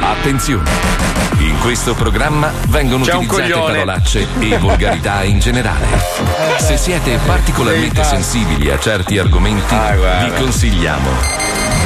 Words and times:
Attenzione! 0.00 0.70
In 1.38 1.58
questo 1.58 1.94
programma 1.94 2.52
vengono 2.68 3.04
C'è 3.04 3.14
utilizzate 3.14 3.52
parolacce 3.52 4.26
e 4.38 4.56
volgarità 4.58 5.24
in 5.24 5.40
generale. 5.40 5.86
Se 6.58 6.76
siete 6.76 7.18
particolarmente 7.26 8.04
sensibili 8.04 8.70
a 8.70 8.78
certi 8.78 9.18
argomenti, 9.18 9.74
Ah, 9.74 9.94
guarda. 9.96 10.24
vi 10.26 10.40
consigliamo 10.42 11.10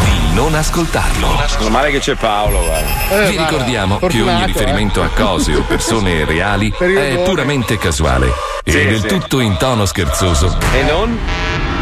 di 0.04 0.34
non 0.34 0.54
ascoltarlo. 0.54 1.28
Meno 1.58 1.70
male 1.70 1.90
che 1.90 1.98
c'è 2.00 2.14
Paolo, 2.14 2.62
guarda. 2.64 3.26
Vi 3.30 3.36
ricordiamo 3.38 3.96
che 3.98 4.04
ogni 4.04 4.12
fortunato, 4.18 4.46
riferimento 4.46 5.02
a 5.02 5.08
cose 5.08 5.54
o 5.54 5.62
persone 5.62 6.24
reali 6.26 6.70
è 6.78 7.22
puramente 7.24 7.78
casuale 7.78 8.30
e 8.64 8.70
Sì, 8.70 8.84
del 8.86 9.00
sì. 9.00 9.06
tutto 9.06 9.40
in 9.40 9.56
tono 9.56 9.86
scherzoso 9.86 10.58
E 10.74 10.82
non? 10.82 11.18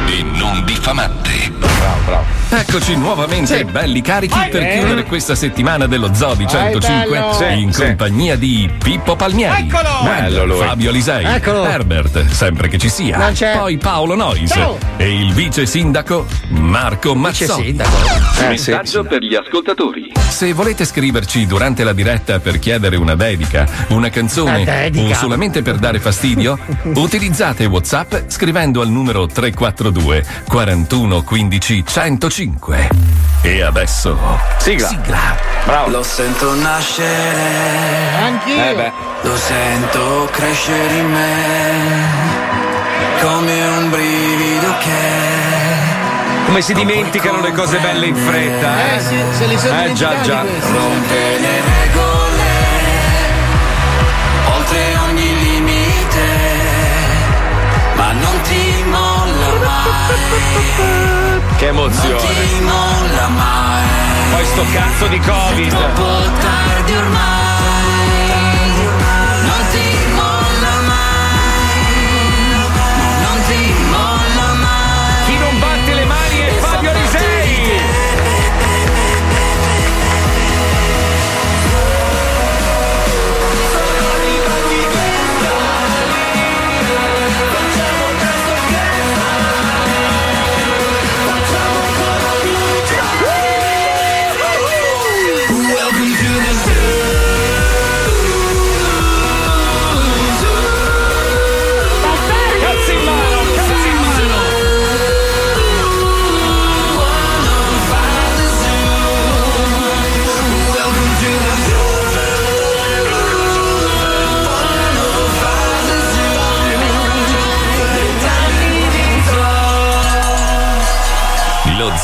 e 0.07 0.23
non 0.23 0.65
diffamante. 0.65 1.51
Bravo, 1.79 2.01
bravo. 2.05 2.25
Eccoci 2.49 2.97
nuovamente 2.97 3.65
belli 3.65 4.01
carichi 4.01 4.39
per 4.51 4.61
bene. 4.63 4.79
chiudere 4.79 5.05
questa 5.05 5.35
settimana 5.35 5.87
dello 5.87 6.15
Zobi 6.15 6.47
105 6.47 7.19
bello. 7.19 7.33
Sì, 7.33 7.61
in 7.61 7.73
sì. 7.73 7.83
compagnia 7.83 8.37
di 8.37 8.71
Pippo 8.83 9.17
Palmieri, 9.17 9.63
Eccolo! 9.67 9.89
Bello 10.05 10.45
lui. 10.47 10.59
Fabio 10.59 10.91
Alisei, 10.91 11.25
Eccolo. 11.25 11.65
Herbert, 11.65 12.27
sempre 12.29 12.69
che 12.69 12.79
ci 12.79 12.89
sia, 12.89 13.17
Non 13.19 13.33
c'è. 13.33 13.57
poi 13.57 13.77
Paolo 13.79 14.15
Nois 14.15 14.49
Ciao. 14.51 14.79
e 14.97 15.21
il 15.21 15.33
vice 15.33 15.67
sindaco 15.67 16.27
Marco 16.51 17.13
Vice 17.15 17.19
Mazzoni. 17.47 17.65
sindaco. 17.65 17.97
Eh, 17.97 18.57
sì. 18.57 18.71
Messaggio 18.71 19.05
per 19.05 19.23
gli 19.23 19.35
ascoltatori. 19.35 20.13
Se 20.29 20.53
volete 20.53 20.85
scriverci 20.85 21.47
durante 21.47 21.83
la 21.83 21.93
diretta 21.93 22.39
per 22.39 22.59
chiedere 22.59 22.97
una 22.97 23.15
dedica, 23.17 23.67
una 23.89 24.09
canzone 24.11 24.65
dedica. 24.65 25.11
o 25.11 25.15
solamente 25.15 25.63
per 25.63 25.77
dare 25.77 25.99
fastidio, 25.99 26.59
utilizzate 26.95 27.65
WhatsApp 27.67 28.15
scrivendo 28.29 28.81
al 28.81 28.89
numero 28.89 29.27
342 29.27 30.25
41 30.47 31.23
15 31.23 31.76
105. 31.85 32.89
E 33.43 33.63
adesso 33.63 34.17
Sigla. 34.59 34.91
Bravo. 35.65 35.91
Lo 35.91 36.03
sento 36.03 36.55
nascere, 36.55 38.19
Anch'io. 38.23 38.65
Eh 38.65 38.75
beh. 38.75 38.93
lo 39.23 39.37
sento 39.37 40.29
crescere 40.33 40.95
in 40.95 41.11
me, 41.11 42.05
come 43.21 43.67
un 43.67 43.91
brivido 43.91 44.75
che 44.79 46.45
Come 46.47 46.63
si 46.63 46.73
dimenticano 46.75 47.41
le 47.41 47.53
cose 47.53 47.79
belle 47.79 48.07
in 48.07 48.15
fretta, 48.17 48.91
eh? 48.93 48.97
Eh 48.97 49.01
sì, 49.01 49.17
se 49.33 49.47
li 49.47 49.59
sono 49.59 49.83
Eh, 49.85 49.93
già, 49.95 50.21
già. 50.23 50.43
rompe 50.43 51.39
le 51.41 51.61
regole, 51.61 52.45
oltre 54.55 54.97
ogni 55.09 55.39
limite, 55.43 56.27
ma 57.95 58.13
non 58.13 58.41
ti 58.43 58.85
molla 58.89 59.53
mai, 59.65 61.26
Che 61.57 61.69
emozione. 61.69 62.21
Poi 64.31 64.45
sto 64.45 64.65
cazzo 64.73 65.07
di 65.07 65.19
Covid. 65.19 65.69
Troppo 65.69 66.31
tardi 66.39 66.95
ormai, 66.95 67.36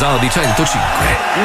lo 0.03 0.09
Zodi 0.09 0.31
105, 0.31 0.81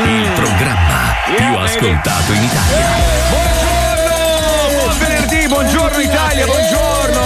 il 0.06 0.32
programma 0.34 1.16
più 1.36 1.58
ascoltato 1.58 2.32
in 2.34 2.42
Italia. 2.42 2.88
Buongiorno, 3.30 4.80
buon 4.80 4.98
venerdì, 4.98 5.48
buongiorno 5.48 6.00
Italia, 6.00 6.46
buongiorno. 6.46 7.22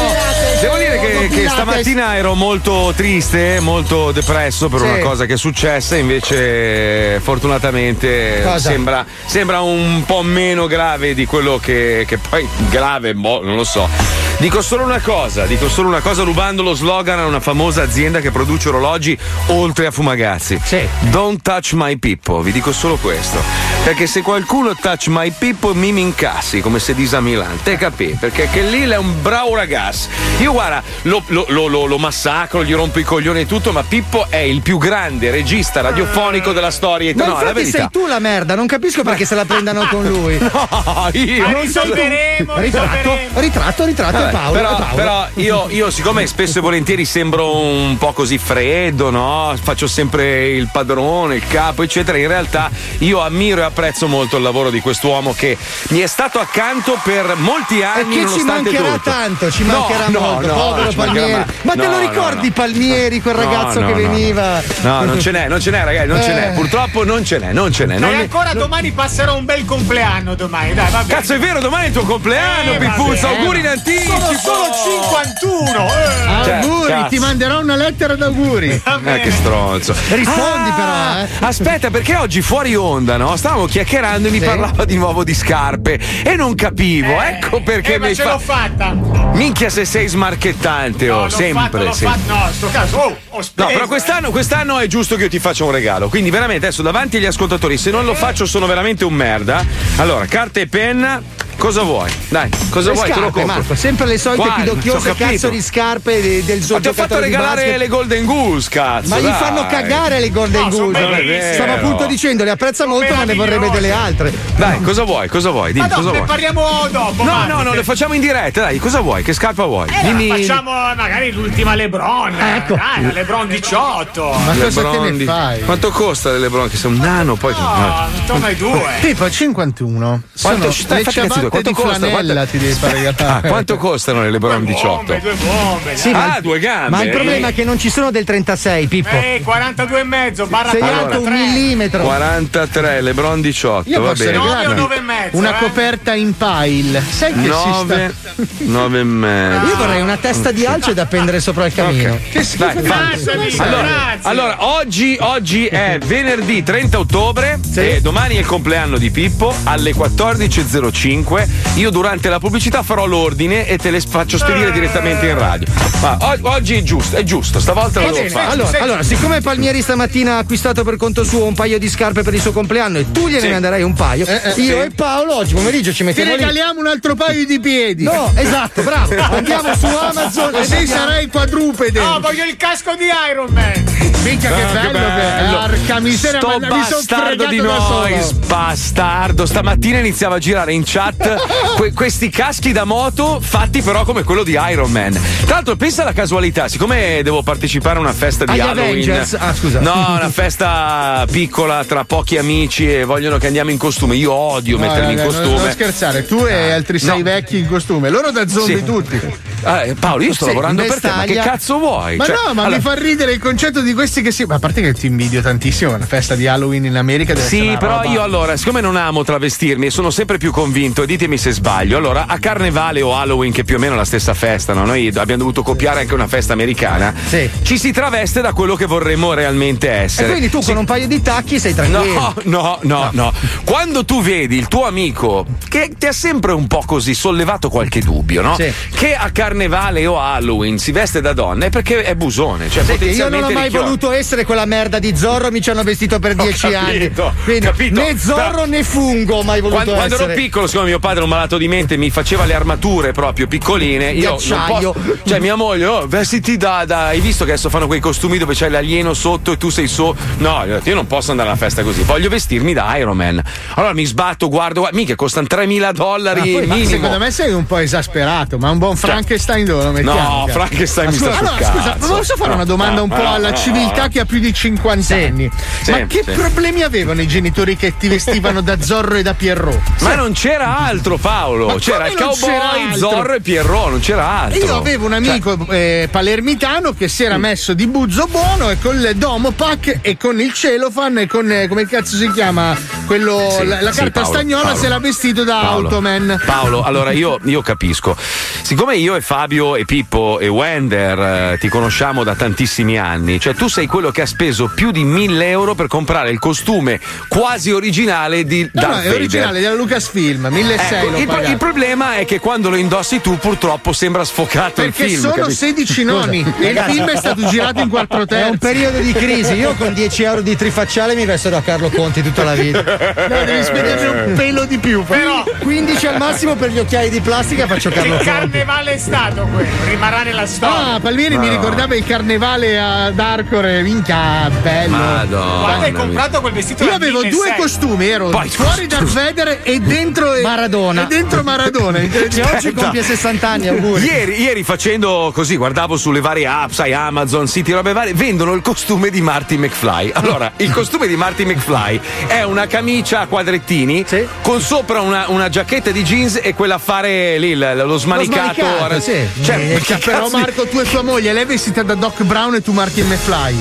Devo 0.60 0.78
dire 0.78 1.00
che, 1.00 1.28
che 1.30 1.48
stamattina 1.48 2.18
ero 2.18 2.36
molto 2.36 2.92
triste, 2.98 3.62
molto 3.62 4.12
depresso 4.12 4.68
per 4.68 4.82
Sì. 4.82 4.86
una 4.86 4.98
cosa 4.98 5.26
che 5.26 5.34
è 5.34 5.38
successa, 5.38 5.96
invece 5.96 7.22
fortunatamente 7.22 8.44
sembra, 8.58 9.06
sembra 9.26 9.62
un 9.62 10.04
po' 10.06 10.24
meno 10.24 10.68
grave 10.68 11.14
di 11.14 11.26
quello 11.26 11.58
che, 11.60 12.04
che 12.06 12.18
poi 12.18 12.46
grave, 12.70 13.14
boh, 13.14 13.42
non 13.42 13.56
lo 13.56 13.64
so. 13.64 14.11
Dico 14.42 14.64
solo 14.64 14.84
una 14.84 15.00
cosa, 15.00 15.46
dico 15.46 15.70
solo 15.70 15.88
una 15.88 16.00
cosa 16.00 16.24
rubando 16.24 16.64
lo 16.64 16.74
slogan 16.74 17.20
a 17.20 17.28
una 17.28 17.40
famosa 17.40 17.84
azienda 17.84 18.22
che 18.22 18.32
produce 18.32 18.70
orologi 18.70 19.16
oltre 19.48 19.86
a 19.86 19.92
Fumagazzi. 19.92 20.60
Sì. 20.64 20.80
Don't 21.02 21.44
touch 21.44 21.74
my 21.74 21.96
Pippo, 21.98 22.42
vi 22.42 22.52
dico 22.52 22.72
solo 22.74 22.96
questo. 22.98 23.38
Perché 23.84 24.08
se 24.08 24.24
qualcuno 24.24 24.74
touch 24.74 25.08
my 25.10 25.32
Pippo 25.38 25.76
mi 25.76 25.92
mi 25.92 26.02
incassi, 26.02 26.60
come 26.60 26.80
se 26.80 26.96
dice 26.96 27.18
a 27.18 27.22
Milan. 27.22 27.62
Te 27.62 27.78
capì? 27.78 28.18
Perché 28.20 28.50
che 28.52 28.62
lì 28.64 28.82
è 28.90 28.98
un 28.98 29.22
bravo 29.22 29.54
ragazzo. 29.56 30.08
Io 30.40 30.52
guarda, 30.54 30.82
lo, 31.04 31.22
lo- 31.28 31.46
lo- 31.50 31.68
lo- 31.68 31.98
massacro, 32.00 32.64
gli 32.64 32.74
rompo 32.74 32.98
i 32.98 33.04
coglioni 33.04 33.42
e 33.42 33.46
tutto, 33.46 33.72
ma 33.72 33.84
Pippo 33.84 34.26
è 34.28 34.38
il 34.38 34.62
più 34.62 34.80
grande 34.80 35.30
regista 35.30 35.82
radiofonico 35.82 36.52
della 36.52 36.72
storia 36.72 37.12
Ma. 37.14 37.26
No, 37.26 37.34
la 37.34 37.40
infatti 37.42 37.54
verità. 37.54 37.78
sei 37.78 37.88
tu 37.92 38.08
la 38.08 38.18
merda, 38.20 38.56
non 38.56 38.66
capisco 38.66 39.04
perché 39.04 39.26
se 39.26 39.36
la 39.36 39.46
prendano 39.46 39.86
con 39.88 40.04
lui. 40.10 40.40
No, 40.40 41.10
io. 41.14 41.60
Risolveremo, 41.62 42.58
Ritratto, 42.58 42.88
risolveremo. 42.90 43.40
ritratto, 43.40 43.86
ritratto 43.86 44.12
Vabbè, 44.18 44.30
è 44.30 44.31
Paolo. 44.32 44.52
però, 44.52 44.76
Paolo. 44.76 44.96
però 44.96 45.28
io, 45.36 45.66
io, 45.70 45.90
siccome 45.92 46.26
spesso 46.28 46.60
e 46.60 46.62
volentieri 46.62 47.06
sembro 47.06 47.56
un 47.58 47.98
po' 47.98 48.14
così 48.14 48.38
freddo, 48.38 49.10
no? 49.10 49.54
Faccio 49.62 49.88
sempre 49.88 50.50
il 50.50 50.70
padrone, 50.72 51.36
il 51.36 51.48
capo, 51.48 51.84
eccetera. 51.84 52.18
In 52.18 52.28
realtà 52.28 52.70
io 53.00 53.20
ammiro 53.22 53.62
e 53.62 53.64
apprezzo 53.66 54.08
molto 54.08 54.38
il 54.38 54.44
lavoro 54.44 54.70
di 54.70 54.80
quest'uomo 54.80 55.34
che 55.34 55.58
mi 55.90 56.00
è 56.00 56.08
stato 56.08 56.40
accanto 56.40 56.98
per 57.04 57.36
molti 57.38 57.80
E 57.80 57.84
anni. 57.84 58.16
che 58.16 58.20
ci 58.20 58.24
nonostante 58.44 58.72
mancherà 58.72 58.88
tutto. 58.94 59.10
tanto, 59.10 59.52
ci 59.52 59.64
mancherà 59.64 60.08
no, 60.08 60.20
molto. 60.20 60.48
no, 60.48 60.54
Povero 60.54 60.92
Palmieri. 60.94 61.32
mai. 61.32 61.44
Ma 61.62 61.74
te 61.76 61.88
lo 61.88 62.00
ricordi 62.00 62.48
no. 62.48 62.54
Palmieri, 62.54 63.22
quel 63.22 63.36
ragazzo 63.36 63.80
no, 63.80 63.88
che 63.88 63.92
no. 63.94 63.98
veniva? 64.10 64.62
No, 64.82 65.04
non 65.06 65.20
ce 65.20 65.32
n'è, 65.32 65.48
non 65.48 65.60
ce 65.60 65.72
n'è, 65.72 65.84
ragazzi, 65.84 66.08
non 66.08 66.22
ce 66.22 66.34
n'è. 66.34 66.48
Eh. 66.50 66.52
Purtroppo 66.54 67.04
non 67.04 67.24
ce 67.26 67.38
n'è, 67.40 67.52
non 67.54 67.72
ce 67.72 67.86
n'è. 67.86 67.98
Dai, 67.98 68.12
Non 68.12 68.20
ancora 68.20 68.54
domani 68.54 68.92
passerà 68.92 69.32
un 69.34 69.46
bel 69.46 69.66
compleanno 69.66 70.36
domani, 70.36 70.74
dai, 70.74 70.90
va 70.92 71.00
bene. 71.04 71.14
Cazzo, 71.14 71.34
è 71.34 71.40
vero, 71.40 71.60
domani 71.60 71.86
è 71.86 71.88
il 71.88 71.94
tuo 71.94 72.04
compleanno, 72.04 72.72
Eh, 72.74 72.78
Pippuzzo. 72.78 73.28
vabbè. 73.28 73.40
Auguri 73.40 73.60
in 73.60 73.68
anticipo. 73.68 74.21
Sono 74.22 74.38
solo 74.38 74.66
51. 74.84 75.86
Eh. 75.88 76.44
Cioè, 76.44 76.54
auguri, 76.62 76.88
cazzo. 76.88 77.08
ti 77.10 77.20
manderò 77.20 77.60
una 77.60 77.76
lettera 77.76 78.16
d'auguri. 78.16 78.70
Eh, 78.92 79.00
bene. 79.00 79.20
che 79.22 79.32
stronzo. 79.32 79.94
Rispondi 80.10 80.70
Ah, 80.70 80.74
però, 80.76 81.46
eh. 81.46 81.48
Aspetta, 81.48 81.90
perché 81.90 82.16
oggi 82.16 82.42
fuori 82.42 82.76
onda, 82.76 83.18
no? 83.18 83.36
Stavamo 83.36 83.66
chiacchierando 83.66 84.28
e 84.28 84.32
mi 84.32 84.40
Sì. 84.40 84.46
parlava 84.46 84.86
di 84.86 84.96
nuovo 84.98 85.24
di 85.24 85.34
scarpe 85.34 86.00
e 86.24 86.36
non 86.36 86.56
capivo. 86.56 87.20
ecco 87.22 87.62
perché 87.62 87.96
eh, 87.96 88.00
ma 88.00 88.08
mi 88.08 88.16
ce 88.16 88.24
fa. 88.24 88.32
l'ho 88.32 88.40
fatta. 88.40 88.94
Minchia 89.34 89.70
se 89.70 89.86
sei 89.86 90.08
smarchettante, 90.08 91.06
No, 91.08 91.22
oh, 91.24 91.30
sempre. 91.30 91.64
fatto, 91.64 91.78
l'ho 91.84 91.92
sempre. 91.94 92.20
fatto. 92.20 92.34
No, 92.46 92.52
sto 92.52 92.70
caso. 92.72 92.98
Oh, 92.98 93.18
ho 93.30 93.42
speso. 93.42 93.68
No, 93.68 93.74
però 93.74 93.88
quest'anno, 93.88 94.30
quest'anno 94.32 94.80
è 94.80 94.88
giusto 94.88 95.16
che 95.16 95.24
io 95.24 95.30
ti 95.30 95.40
faccia 95.40 95.64
un 95.64 95.72
regalo. 95.72 96.10
Quindi, 96.10 96.30
veramente, 96.30 96.66
adesso 96.68 96.82
davanti 96.82 97.18
agli 97.18 97.26
ascoltatori, 97.26 97.78
se 97.78 97.92
non 97.92 98.06
lo 98.06 98.14
faccio, 98.14 98.46
sono 98.46 98.66
veramente 98.66 99.06
un 99.06 99.14
merda. 99.14 99.64
Allora, 99.98 100.26
carta 100.26 100.60
e 100.60 100.68
penna, 100.68 101.22
cosa 101.58 101.82
vuoi? 101.84 102.12
Dai, 102.30 102.50
cosa 102.70 102.90
Le 102.90 102.96
vuoi? 102.96 103.08
Te 103.08 103.14
lo 103.16 103.22
scarpe, 103.22 103.40
compro. 103.42 103.54
Marco, 103.60 103.76
sempre 103.76 104.06
le 104.06 104.11
solite 104.18 104.44
Quali? 104.44 104.62
pidocchiose 104.64 105.16
cazzo 105.16 105.50
di 105.50 105.62
scarpe 105.62 106.22
de- 106.22 106.44
del 106.46 106.64
suo 106.64 106.76
Ma 106.76 106.82
ti 106.82 106.88
ho 106.88 106.94
fatto 106.94 107.20
regalare 107.20 107.78
le 107.78 107.88
Golden 107.88 108.26
Goose, 108.26 108.70
cazzo. 108.70 109.10
Ma 109.10 109.20
gli 109.20 109.24
dai. 109.24 109.34
fanno 109.34 109.66
cagare 109.68 110.20
le 110.20 110.30
Golden 110.32 110.64
No, 110.66 110.72
sono 110.72 110.86
Goose. 110.92 111.54
Stavo 111.54 111.74
appunto 111.74 112.06
dicendo, 112.06 112.44
le 112.44 112.52
apprezza 112.52 112.86
molto, 112.86 113.14
ma 113.16 113.24
ne 113.24 113.34
vorrebbe 113.36 113.70
delle 113.70 113.92
altre. 113.92 114.32
Dai, 114.56 114.82
cosa 114.82 115.04
vuoi? 115.04 115.28
Cosa 115.28 115.50
vuoi? 115.50 115.74
Dimmi, 115.74 115.88
Ma 115.88 115.94
no, 115.94 115.96
cosa 115.96 116.12
ne 116.12 116.18
vuoi? 116.18 116.28
parliamo 116.28 116.88
dopo. 116.92 117.24
No, 117.24 117.46
no, 117.48 117.62
no, 117.64 117.74
le 117.74 117.84
facciamo 117.84 118.14
in 118.14 118.22
diretta, 118.22 118.62
dai, 118.62 118.80
cosa 118.80 119.00
vuoi? 119.02 119.24
Che 119.24 119.34
scarpa 119.34 119.66
vuoi? 119.66 119.88
Eh, 119.90 120.02
Dimmi. 120.04 120.30
Facciamo 120.30 120.72
magari 120.72 121.32
l'ultima 121.32 121.76
Lebron. 121.76 122.36
Ecco. 122.40 122.76
Dai, 122.76 123.04
la 123.04 123.12
Lebron 123.12 123.48
18. 123.48 124.32
Ma 124.46 124.54
cosa 124.58 124.90
te 124.90 125.00
ne 125.12 125.24
fai? 125.24 125.62
Quanto 125.62 125.90
costa 125.92 126.32
le 126.32 126.40
Lebron? 126.40 126.70
Che 126.70 126.78
sei 126.78 126.92
un 126.92 126.98
nano 126.98 127.36
poi. 127.36 127.54
No, 127.54 128.08
intorno 128.18 128.46
ai 128.46 128.56
due. 128.56 128.90
Pippo, 129.02 129.30
51. 129.30 130.22
Quanto 130.42 130.62
Sono 130.62 130.72
stai 130.72 131.04
le 131.04 131.12
ciabatte 131.12 131.48
Quanto 131.50 131.70
di 131.70 131.74
costa? 131.76 131.96
flanella 131.96 132.34
Quanto- 132.34 132.52
ti 132.52 132.58
devi 132.58 132.74
fare 132.74 132.94
regalare. 133.02 133.48
Ah, 133.48 133.50
quanto 133.50 133.78
costano 133.92 134.22
le 134.22 134.32
Lebron 134.32 134.64
18? 134.64 134.96
Bombe, 134.96 135.20
due 135.20 135.34
bombe. 135.36 135.98
Sì, 135.98 136.12
ah, 136.12 136.36
il- 136.38 136.42
due 136.42 136.60
gambe. 136.60 136.90
Ma 136.90 137.04
il 137.04 137.10
problema 137.10 137.48
Eh, 137.48 137.50
è 137.50 137.54
che 137.54 137.64
non 137.66 137.78
ci 137.78 137.90
sono 137.90 138.10
del 138.10 138.24
36, 138.24 138.88
Pippo. 138.88 139.10
Eh, 139.10 139.42
42 139.44 140.00
e 140.00 140.04
mezzo, 140.04 140.46
barra 140.48 140.70
Sei 140.70 140.82
allora, 140.82 140.98
alto 140.98 141.18
un 141.18 141.24
43. 141.24 141.38
millimetro. 141.52 142.04
43, 142.04 143.02
Lebron 143.02 143.42
18. 143.42 143.90
Io 143.90 144.02
va 144.02 144.14
bene. 144.14 144.32
Nove 144.32 144.48
o 144.50 144.54
regalarti 144.54 144.80
nove 144.82 144.96
e 144.96 145.02
mezzo, 145.02 145.38
una 145.38 145.56
eh? 145.56 145.60
coperta 145.60 146.14
in 146.14 146.34
pile. 146.38 147.04
Sai 147.10 147.34
che 147.34 147.48
9, 147.48 148.14
si 148.58 148.66
9 148.70 149.00
e 149.00 149.04
mezzo. 149.04 149.68
Io 149.68 149.76
vorrei 149.76 150.02
una 150.02 150.18
testa 150.18 150.52
di 150.52 150.66
alce 150.66 150.94
da 150.94 151.02
appendere 151.02 151.40
sopra 151.42 151.66
il 151.66 151.74
camino. 151.74 152.18
sta. 152.18 152.30
Che 152.32 152.44
schifo. 152.44 152.64
Dai, 152.64 152.82
Grazie, 152.82 153.32
amico, 153.34 153.64
Allora, 153.64 153.82
grazie. 153.88 154.30
allora, 154.30 154.56
oggi, 154.60 155.18
oggi 155.20 155.66
è 155.68 155.98
venerdì 156.06 156.64
30 156.64 157.00
ottobre 157.00 157.60
e 157.76 158.00
domani 158.02 158.36
è 158.36 158.40
il 158.40 158.46
compleanno 158.46 158.98
di 158.98 159.10
Pippo 159.12 159.54
alle 159.66 159.94
14.05. 159.94 161.48
Io 161.76 161.90
durante 161.90 162.30
la 162.30 162.40
pubblicità 162.40 162.84
farò 162.84 163.06
l'ordine 163.06 163.68
e 163.68 163.78
te 163.82 163.90
le 163.92 164.00
faccio 164.02 164.38
spedire 164.38 164.72
direttamente 164.72 165.28
in 165.28 165.38
radio. 165.38 165.68
Ma 166.02 166.18
o- 166.20 166.38
oggi 166.50 166.76
è 166.76 166.84
giusto, 166.84 167.16
è 167.18 167.24
giusto, 167.24 167.60
stavolta 167.60 168.00
lo 168.02 168.12
devo 168.12 168.30
fare. 168.30 168.52
Allora, 168.52 168.80
allora, 168.80 169.04
siccome 169.04 169.42
Palmieri 169.42 169.82
stamattina 169.82 170.36
ha 170.36 170.38
acquistato 170.40 170.84
per 170.84 170.98
conto 170.98 171.24
suo 171.24 171.46
un 171.46 171.54
paio 171.54 171.78
di 171.80 171.90
scarpe 171.90 172.22
per 172.24 172.34
il 172.34 172.42
suo 172.42 172.52
compleanno 172.52 173.00
e 173.00 173.12
tu 173.12 173.28
gliene 173.28 173.42
Sì. 173.42 173.48
manderai 173.50 173.82
un 173.84 173.94
paio, 173.94 174.26
Eh, 174.26 174.34
eh, 174.44 174.50
io 174.50 174.54
sì. 174.54 174.72
e 174.88 174.92
Paolo 174.96 175.36
oggi 175.36 175.54
pomeriggio 175.54 175.92
ci 175.92 175.98
Ti 175.98 176.04
mettiamo 176.04 176.32
lì. 176.32 176.38
regaliamo 176.38 176.80
un 176.80 176.88
altro 176.88 177.16
paio 177.16 177.46
di 177.46 177.60
piedi. 177.60 178.04
No, 178.04 178.32
esatto, 178.36 178.82
bravo. 178.84 179.16
Andiamo 179.36 179.76
su 179.76 179.86
Amazon. 179.86 180.50
e 180.50 180.58
Così 180.60 180.76
vediamo- 180.76 181.02
sarai 181.02 181.28
quadrupede. 181.28 182.00
No, 182.00 182.20
voglio 182.22 182.44
il 182.46 182.58
casco 182.58 182.94
di 182.96 183.06
Iron 183.32 183.48
Man. 183.52 184.10
Minchia, 184.24 184.50
che 184.54 184.62
Ah, 184.62 184.68
bello, 184.72 184.92
che 184.92 185.00
bello. 185.00 185.58
Porca 185.58 186.00
miseria, 186.00 186.40
Sto 186.40 186.48
ma 186.48 186.58
mi 186.60 186.68
bastardo 186.68 187.26
fregato 187.26 187.50
di 187.50 187.58
da 187.58 187.80
solo. 187.80 188.00
noi, 188.00 188.16
bastardo. 188.46 189.46
Stamattina 189.46 189.98
iniziava 190.00 190.36
a 190.36 190.40
girare 190.40 190.74
in 190.74 190.84
chat 190.86 191.42
que- 191.78 191.92
questi 191.94 192.30
caschi 192.30 192.72
da 192.72 192.84
moto 192.84 193.40
fatti 193.42 193.71
però 193.80 194.04
come 194.04 194.24
quello 194.24 194.44
di 194.44 194.58
Iron 194.70 194.92
Man. 194.92 195.12
Tra 195.46 195.56
l'altro, 195.56 195.76
pensa 195.76 196.02
alla 196.02 196.12
casualità, 196.14 196.68
siccome 196.68 197.22
devo 197.24 197.42
partecipare 197.44 197.98
a 197.98 198.02
una 198.02 198.12
festa 198.14 198.44
di 198.46 198.52
Agli 198.52 198.60
Halloween. 198.60 199.26
Ah, 199.38 199.54
scusa. 199.54 199.80
No, 199.80 199.94
una 200.10 200.30
festa 200.30 201.26
piccola 201.32 201.84
tra 201.86 202.04
pochi 202.04 202.38
amici 202.38 202.92
e 202.92 203.04
vogliono 203.06 203.38
che 203.38 203.48
andiamo 203.48 203.70
in 203.72 203.78
costume. 203.78 204.16
Io 204.16 204.32
odio 204.34 204.78
No, 204.78 204.86
mettermi 204.86 205.12
in 205.14 205.18
raga, 205.20 205.32
non- 205.32 205.40
costume. 205.42 205.62
Non 205.64 205.72
scherzare, 205.72 206.26
tu 206.26 206.46
e 206.46 206.72
altri 206.72 207.00
sei 207.00 207.18
no. 207.18 207.24
vecchi 207.24 207.58
in 207.60 207.68
costume, 207.68 208.10
loro 208.10 208.32
da 208.32 208.48
zombie 208.48 208.78
Sì. 208.78 208.84
tutti. 208.84 209.20
Eh, 209.64 209.96
Paolo, 210.00 210.24
io 210.24 210.34
sto 210.34 210.46
Sì, 210.46 210.50
lavorando 210.52 210.82
in 210.82 210.88
per 210.88 211.00
te, 211.00 211.08
ma 211.10 211.24
che 211.24 211.36
cazzo 211.36 211.78
vuoi? 211.78 212.16
Ma 212.18 212.26
Cioè, 212.26 212.36
no, 212.48 212.54
ma 212.54 212.62
allora- 212.64 212.78
mi 212.78 212.82
fa 212.82 212.94
ridere 212.96 213.32
il 213.34 213.40
concetto 213.40 213.82
di 213.82 213.94
questi 213.94 214.22
che 214.22 214.32
si. 214.32 214.44
Ma 214.46 214.56
a 214.56 214.60
parte 214.60 214.82
che 214.82 214.94
ti 214.94 215.06
invidio 215.06 215.42
tantissimo, 215.42 215.96
la 215.98 216.06
festa 216.06 216.36
di 216.36 216.48
Halloween 216.48 216.86
in 216.86 216.98
America 216.98 217.34
deve 217.34 217.48
Sì, 217.48 217.60
una 217.68 217.78
però 217.78 218.02
roba- 218.02 218.10
io 218.12 218.22
allora, 218.24 218.58
siccome 218.58 218.82
non 218.82 218.96
amo 218.96 219.24
travestirmi 219.24 219.86
e 219.86 219.90
sono 219.92 220.10
sempre 220.10 220.38
più 220.40 220.52
convinto, 220.52 221.06
ditemi 221.06 221.38
se 221.38 221.52
sbaglio, 221.52 221.98
allora 221.98 222.26
a 222.28 222.40
Carnevale 222.40 223.02
o 223.02 223.16
Halloween, 223.16 223.52
che 223.52 223.61
è 223.62 223.64
più 223.64 223.76
o 223.76 223.80
meno 223.80 223.96
la 223.96 224.06
stessa 224.06 224.34
festa, 224.34 224.74
no? 224.74 224.86
noi 224.86 225.08
abbiamo 225.16 225.38
dovuto 225.40 225.64
copiare 225.64 226.02
anche 226.02 226.14
una 226.14 226.28
festa 226.28 226.54
americana, 226.54 227.14
Sì. 227.28 227.50
ci 227.64 227.78
si 227.78 227.92
traveste 227.92 228.42
da 228.42 228.54
quello 228.54 228.76
che 228.76 228.86
vorremmo 228.86 229.34
realmente 229.34 229.90
E 229.90 230.04
essere. 230.04 230.30
quindi 230.30 230.50
tu 230.50 230.62
con 230.62 230.78
un 230.78 230.86
paio 230.86 231.08
di 231.08 231.22
tacchi 231.22 231.60
sei 231.60 231.74
tranquillo. 231.74 232.00
No, 232.12 232.34
no, 232.44 232.80
no, 232.84 233.10
no. 233.14 233.34
Quando 233.64 234.04
tu 234.06 234.22
vedi 234.22 234.58
il 234.58 234.68
tuo 234.68 234.86
amico 234.86 235.46
che 235.70 235.92
ti 235.98 236.06
ha 236.08 236.12
sempre 236.12 236.52
un 236.54 236.68
po' 236.68 236.84
così 236.86 237.14
sollevato 237.14 237.70
qualche 237.70 238.00
dubbio, 238.02 238.42
no? 238.42 238.56
Sì. 238.56 238.72
Che 238.94 239.16
a 239.16 239.30
carnevale 239.32 240.06
o 240.06 240.20
a 240.20 240.34
Halloween 240.36 240.78
si 240.78 240.92
veste 240.92 241.22
da 241.22 241.34
donna 241.34 241.66
è 241.66 241.70
perché 241.70 242.04
è 242.04 242.16
busone. 242.16 242.70
Cioè 242.70 242.84
Senti, 242.84 243.06
io 243.10 243.30
non 243.30 243.44
ho 243.44 243.50
mai 243.52 243.64
ricchione. 243.64 243.86
voluto 243.86 244.12
essere 244.12 244.44
quella 244.46 244.66
merda 244.66 245.00
di 245.00 245.16
Zorro, 245.16 245.52
mi 245.52 245.62
ci 245.62 245.70
hanno 245.70 245.84
vestito 245.84 246.20
per 246.20 246.36
dieci 246.36 246.70
capito, 246.70 247.26
anni. 247.28 247.36
Quindi 247.44 247.66
capito. 247.66 248.02
né 248.02 248.18
Zorro 248.18 248.50
Però- 248.50 248.66
né 248.66 248.84
Fungo 248.84 249.36
ho 249.38 249.44
mai 249.44 249.60
voluto 249.62 249.76
Quando, 249.76 249.94
quando 249.94 250.16
essere. 250.16 250.34
ero 250.34 250.42
piccolo, 250.42 250.68
siccome 250.68 250.88
mio 250.88 251.00
padre 251.00 251.18
era 251.18 251.26
un 251.26 251.30
malato 251.30 251.58
di 251.58 251.68
mente, 251.68 251.98
mi 251.98 252.10
faceva 252.10 252.46
le 252.46 252.54
armature 252.54 253.12
proprio 253.12 253.48
piccoline. 253.58 254.12
Io 254.12 254.30
non 254.30 254.38
Ghiacciaio. 254.38 254.92
posso- 254.94 255.18
cioè, 255.26 255.40
mia 255.40 255.56
moglie, 255.56 255.86
oh, 255.86 256.08
vestiti 256.08 256.56
da, 256.58 256.86
da- 256.86 257.08
Hai 257.08 257.20
visto 257.20 257.44
che 257.46 257.52
adesso 257.52 257.70
fanno 257.70 257.88
quei 257.88 258.00
costumi 258.00 258.38
dove 258.38 258.54
c'è 258.54 258.70
l'alieno 258.70 259.14
sotto 259.14 259.52
e 259.52 259.58
tu 259.58 259.70
sei 259.70 259.88
su. 259.88 260.14
No, 260.38 260.64
io 260.84 260.96
non 260.96 261.06
posso 261.08 261.32
andare 261.32 261.50
a 261.50 261.52
una 261.52 261.62
festa 261.62 261.84
così. 261.84 262.04
Voglio 262.04 262.30
vestirmi 262.30 262.74
da 262.74 262.96
Iron 262.98 263.18
Man. 263.18 263.42
Allora 263.76 263.94
mi 263.94 264.06
sbatto, 264.06 264.48
guardo, 264.50 264.80
guarda, 264.82 264.98
mica 264.98 265.16
costano 265.16 265.48
3.000 265.50 265.92
dollari 265.92 266.54
Ma 266.66 266.74
minimo. 266.76 266.90
secondo 266.90 267.18
me 267.20 267.32
sei 267.32 267.52
un 267.54 267.66
po' 267.66 267.78
esasperato, 267.78 268.58
ma 268.58 268.70
un 268.70 268.78
buon 268.78 268.96
Frankenstein 268.96 269.66
dove 269.66 269.84
lo 269.84 269.92
mettiamo? 269.92 270.20
no, 270.20 270.46
cara? 270.46 270.52
Frankenstein 270.54 271.10
mi 271.10 271.16
sta 271.16 271.38
Allora, 271.38 271.56
sul 271.58 271.66
scusa, 271.66 271.84
cazzo. 271.94 272.08
ma 272.08 272.16
posso 272.18 272.36
fare 272.38 272.54
una 272.54 272.66
domanda 272.66 273.02
un 273.02 273.10
No, 273.10 273.16
po' 273.16 273.22
no, 273.24 273.34
alla 273.34 273.54
civiltà 273.54 274.08
che 274.08 274.20
ha 274.22 274.26
più 274.26 274.40
di 274.40 274.54
50 274.54 275.14
anni? 275.16 275.50
Sì, 275.82 275.92
ma 275.92 276.00
che 276.08 276.22
sì. 276.24 276.32
problemi 276.32 276.82
avevano 276.84 277.22
i 277.22 277.28
genitori 277.28 277.76
che 277.76 277.98
ti 277.98 278.08
vestivano 278.08 278.62
da 278.62 278.82
Zorro 278.82 279.16
e 279.16 279.22
da 279.24 279.34
Pierrot? 279.34 280.02
Ma 280.02 280.16
non 280.16 280.32
c'era 280.34 280.78
altro, 280.80 281.18
Paolo. 281.18 281.68
Ma 281.68 281.76
c'era 281.76 282.08
il 282.08 282.16
non 282.18 282.32
c'era 282.34 282.60
cowboy, 282.60 282.82
altro? 282.92 283.10
Zorro 283.10 283.34
e 283.34 283.41
Pierrot, 283.42 283.90
non 283.90 284.00
c'era 284.00 284.28
altro. 284.28 284.64
Io 284.64 284.76
avevo 284.76 285.06
un 285.06 285.14
amico 285.14 285.58
Cioè- 285.66 286.02
eh, 286.04 286.08
palermitano 286.10 286.94
che 286.94 287.08
si 287.08 287.24
era 287.24 287.38
Mm. 287.38 287.42
messo 287.42 287.74
di 287.74 287.88
buzzo 287.88 288.28
buono 288.30 288.70
e 288.70 288.78
con 288.80 288.96
il 288.96 289.12
Domopac 289.16 290.00
e 290.02 290.18
con 290.18 290.40
il 290.40 290.54
cellophane 290.54 291.22
e 291.24 291.28
con 291.28 291.52
eh, 291.52 291.68
come 291.68 291.86
cazzo 291.88 292.16
si 292.16 292.30
chiama 292.32 292.76
quello 293.06 293.50
Sì, 293.60 293.66
la, 293.66 293.82
la 293.82 293.92
sì, 293.92 294.00
carta 294.00 294.22
Paolo, 294.22 294.36
stagnola 294.36 294.64
Paolo. 294.64 294.78
si 294.80 294.86
era 294.86 295.00
vestito 295.00 295.44
da 295.44 295.60
Paolo, 295.60 295.88
Automan. 295.88 296.42
Paolo, 296.46 296.84
allora 296.84 297.12
io, 297.12 297.40
io 297.44 297.62
capisco. 297.62 298.16
Siccome 298.62 298.96
io 298.96 299.16
e 299.16 299.22
Fabio 299.22 299.76
e 299.76 299.86
Pippo 299.86 300.40
e 300.40 300.48
Wender 300.48 301.20
eh, 301.54 301.58
ti 301.60 301.68
conosciamo 301.68 302.24
da 302.24 302.36
tantissimi 302.36 302.98
anni, 302.98 303.40
cioè 303.40 303.54
tu 303.54 303.68
sei 303.68 303.88
quello 303.88 304.12
che 304.12 304.22
ha 304.22 304.26
speso 304.26 304.72
più 304.74 304.92
di 304.92 305.04
1000 305.04 305.50
euro 305.50 305.76
per 305.76 305.88
comprare 305.88 306.30
il 306.32 306.40
costume 306.40 307.00
quasi 307.28 307.72
originale 307.72 308.44
di 308.46 308.62
No, 308.74 308.82
Darth 308.82 308.96
no, 309.06 309.12
è 309.12 309.14
originale 309.14 309.60
della 309.60 309.74
Lucasfilm, 309.76 310.48
1600 310.48 311.18
Ecco, 311.18 311.38
il, 311.44 311.50
il 311.50 311.58
problema 311.58 312.16
è 312.16 312.26
che 312.26 312.40
quando 312.40 312.70
lo 312.70 312.76
indossi 312.76 313.20
tu 313.22 313.31
purtroppo 313.38 313.94
sembra 313.94 314.24
sfocato 314.24 314.82
perché 314.82 315.04
il 315.04 315.10
film. 315.10 315.22
sono 315.22 315.34
capi- 315.34 315.54
16 315.54 316.04
noni 316.04 316.54
e 316.60 316.68
il 316.70 316.84
film 316.90 317.08
è 317.10 317.16
stato 317.16 317.46
girato 317.48 317.82
in 317.82 317.90
quattro 317.90 318.18
È 318.20 318.22
un 318.22 318.28
terzi. 318.28 318.58
periodo 318.58 319.00
di 319.00 319.12
crisi. 319.14 319.54
Io 319.54 319.74
con 319.78 319.94
10 319.94 320.24
euro 320.24 320.42
di 320.42 320.56
trifacciale 320.56 321.16
mi 321.16 321.26
vesto 321.26 321.50
da 321.50 321.62
Carlo 321.62 321.90
Conti 321.90 322.22
tutta 322.22 322.44
la 322.44 322.54
vita. 322.54 322.80
No, 322.82 323.44
devi 323.46 323.64
spenderne 323.64 324.08
un 324.08 324.34
pelo 324.36 324.66
di 324.66 324.78
più. 324.78 325.04
Però, 325.04 325.44
15 325.60 326.08
al 326.08 326.18
massimo 326.18 326.56
per 326.56 326.70
gli 326.72 326.80
occhiali 326.80 327.10
di 327.10 327.20
plastica 327.22 327.68
faccio 327.68 327.90
Carlo 327.90 328.18
che 328.18 328.24
Conti. 328.24 328.26
carnevale 328.26 328.94
è 328.94 328.98
stato 328.98 329.48
quello? 329.52 329.70
Rimarrà 329.86 330.24
nella 330.24 330.46
storia. 330.46 330.94
Ah, 330.96 331.00
Palmieri 331.00 331.38
mi 331.38 331.50
ricordava 331.50 331.96
il 331.96 332.06
carnevale 332.06 332.80
ad 332.80 333.20
Arcore, 333.20 333.82
minchia, 333.82 334.50
bello. 334.62 334.96
Madonna. 334.98 335.64
Quando 335.64 335.86
hai 335.86 335.92
comprato 335.92 336.42
quel 336.42 336.54
vestito 336.54 336.84
Io 336.84 336.94
avevo 336.94 337.20
due 337.22 337.30
1600? 337.30 337.62
costumi, 337.62 338.08
ero 338.08 338.30
Poi, 338.30 338.50
fuori 338.50 338.84
scusa, 338.84 338.86
Darth 338.88 339.12
Vader 339.12 339.60
e 339.64 339.80
dentro 339.80 340.34
Maradona. 340.42 341.04
E 341.04 341.08
dentro 341.08 341.44
Maradona. 341.44 342.00
Che 342.00 342.42
oggi 342.54 342.74
compie 342.74 343.04
60 343.04 343.21
anni, 343.26 343.68
auguri. 343.68 344.04
Ieri, 344.06 344.42
ieri 344.42 344.64
facendo 344.64 345.32
così, 345.34 345.56
guardavo 345.56 345.98
sulle 345.98 346.22
varie 346.22 346.46
app, 346.48 346.72
sai, 346.72 346.94
Amazon, 346.94 347.48
siti, 347.48 347.72
robe 347.72 347.94
varie, 347.94 348.14
vendono 348.14 348.54
il 348.54 348.62
costume 348.62 349.10
di 349.10 349.22
Marty 349.22 349.58
McFly. 349.58 350.12
Allora, 350.14 350.52
il 350.58 350.72
costume 350.72 351.08
di 351.08 351.16
Marty 351.16 351.46
McFly 351.46 352.00
è 352.28 352.44
una 352.44 352.68
camicia 352.68 353.22
a 353.22 353.28
quadrettini 353.28 354.04
Sì. 354.08 354.26
con 354.42 354.60
sopra 354.62 355.02
una, 355.02 355.26
una 355.28 355.50
giacchetta 355.50 355.92
di 355.92 356.04
jeans 356.04 356.40
e 356.42 356.54
quell'affare 356.54 357.38
lì, 357.38 357.56
l- 357.56 357.84
lo 357.86 357.98
smanicato. 357.98 358.62
smanicato, 358.62 359.00
sì. 359.00 359.28
Cioè, 359.44 359.56
Eh, 359.56 359.82
però 360.00 360.20
cazzo 360.24 360.36
di- 360.36 360.42
Marco, 360.42 360.68
tu 360.68 360.80
e 360.80 360.84
tua 360.84 361.02
moglie, 361.04 361.34
lei 361.34 361.44
è 361.44 361.46
vestita 361.46 361.84
da 361.84 361.96
Doc 361.96 362.24
Brown 362.24 362.56
e 362.56 362.62
tu 362.62 362.72
Martin 362.72 363.08
McFly. 363.08 363.56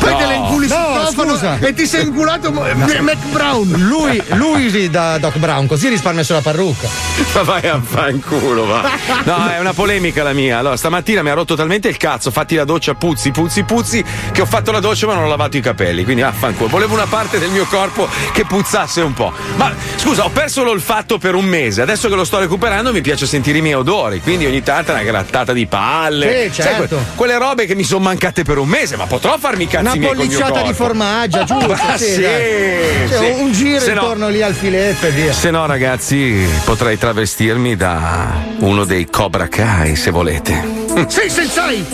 Poi 0.00 0.10
No. 0.12 0.18
te 0.18 0.24
la 0.26 0.32
inculi 0.34 0.66
sul 0.68 0.76
No, 0.76 0.84
cofano 1.06 1.30
scusa. 1.32 1.58
e 1.60 1.72
ti 1.72 1.86
sei 1.86 2.02
inculato 2.04 2.52
Mo- 2.52 2.62
Mac 3.00 3.24
Brown. 3.30 3.68
Lui, 3.78 4.22
lui 4.34 4.90
da 4.90 5.16
Doc 5.18 5.38
Brown, 5.38 5.66
così 5.66 5.88
risparmia 5.88 6.22
sulla 6.22 6.40
parrucca. 6.42 6.88
Ma 7.34 7.42
vai 7.42 7.66
a 7.68 7.80
fanculo, 7.82 8.66
va. 8.66 8.82
No, 9.24 9.48
è 9.48 9.58
una 9.58 9.72
polemica 9.72 10.22
la 10.22 10.32
mia. 10.32 10.58
Allora, 10.58 10.76
stamattina 10.76 11.22
mi 11.22 11.30
ha 11.30 11.34
rotto 11.34 11.54
talmente 11.54 11.88
il 11.88 11.96
cazzo, 11.96 12.30
fatti 12.30 12.54
la 12.56 12.64
doccia, 12.64 12.94
puzzi, 12.94 13.30
puzzi, 13.30 13.62
puzzi, 13.64 14.04
che 14.32 14.40
ho 14.42 14.46
fatto 14.46 14.70
la 14.70 14.80
doccia 14.80 15.06
ma 15.06 15.14
non 15.14 15.24
ho 15.24 15.28
lavato 15.28 15.56
i 15.56 15.60
capelli. 15.60 16.04
Quindi 16.04 16.22
affanculo. 16.22 16.68
Volevo 16.68 16.94
una 16.94 17.06
parte 17.06 17.38
del 17.38 17.50
mio 17.50 17.64
corpo 17.66 18.08
che 18.32 18.44
puzzasse 18.44 19.00
un 19.00 19.12
po'. 19.14 19.32
Ma 19.56 19.72
scusa, 19.96 20.24
ho 20.24 20.30
perso 20.30 20.62
l'olfatto 20.64 21.18
per 21.18 21.34
un 21.34 21.44
mese. 21.44 21.82
Adesso 21.82 22.08
che 22.08 22.14
lo 22.14 22.24
sto 22.24 22.38
recuperando 22.38 22.92
mi 22.92 23.00
piace 23.00 23.26
sentire 23.26 23.58
i 23.58 23.62
miei 23.62 23.74
odori. 23.74 24.20
Quindi 24.20 24.46
ogni 24.46 24.62
tanto 24.62 24.92
una 24.92 25.02
grattata 25.02 25.52
di 25.52 25.66
palle. 25.66 26.48
Sì, 26.50 26.62
Sai, 26.62 26.64
certo. 26.72 26.96
que- 26.96 27.04
quelle 27.14 27.38
robe 27.38 27.66
che 27.66 27.74
mi 27.74 27.84
sono 27.84 28.04
mancate 28.04 28.42
per 28.42 28.58
un 28.58 28.68
mese, 28.68 28.96
ma 28.96 29.06
potrò 29.06 29.36
farmi 29.38 29.66
cazzi 29.66 29.98
Una 29.98 30.06
polliciata 30.08 30.60
di 30.62 30.68
corpo. 30.68 30.72
formaggio, 30.74 31.44
giusto? 31.44 31.66
Ma 31.68 31.96
sì, 31.96 32.20
dai. 32.20 33.08
Cioè, 33.08 33.34
sì. 33.34 33.40
Un 33.42 33.52
giro 33.52 33.80
Se 33.80 33.92
no- 33.94 34.00
intorno 34.02 34.28
lì 34.28 34.42
al 34.42 34.54
filetto 34.54 35.06
e 35.06 35.10
via. 35.10 35.32
se 35.32 35.50
no, 35.50 35.64
ragazzi, 35.66 36.46
potrei 36.64 36.98
travestirmi 36.98 37.76
da 37.76 38.32
uno 38.58 38.83
dei 38.84 39.08
Cobra 39.08 39.48
Kai, 39.48 39.96
se 39.96 40.10
volete. 40.10 40.82
Sei 41.08 41.28
sensei! 41.30 41.84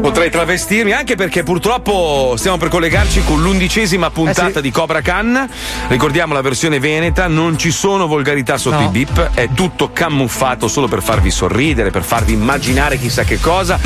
Potrei 0.00 0.30
travestirmi 0.30 0.92
anche 0.92 1.14
perché 1.14 1.42
purtroppo 1.42 2.34
stiamo 2.36 2.58
per 2.58 2.68
collegarci 2.68 3.22
con 3.24 3.40
l'undicesima 3.42 4.10
puntata 4.10 4.48
Eh 4.48 4.52
sì. 4.54 4.60
di 4.62 4.70
Cobra 4.70 5.00
Khan. 5.00 5.48
Ricordiamo 5.88 6.34
la 6.34 6.42
versione 6.42 6.78
veneta, 6.78 7.26
non 7.28 7.56
ci 7.58 7.70
sono 7.70 8.06
volgarità 8.06 8.56
sotto 8.58 8.80
No. 8.80 8.86
i 8.86 8.88
bip, 8.88 9.30
è 9.34 9.48
tutto 9.54 9.90
camuffato 9.92 10.68
solo 10.68 10.86
per 10.88 11.02
farvi 11.02 11.30
sorridere, 11.30 11.90
per 11.90 12.02
farvi 12.02 12.32
immaginare 12.34 12.98
chissà 12.98 13.24
che 13.24 13.38
cosa. 13.40 13.78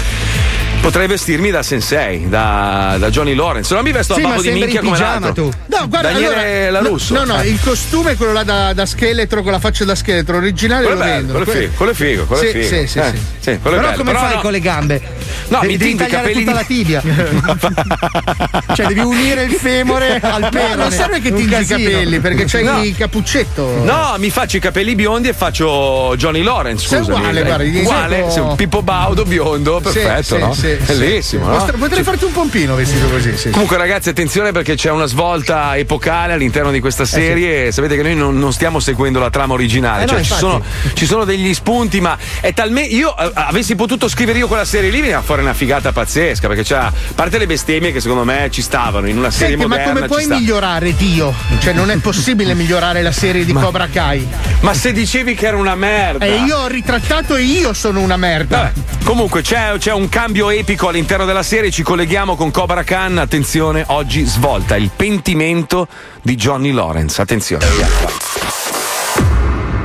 Potrei 0.81 1.07
vestirmi 1.07 1.51
da 1.51 1.63
sensei, 1.63 2.29
da, 2.29 2.97
da 2.99 3.11
Johnny 3.11 3.35
Lawrence. 3.35 3.75
Non 3.75 3.83
mi 3.85 3.93
vesto 3.93 4.15
Sì, 4.15 4.21
a 4.21 4.23
ma 4.25 4.29
babbo 4.31 4.43
di 4.43 4.51
minchia 4.51 4.81
in 4.81 4.87
come 4.87 4.99
l'altro. 4.99 5.33
tu. 5.33 5.51
No, 5.67 5.89
guarda, 5.89 6.11
Daniele 6.13 6.67
allora, 6.69 6.83
Larusso. 6.83 7.15
No, 7.15 7.25
no, 7.25 7.41
Eh. 7.41 7.49
il 7.49 7.61
costume 7.63 8.13
è 8.13 8.17
quello 8.17 8.33
là 8.33 8.43
da, 8.43 8.73
da 8.73 8.87
scheletro 8.87 9.43
con 9.43 9.53
la 9.53 9.59
faccia 9.59 9.85
da 9.85 9.95
scheletro 9.95 10.37
originale 10.39 10.87
Quello 10.87 10.99
lo 11.01 11.05
è 11.05 11.09
bello, 11.09 11.33
vendono. 11.33 11.45
quello 11.45 11.59
è 11.59 11.63
figo, 11.63 11.75
quello 11.77 11.93
è 11.93 11.95
figo, 11.95 12.25
quello 12.25 12.43
è 12.43 12.47
Sì, 12.47 12.53
figo. 12.53 12.67
sì, 12.67 12.87
sì, 12.87 12.99
Eh, 12.99 13.13
sì. 13.41 13.51
è 13.51 13.57
Però 13.59 13.77
bello. 13.77 13.91
come 13.97 14.13
Però 14.13 14.19
fai 14.25 14.35
no. 14.35 14.41
con 14.41 14.53
le 14.53 14.61
gambe? 14.61 15.03
No, 15.49 15.59
devi, 15.61 15.73
mi 15.73 15.79
devi 15.79 15.95
tagliare 15.97 16.17
capelli 16.33 16.45
tutta 16.45 16.51
di- 16.51 16.57
la 16.57 16.65
tibia. 16.65 17.03
cioè, 18.75 18.87
devi 18.87 19.01
unire 19.01 19.43
il 19.45 19.53
femore 19.53 20.19
al 20.23 20.41
Ma 20.41 20.49
perone. 20.49 20.75
non 20.77 20.91
serve 20.91 21.21
che 21.21 21.33
tingi 21.33 21.55
i 21.61 21.67
capelli 21.67 22.21
perché 22.21 22.45
c'hai 22.47 22.65
No. 22.65 22.83
il 22.85 22.97
cappuccetto. 22.97 23.83
No, 23.85 24.15
mi 24.19 24.31
faccio 24.31 24.57
i 24.57 24.61
capelli 24.61 24.95
biondi 24.95 25.29
e 25.29 25.33
faccio 25.33 26.15
Johnny 26.17 26.43
Lawrence. 26.43 26.87
Sei 26.87 26.99
Scusami. 26.99 27.19
uguale, 27.19 27.43
guarda, 27.43 27.65
uguale, 27.81 28.55
Pippo 28.57 28.83
Baudo 28.83 29.25
biondo, 29.25 29.81
perfetto, 29.81 30.39
no? 30.39 30.55
sì, 30.55 30.70
sì. 30.79 30.93
Bellissimo, 30.99 31.47
no? 31.47 31.57
Potrei- 31.57 31.79
Potrei 31.81 32.03
farti 32.05 32.25
un 32.25 32.33
pompino 32.33 32.75
vestito 32.75 33.07
così, 33.09 33.37
sì. 33.37 33.51
Comunque, 33.51 33.77
ragazzi, 33.77 34.11
attenzione 34.11 34.53
perché 34.53 34.75
c'è 34.75 34.91
una 34.91 35.07
svolta 35.07 35.77
epocale 35.77 36.35
all'interno 36.35 36.71
di 36.71 36.79
Eh, 36.79 36.81
questa 36.81 37.05
serie. 37.05 37.73
Sapete 37.73 37.97
che 37.97 38.03
noi 38.03 38.15
non, 38.15 38.39
non 38.39 38.53
stiamo 38.53 38.81
seguendo 38.81 39.19
la 39.19 39.31
trama 39.31 39.55
originale. 39.55 40.03
Eh 40.03 40.07
no, 40.07 40.13
cioè, 40.13 40.23
ci, 40.23 40.33
infatti. 40.33 40.41
sono, 40.41 40.63
ci 40.95 41.07
sono 41.07 41.25
degli 41.25 41.53
spunti, 41.55 42.01
ma 42.01 42.17
è 42.41 42.53
talmente. 42.53 42.95
Io 42.95 43.17
eh, 43.17 43.31
avessi 43.35 43.75
potuto 43.75 44.09
scrivere 44.09 44.39
io 44.39 44.47
quella 44.47 44.65
serie 44.65 44.91
lì, 44.91 45.01
veniva 45.01 45.23
fuori 45.23 45.43
una 45.43 45.55
figata 45.55 45.93
pazzesca. 45.93 46.47
Perché 46.49 46.63
c'ha, 46.65 46.87
a 46.87 46.93
parte 47.15 47.39
le 47.39 47.47
bestemmie 47.47 47.93
che 47.93 48.01
secondo 48.01 48.25
me 48.25 48.49
ci 48.51 48.63
stavano 48.63 49.09
in 49.09 49.17
una 49.19 49.31
serie 49.31 49.57
Senti, 49.57 49.67
ma 49.67 49.77
moderna. 49.77 49.93
come 49.93 50.01
ci 50.03 50.09
puoi 50.13 50.23
sta. 50.25 50.35
migliorare 50.37 50.97
Dio? 50.97 51.35
Cioè, 51.61 51.73
non 51.73 51.91
è 51.91 51.97
possibile 51.99 52.55
migliorare 52.55 53.03
la 53.03 53.13
serie 53.13 53.45
di 53.45 53.53
Cobra 53.53 53.89
Kai. 53.93 54.27
Ma 54.61 54.75
se 54.75 54.93
dicevi 54.93 55.35
che 55.35 55.47
era 55.47 55.57
una 55.57 55.75
merda. 55.75 56.25
E 56.25 56.43
io 56.45 56.57
ho 56.59 56.67
ritrattato 56.67 57.37
e 57.37 57.43
io 57.43 57.73
sono 57.73 58.01
una 58.01 58.17
merda. 58.17 58.73
Vabbè, 58.75 59.05
comunque 59.05 59.43
c'è, 59.43 59.73
c'è 59.79 59.93
un 59.93 60.09
cambio 60.09 60.51
epico 60.61 60.89
all'interno 60.89 61.25
della 61.25 61.43
serie, 61.43 61.71
ci 61.71 61.83
colleghiamo 61.83 62.37
con 62.37 62.51
Cobra 62.51 62.83
Khan, 62.83 63.17
attenzione, 63.17 63.83
oggi 63.89 64.25
svolta 64.25 64.77
il 64.77 64.91
pentimento 64.95 65.89
di 66.21 66.37
Johnny 66.37 66.71
Lawrence, 66.71 67.21
attenzione. 67.23 67.65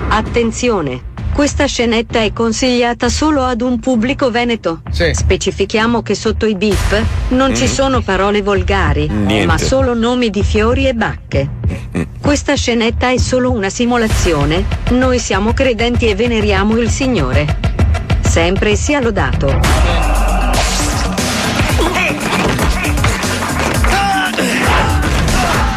Attenzione! 0.10 1.14
Questa 1.34 1.66
scenetta 1.66 2.22
è 2.22 2.34
consigliata 2.34 3.08
solo 3.08 3.44
ad 3.44 3.62
un 3.62 3.80
pubblico 3.80 4.30
veneto. 4.32 4.82
Sì. 4.92 5.12
Specifichiamo 5.14 6.02
che 6.02 6.14
sotto 6.14 6.46
i 6.46 6.56
beep 6.56 7.04
non 7.30 7.56
ci 7.56 7.68
sono 7.68 8.02
parole 8.02 8.42
volgari, 8.42 9.08
Niente. 9.08 9.46
ma 9.46 9.58
solo 9.58 9.94
nomi 9.94 10.30
di 10.30 10.44
fiori 10.44 10.88
e 10.88 10.94
bacche. 10.94 11.50
Questa 12.22 12.54
scenetta 12.56 13.10
è 13.12 13.18
solo 13.18 13.52
una 13.52 13.70
simulazione. 13.70 14.66
Noi 14.90 15.20
siamo 15.20 15.54
credenti 15.54 16.08
e 16.08 16.16
veneriamo 16.16 16.78
il 16.78 16.90
Signore. 16.90 17.60
Sempre 18.22 18.76
sia 18.76 19.00
lodato. 19.00 20.25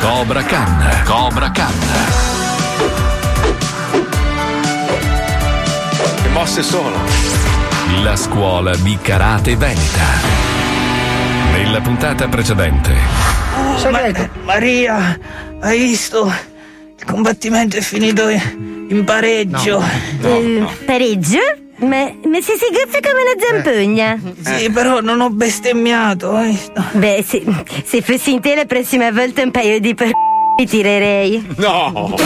Cobra 0.09 0.43
Khan, 0.43 1.03
Cobra 1.05 1.51
Khan, 1.51 1.73
Che 6.23 6.29
mosse 6.31 6.63
sono? 6.63 6.97
la 8.03 8.17
scuola 8.17 8.75
di 8.77 8.97
karate 9.03 9.55
veneta. 9.57 10.05
Nella 11.53 11.81
puntata 11.83 12.27
precedente, 12.27 12.95
Ma- 13.91 14.31
Maria, 14.45 15.19
hai 15.61 15.79
visto? 15.79 16.33
Il 16.99 17.05
combattimento 17.05 17.77
è 17.77 17.81
finito 17.83 18.29
in, 18.29 19.05
pareggio. 19.05 19.83
Eh, 20.23 20.65
pareggio? 20.87 21.39
Ma, 21.81 22.11
ma 22.25 22.41
se 22.41 22.57
si 22.57 22.67
gonfia 22.73 23.01
come 23.01 23.23
una 23.23 23.37
zampogna? 23.39 24.19
Sì, 24.43 24.69
però 24.71 25.01
non 25.01 25.21
ho 25.21 25.31
bestemmiato. 25.31 26.35
hai 26.35 26.51
visto? 26.51 26.83
Beh, 26.93 27.25
se, 27.27 27.43
se 27.85 28.03
fossi 28.03 28.33
in 28.33 28.41
te 28.41 28.55
la 28.57 28.65
prossima 28.65 29.11
volta 29.13 29.43
un 29.43 29.51
paio 29.51 29.79
di 29.79 29.95
per 29.95 30.11
li 30.59 30.67
tirerei. 30.67 31.47
No! 31.57 32.17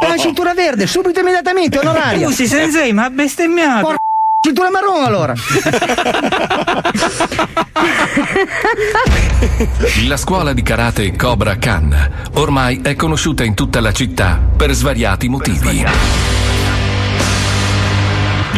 La 0.00 0.16
cintura 0.20 0.54
verde, 0.54 0.86
subito 0.86 1.20
immediatamente, 1.20 1.78
onoraria. 1.78 2.26
Scusi, 2.26 2.46
sensei, 2.46 2.94
ma 2.94 3.04
ha 3.04 3.10
bestemmiato. 3.10 3.86
Por- 3.86 3.96
Cintura 4.42 4.70
marrone 4.70 5.04
allora. 5.04 5.34
la 10.06 10.16
scuola 10.16 10.52
di 10.52 10.62
karate 10.62 11.16
Cobra 11.16 11.56
Khan 11.56 12.28
ormai 12.34 12.80
è 12.82 12.94
conosciuta 12.94 13.42
in 13.42 13.54
tutta 13.54 13.80
la 13.80 13.92
città 13.92 14.40
per 14.56 14.72
svariati 14.72 15.28
motivi. 15.28 15.84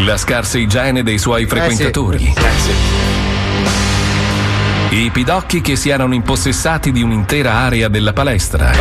La 0.05 0.17
scarsa 0.17 0.59
igiene 0.59 1.02
dei 1.02 1.19
suoi 1.19 1.47
frequentatori. 1.47 2.33
I 4.90 5.11
pidocchi 5.11 5.61
che 5.61 5.76
si 5.76 5.88
erano 5.88 6.14
impossessati 6.14 6.93
di 6.93 7.02
un'intera 7.02 7.55
area 7.55 7.88
della 7.88 8.12
palestra. 8.12 8.73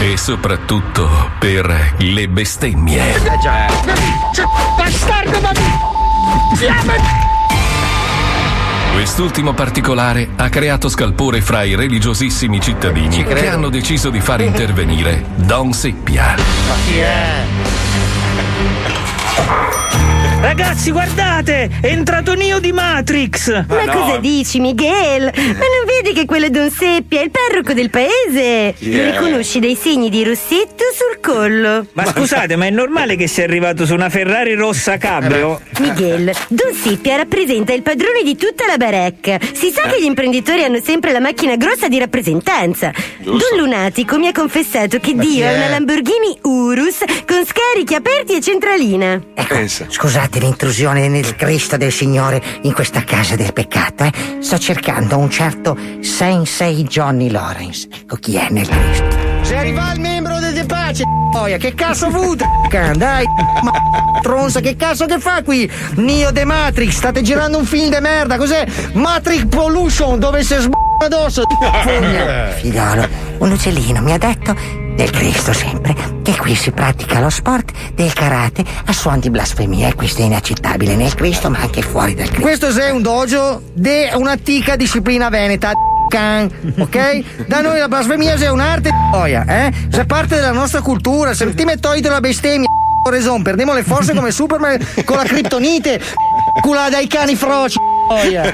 E 0.00 0.16
soprattutto 0.16 1.30
per 1.38 1.94
le 1.98 2.28
bestemmie. 2.28 3.20
Bastardo, 4.76 5.40
ma 5.40 5.52
Quest'ultimo 8.92 9.52
particolare 9.52 10.30
ha 10.36 10.48
creato 10.48 10.88
scalpore 10.88 11.40
fra 11.40 11.64
i 11.64 11.74
religiosissimi 11.74 12.60
cittadini 12.60 13.24
che 13.24 13.48
hanno 13.48 13.68
deciso 13.68 14.10
di 14.10 14.20
far 14.20 14.40
intervenire 14.40 15.24
Don 15.34 15.72
Seppia. 15.72 16.34
Thank 18.66 20.00
you. 20.00 20.05
Ragazzi, 20.46 20.92
guardate! 20.92 21.68
È 21.80 21.88
entrato 21.88 22.34
Neo 22.34 22.60
di 22.60 22.70
Matrix! 22.70 23.64
Ma 23.66 23.84
cosa 23.90 24.18
dici, 24.18 24.60
Miguel? 24.60 25.24
Ma 25.24 25.42
non 25.42 25.84
vedi 25.84 26.14
che 26.14 26.24
quello 26.24 26.46
è 26.46 26.50
Don 26.50 26.70
Seppia, 26.70 27.20
il 27.20 27.32
parroco 27.32 27.72
del 27.72 27.90
paese? 27.90 28.76
Lo 28.78 29.10
riconosci 29.10 29.58
dai 29.58 29.74
segni 29.74 30.08
di 30.08 30.22
rossetto 30.22 30.84
sul 30.94 31.20
collo. 31.20 31.88
Ma 31.94 32.06
scusate, 32.06 32.54
ma 32.54 32.66
è 32.66 32.70
normale 32.70 33.16
che 33.16 33.26
sia 33.26 33.42
arrivato 33.42 33.84
su 33.84 33.92
una 33.94 34.08
Ferrari 34.08 34.54
rossa 34.54 34.98
cabrio? 34.98 35.60
Miguel, 35.80 36.30
Don 36.46 36.72
Seppia 36.72 37.16
rappresenta 37.16 37.72
il 37.72 37.82
padrone 37.82 38.22
di 38.22 38.36
tutta 38.36 38.66
la 38.68 38.76
baracca. 38.76 39.40
Si 39.52 39.72
sa 39.72 39.82
che 39.88 40.00
gli 40.00 40.04
imprenditori 40.04 40.62
hanno 40.62 40.80
sempre 40.80 41.10
la 41.10 41.20
macchina 41.20 41.56
grossa 41.56 41.88
di 41.88 41.98
rappresentanza. 41.98 42.92
Don 43.18 43.58
Lunatico 43.58 44.16
mi 44.16 44.28
ha 44.28 44.32
confessato 44.32 45.00
che 45.00 45.12
Dio 45.12 45.28
chi 45.28 45.42
ha 45.42 45.50
è? 45.50 45.56
una 45.56 45.68
Lamborghini 45.70 46.38
Urus 46.42 46.98
con 47.26 47.44
scarichi 47.44 47.96
aperti 47.96 48.36
e 48.36 48.40
centralina. 48.40 49.20
Pensa. 49.48 49.86
Scusate 49.88 50.34
l'intrusione 50.38 51.08
nel 51.08 51.36
Cristo 51.36 51.76
del 51.76 51.92
Signore 51.92 52.42
in 52.62 52.72
questa 52.72 53.04
casa 53.04 53.36
del 53.36 53.52
peccato, 53.52 54.04
eh? 54.04 54.12
Sto 54.40 54.58
cercando 54.58 55.18
un 55.18 55.30
certo 55.30 55.76
Sensei 56.00 56.84
Johnny 56.84 57.30
Lawrence. 57.30 57.88
Ecco 58.02 58.16
chi 58.16 58.36
è 58.36 58.48
nel 58.50 58.68
Cristo. 58.68 59.25
Pace, 60.66 61.04
boia, 61.30 61.56
che 61.56 61.74
cazzo 61.74 62.10
vuoi? 62.10 62.36
Dai, 62.36 63.24
ma 63.62 63.72
tronza, 64.20 64.60
che 64.60 64.76
cazzo 64.76 65.06
che 65.06 65.18
fa 65.18 65.42
qui? 65.42 65.70
Neo 65.94 66.32
The 66.32 66.44
Matrix, 66.44 66.94
state 66.94 67.22
girando 67.22 67.58
un 67.58 67.64
film 67.64 67.90
de 67.90 68.00
merda, 68.00 68.36
cos'è? 68.36 68.66
Matrix 68.92 69.46
Pollution, 69.48 70.18
dove 70.18 70.42
si 70.42 70.54
sb***a 70.54 71.04
addosso. 71.04 71.44
Figliolo, 72.58 73.08
un 73.38 73.50
uccellino 73.52 74.00
mi 74.00 74.12
ha 74.12 74.18
detto, 74.18 74.54
del 74.96 75.10
Cristo 75.10 75.52
sempre, 75.52 75.94
che 76.22 76.36
qui 76.36 76.54
si 76.54 76.70
pratica 76.70 77.20
lo 77.20 77.28
sport 77.30 77.70
del 77.94 78.12
karate 78.12 78.64
a 78.86 78.92
suon 78.92 79.20
di 79.20 79.30
blasfemia 79.30 79.88
e 79.88 79.94
questo 79.94 80.22
è 80.22 80.24
inaccettabile 80.24 80.96
nel 80.96 81.14
Cristo 81.14 81.50
ma 81.50 81.58
anche 81.60 81.82
fuori 81.82 82.14
dal 82.14 82.28
Cristo. 82.28 82.42
Questo 82.42 82.80
è 82.80 82.90
un 82.90 83.02
dojo 83.02 83.62
di 83.72 84.08
un'antica 84.14 84.74
disciplina 84.76 85.28
veneta. 85.28 85.72
Can, 86.08 86.50
ok? 86.78 87.46
Da 87.46 87.60
noi 87.60 87.78
la 87.78 87.88
blasfemia 87.88 88.34
è 88.34 88.50
un'arte 88.50 88.90
boia, 89.10 89.44
eh? 89.46 89.72
Se 89.90 90.04
parte 90.04 90.36
della 90.36 90.52
nostra 90.52 90.80
cultura, 90.80 91.34
se 91.34 91.52
ti 91.54 91.64
metto 91.64 91.90
la 91.92 92.20
bestemmia, 92.20 92.66
Reson, 93.10 93.42
perdiamo 93.42 93.72
le 93.72 93.84
forze 93.84 94.14
come 94.14 94.30
Superman 94.30 94.78
con 95.04 95.16
la 95.16 95.22
criptonite, 95.22 96.00
cula 96.60 96.88
dai 96.88 97.06
cani 97.06 97.36
froci, 97.36 97.78
boia. 98.08 98.52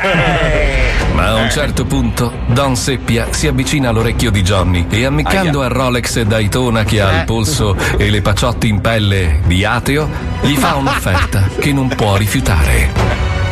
Ma 1.14 1.28
a 1.28 1.35
un 1.37 1.50
certo 1.50 1.85
punto 1.85 2.32
Don 2.47 2.75
Seppia 2.75 3.28
si 3.32 3.47
avvicina 3.47 3.90
all'orecchio 3.90 4.30
di 4.30 4.42
Johnny 4.42 4.87
e 4.88 5.04
ammiccando 5.04 5.62
al 5.62 5.71
Rolex 5.71 6.23
Daytona 6.23 6.85
che 6.85 7.00
ha 7.00 7.21
al 7.21 7.25
polso 7.25 7.76
e 7.99 8.09
le 8.09 8.23
paciotti 8.23 8.68
in 8.68 8.80
pelle 8.80 9.40
di 9.47 9.64
ateo, 9.64 10.09
gli 10.40 10.56
fa 10.56 10.76
un'offerta 10.76 11.49
che 11.59 11.73
non 11.73 11.88
può 11.88 12.16
rifiutare. 12.16 12.90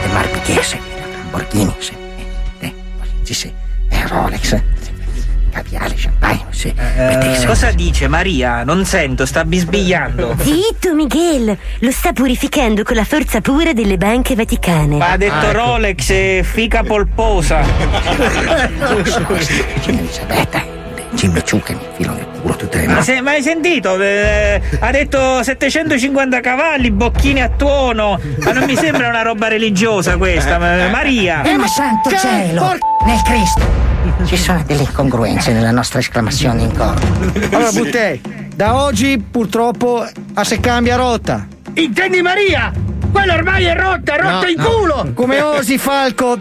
Il 0.05 0.13
Marpichese, 0.13 0.79
Lamborghini, 1.31 1.75
sì. 1.79 1.93
Eh, 2.61 2.75
sì, 3.23 3.35
sì. 3.35 3.60
Eh, 3.91 4.07
Rolex, 4.07 4.61
caviale, 5.51 5.95
champagne, 5.97 6.47
sì. 6.51 6.73
Bellissimo. 6.73 7.47
Cosa 7.47 7.71
dice 7.73 8.09
Maria? 8.09 8.65
Non 8.65 8.85
sento, 8.85 9.27
sta 9.27 9.45
bisbigliando. 9.45 10.37
Zitto, 10.41 10.95
Miguel! 10.95 11.57
Lo 11.81 11.91
sta 11.91 12.13
purificando 12.13 12.83
con 12.83 12.97
la 12.97 13.05
forza 13.05 13.41
pura 13.41 13.73
delle 13.73 13.97
banche 13.97 14.35
vaticane. 14.35 14.97
Ma 14.97 15.13
ha 15.13 15.17
detto 15.17 15.53
Rolex 15.53 16.11
e 16.11 16.43
fica 16.45 16.83
polposa. 16.83 17.61
Elisabetta, 19.87 20.65
Jimmy 21.13 21.43
Choo 21.49 21.61
che 21.61 21.75
mi 21.75 21.81
filo 21.97 22.13
nel 22.15 22.27
culo 22.41 22.55
tutte 22.57 22.79
le 22.79 22.87
Ma 22.87 22.93
notti. 22.95 23.05
se, 23.07 23.21
ma 23.21 23.31
hai 23.33 23.43
sentito? 23.43 24.01
Eh, 24.01 24.61
ha 24.79 24.91
detto 24.91 25.43
750 25.43 26.41
cavalli, 26.41 26.91
bocchini 26.91 27.43
a 27.43 27.49
tuono. 27.49 28.19
Ma 28.45 28.53
non 28.53 28.65
mi 28.65 28.77
sembra 28.77 29.09
una 29.09 29.23
roba 29.23 29.49
religiosa 29.49 30.17
questa, 30.17 30.59
ma- 30.59 30.89
Maria. 30.89 31.43
Eh, 31.43 31.57
ma 31.57 31.67
santo 31.67 32.11
cielo! 32.17 32.77
Nel 33.07 33.23
Cristo! 33.25 33.89
Ci 34.25 34.37
sono 34.37 34.63
delle 34.67 34.83
incongruenze 34.83 35.53
nella 35.53 35.71
nostra 35.73 35.99
esclamazione 35.99 36.63
in 36.63 36.75
coro. 36.77 36.99
Allora, 37.53 37.71
Buttè, 37.73 38.19
da 38.55 38.83
oggi 38.83 39.19
purtroppo 39.19 40.07
a 40.35 40.45
se 40.45 40.61
cambia 40.61 40.97
rotta. 40.97 41.47
Intendi 41.75 42.23
Maria? 42.23 42.73
Quella 43.13 43.35
ormai 43.35 43.65
è 43.65 43.75
rotta, 43.75 44.15
è 44.15 44.19
rotta 44.21 44.41
No, 44.43 44.47
in 44.47 44.55
no. 44.57 44.65
culo! 44.69 45.13
Come 45.15 45.41
osi, 45.41 45.77
Falco? 45.77 46.39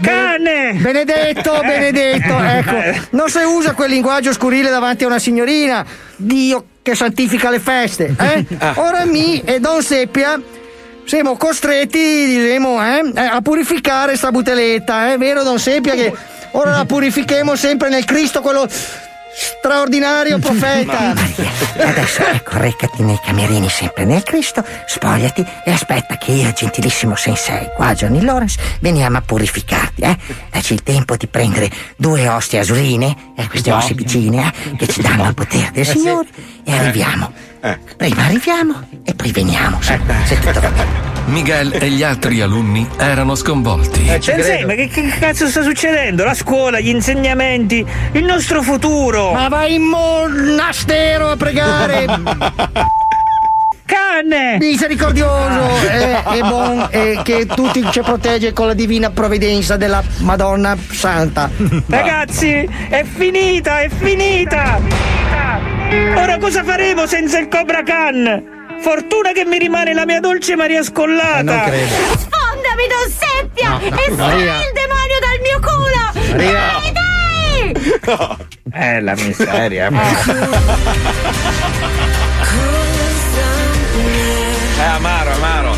Cane! 0.00 0.74
Benedetto, 0.74 1.60
benedetto, 1.64 2.38
ecco. 2.38 3.06
Non 3.10 3.28
si 3.28 3.38
usa 3.38 3.72
quel 3.72 3.90
linguaggio 3.90 4.32
scurile 4.32 4.70
davanti 4.70 5.04
a 5.04 5.06
una 5.06 5.18
signorina. 5.18 5.84
Dio 6.16 6.64
che 6.82 6.94
santifica 6.94 7.50
le 7.50 7.60
feste, 7.60 8.14
eh? 8.18 8.44
Ora 8.76 9.04
mi 9.04 9.40
e 9.40 9.60
Don 9.60 9.82
Seppia 9.82 10.40
siamo 11.04 11.36
costretti, 11.36 12.26
diciamo, 12.26 12.82
eh, 12.82 13.12
eh, 13.14 13.20
a 13.20 13.40
purificare 13.42 14.16
sta 14.16 14.30
buteletta, 14.30 15.12
è 15.12 15.18
vero 15.18 15.42
Don 15.42 15.58
Seppia 15.58 15.94
che 15.94 16.12
ora 16.52 16.70
la 16.70 16.84
purifichiamo 16.84 17.54
sempre 17.56 17.88
nel 17.88 18.04
Cristo 18.04 18.40
quello 18.40 18.66
straordinario 19.34 20.38
profeta. 20.38 21.12
Adesso 21.76 22.22
ecco, 22.26 22.58
recati 22.58 23.02
nei 23.02 23.18
camerini 23.24 23.68
sempre 23.68 24.04
nel 24.04 24.22
Cristo, 24.22 24.64
spogliati 24.86 25.44
e 25.64 25.70
aspetta 25.72 26.16
che 26.16 26.32
io, 26.32 26.52
gentilissimo 26.52 27.14
sensei, 27.16 27.68
qua 27.74 27.94
Johnny 27.94 28.22
Lawrence, 28.22 28.58
veniamo 28.80 29.18
a 29.18 29.22
purificarti, 29.22 30.02
eh? 30.02 30.16
Dacci 30.50 30.74
il 30.74 30.82
tempo 30.82 31.16
di 31.16 31.26
prendere 31.26 31.70
due 31.96 32.28
ostie 32.28 32.60
azuline, 32.60 33.32
eh, 33.36 33.48
queste 33.48 33.70
No. 33.70 33.76
osse 33.76 33.94
piccine, 33.94 34.52
eh, 34.72 34.76
che 34.76 34.86
ci 34.86 35.00
danno 35.02 35.26
il 35.26 35.34
potere 35.34 35.70
del 35.72 35.82
Eh, 35.82 35.84
sì. 35.84 35.98
Signore, 35.98 36.28
e 36.64 36.72
arriviamo. 36.72 37.32
Prima 37.96 38.24
arriviamo 38.24 38.88
e 39.04 39.14
poi 39.14 39.32
veniamo, 39.32 39.80
se, 39.80 39.98
se 40.26 40.38
tutto 40.38 40.60
va 40.60 40.68
bene. 40.68 41.13
Miguel 41.26 41.72
e 41.80 41.88
gli 41.88 42.02
altri 42.02 42.40
alunni 42.40 42.86
erano 42.96 43.34
sconvolti. 43.34 44.04
Sensei, 44.20 44.64
ma 44.64 44.74
che, 44.74 44.88
che 44.88 45.06
cazzo 45.18 45.48
sta 45.48 45.62
succedendo? 45.62 46.22
La 46.24 46.34
scuola, 46.34 46.80
gli 46.80 46.88
insegnamenti, 46.88 47.84
il 48.12 48.24
nostro 48.24 48.62
futuro! 48.62 49.32
Ma 49.32 49.48
vai 49.48 49.74
in 49.74 49.82
monastero 49.82 51.30
a 51.30 51.36
pregare! 51.36 52.06
Cane! 53.86 54.58
Misericordioso 54.58 55.88
e, 55.88 56.22
e 56.36 56.40
buon 56.40 56.88
e 56.90 57.20
che 57.22 57.46
tutti 57.46 57.84
ci 57.90 58.00
protegge 58.00 58.52
con 58.52 58.66
la 58.66 58.74
divina 58.74 59.10
provvidenza 59.10 59.76
della 59.76 60.02
Madonna 60.18 60.76
Santa. 60.90 61.50
Ragazzi, 61.86 62.68
è 62.88 63.04
finita, 63.04 63.80
è 63.80 63.88
finita! 63.88 64.80
Ora 66.16 66.38
cosa 66.38 66.64
faremo 66.64 67.06
senza 67.06 67.38
il 67.38 67.48
Cobra 67.48 67.82
Khan? 67.82 68.53
Fortuna 68.84 69.32
che 69.32 69.46
mi 69.46 69.56
rimane 69.56 69.94
la 69.94 70.04
mia 70.04 70.20
dolce 70.20 70.56
Maria 70.56 70.82
Scollata! 70.82 71.64
Sfondami, 71.72 72.86
Don 72.86 73.10
Seppia! 73.18 73.68
No, 73.70 73.80
e 73.80 74.10
no. 74.10 74.16
Maria. 74.16 74.56
il 74.58 74.72
demonio 74.74 75.18
dal 75.20 75.40
mio 75.40 75.58
culo! 75.58 76.12
Maria. 76.32 76.80
Dai, 76.82 76.92
dai! 76.92 78.52
Eh, 78.74 79.00
la 79.00 79.14
miseria. 79.14 79.88
È 84.76 84.82
amaro, 84.82 85.30
amaro. 85.32 85.73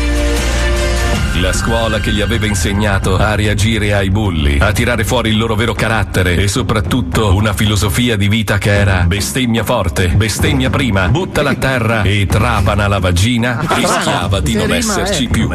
La 1.47 1.53
scuola 1.53 2.01
che 2.01 2.11
gli 2.11 2.19
aveva 2.19 2.45
insegnato 2.45 3.15
a 3.15 3.33
reagire 3.33 3.93
ai 3.93 4.09
bulli, 4.09 4.57
a 4.59 4.73
tirare 4.73 5.05
fuori 5.05 5.29
il 5.29 5.37
loro 5.37 5.55
vero 5.55 5.73
carattere 5.73 6.35
e 6.35 6.49
soprattutto 6.49 7.33
una 7.33 7.53
filosofia 7.53 8.17
di 8.17 8.27
vita 8.27 8.57
che 8.57 8.75
era 8.75 9.05
bestemmia 9.07 9.63
forte, 9.63 10.09
bestemmia 10.09 10.69
prima, 10.69 11.07
buttala 11.07 11.51
a 11.51 11.55
terra 11.55 12.01
e 12.01 12.25
trapana 12.25 12.89
la 12.89 12.99
vagina, 12.99 13.65
rischiava 13.65 14.41
di 14.41 14.55
non 14.55 14.73
esserci 14.73 15.23
eh. 15.23 15.29
più. 15.29 15.49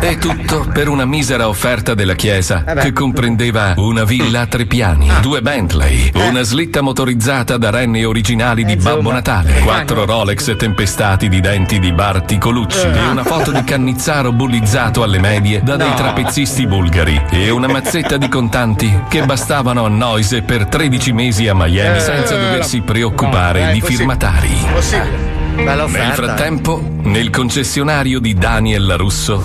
E 0.00 0.18
tutto 0.18 0.68
per 0.72 0.88
una 0.88 1.04
misera 1.04 1.48
offerta 1.48 1.94
della 1.94 2.14
chiesa 2.14 2.64
Eh 2.66 2.74
che 2.74 2.92
comprendeva 2.92 3.74
una 3.76 4.02
villa 4.02 4.40
a 4.40 4.46
tre 4.46 4.66
piani, 4.66 5.08
due 5.20 5.40
Bentley, 5.40 6.10
una 6.14 6.42
slitta 6.42 6.80
motorizzata 6.80 7.56
da 7.58 7.70
renne 7.70 8.04
originali 8.04 8.64
di 8.64 8.74
Babbo 8.74 9.12
Natale, 9.12 9.60
quattro 9.60 10.04
Rolex 10.04 10.56
tempestati 10.56 11.28
di 11.28 11.40
denti 11.40 11.78
di 11.78 11.92
Barti 11.92 12.38
Colucci 12.38 12.88
e 12.88 13.06
una 13.08 13.22
foto 13.22 13.52
di 13.52 13.62
Cannizzaro 13.62 14.32
bullizzato 14.32 14.94
alle 15.02 15.18
medie 15.18 15.60
da 15.62 15.76
dei 15.76 15.94
trapezzisti 15.94 16.66
bulgari 16.66 17.20
e 17.30 17.50
una 17.50 17.66
mazzetta 17.68 18.16
di 18.16 18.28
contanti 18.28 19.02
che 19.08 19.24
bastavano 19.24 19.84
a 19.84 19.88
Noise 19.88 20.42
per 20.42 20.66
13 20.66 21.12
mesi 21.12 21.48
a 21.48 21.54
Miami 21.54 21.96
Eh, 21.96 22.00
senza 22.00 22.36
doversi 22.36 22.80
preoccupare 22.80 23.72
di 23.72 23.80
possibile. 23.80 23.96
firmatari. 23.98 24.56
Possibile. 24.72 25.34
Bella 25.56 25.86
Nel 25.86 26.12
frattempo, 26.12 26.82
nel 27.02 27.30
concessionario 27.30 28.18
di 28.20 28.34
Daniel 28.34 28.84
Larusso, 28.84 29.42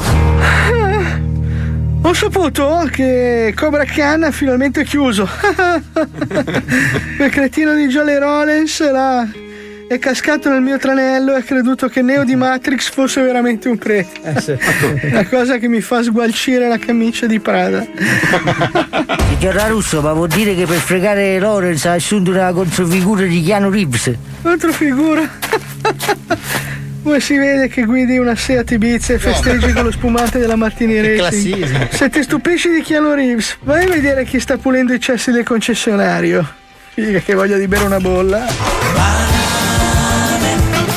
Ho 2.03 2.13
saputo 2.13 2.89
che 2.91 3.53
Cobra 3.55 3.85
Khan 3.85 4.23
ha 4.23 4.31
finalmente 4.31 4.83
chiuso. 4.83 5.27
Quel 7.15 7.29
cretino 7.29 7.73
di 7.75 7.87
Jolly 7.87 8.17
Rollins 8.17 8.91
là 8.91 9.27
è 9.93 9.99
cascato 9.99 10.49
nel 10.49 10.61
mio 10.61 10.77
tranello 10.77 11.33
e 11.33 11.39
ha 11.39 11.41
creduto 11.41 11.89
che 11.89 12.01
Neo 12.01 12.23
di 12.23 12.33
Matrix 12.37 12.89
fosse 12.91 13.21
veramente 13.21 13.67
un 13.67 13.77
prete. 13.77 14.21
La 15.11 15.25
cosa 15.25 15.57
che 15.57 15.67
mi 15.67 15.81
fa 15.81 16.01
sgualcire 16.01 16.69
la 16.69 16.77
camicia 16.77 17.25
di 17.25 17.41
Prada. 17.41 17.85
Signor 19.37 19.55
Russo, 19.67 20.01
ma 20.01 20.13
vuol 20.13 20.29
dire 20.29 20.55
che 20.55 20.65
per 20.65 20.77
fregare 20.77 21.37
Lorenz 21.39 21.83
ha 21.85 21.91
assunto 21.93 22.31
una 22.31 22.53
controfigura 22.53 23.25
di 23.25 23.43
Keanu 23.43 23.69
Reeves? 23.69 24.13
Controfigura. 24.41 25.27
Come 27.03 27.19
si 27.19 27.35
vede 27.35 27.67
che 27.67 27.83
guidi 27.83 28.17
una 28.17 28.35
Seat 28.35 28.71
Ibiza 28.71 29.13
e 29.13 29.19
festeggi 29.19 29.73
con 29.73 29.83
lo 29.83 29.91
spumante 29.91 30.39
della 30.39 30.55
Martini 30.55 31.01
Racing? 31.01 31.17
classismo. 31.17 31.87
Se 31.89 32.09
ti 32.09 32.23
stupisci 32.23 32.69
di 32.69 32.81
Keanu 32.81 33.13
Reeves, 33.13 33.57
vai 33.63 33.83
a 33.83 33.89
vedere 33.89 34.23
chi 34.23 34.39
sta 34.39 34.57
pulendo 34.57 34.93
i 34.93 35.01
cessi 35.01 35.31
del 35.31 35.43
concessionario. 35.43 36.47
Figa 36.93 37.19
che 37.19 37.33
voglia 37.33 37.57
di 37.57 37.67
bere 37.67 37.83
una 37.83 37.99
bolla. 37.99 39.40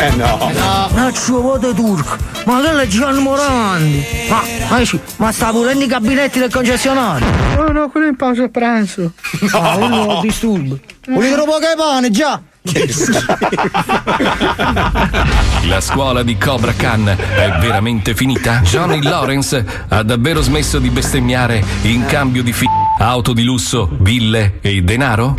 Eh 0.04 0.10
no. 0.16 0.52
Ma 0.92 1.10
suo 1.14 1.40
voto 1.40 1.72
turco, 1.72 2.18
ma 2.44 2.58
quello 2.60 2.80
è 2.80 2.86
Gian 2.86 3.16
Morandi. 3.22 4.04
Ma, 4.28 4.42
ma, 4.68 4.82
ma 5.16 5.32
sta 5.32 5.50
pulendo 5.50 5.82
i 5.82 5.86
gabinetti 5.86 6.38
del 6.38 6.52
concessionario. 6.52 7.26
No, 7.56 7.68
no, 7.68 7.88
quello 7.88 8.04
è 8.06 8.10
in 8.10 8.16
pausa 8.16 8.46
pranzo. 8.48 9.12
No, 9.40 9.76
quello 9.78 10.10
è 10.10 10.14
un 10.14 10.20
disturbo. 10.20 10.78
Volete 11.08 11.40
un 11.40 11.46
po' 11.46 11.56
che 11.58 11.74
pane, 11.74 12.10
già! 12.10 12.38
la 15.66 15.80
scuola 15.80 16.22
di 16.22 16.36
Cobra 16.36 16.72
Khan 16.72 17.08
è 17.08 17.58
veramente 17.60 18.14
finita? 18.14 18.60
Johnny 18.60 19.02
Lawrence 19.02 19.64
ha 19.88 20.02
davvero 20.02 20.42
smesso 20.42 20.78
di 20.78 20.90
bestemmiare 20.90 21.64
in 21.82 22.04
cambio 22.04 22.42
di 22.42 22.52
fi- 22.52 22.68
auto 22.98 23.32
di 23.32 23.42
lusso, 23.42 23.88
ville 24.00 24.58
e 24.60 24.82
denaro? 24.82 25.34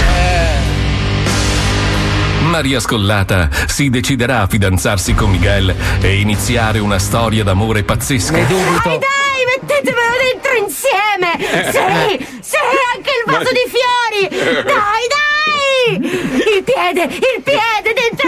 Maria 2.55 2.79
Scollata 2.79 3.49
si 3.67 3.89
deciderà 3.89 4.43
a 4.43 4.47
fidanzarsi 4.47 5.13
con 5.13 5.29
Miguel 5.29 5.75
e 5.99 6.19
iniziare 6.21 6.79
una 6.79 6.99
storia 6.99 7.43
d'amore 7.43 7.83
pazzesca. 7.83 8.31
Dai, 8.31 8.47
dai, 8.47 9.41
mettetemelo 9.59 10.15
dentro 10.31 10.53
insieme! 10.63 11.35
Sì, 11.37 12.25
sì, 12.39 12.55
anche 12.95 13.11
il 13.11 13.25
vaso 13.25 13.51
di 13.51 13.65
fiori! 13.67 14.63
Dai, 14.63 15.05
dai! 15.11 16.55
Il 16.55 16.63
piede, 16.63 17.03
il 17.03 17.41
piede, 17.43 17.93
dentro 17.93 18.24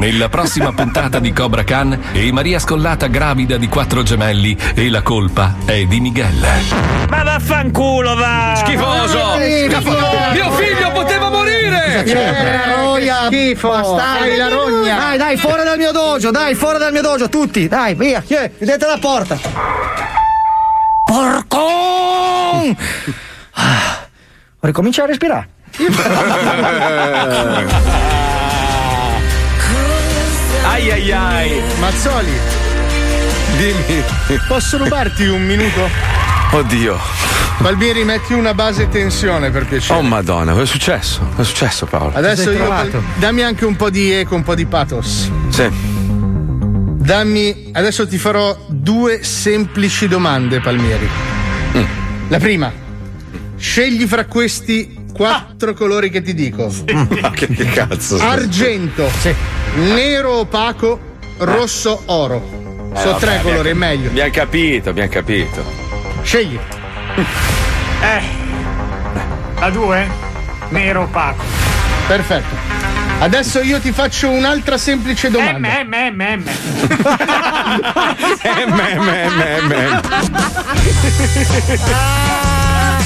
nella 0.00 0.30
prossima 0.30 0.72
puntata 0.72 1.18
di 1.18 1.30
Cobra 1.30 1.62
Khan 1.62 1.98
e 2.12 2.32
Maria 2.32 2.58
Scollata 2.58 3.06
gravida 3.08 3.58
di 3.58 3.68
quattro 3.68 4.02
gemelli 4.02 4.56
e 4.74 4.88
la 4.88 5.02
colpa 5.02 5.56
è 5.66 5.84
di 5.84 6.00
Miguel. 6.00 6.42
Ma 7.10 7.22
vaffanculo, 7.22 8.14
va! 8.14 8.54
Schifoso! 8.56 9.34
Eh, 9.34 9.68
Schifo- 9.70 9.90
Mio 10.32 10.50
figlio 10.52 10.90
poteva 10.92 11.28
morire! 11.28 12.02
Eh, 12.02 12.14
la 12.14 12.74
roia! 12.76 13.26
Schifo, 13.26 13.68
bastardi, 13.68 14.36
la 14.36 14.48
rogna. 14.48 14.96
Dai, 14.96 15.18
dai, 15.18 15.36
fuori 15.36 15.64
dal 15.64 15.76
mio 15.76 15.92
dojo, 15.92 16.30
dai, 16.30 16.54
fuori 16.54 16.78
dal 16.78 16.92
mio 16.92 17.02
dojo, 17.02 17.28
tutti, 17.28 17.68
dai, 17.68 17.94
via, 17.94 18.22
chiudete 18.22 18.86
la 18.86 18.96
porta. 18.98 19.38
Porco! 21.04 22.74
Ah, 23.52 24.06
ricomincia 24.60 25.02
a 25.02 25.06
respirare. 25.06 25.48
Ai 30.70 30.88
ai 30.88 31.12
ai. 31.12 31.62
Mazzoli, 31.80 32.30
Dimmi. 33.56 34.04
posso 34.46 34.78
rubarti 34.78 35.26
un 35.26 35.44
minuto? 35.44 35.90
Oddio. 36.52 36.96
Palmieri, 37.60 38.04
metti 38.04 38.34
una 38.34 38.54
base 38.54 38.88
tensione 38.88 39.50
per 39.50 39.66
piacere. 39.66 39.98
Oh 39.98 40.02
madonna, 40.02 40.52
cosa 40.52 40.62
è 40.62 40.66
successo? 40.66 41.26
Cosa 41.30 41.42
è 41.42 41.44
successo 41.44 41.86
Paolo? 41.86 42.14
Adesso 42.14 42.52
io 42.52 43.02
dammi 43.16 43.42
anche 43.42 43.64
un 43.64 43.74
po' 43.74 43.90
di 43.90 44.12
eco, 44.12 44.36
un 44.36 44.44
po' 44.44 44.54
di 44.54 44.64
pathos. 44.64 45.28
Sì. 45.48 45.68
Dammi, 45.70 47.70
adesso 47.72 48.06
ti 48.06 48.16
farò 48.16 48.56
due 48.68 49.24
semplici 49.24 50.06
domande, 50.06 50.60
Palmieri. 50.60 51.08
Mm. 51.76 51.84
La 52.28 52.38
prima, 52.38 52.72
Scegli 53.60 54.06
fra 54.06 54.24
questi 54.24 54.99
quattro 55.12 55.74
colori 55.74 56.10
che 56.10 56.22
ti 56.22 56.34
dico. 56.34 56.72
Ma 57.20 57.30
che, 57.34 57.46
che 57.48 57.64
cazzo? 57.66 58.16
Argento, 58.18 59.10
nero 59.74 60.38
opaco, 60.38 60.98
rosso 61.38 62.02
oro. 62.06 62.58
Eh, 62.92 62.98
Sono 62.98 63.12
vabbè, 63.12 63.18
tre 63.20 63.28
abbiamo- 63.36 63.50
colori, 63.50 63.70
è 63.70 63.74
meglio. 63.74 64.08
Abbiamo 64.08 64.30
capito, 64.32 64.90
abbiamo 64.90 65.10
capito. 65.10 65.64
Scegli. 66.22 66.58
Eh. 68.02 68.22
La 69.58 69.70
due? 69.70 70.06
Nero 70.70 71.02
opaco. 71.02 71.42
Perfetto. 72.06 72.68
Adesso 73.20 73.60
io 73.60 73.78
ti 73.80 73.92
faccio 73.92 74.30
un'altra 74.30 74.78
semplice 74.78 75.28
domanda. 75.30 75.68
M, 75.84 75.92
M, 75.92 76.20
M, 76.20 76.22
M. 76.22 76.42
M, 78.42 78.80
M, 78.96 79.08
M, 79.28 79.72
M. 79.72 80.00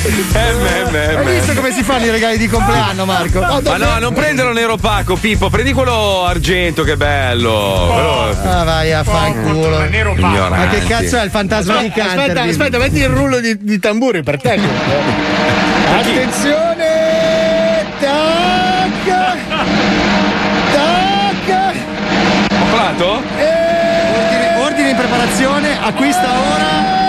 Hai 0.06 1.24
visto 1.34 1.54
come 1.54 1.72
si 1.72 1.82
fanno 1.82 2.04
i 2.04 2.10
regali 2.10 2.36
di 2.36 2.46
compleanno, 2.46 3.06
Marco? 3.06 3.38
Oh, 3.38 3.62
Ma 3.62 3.76
no, 3.78 3.98
non 3.98 4.12
prenderlo 4.12 4.52
nero 4.52 4.74
opaco, 4.74 5.16
Pippo, 5.16 5.48
prendi 5.48 5.72
quello 5.72 6.24
argento, 6.26 6.82
che 6.82 6.96
bello. 6.98 7.88
Quello- 7.90 8.36
Ah, 8.44 8.64
vai 8.64 8.92
a 8.92 9.02
fanculo. 9.02 9.78
Nero 9.88 10.14
Ma 10.14 10.68
che 10.68 10.80
cazzo 10.84 11.16
è 11.16 11.24
il 11.24 11.30
fantasma 11.30 11.80
di 11.80 11.90
Canterbury? 11.90 12.20
aspetta, 12.28 12.42
aspetta, 12.42 12.78
metti 12.78 12.98
il 12.98 13.08
rullo 13.08 13.40
di, 13.40 13.56
di 13.58 13.78
tamburi 13.78 14.22
per 14.22 14.38
te. 14.40 14.60
Attenzione! 15.98 17.86
Tac! 17.98 19.36
Tac! 20.72 21.74
Comprato? 22.58 23.10
Ordine, 23.12 24.54
ordine 24.58 24.90
in 24.90 24.96
preparazione, 24.96 25.78
acquista 25.82 26.28
ora. 26.30 27.03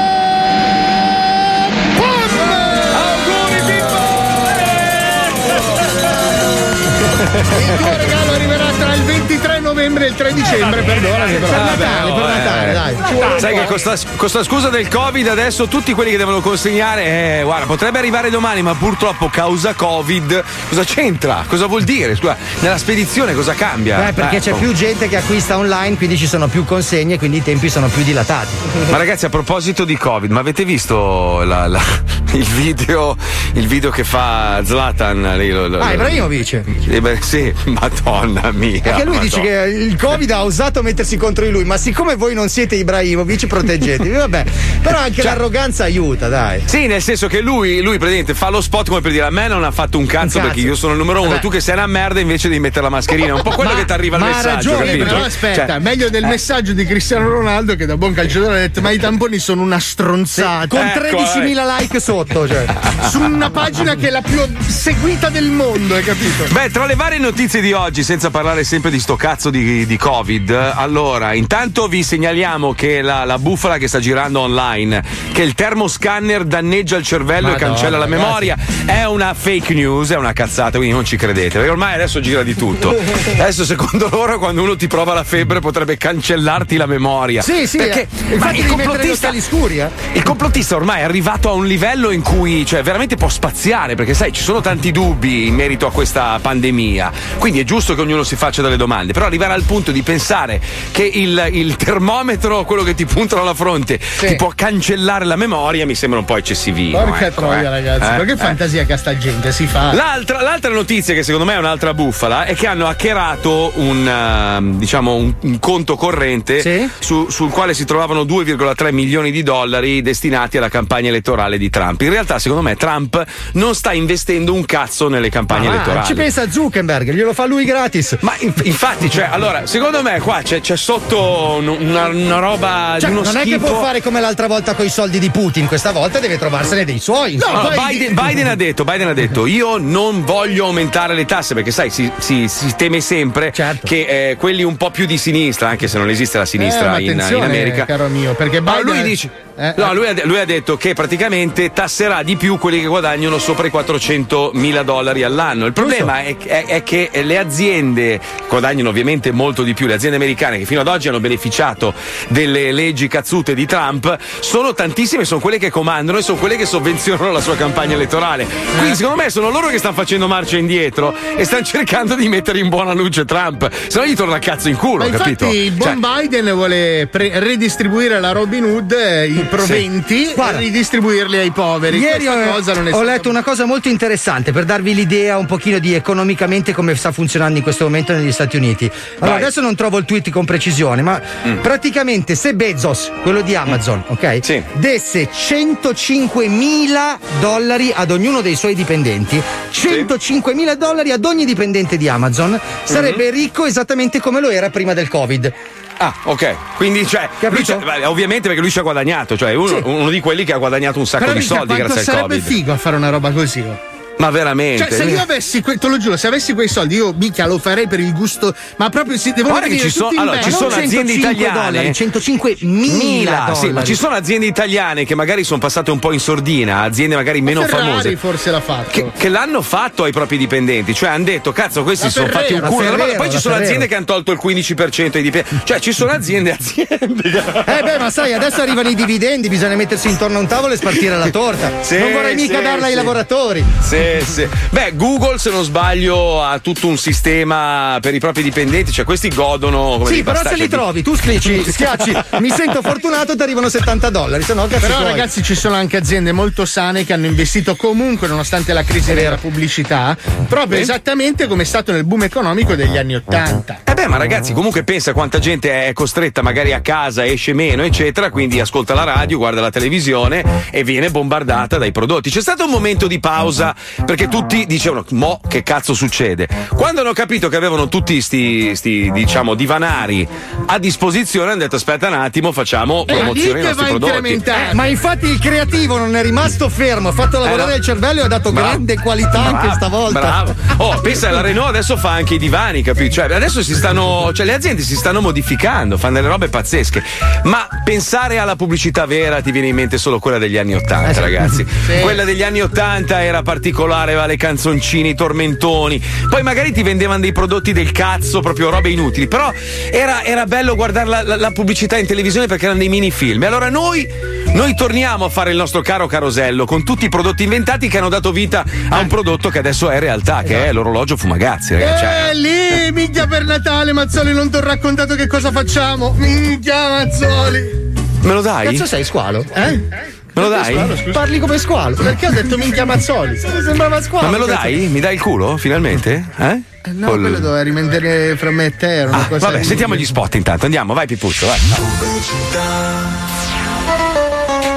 Il 7.46 7.78
tuo 7.78 7.98
regalo 7.98 8.32
arriverà 8.32 8.66
tra 8.80 8.96
il 8.96 9.04
23 9.04 9.60
novembre 9.60 9.75
e 9.86 10.08
il 10.08 10.16
3 10.16 10.34
dicembre, 10.34 10.82
perdonami. 10.82 11.34
però. 11.34 11.48
Per 11.48 11.60
Natale, 11.60 12.12
per 12.12 12.24
Natale, 12.24 12.74
dai. 12.74 13.40
Sai 13.40 13.54
che 13.54 13.66
con 13.66 13.78
sta, 13.80 13.94
con 14.16 14.30
sta 14.30 14.44
scusa 14.44 14.70
del 14.70 14.88
Covid 14.88 15.28
adesso 15.28 15.68
tutti 15.68 15.94
quelli 15.94 16.12
che 16.12 16.18
devono 16.18 16.42
consegnare, 16.42 17.40
eh, 17.40 17.42
guarda, 17.44 17.66
potrebbe 17.68 18.00
arrivare 18.00 18.30
domani, 18.30 18.62
ma 18.64 18.74
purtroppo 18.74 19.28
causa 19.30 19.74
Covid. 19.76 20.44
Cosa 20.70 20.84
c'entra? 20.84 21.44
Cosa 21.48 21.68
vuol 21.68 21.84
dire? 21.84 22.16
Scusa, 22.16 22.36
nella 22.60 22.78
spedizione 22.78 23.34
cosa 23.36 23.54
cambia? 23.54 23.98
Beh, 23.98 24.14
perché 24.14 24.38
Eh, 24.38 24.40
c'è 24.40 24.54
oh. 24.54 24.58
più 24.58 24.74
gente 24.74 25.08
che 25.08 25.18
acquista 25.18 25.58
online, 25.58 25.96
quindi 25.98 26.18
ci 26.18 26.28
sono 26.28 26.48
più 26.48 26.66
consegne, 26.66 27.18
quindi 27.18 27.38
i 27.38 27.44
tempi 27.44 27.70
sono 27.70 27.88
più 27.88 28.04
dilatati. 28.04 28.48
Ma 28.90 28.98
ragazzi, 28.98 29.26
a 29.26 29.30
proposito 29.30 29.86
di 29.86 29.96
Covid, 29.98 30.32
ma 30.32 30.40
avete 30.40 30.66
visto 30.66 31.44
la- 31.44 31.68
la- 31.68 31.82
il, 32.34 32.44
video, 32.46 33.16
il 33.54 33.68
video 33.68 33.90
che 33.92 34.04
fa 34.04 34.62
Zlatan? 34.64 35.36
lì, 35.38 35.52
lo- 35.52 35.68
lo- 35.68 35.80
Ah, 35.80 35.94
Ibrahimovic. 35.94 36.62
Eh, 36.90 37.02
beh, 37.02 37.20
sì, 37.22 37.54
madonna 37.66 38.52
mia. 38.52 38.82
Perché 38.82 39.04
lui 39.06 39.20
dice 39.20 39.38
madonna. 39.38 39.64
che 39.64 39.72
il 39.76 39.96
Covid 39.98 40.30
ha 40.32 40.44
osato 40.44 40.82
mettersi 40.82 41.18
contro 41.18 41.46
di 41.46 41.52
lui, 41.52 41.64
ma 41.64 41.78
siccome 41.78 42.16
voi 42.16 42.34
non 42.34 42.50
siete 42.50 42.76
Ibrahimovic, 42.76 43.48
proteggetevi. 43.48 44.10
Vabbè, 44.16 44.44
però 44.82 45.00
anche 45.00 45.24
l'arroganza 45.24 45.84
aiuta, 45.84 46.28
dai. 46.28 46.62
Sì, 46.66 46.88
nel 46.88 47.02
senso 47.02 47.28
che 47.28 47.42
lui, 47.42 47.82
lui 47.82 47.98
praticamente 47.98 48.34
fa 48.34 48.50
lo 48.50 48.62
spot 48.62 48.88
come 48.90 49.02
per 49.02 49.12
dire 49.12 49.26
a 49.26 49.30
me 49.30 49.48
non 49.48 49.64
ha 49.64 49.72
fatto 49.72 49.98
un 49.98 50.06
cazzo, 50.06 50.38
Un 50.38 50.44
cazzo. 50.44 50.54
perché 50.54 50.60
io 50.62 50.76
sono 50.76 50.94
il 50.94 51.00
numero 51.00 51.20
uno, 51.22 51.30
Vabbè. 51.30 51.42
tu 51.42 51.50
che 51.50 51.60
sei 51.60 51.74
una 51.76 51.88
merda 51.88 52.20
invece 52.20 52.48
devi 52.48 52.60
mettere 52.60 52.82
la 52.84 52.90
mascherina. 52.90 53.28
È 53.28 53.32
un 53.32 53.42
po' 53.42 53.52
quello 53.52 53.72
Ma- 53.72 53.78
che 53.80 53.86
ti 53.86 53.92
arriva 53.94 54.18
il 54.18 54.24
messaggio, 54.24 54.72
ragione, 54.72 54.86
capito? 54.86 55.04
però 55.06 55.24
aspetta, 55.24 55.68
Cioè, 55.68 55.80
meglio 55.80 56.10
del 56.10 56.24
eh. 56.24 56.28
messaggio 56.28 56.74
di 56.74 56.86
Cristiano 56.86 57.28
Ronaldo 57.30 57.76
che 57.76 57.86
da 57.86 57.98
buon 57.98 58.14
calciatore 58.14 58.56
ha 58.58 58.60
detto 58.60 58.82
ma 58.82 58.92
i 58.92 58.98
tamponi 58.98 59.38
sono 59.40 59.62
una 59.62 59.80
stronzata. 59.80 60.68
Con 60.68 60.80
Ecco, 60.86 61.18
13.000 61.18 61.78
like 61.80 62.00
sotto, 62.00 62.48
cioè. 62.48 62.66
Su 63.10 63.20
una 63.22 63.50
pagina 63.50 63.96
che 63.96 64.08
è 64.08 64.12
la 64.12 64.22
più 64.22 64.40
seguita 64.68 65.30
del 65.30 65.50
mondo, 65.50 65.96
hai 65.96 66.04
capito? 66.04 66.46
Beh, 66.52 66.70
tra 66.72 66.86
le 66.86 66.96
varie 66.96 67.18
notizie 67.20 67.62
di 67.62 67.72
oggi, 67.74 68.04
senza 68.04 68.30
parlare 68.30 68.64
sempre 68.64 68.92
di 68.92 69.00
sto 69.00 69.16
cazzo 69.16 69.50
di, 69.50 69.65
di 69.66 69.98
Covid, 69.98 70.52
allora, 70.52 71.34
intanto 71.34 71.88
vi 71.88 72.04
segnaliamo 72.04 72.74
che 72.74 73.02
la, 73.02 73.24
la 73.24 73.40
bufala 73.40 73.78
che 73.78 73.88
sta 73.88 74.00
girando 74.00 74.42
online, 74.42 75.04
che 75.32 75.42
il 75.42 75.54
termoscanner 75.54 76.44
danneggia 76.44 76.98
il 76.98 77.04
cervello 77.04 77.48
e 77.48 77.52
Madonna, 77.54 77.72
cancella 77.72 77.98
la 77.98 78.06
ragazzi. 78.06 78.24
memoria, 78.24 78.58
è 78.86 79.04
una 79.06 79.34
fake 79.34 79.74
news, 79.74 80.12
è 80.12 80.18
una 80.18 80.34
cazzata, 80.34 80.78
quindi 80.78 80.94
non 80.94 81.04
ci 81.04 81.18
credete, 81.18 81.58
perché 81.58 81.70
ormai 81.70 81.96
adesso 81.96 82.20
gira 82.20 82.44
di 82.44 82.56
tutto. 82.56 82.94
Adesso, 83.36 83.66
secondo 83.66 84.08
loro, 84.10 84.38
quando 84.40 84.62
uno 84.62 84.76
ti 84.76 84.88
prova 84.88 85.14
la 85.14 85.24
febbre, 85.24 85.60
potrebbe 85.60 85.98
cancellarti 85.98 86.78
la 86.78 86.86
memoria. 86.86 87.42
Sì, 87.42 87.68
sì, 87.68 87.78
perché 87.78 88.08
eh, 88.30 88.38
ma 88.38 88.52
il 88.52 88.66
complottista, 88.66 89.32
scuri, 89.40 89.80
eh. 89.80 89.90
il 90.14 90.24
complottista 90.24 90.76
ormai 90.76 91.02
è 91.02 91.04
arrivato 91.04 91.50
a 91.50 91.54
un 91.54 91.66
livello 91.66 92.12
in 92.12 92.22
cui 92.22 92.66
cioè, 92.66 92.82
veramente 92.84 93.16
può 93.16 93.30
spaziare, 93.30 93.96
perché 93.96 94.14
sai, 94.14 94.32
ci 94.32 94.42
sono 94.42 94.62
tanti 94.62 94.92
dubbi 94.92 95.48
in 95.48 95.56
merito 95.56 95.86
a 95.86 95.92
questa 95.92 96.40
pandemia. 96.42 97.12
Quindi 97.38 97.60
è 97.60 97.64
giusto 97.64 97.96
che 97.96 98.02
ognuno 98.02 98.24
si 98.24 98.36
faccia 98.36 98.62
delle 98.62 98.78
domande. 98.78 99.14
Però 99.14 99.26
arrivare 99.26 99.54
al 99.56 99.64
punto 99.64 99.92
di 99.92 100.02
pensare 100.04 100.62
che 100.92 101.04
il, 101.04 101.50
il 101.52 101.76
termometro, 101.76 102.64
quello 102.66 102.84
che 102.84 102.94
ti 102.94 103.06
puntano 103.06 103.42
alla 103.42 103.54
fronte, 103.54 104.00
ti 104.20 104.36
può 104.36 104.52
cancellare 104.56 105.26
la 105.26 105.36
memoria, 105.36 105.86
mi 105.86 105.96
sembra 105.96 106.20
un 106.20 106.26
po' 106.26 106.38
eccessivino. 106.38 106.98
Porca 107.04 107.28
ecco, 107.28 107.42
troia, 107.42 107.62
eh. 107.62 107.70
ragazzi. 107.70 108.14
Eh, 108.14 108.18
Ma 108.18 108.24
che 108.24 108.32
eh. 108.32 108.38
fantasia 108.38 108.86
che 108.86 108.98
sta 108.98 109.18
gente 109.18 109.52
si 109.52 109.66
fa. 109.66 109.94
L'altra, 109.94 110.42
l'altra 110.42 110.72
notizia, 110.72 111.14
che 111.14 111.24
secondo 111.24 111.46
me 111.46 111.54
è 111.54 111.58
un'altra 111.58 111.94
bufala, 111.94 112.46
è 112.46 112.54
che 112.56 112.68
hanno 112.68 112.88
hackerato 112.88 113.72
un, 113.76 114.08
ehm, 114.08 114.78
diciamo, 114.78 115.16
un, 115.16 115.34
un 115.40 115.60
conto 115.60 115.96
corrente 115.96 116.90
su- 117.00 117.30
sul 117.30 117.50
quale 117.50 117.74
si 117.74 117.86
trovavano 117.86 118.24
2,3 118.24 118.92
milioni 118.92 119.32
di 119.32 119.42
dollari 119.44 120.02
destinati 120.02 120.58
alla 120.58 120.70
campagna 120.70 121.10
elettorale 121.10 121.58
di 121.58 121.70
Trump. 121.70 122.02
In 122.02 122.10
realtà, 122.10 122.40
secondo 122.40 122.64
me, 122.64 122.76
Trump 122.76 123.24
non 123.54 123.74
sta 123.74 123.94
investendo 123.94 124.54
un 124.54 124.66
cazzo 124.66 125.08
nelle 125.08 125.30
campagne 125.30 125.68
Ah, 125.68 125.74
elettorali. 125.74 126.06
ci 126.06 126.14
pensa 126.14 126.50
Zuckerberg, 126.50 127.12
glielo 127.12 127.34
fa 127.34 127.46
lui 127.46 127.64
gratis. 127.66 128.18
Ma 128.22 128.34
in- 128.40 128.54
infatti, 128.64 129.10
cioè, 129.10 129.30
allora, 129.36 129.66
secondo 129.68 130.02
me 130.02 130.20
qua 130.20 130.42
c'è, 130.44 130.62
c'è 130.62 130.76
sotto 130.78 131.58
un- 131.60 131.68
una, 131.68 132.08
una 132.08 132.40
roba 132.40 132.96
Cioè, 133.00 133.10
di 133.10 133.16
uno 133.16 133.24
non 133.26 133.38
è 133.38 133.44
che 133.44 133.50
schifo. 133.52 133.66
può 133.66 133.82
fare 133.82 134.02
come 134.02 134.20
l'altra 134.20 134.48
volta 134.48 134.74
con 134.74 134.86
i 134.86 134.90
soldi 134.90 135.20
di 135.20 135.30
Putin, 135.30 135.68
questa 135.68 135.92
volta 135.92 136.20
deve 136.20 136.38
trovarsene 136.38 136.86
dei 136.86 137.00
suoi. 137.00 137.36
No, 137.36 137.46
insomma. 137.48 137.88
Biden, 137.88 138.14
Biden 138.14 138.48
ha 138.48 138.56
detto, 138.56 138.84
Biden 138.84 139.08
ha 139.10 139.14
detto, 139.14 139.46
io 139.46 139.78
non 139.78 140.24
voglio 140.24 140.66
aumentare 140.66 141.14
le 141.14 141.26
tasse 141.26 141.54
perché 141.54 141.72
sai, 141.72 141.90
si, 141.90 142.10
si- 142.18 142.48
si 142.48 142.74
teme 142.76 143.02
sempre 143.02 143.52
Certo. 143.54 143.86
che 143.86 144.30
eh, 144.32 144.36
quelli 144.38 144.64
un 144.64 144.78
po' 144.78 144.90
più 144.92 145.06
di 145.06 145.18
sinistra, 145.18 145.70
anche 145.70 145.88
se 145.88 145.98
non 145.98 146.10
esiste 146.10 146.38
la 146.38 146.46
sinistra 146.46 146.86
Eh, 146.86 146.90
ma 146.90 147.00
in, 147.00 147.12
in 147.12 147.42
America. 147.44 147.86
caro 147.86 148.08
mio, 148.08 148.34
perché 148.34 148.60
No, 148.60 148.72
Biden- 148.72 148.84
lui 148.86 149.02
dice. 149.04 149.30
Eh, 149.58 149.74
no, 149.78 149.92
eh. 149.92 149.94
lui 149.96 150.08
ha, 150.08 150.14
lui 150.24 150.40
ha 150.40 150.46
detto 150.46 150.76
che 150.78 150.94
praticamente 150.94 151.72
tasserà 151.72 152.24
di 152.24 152.36
più 152.36 152.58
quelli 152.58 152.82
che 152.82 152.88
guadagnano 152.88 153.38
sopra 153.38 153.68
i 153.68 153.70
400 153.70 154.52
mila 154.54 154.84
dollari 154.84 155.24
all'anno. 155.24 155.66
Il 155.66 155.74
problema 155.74 156.20
è, 156.22 156.36
è- 156.38 156.66
è 156.66 156.84
che 156.84 157.10
le 157.24 157.38
aziende 157.38 158.20
guadagnano 158.50 158.90
ovviamente 158.90 159.32
molto 159.32 159.64
di 159.64 159.74
più. 159.74 159.88
Le 159.88 159.94
aziende 159.94 160.18
americane 160.18 160.58
che 160.58 160.66
fino 160.66 160.82
ad 160.82 160.88
oggi 160.88 161.08
hanno 161.08 161.20
beneficiato 161.20 161.94
delle 162.28 162.72
leggi 162.72 163.08
cazzute 163.08 163.54
di 163.56 163.66
Trump 163.66 164.18
sono 164.40 164.74
tantissime, 164.74 165.24
sono 165.26 165.40
quelle 165.40 165.58
che 165.58 165.70
comandano 165.70 166.18
e 166.18 166.22
sono 166.22 166.38
quelle 166.38 166.58
che 166.58 166.66
sovvenzionano 166.66 167.32
la 167.32 167.42
sua 167.42 167.56
campagna 167.56 167.94
elettorale. 167.96 168.46
Quindi, 168.78 168.96
secondo 168.96 169.22
me, 169.22 169.30
sono 169.30 169.50
loro 169.50 169.68
che 169.68 169.78
stanno 169.78 169.96
facendo 169.96 170.28
marcia 170.28 170.58
indietro 170.58 171.14
e 171.36 171.44
stanno 171.46 171.64
cercando 171.66 172.16
di 172.16 172.28
mettere 172.28 172.60
in 172.60 172.70
buona 172.70 172.94
luce 172.94 173.24
Trump. 173.26 173.70
Se 173.88 174.00
no, 174.00 174.06
gli 174.06 174.16
torna 174.16 174.38
cazzo 174.40 174.68
in 174.70 174.76
culo, 174.76 175.04
Ma 175.04 175.06
infatti 175.06 175.36
capito? 175.36 175.52
il 175.52 175.72
buon 175.72 176.00
Cioè, 176.02 176.22
Biden 176.28 176.54
vuole 176.54 177.08
pre- 177.10 177.40
redistribuire 177.40 178.20
la 178.20 178.32
Robin 178.32 178.64
Hood 178.66 178.92
eh, 178.92 179.28
i 179.46 179.48
proventi 179.48 180.32
Guarda. 180.34 180.60
ridistribuirli 180.60 181.38
ai 181.38 181.52
poveri. 181.52 182.00
Ieri 182.00 182.28
ho, 182.28 182.34
ho 182.34 182.62
stata- 182.62 183.04
letto 183.04 183.30
una 183.30 183.44
cosa 183.44 183.66
molto 183.66 183.88
interessante 183.88 184.52
per 184.52 184.66
darvi 184.66 184.94
l'idea 184.94 185.38
un 185.38 185.46
pochino 185.46 185.80
di 185.80 185.94
economicamente 185.94 186.74
come 186.74 186.96
sta 186.96 187.12
funzionando 187.12 187.58
in 187.58 187.64
questo 187.64 187.84
momento 187.84 188.14
negli 188.14 188.32
Stati 188.32 188.58
Uniti. 188.58 188.86
Allora, 189.20 189.34
Vai. 189.36 189.42
adesso 189.44 189.62
non 189.62 189.76
trovo 189.76 189.98
il 189.98 190.06
tweet 190.06 190.30
con 190.30 190.46
precisione, 190.46 191.02
ma 191.02 191.22
praticamente 191.62 192.36
se 192.36 192.54
Bezos, 192.56 193.12
quello 193.22 193.42
di 193.42 193.56
Amazon, 193.56 194.04
ok? 194.08 194.40
Sì. 194.42 194.62
Desse 194.74 195.30
105 195.32 196.48
mila 196.48 197.18
dollari 197.40 197.92
ad 197.96 198.12
ognuno 198.12 198.42
dei 198.42 198.56
suoi 198.56 198.74
dipendenti, 198.76 199.42
105 199.70 200.54
mila 200.54 200.76
dollari 200.76 201.12
ad 201.12 201.24
ogni 201.24 201.46
dipendente 201.46 201.98
di 201.98 202.10
Amazon, 202.10 202.60
sarebbe 202.84 203.30
ricco 203.30 203.66
esattamente 203.66 204.20
come 204.20 204.40
lo 204.40 204.50
era 204.50 204.70
prima 204.70 204.94
del 204.94 205.08
Covid. 205.08 205.54
Ah, 205.98 206.14
ok. 206.24 206.56
Quindi, 206.76 207.08
cioè, 207.08 207.30
lui 207.40 207.50
Capito? 207.64 207.78
c'ha- 207.78 208.00
beh, 208.00 208.06
ovviamente 208.06 208.48
perché 208.48 208.62
lui 208.62 208.70
ci 208.72 208.80
ha 208.80 208.82
guadagnato, 208.82 209.38
cioè 209.38 209.54
uno, 209.54 209.80
uno 209.86 210.10
di 210.10 210.20
quelli 210.20 210.44
che 210.44 210.54
ha 210.54 210.58
guadagnato 210.58 211.00
un 211.00 211.06
sacco 211.08 211.24
Però 211.26 211.34
di 211.38 211.40
mica 211.44 211.56
soldi 211.56 211.68
quanto 211.74 211.84
grazie 211.94 212.12
al 212.12 212.18
sarebbe 212.18 212.40
Covid. 212.40 212.54
figo 212.58 212.72
a 212.74 212.78
fare 212.78 212.96
una 212.98 213.10
roba 213.10 213.32
così. 213.32 213.60
oh. 213.62 213.94
Ma 214.18 214.30
veramente. 214.30 214.84
Cioè, 214.84 214.92
se 214.92 215.04
io 215.04 215.22
avessi, 215.22 215.62
que- 215.62 215.78
te 215.78 215.88
lo 215.88 215.98
giuro, 215.98 216.18
se 216.18 216.28
avessi 216.28 216.54
quei 216.54 216.68
soldi, 216.68 216.96
io 216.96 217.14
mica 217.18 217.46
lo 217.46 217.58
farei 217.58 217.88
per 217.88 218.00
il 218.00 218.14
gusto, 218.14 218.54
ma 218.78 218.90
proprio 218.90 219.18
si 219.18 219.34
devono 219.34 219.56
Guarda 219.56 219.68
che 219.68 219.90
ci 219.90 219.98
in 219.98 220.20
allora, 220.20 220.42
ci 220.42 220.52
sono 220.52 220.68
aziende 220.74 221.14
105 221.14 221.16
italiane. 221.16 221.72
dollari, 221.72 221.94
105 221.94 222.58
Mila, 222.62 223.54
sì, 223.56 223.70
ma 223.72 223.84
ci 223.84 223.96
sono 223.96 224.16
aziende 224.16 224.46
italiane 224.46 225.06
che 225.06 225.16
magari 225.16 225.44
sono 225.44 225.60
passate 225.60 225.92
un 225.92 226.00
po' 226.00 226.12
in 226.12 226.20
sordina, 226.20 226.82
aziende 226.82 227.16
magari 227.16 227.42
meno 227.42 227.62
Ferrari 227.64 227.88
famose. 227.88 228.16
forse 228.16 228.52
l'ha 228.52 228.62
fatto. 228.62 228.90
Che, 228.92 229.12
che 229.18 229.30
l'hanno 229.30 229.62
fatto 229.62 230.04
ai 230.04 230.12
propri 230.12 230.38
dipendenti, 230.38 230.94
cioè 230.94 231.10
hanno 231.10 231.26
detto 231.26 231.52
cazzo 231.52 231.84
questi 231.84 232.10
sono 232.10 232.28
fatti 232.28 232.54
un 232.54 232.62
culo, 232.62 232.90
Ferrero, 232.90 233.16
poi 233.16 233.30
ci 233.30 233.40
sono 233.40 233.56
Ferrero. 233.56 233.64
aziende 233.64 233.88
che 233.88 233.96
hanno 233.96 234.06
tolto 234.06 234.32
il 234.32 234.40
15% 234.42 235.10
dei 235.10 235.22
dipendenti, 235.22 235.66
cioè 235.66 235.80
ci 235.80 235.92
sono 235.92 236.12
aziende 236.12 236.52
e 236.52 236.54
aziende. 236.54 237.44
Eh 237.66 237.82
beh, 237.84 237.98
ma 237.98 238.10
sai, 238.10 238.34
adesso 238.34 238.62
arrivano 238.62 238.90
i 238.90 238.96
dividendi, 238.96 239.50
bisogna 239.50 239.76
mettersi 239.76 240.08
intorno 240.08 240.38
a 240.38 240.42
un 240.42 240.48
tavolo 240.48 240.74
e 240.74 240.78
spartire 240.78 241.18
la 241.18 241.30
torta. 241.30 241.72
Sì, 241.82 241.98
non 241.98 242.12
vorrei 242.12 242.36
mica 242.36 242.58
sì, 242.58 242.64
darla 242.64 242.86
ai 242.86 242.94
lavoratori. 242.94 243.64
Sì, 243.82 243.96
sì. 244.26 244.48
Beh, 244.70 244.96
Google, 244.96 245.38
se 245.38 245.50
non 245.50 245.64
sbaglio, 245.64 246.42
ha 246.44 246.60
tutto 246.60 246.88
un 246.88 246.98
sistema 246.98 247.98
per 248.02 248.14
i 248.14 248.20
propri 248.20 248.44
dipendenti, 248.44 248.92
cioè 248.92 249.06
questi 249.06 249.30
godono 249.30 249.98
come 249.98 250.06
Sì, 250.14 250.24
però 250.24 250.42
se 250.44 250.56
li 250.56 250.68
trovi, 250.68 251.02
tu 251.02 251.16
scrici, 251.16 251.64
schiacci, 251.70 252.16
mi 252.40 252.50
sento 252.50 252.82
fortunato, 252.82 253.36
ti 253.36 253.42
arrivano 253.42 253.70
70 253.70 254.10
dollari, 254.10 254.44
se 254.44 254.54
no 254.54 254.66
Però 254.68 254.80
tuoi. 254.98 255.04
ragazzi 255.04 255.42
ci 255.44 255.56
sono 255.56 255.76
anche 255.76 255.98
aziende 255.98 256.32
molto 256.32 256.66
sane 256.66 257.04
che 257.06 257.14
hanno 257.14 257.26
investito 257.26 257.76
comunque 257.76 258.28
nonostante 258.28 258.74
la 258.74 258.84
crisi 258.84 259.14
della 259.14 259.38
pubblicità, 259.38 260.16
proprio 260.48 260.78
Sì. 260.78 260.84
esattamente 260.84 261.48
come 261.48 261.64
è 261.64 261.66
stato 261.66 261.92
nel 261.92 262.04
boom 262.06 262.24
economico 262.24 262.76
degli 262.76 262.98
anni 262.98 263.16
Ottanta. 263.16 263.80
Eh 263.84 263.94
beh, 263.94 264.08
ma 264.08 264.18
ragazzi, 264.18 264.54
comunque 264.54 264.84
pensa 264.84 265.14
quanta 265.14 265.40
gente 265.40 265.88
è 265.88 265.94
costretta 265.94 266.42
magari 266.42 266.74
a 266.74 266.82
casa, 266.82 267.26
esce 267.26 267.54
meno, 267.54 267.84
eccetera, 267.84 268.30
quindi 268.30 268.60
ascolta 268.60 268.94
la 268.94 269.04
radio, 269.04 269.38
guarda 269.38 269.62
la 269.62 269.70
televisione 269.70 270.44
e 270.72 270.84
viene 270.84 271.10
bombardata 271.10 271.78
dai 271.78 271.92
prodotti. 271.92 272.30
C'è 272.30 272.42
stato 272.42 272.66
un 272.66 272.72
momento 272.72 273.08
di 273.08 273.20
pausa 273.20 273.74
perché 274.06 274.28
tutti 274.28 274.66
dicevano, 274.66 275.06
mo 275.12 275.40
che 275.48 275.64
cazzo 275.64 275.94
succede? 275.94 276.48
Quando 276.76 277.02
hanno 277.02 277.14
capito 277.14 277.48
che 277.50 277.56
avevano 277.56 277.88
tutti 277.88 278.20
sti, 278.22 278.76
sti, 278.76 279.12
diciamo, 279.14 279.54
divanari 279.54 280.28
a 280.66 280.78
disposizione, 280.80 281.52
hanno 281.52 281.60
detto 281.62 281.76
aspetta 281.76 282.08
un 282.08 282.14
attimo, 282.16 282.52
facciamo 282.52 283.06
promozione 283.06 283.60
ai 283.60 283.66
nostri 283.66 283.86
prodotti. 283.86 284.42
Eh, 284.46 284.74
ma 284.74 284.86
infatti 284.86 285.28
il 285.28 285.40
creativo 285.40 285.98
non 285.98 286.16
è 286.16 286.22
rimasto 286.22 286.70
fermo, 286.70 287.10
ha 287.10 287.14
fatto 287.14 287.40
lavorare 287.40 287.70
Eh, 287.70 287.74
no. 287.74 287.76
il 287.78 287.84
cervello 287.84 288.22
e 288.22 288.24
ha 288.24 288.28
dato 288.28 288.52
Bravo. 288.52 288.68
grande 288.70 288.96
qualità 289.00 289.40
anche 289.44 289.62
Bravo, 289.68 289.74
stavolta. 289.76 290.20
Bravo. 290.20 290.56
Oh, 290.78 291.00
pensa, 291.02 291.32
la 291.32 291.42
Renault 291.42 291.70
adesso 291.70 291.98
fa 291.98 292.12
anche 292.12 292.36
i 292.36 292.40
divani, 292.40 292.82
capito? 292.82 293.14
Cioè, 293.16 293.34
adesso 293.34 293.62
si 293.64 293.74
stanno. 293.76 294.32
Cioè, 294.34 294.46
le 294.46 294.54
aziende 294.54 294.82
si 294.82 294.96
stanno 294.96 295.22
modificando, 295.22 295.98
fanno 295.98 296.16
delle 296.16 296.28
robe 296.28 296.50
pazzesche. 296.50 297.04
Ma 297.44 297.68
pensare 297.84 298.38
alla 298.38 298.56
pubblicità 298.56 299.06
vera 299.06 299.42
ti 299.42 299.52
viene 299.52 299.68
in 299.68 299.76
mente 299.76 299.98
solo 299.98 300.20
quella 300.20 300.38
degli 300.38 300.58
anni 300.58 300.76
Ottanta, 300.76 301.10
Eh 301.10 301.14
sì. 301.14 301.20
ragazzi. 301.20 301.66
Sì. 301.86 302.00
Quella 302.02 302.24
degli 302.24 302.44
anni 302.44 302.62
Ottanta 302.62 303.24
era 303.24 303.42
particolare, 303.42 303.84
aveva 303.94 304.26
le 304.26 304.38
canzoncine, 304.38 305.10
i 305.10 305.16
tormentoni. 305.16 306.02
Poi 306.30 306.42
magari 306.44 306.72
ti 306.72 306.82
vendevano 306.84 307.20
dei 307.22 307.32
prodotti 307.32 307.72
del 307.74 307.92
cazzo, 307.92 308.40
proprio 308.42 308.70
robe 308.70 308.90
inutili. 308.90 309.28
Però 309.28 309.52
era, 309.92 310.24
era 310.24 310.46
bello 310.46 310.76
guardare 310.76 311.08
la, 311.08 311.22
la- 311.24 311.36
la 311.38 311.52
pubblicità 311.52 311.98
in 311.98 312.06
televisione 312.08 312.48
perché 312.48 312.66
erano 312.66 312.80
dei 312.80 312.90
mini 312.90 313.12
film. 313.12 313.44
E 313.44 313.46
allora 313.46 313.70
noi, 313.70 314.08
noi 314.54 314.74
torniamo 314.76 315.26
a 315.26 315.30
fare 315.30 315.52
il 315.52 315.58
nostro 315.58 315.82
caro 315.82 316.08
carosello 316.08 316.66
con 316.66 316.84
tutti 316.84 317.06
i 317.06 317.10
prodotti 317.10 317.44
inventati 317.44 317.88
che 317.88 317.98
hanno 317.98 318.10
dato 318.10 318.32
vita 318.32 318.64
a 318.90 319.00
un 319.00 319.08
prodotto 319.08 319.50
che 319.50 319.60
adesso 319.60 319.90
è 319.90 320.00
realtà, 320.00 320.44
che 320.44 320.66
è 320.66 320.72
l'orologio 320.74 321.18
Fumagazzi, 321.18 321.74
ragazzi. 321.74 322.04
Cioè, 322.04 322.30
Eh 322.30 322.36
lì, 322.36 322.92
minchia 322.92 323.28
per 323.28 323.44
Natale, 323.46 323.94
Mazzoli, 323.94 324.34
non 324.34 324.50
ti 324.50 324.58
ho 324.58 324.62
raccontato 324.62 325.16
che 325.16 325.28
cosa 325.28 325.52
facciamo. 325.52 326.14
Minchia 326.18 326.90
Mazzoli. 326.90 327.94
me 328.22 328.34
lo 328.34 328.42
dai? 328.42 328.68
Cazzo 328.72 328.86
sei 328.86 329.04
squalo? 329.04 329.46
Eh? 329.54 330.24
Me 330.36 330.42
lo 330.42 330.50
dai? 330.50 330.74
Squalo. 330.74 331.12
Parli 331.14 331.40
come 331.40 331.58
squalo. 331.58 331.96
Perché 331.96 332.28
ho 332.28 332.32
detto 332.32 332.58
minchia 332.58 332.84
Mazzoli? 332.86 333.32
Mi 333.32 333.62
sembrava 333.64 334.02
squalo. 334.02 334.26
Ma 334.26 334.32
me 334.34 334.38
lo 334.38 334.46
dai? 334.46 334.88
Mi 334.90 335.00
dai 335.00 335.14
il 335.16 335.22
culo, 335.22 335.56
finalmente? 335.58 336.26
Eh? 336.38 336.62
Eh, 336.84 336.92
No, 336.92 337.08
Col- 337.08 337.22
quello 337.22 337.40
doveva 337.40 337.62
rimandare 337.64 338.36
fra 338.36 338.52
me 338.52 338.66
e 338.66 338.76
te. 338.76 338.96
Era 338.98 339.10
una 339.10 339.22
Ah, 339.22 339.28
cosa 339.28 339.46
vabbè, 339.48 339.60
di- 339.60 339.66
sentiamo 339.66 339.96
gli 339.96 340.06
spot 340.06 340.36
intanto. 340.36 340.66
Andiamo, 340.66 340.94
vai 340.94 341.08
Pipuzzo, 341.08 341.48
vai. 341.48 341.60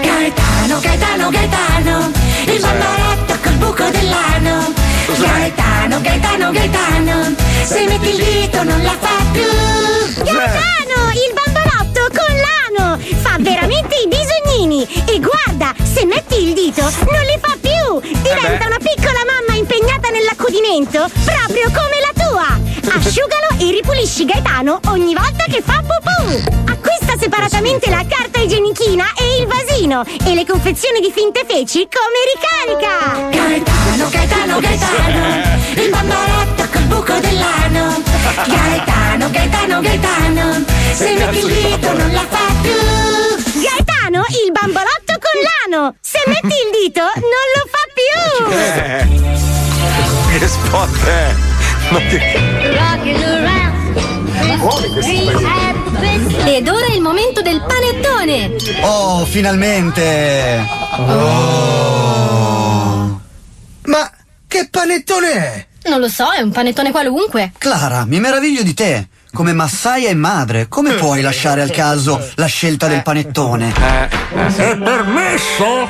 Gaetano, 0.02 0.80
Gaetano, 0.80 1.30
Gaetano, 1.30 2.10
il 2.46 2.60
bambaretto 2.60 3.34
col 3.42 3.52
buco 3.54 3.84
dell'ano. 3.90 4.72
Gaetano, 5.18 6.00
Gaetano, 6.00 6.50
Gaetano, 6.52 7.34
se 7.64 7.84
metti 7.86 8.08
il 8.10 8.16
dito 8.16 8.62
non 8.62 8.82
la 8.82 8.96
fa 9.00 9.16
più. 9.32 10.22
Gaetano, 10.24 11.10
il 11.12 11.32
bambalotto 11.34 12.08
con 12.14 12.34
l'ano! 12.36 12.98
Fa 13.22 13.37
veramente 13.58 13.96
i 13.96 14.06
bisognini! 14.06 14.86
E 15.06 15.18
guarda, 15.18 15.74
se 15.82 16.04
metti 16.06 16.42
il 16.42 16.54
dito, 16.54 16.82
non 16.82 17.22
li 17.26 17.38
fa 17.40 17.56
più! 17.60 18.00
Diventa 18.00 18.66
una 18.66 18.78
piccola 18.78 19.18
mamma 19.26 19.58
impegnata 19.58 20.10
nell'accudimento, 20.10 21.10
proprio 21.24 21.66
come 21.74 21.98
la 21.98 22.12
tua! 22.14 22.48
Asciugalo 22.94 23.58
e 23.58 23.70
ripulisci 23.72 24.24
Gaetano 24.24 24.78
ogni 24.86 25.12
volta 25.14 25.44
che 25.48 25.60
fa 25.60 25.82
pupù! 25.82 26.70
Acquista 26.70 27.18
separatamente 27.18 27.90
la 27.90 28.04
carta 28.06 28.38
igienichina 28.38 29.06
e 29.18 29.40
il 29.40 29.46
vasino 29.46 30.04
e 30.04 30.34
le 30.34 30.46
confezioni 30.46 31.00
di 31.00 31.10
finte 31.10 31.44
feci 31.46 31.88
come 31.90 32.18
ricarica! 32.30 33.28
Gaetano, 33.30 34.08
Gaetano, 34.08 34.60
Gaetano, 34.60 35.58
il 35.82 35.90
bambaretto 35.90 36.68
col 36.70 36.82
buco 36.84 37.18
dell'ano. 37.18 38.02
Gaetano, 38.46 39.30
Gaetano, 39.30 39.80
Gaetano, 39.80 40.64
se 40.92 41.12
metti 41.14 41.38
il 41.38 41.46
dito 41.46 41.92
non 41.92 42.12
la 42.12 42.24
fa 42.28 42.52
più. 42.62 43.47
Gaetano, 44.18 44.24
il 44.44 44.50
bambolotto 44.52 45.18
con 45.18 45.36
l'ano! 45.70 45.94
Se 46.00 46.18
metti 46.26 46.46
il 46.46 46.70
dito, 46.82 47.02
non 47.02 47.46
lo 47.54 47.62
fa 47.70 47.84
più! 47.94 48.16
Eh, 48.52 49.06
che 50.38 50.48
spot 50.48 51.04
è? 51.04 51.34
Ma 51.90 51.98
che... 52.00 52.16
Ed 56.46 56.68
ora 56.68 56.86
è 56.86 56.92
il 56.92 57.00
momento 57.00 57.40
del 57.42 57.62
panettone! 57.62 58.56
Oh, 58.82 59.24
finalmente! 59.24 60.66
Oh. 60.96 62.00
Ma 63.84 64.10
che 64.46 64.68
panettone 64.70 65.32
è? 65.32 65.66
Non 65.88 66.00
lo 66.00 66.08
so, 66.08 66.32
è 66.32 66.40
un 66.40 66.50
panettone 66.50 66.90
qualunque. 66.90 67.52
Clara, 67.56 68.04
mi 68.04 68.18
meraviglio 68.18 68.62
di 68.62 68.74
te. 68.74 69.08
Come 69.32 69.52
massaia 69.52 70.08
e 70.08 70.14
madre, 70.14 70.68
come 70.68 70.94
puoi 70.94 71.20
lasciare 71.20 71.60
al 71.62 71.70
caso 71.70 72.20
la 72.36 72.46
scelta 72.46 72.86
del 72.88 73.02
panettone? 73.02 73.72
Eh, 73.72 74.46
È 74.56 74.76
permesso? 74.76 75.88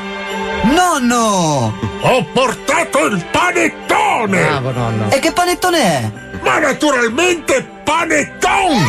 Nonno! 0.64 1.72
Ho 2.00 2.24
portato 2.32 3.06
il 3.06 3.24
panettone! 3.30 4.42
Bravo 4.44 4.70
nonno. 4.72 5.10
E 5.10 5.18
che 5.20 5.32
panettone 5.32 5.78
è? 5.80 6.10
Ma 6.42 6.58
naturalmente 6.58 7.66
panettone! 7.84 8.86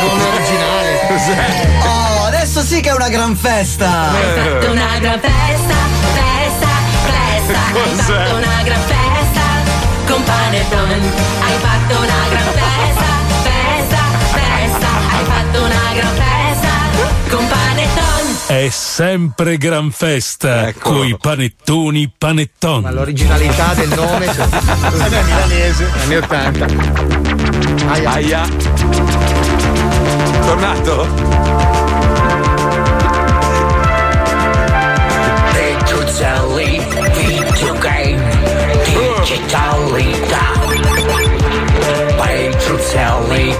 Nome 0.00 0.24
originale. 0.34 1.00
Oh, 1.84 2.24
adesso 2.26 2.60
sì 2.62 2.80
che 2.80 2.90
è 2.90 2.94
una 2.94 3.08
gran 3.08 3.34
festa! 3.34 4.10
fatto 4.12 4.70
una 4.70 4.98
gran 5.00 5.20
festa, 5.20 5.74
festa, 6.14 6.68
festa. 7.06 7.60
Hai 7.82 7.94
fatto 7.96 8.36
una 8.36 8.62
gran 8.62 8.80
festa 8.82 9.40
con 10.06 10.22
panettone. 10.22 11.01
Sempre 18.92 19.56
gran 19.56 19.90
festa 19.90 20.70
coi 20.78 21.16
panettoni 21.18 22.12
panetton. 22.18 22.82
Ma 22.82 22.90
l'originalità 22.90 23.72
del 23.72 23.88
nome. 23.88 24.26
Cioè... 24.26 24.44
Vabbè, 24.52 25.22
milanese, 25.22 25.90
anni 26.02 26.16
80. 26.16 26.66
Aia. 27.86 28.10
Aia. 28.10 28.48
Tornato? 30.44 31.08
Petruzzelli, 35.52 36.86
videogame, 37.14 38.38
digitalità. 38.84 40.52
Petruzzelli, 42.20 43.56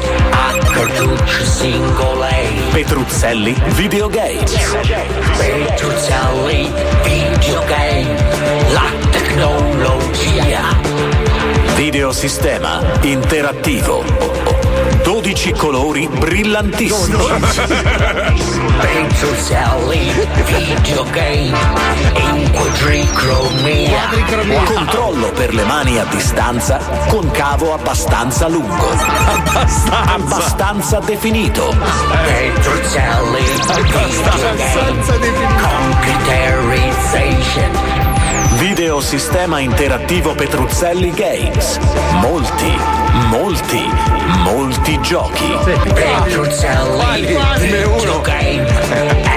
a 0.82 0.86
cartuccio 0.86 1.44
singole. 1.44 2.30
Petruzzelli 2.72 3.54
Videogames. 3.74 4.52
Petruzzelli, 5.36 6.72
videogame, 7.04 8.16
la 8.72 8.90
tecnologia. 9.10 10.60
Videosistema 11.76 12.82
interattivo. 13.02 14.02
12 15.32 15.52
colori 15.52 16.06
brillantissimi. 16.08 17.16
Petruzzelli, 18.80 20.12
videogame, 20.44 21.56
in 22.16 22.50
quadricromia. 22.52 24.10
Controllo 24.64 25.30
per 25.30 25.54
le 25.54 25.64
mani 25.64 25.98
a 25.98 26.04
distanza 26.04 26.78
con 27.08 27.30
cavo 27.30 27.72
abbastanza 27.72 28.46
lungo. 28.46 28.90
Abbastanza. 28.90 30.12
Abbastanza 30.12 30.98
definito. 30.98 31.74
Petruzzelli, 32.26 33.42
videogame, 33.72 35.02
computerization. 35.62 38.11
Videosistema 38.62 39.58
interattivo 39.58 40.36
Petruzzelli 40.36 41.10
Games. 41.10 41.80
Molti, 42.20 42.72
molti, 43.28 43.82
molti 44.44 45.00
giochi. 45.00 45.52
Petruzzelli 45.92 47.36
Videogame 47.58 48.64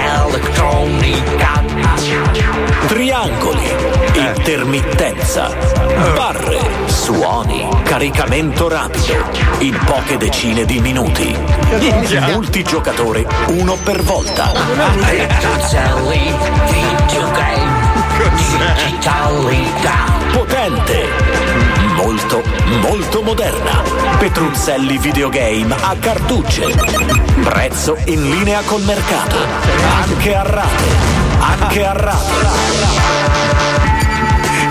Elettronica 0.05 1.63
Triangoli, 2.85 3.73
intermittenza, 4.13 5.51
barre, 6.13 6.59
suoni, 6.85 7.67
caricamento 7.83 8.67
rapido, 8.67 9.27
in 9.57 9.75
poche 9.85 10.17
decine 10.17 10.65
di 10.65 10.79
minuti. 10.79 11.35
Multigiocatore, 12.31 13.25
uno 13.47 13.75
per 13.83 14.03
volta. 14.03 14.51
Petruzzelli 15.03 16.31
Videogame 16.69 17.74
Digitalità 18.35 20.15
Potente, 20.35 21.07
molto, 21.95 22.43
molto 22.81 23.21
moderna. 23.21 23.81
Petruzzelli 24.17 24.97
Videogame 24.97 25.73
a 25.79 25.95
cartucce. 25.97 26.75
Prezzo 27.41 27.97
in 28.05 28.29
linea 28.29 28.61
col 28.63 28.83
mercato. 28.83 29.37
Anche 30.01 30.35
a 30.35 30.43
rate. 30.43 30.83
Anche 31.39 31.85
a 31.85 31.93
rate. 31.93 32.33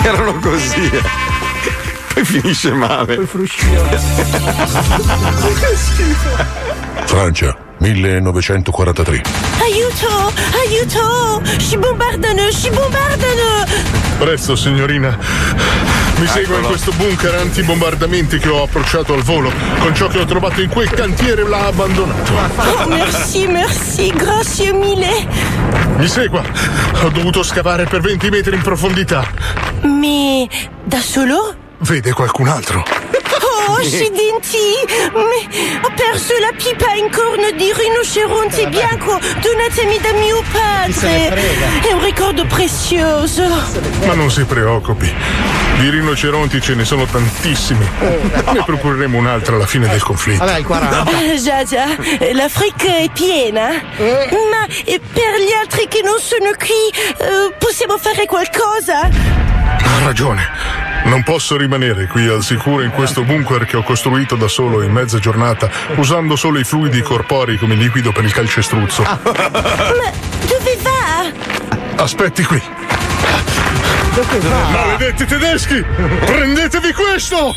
Erano 0.02 0.38
così. 0.38 1.32
Poi 2.14 2.24
finisce 2.24 2.72
male. 2.72 3.18
Francia, 7.06 7.56
1943. 7.78 9.22
Aiuto! 9.60 10.32
Aiuto! 10.64 11.42
Ci 11.58 11.76
bombardano! 11.76 12.50
Ci 12.52 12.70
bombardano! 12.70 13.64
Presto, 14.18 14.54
signorina. 14.54 15.18
Mi 16.18 16.26
segua 16.28 16.58
in 16.58 16.64
questo 16.66 16.92
bunker 16.92 17.34
antibombardamenti 17.34 18.38
che 18.38 18.48
ho 18.48 18.62
approcciato 18.62 19.14
al 19.14 19.22
volo. 19.22 19.50
Con 19.80 19.92
ciò 19.94 20.06
che 20.06 20.20
ho 20.20 20.24
trovato 20.24 20.60
in 20.60 20.68
quel 20.68 20.88
cantiere 20.90 21.42
l'ha 21.42 21.66
abbandonato. 21.66 22.32
Oh, 22.56 22.86
merci, 22.86 23.48
merci, 23.48 24.12
grazie 24.14 24.72
mille. 24.72 25.26
Mi 25.96 26.06
segua. 26.06 26.42
Ho 27.02 27.08
dovuto 27.08 27.42
scavare 27.42 27.86
per 27.86 28.00
20 28.00 28.30
metri 28.30 28.54
in 28.54 28.62
profondità. 28.62 29.28
Ma 29.82 30.46
da 30.84 31.00
solo? 31.00 31.62
Vede 31.84 32.12
qualcun 32.14 32.48
altro? 32.48 32.82
Oh, 32.82 33.74
accidenti! 33.74 34.72
Ho 35.12 35.92
perso 35.94 36.32
la 36.40 36.50
pipa 36.56 36.94
in 36.94 37.10
corno 37.10 37.50
di 37.50 37.70
rinoceronte 37.74 38.68
bianco 38.68 39.18
donatemi 39.18 39.98
da 40.00 40.12
mio 40.14 40.42
padre. 40.50 41.82
È 41.86 41.92
un 41.92 42.02
ricordo 42.02 42.46
prezioso. 42.46 43.42
Ma 44.06 44.14
non 44.14 44.30
si 44.30 44.44
preoccupi. 44.44 45.14
Di 45.78 45.90
rinoceronti 45.90 46.58
ce 46.62 46.74
ne 46.74 46.86
sono 46.86 47.04
tantissimi. 47.04 47.86
Ne 48.00 48.62
procureremo 48.64 49.18
un'altra 49.18 49.56
alla 49.56 49.66
fine 49.66 49.86
del 49.86 50.02
conflitto. 50.02 50.42
Ah, 50.42 50.62
già, 51.36 51.64
già, 51.64 51.86
l'Africa 52.32 52.96
è 52.96 53.10
piena. 53.12 53.68
Ma 53.68 54.64
eh, 54.86 55.00
per 55.12 55.38
gli 55.38 55.52
altri 55.60 55.86
che 55.88 56.00
non 56.02 56.18
sono 56.18 56.50
qui, 56.56 56.88
eh, 57.18 57.54
possiamo 57.58 57.98
fare 57.98 58.24
qualcosa? 58.24 59.00
Ha 59.02 59.98
ragione. 60.02 60.83
Non 61.04 61.22
posso 61.22 61.56
rimanere 61.56 62.06
qui 62.06 62.26
al 62.26 62.42
sicuro 62.42 62.82
in 62.82 62.90
questo 62.90 63.22
bunker 63.22 63.66
che 63.66 63.76
ho 63.76 63.82
costruito 63.82 64.36
da 64.36 64.48
solo 64.48 64.82
in 64.82 64.90
mezza 64.90 65.18
giornata, 65.18 65.70
usando 65.96 66.34
solo 66.34 66.58
i 66.58 66.64
fluidi 66.64 67.02
corporei 67.02 67.56
come 67.58 67.74
liquido 67.74 68.10
per 68.10 68.24
il 68.24 68.32
calcestruzzo. 68.32 69.02
Ma 69.02 70.10
dove 70.46 70.78
va? 70.82 72.02
Aspetti 72.02 72.42
qui. 72.44 72.83
Maledetti 74.14 75.26
tedeschi! 75.26 75.84
Prendetevi 76.24 76.92
questo! 76.92 77.52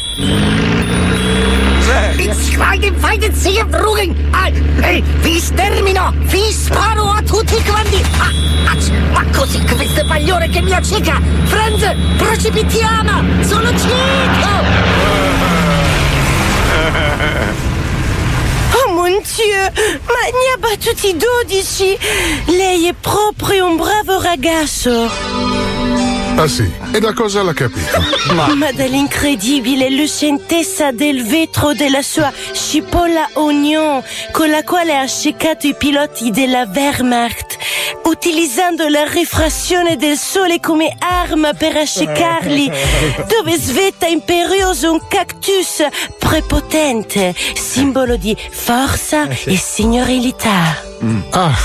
Meine 2.58 2.92
Feinde 2.98 3.32
ziehe 3.32 3.64
Bruggen! 3.64 4.16
Ehi, 4.82 5.04
vi 5.22 5.40
stermino! 5.40 6.12
Vi 6.16 6.52
sparo 6.52 7.12
a 7.12 7.22
tutti 7.22 7.62
quanti! 7.62 8.04
Ah, 8.18 8.32
ah, 8.72 8.76
ma 9.12 9.24
così 9.38 9.64
queste 9.76 10.04
pagliore 10.06 10.50
che 10.50 10.62
mi 10.62 10.74
acceca! 10.74 11.22
Franz, 11.44 11.96
precipitiamo! 12.18 13.44
Sono 13.44 13.70
cieco! 13.78 14.50
Oh 18.72 18.92
mon 18.94 19.22
Dieu, 19.36 19.72
ma 20.08 20.24
ne 20.26 20.54
ha 20.56 20.58
battuti 20.58 21.16
12! 21.16 21.98
Lei 22.48 22.88
è 22.88 22.96
proprio 23.00 23.68
un 23.68 23.78
bravo 23.78 24.20
ragazzo! 24.24 25.67
Ah 26.40 26.48
sì, 26.48 26.72
e 26.92 27.00
da 27.00 27.14
cosa 27.14 27.42
l'ha 27.42 27.52
capito? 27.52 28.00
Ma 28.54 28.72
dall'incredibile 28.72 29.90
lucentezza 29.90 30.92
del 30.92 31.26
vetro 31.26 31.74
della 31.74 32.04
sua 32.04 32.32
cipolla 32.54 33.28
oignon 33.34 34.04
con 34.32 34.52
la 34.52 34.62
quale 34.62 34.96
ha 34.96 35.02
accecato 35.02 35.66
i 35.66 35.74
piloti 35.74 36.30
della 36.30 36.70
Wehrmacht, 36.72 37.58
utilizzando 38.04 38.88
la 38.88 39.10
rifrazione 39.10 39.96
del 39.98 40.16
sole 40.16 40.60
come 40.60 40.96
arma 41.00 41.54
per 41.54 41.76
accecarli, 41.76 42.72
dove 43.28 43.58
svetta 43.58 44.06
imperioso 44.06 44.92
un 44.92 45.02
cactus 45.08 45.88
prepotente, 46.20 47.34
simbolo 47.56 48.16
di 48.16 48.38
forza 48.52 49.28
e 49.28 49.58
signorilità. 49.58 50.80
Ah, 51.32 51.58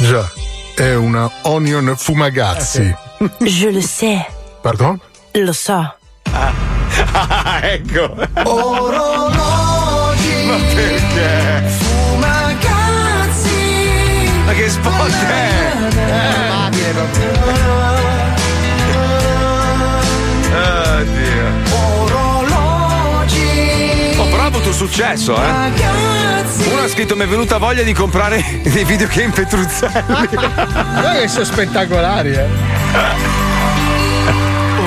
già, 0.00 0.30
è 0.76 0.94
una 0.94 1.28
onion 1.42 1.92
fumagazzi. 1.96 3.08
Je 3.44 3.68
le 3.68 3.82
sais, 3.82 4.24
Pardon? 4.62 4.98
lo 5.34 5.52
so. 5.52 5.84
Ah, 6.32 6.52
ecco. 7.62 8.14
Orologi 8.44 10.44
Ma 10.46 10.56
perché? 10.74 11.62
Fumagazzi 11.78 13.50
Ma 14.44 14.52
che 14.52 14.68
spot 14.70 15.10
è? 15.10 15.50
Oddio. 16.50 17.69
Successo, 24.86 25.36
eh. 25.36 25.46
Ragazzi 25.46 26.68
Uno 26.68 26.82
ha 26.82 26.88
scritto: 26.88 27.14
Mi 27.14 27.24
è 27.24 27.26
venuta 27.26 27.58
voglia 27.58 27.82
di 27.82 27.92
comprare 27.92 28.42
dei 28.64 28.84
videogame 28.84 29.30
Petruzzelli. 29.30 30.04
Guarda 30.06 31.18
che 31.20 31.28
sono 31.28 31.44
spettacolari, 31.44 32.32
eh. 32.32 32.46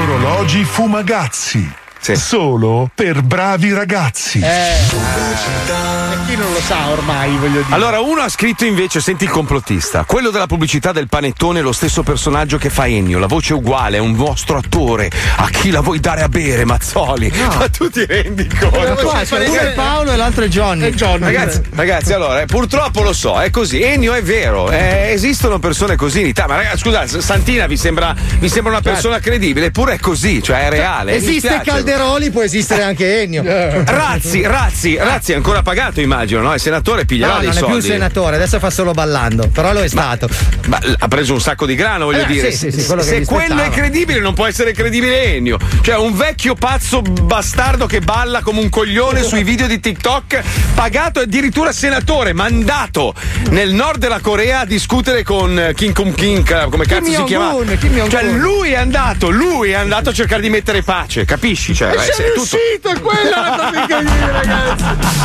Orologi 0.01 0.63
fumagazzi. 0.63 1.81
Solo 2.11 2.91
per 2.93 3.21
bravi 3.21 3.71
ragazzi. 3.71 4.39
Eh, 4.39 4.43
e 4.43 6.17
chi 6.27 6.35
non 6.35 6.51
lo 6.51 6.59
sa 6.59 6.89
ormai, 6.89 7.37
voglio 7.37 7.61
dire. 7.61 7.73
Allora, 7.73 8.01
uno 8.01 8.19
ha 8.19 8.27
scritto 8.27 8.65
invece: 8.65 8.99
Senti 8.99 9.23
il 9.23 9.29
complottista. 9.29 10.03
Quello 10.03 10.29
della 10.29 10.45
pubblicità 10.45 10.91
del 10.91 11.07
panettone 11.07 11.59
è 11.59 11.61
lo 11.61 11.71
stesso 11.71 12.03
personaggio 12.03 12.57
che 12.57 12.69
fa 12.69 12.87
Ennio. 12.87 13.19
La 13.19 13.27
voce 13.27 13.53
è 13.53 13.55
uguale, 13.55 13.97
è 13.97 13.99
un 14.01 14.15
vostro 14.15 14.57
attore. 14.57 15.09
A 15.37 15.47
chi 15.49 15.71
la 15.71 15.79
vuoi 15.79 16.01
dare 16.01 16.23
a 16.23 16.27
bere, 16.27 16.65
Mazzoli? 16.65 17.31
Ma 17.57 17.69
tu 17.69 17.89
ti 17.89 18.05
rendi 18.05 18.49
conto? 18.49 18.95
Qua, 18.95 19.21
c'è 19.23 19.47
uno 19.47 19.59
è 19.59 19.73
Paolo 19.73 20.11
e 20.11 20.15
l'altro 20.17 20.43
è 20.43 20.47
Johnny. 20.49 20.91
Ragazzi, 20.91 21.61
ragazzi, 21.73 22.11
allora, 22.11 22.41
eh, 22.41 22.45
purtroppo 22.47 23.01
lo 23.01 23.13
so, 23.13 23.39
è 23.39 23.49
così. 23.49 23.81
Ennio 23.81 24.13
è 24.13 24.21
vero, 24.21 24.69
eh, 24.71 25.11
esistono 25.11 25.57
persone 25.59 25.95
così 25.95 26.19
in 26.19 26.27
Italia. 26.27 26.53
Ma 26.53 26.61
ragazzi, 26.61 26.79
scusate, 26.79 27.21
Santina 27.21 27.65
vi 27.65 27.77
sembra, 27.77 28.13
vi 28.39 28.49
sembra 28.49 28.73
una 28.73 28.81
persona 28.81 29.19
credibile, 29.19 29.67
eppure 29.67 29.93
è 29.93 29.99
così, 29.99 30.43
cioè 30.43 30.65
è 30.65 30.69
reale. 30.69 31.13
Esiste 31.13 31.47
spiace. 31.47 31.92
Calderoli, 31.93 32.31
può 32.31 32.41
esistere 32.41 32.81
anche 32.83 33.21
Ennio. 33.21 33.43
Razzi, 33.43 34.41
Razzi, 34.41 34.95
Razzi 34.97 35.31
è 35.33 35.35
ancora 35.35 35.61
pagato, 35.61 36.01
immagino, 36.01 36.41
no? 36.41 36.53
Il 36.53 36.59
senatore 36.59 37.05
piglierà 37.05 37.33
No, 37.33 37.39
dei 37.39 37.47
non 37.49 37.57
è 37.57 37.59
soldi. 37.59 37.77
più 37.79 37.83
senatore, 37.87 38.35
adesso 38.35 38.59
fa 38.59 38.69
solo 38.69 38.91
ballando, 38.91 39.47
però 39.49 39.73
lo 39.73 39.81
è 39.81 39.87
stato. 39.87 40.27
Ma 40.67 40.79
ha 40.97 41.07
preso 41.07 41.33
un 41.33 41.41
sacco 41.41 41.65
di 41.65 41.75
grano, 41.75 42.05
voglio 42.05 42.23
Eh, 42.23 42.25
dire. 42.25 42.51
sì, 42.51 42.71
sì, 42.71 42.79
sì, 42.81 42.85
quello 42.87 43.01
che 43.01 43.07
Se 43.07 43.25
quello 43.25 43.61
è 43.61 43.69
credibile, 43.69 44.19
non 44.19 44.33
può 44.33 44.45
essere 44.47 44.71
credibile 44.73 45.35
Ennio. 45.35 45.57
Cioè, 45.81 45.97
un 45.97 46.15
vecchio 46.15 46.55
pazzo 46.55 47.01
bastardo 47.01 47.85
che 47.85 47.99
balla 48.01 48.41
come 48.41 48.59
un 48.59 48.69
coglione 48.69 49.21
sui 49.23 49.43
video 49.43 49.67
di 49.67 49.79
TikTok, 49.79 50.41
pagato 50.73 51.19
addirittura 51.19 51.71
senatore, 51.71 52.33
mandato 52.33 53.13
nel 53.49 53.71
nord 53.73 53.99
della 53.99 54.19
Corea 54.19 54.61
a 54.61 54.65
discutere 54.65 55.23
con 55.23 55.57
eh, 55.59 55.73
Kim 55.75 55.93
Kum 55.93 56.13
Kim, 56.13 56.43
come 56.69 56.85
cazzo 56.85 57.05
si 57.05 57.11
Jong-un, 57.11 57.25
chiama? 57.27 57.75
Kim. 57.75 58.09
Cioè, 58.09 58.23
lui 58.31 58.71
è 58.71 58.75
andato, 58.77 59.29
lui 59.29 59.69
è 59.71 59.75
andato 59.75 60.09
a 60.09 60.13
cercare 60.13 60.41
di 60.41 60.49
mettere 60.49 60.81
pace, 60.81 61.25
capisci? 61.25 61.75
Cioè, 61.83 61.91
E 61.91 61.93
eh, 61.93 61.97
c'è 62.07 62.13
se 62.13 62.23
è 62.23 62.33
tutto. 62.33 62.57
riuscito, 62.57 62.89
è 62.89 63.01
quella 63.01 63.55
la 63.55 63.71
incredibile, 63.79 64.31
ragazzi. 64.31 64.83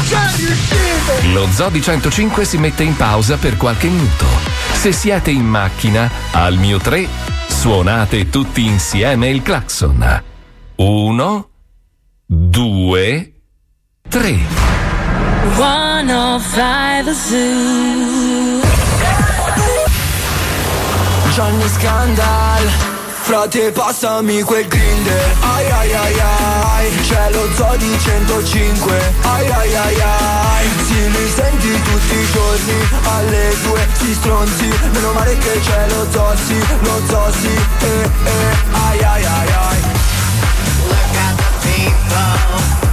C'è 0.08 0.36
riuscito. 0.36 1.32
Lo 1.32 1.46
Zoo 1.52 1.68
di 1.70 1.80
105 1.82 2.44
si 2.44 2.58
mette 2.58 2.82
in 2.82 2.96
pausa 2.96 3.36
per 3.36 3.56
qualche 3.56 3.86
minuto. 3.88 4.24
Se 4.72 4.92
siete 4.92 5.30
in 5.30 5.44
macchina, 5.46 6.10
al 6.32 6.56
mio 6.56 6.78
3, 6.78 7.06
suonate 7.48 8.30
tutti 8.30 8.64
insieme 8.64 9.28
il 9.28 9.42
clacson. 9.42 10.22
Uno, 10.76 11.48
due, 12.26 13.32
tre. 14.08 14.36
105 15.56 17.14
Zoo 17.14 18.66
Johnny 21.34 21.68
Scandal 21.68 22.87
Frate 23.28 23.72
passami 23.72 24.40
quel 24.40 24.66
grinder. 24.66 25.36
Ai 25.42 25.70
ai 25.70 25.92
ai 25.92 26.18
ai 26.18 26.90
C'è 27.02 27.30
lo 27.30 27.46
zoo 27.56 27.76
di 27.76 27.94
105 28.00 29.12
Ai 29.22 29.50
ai 29.50 29.74
ai 29.74 30.00
ai 30.00 30.68
Sì 30.86 31.10
li 31.10 31.30
senti 31.36 31.82
tutti 31.82 32.14
i 32.14 32.26
giorni. 32.32 32.88
Alle 33.04 33.54
due 33.64 33.86
si 33.98 34.14
stronzi 34.14 34.68
Meno 34.94 35.12
male 35.12 35.36
che 35.36 35.60
c'è 35.60 35.88
lo 35.90 36.06
zoo 36.10 36.34
sì 36.46 36.58
Lo 36.80 37.02
zoo 37.06 37.30
sì 37.38 37.52
eh 37.80 38.08
eh. 38.24 38.56
Ai 38.88 39.02
ai 39.02 39.24
ai 39.24 39.48
ai. 39.48 39.80
Look 40.88 41.16
at 41.20 41.36
the 41.36 41.68
people 41.68 42.87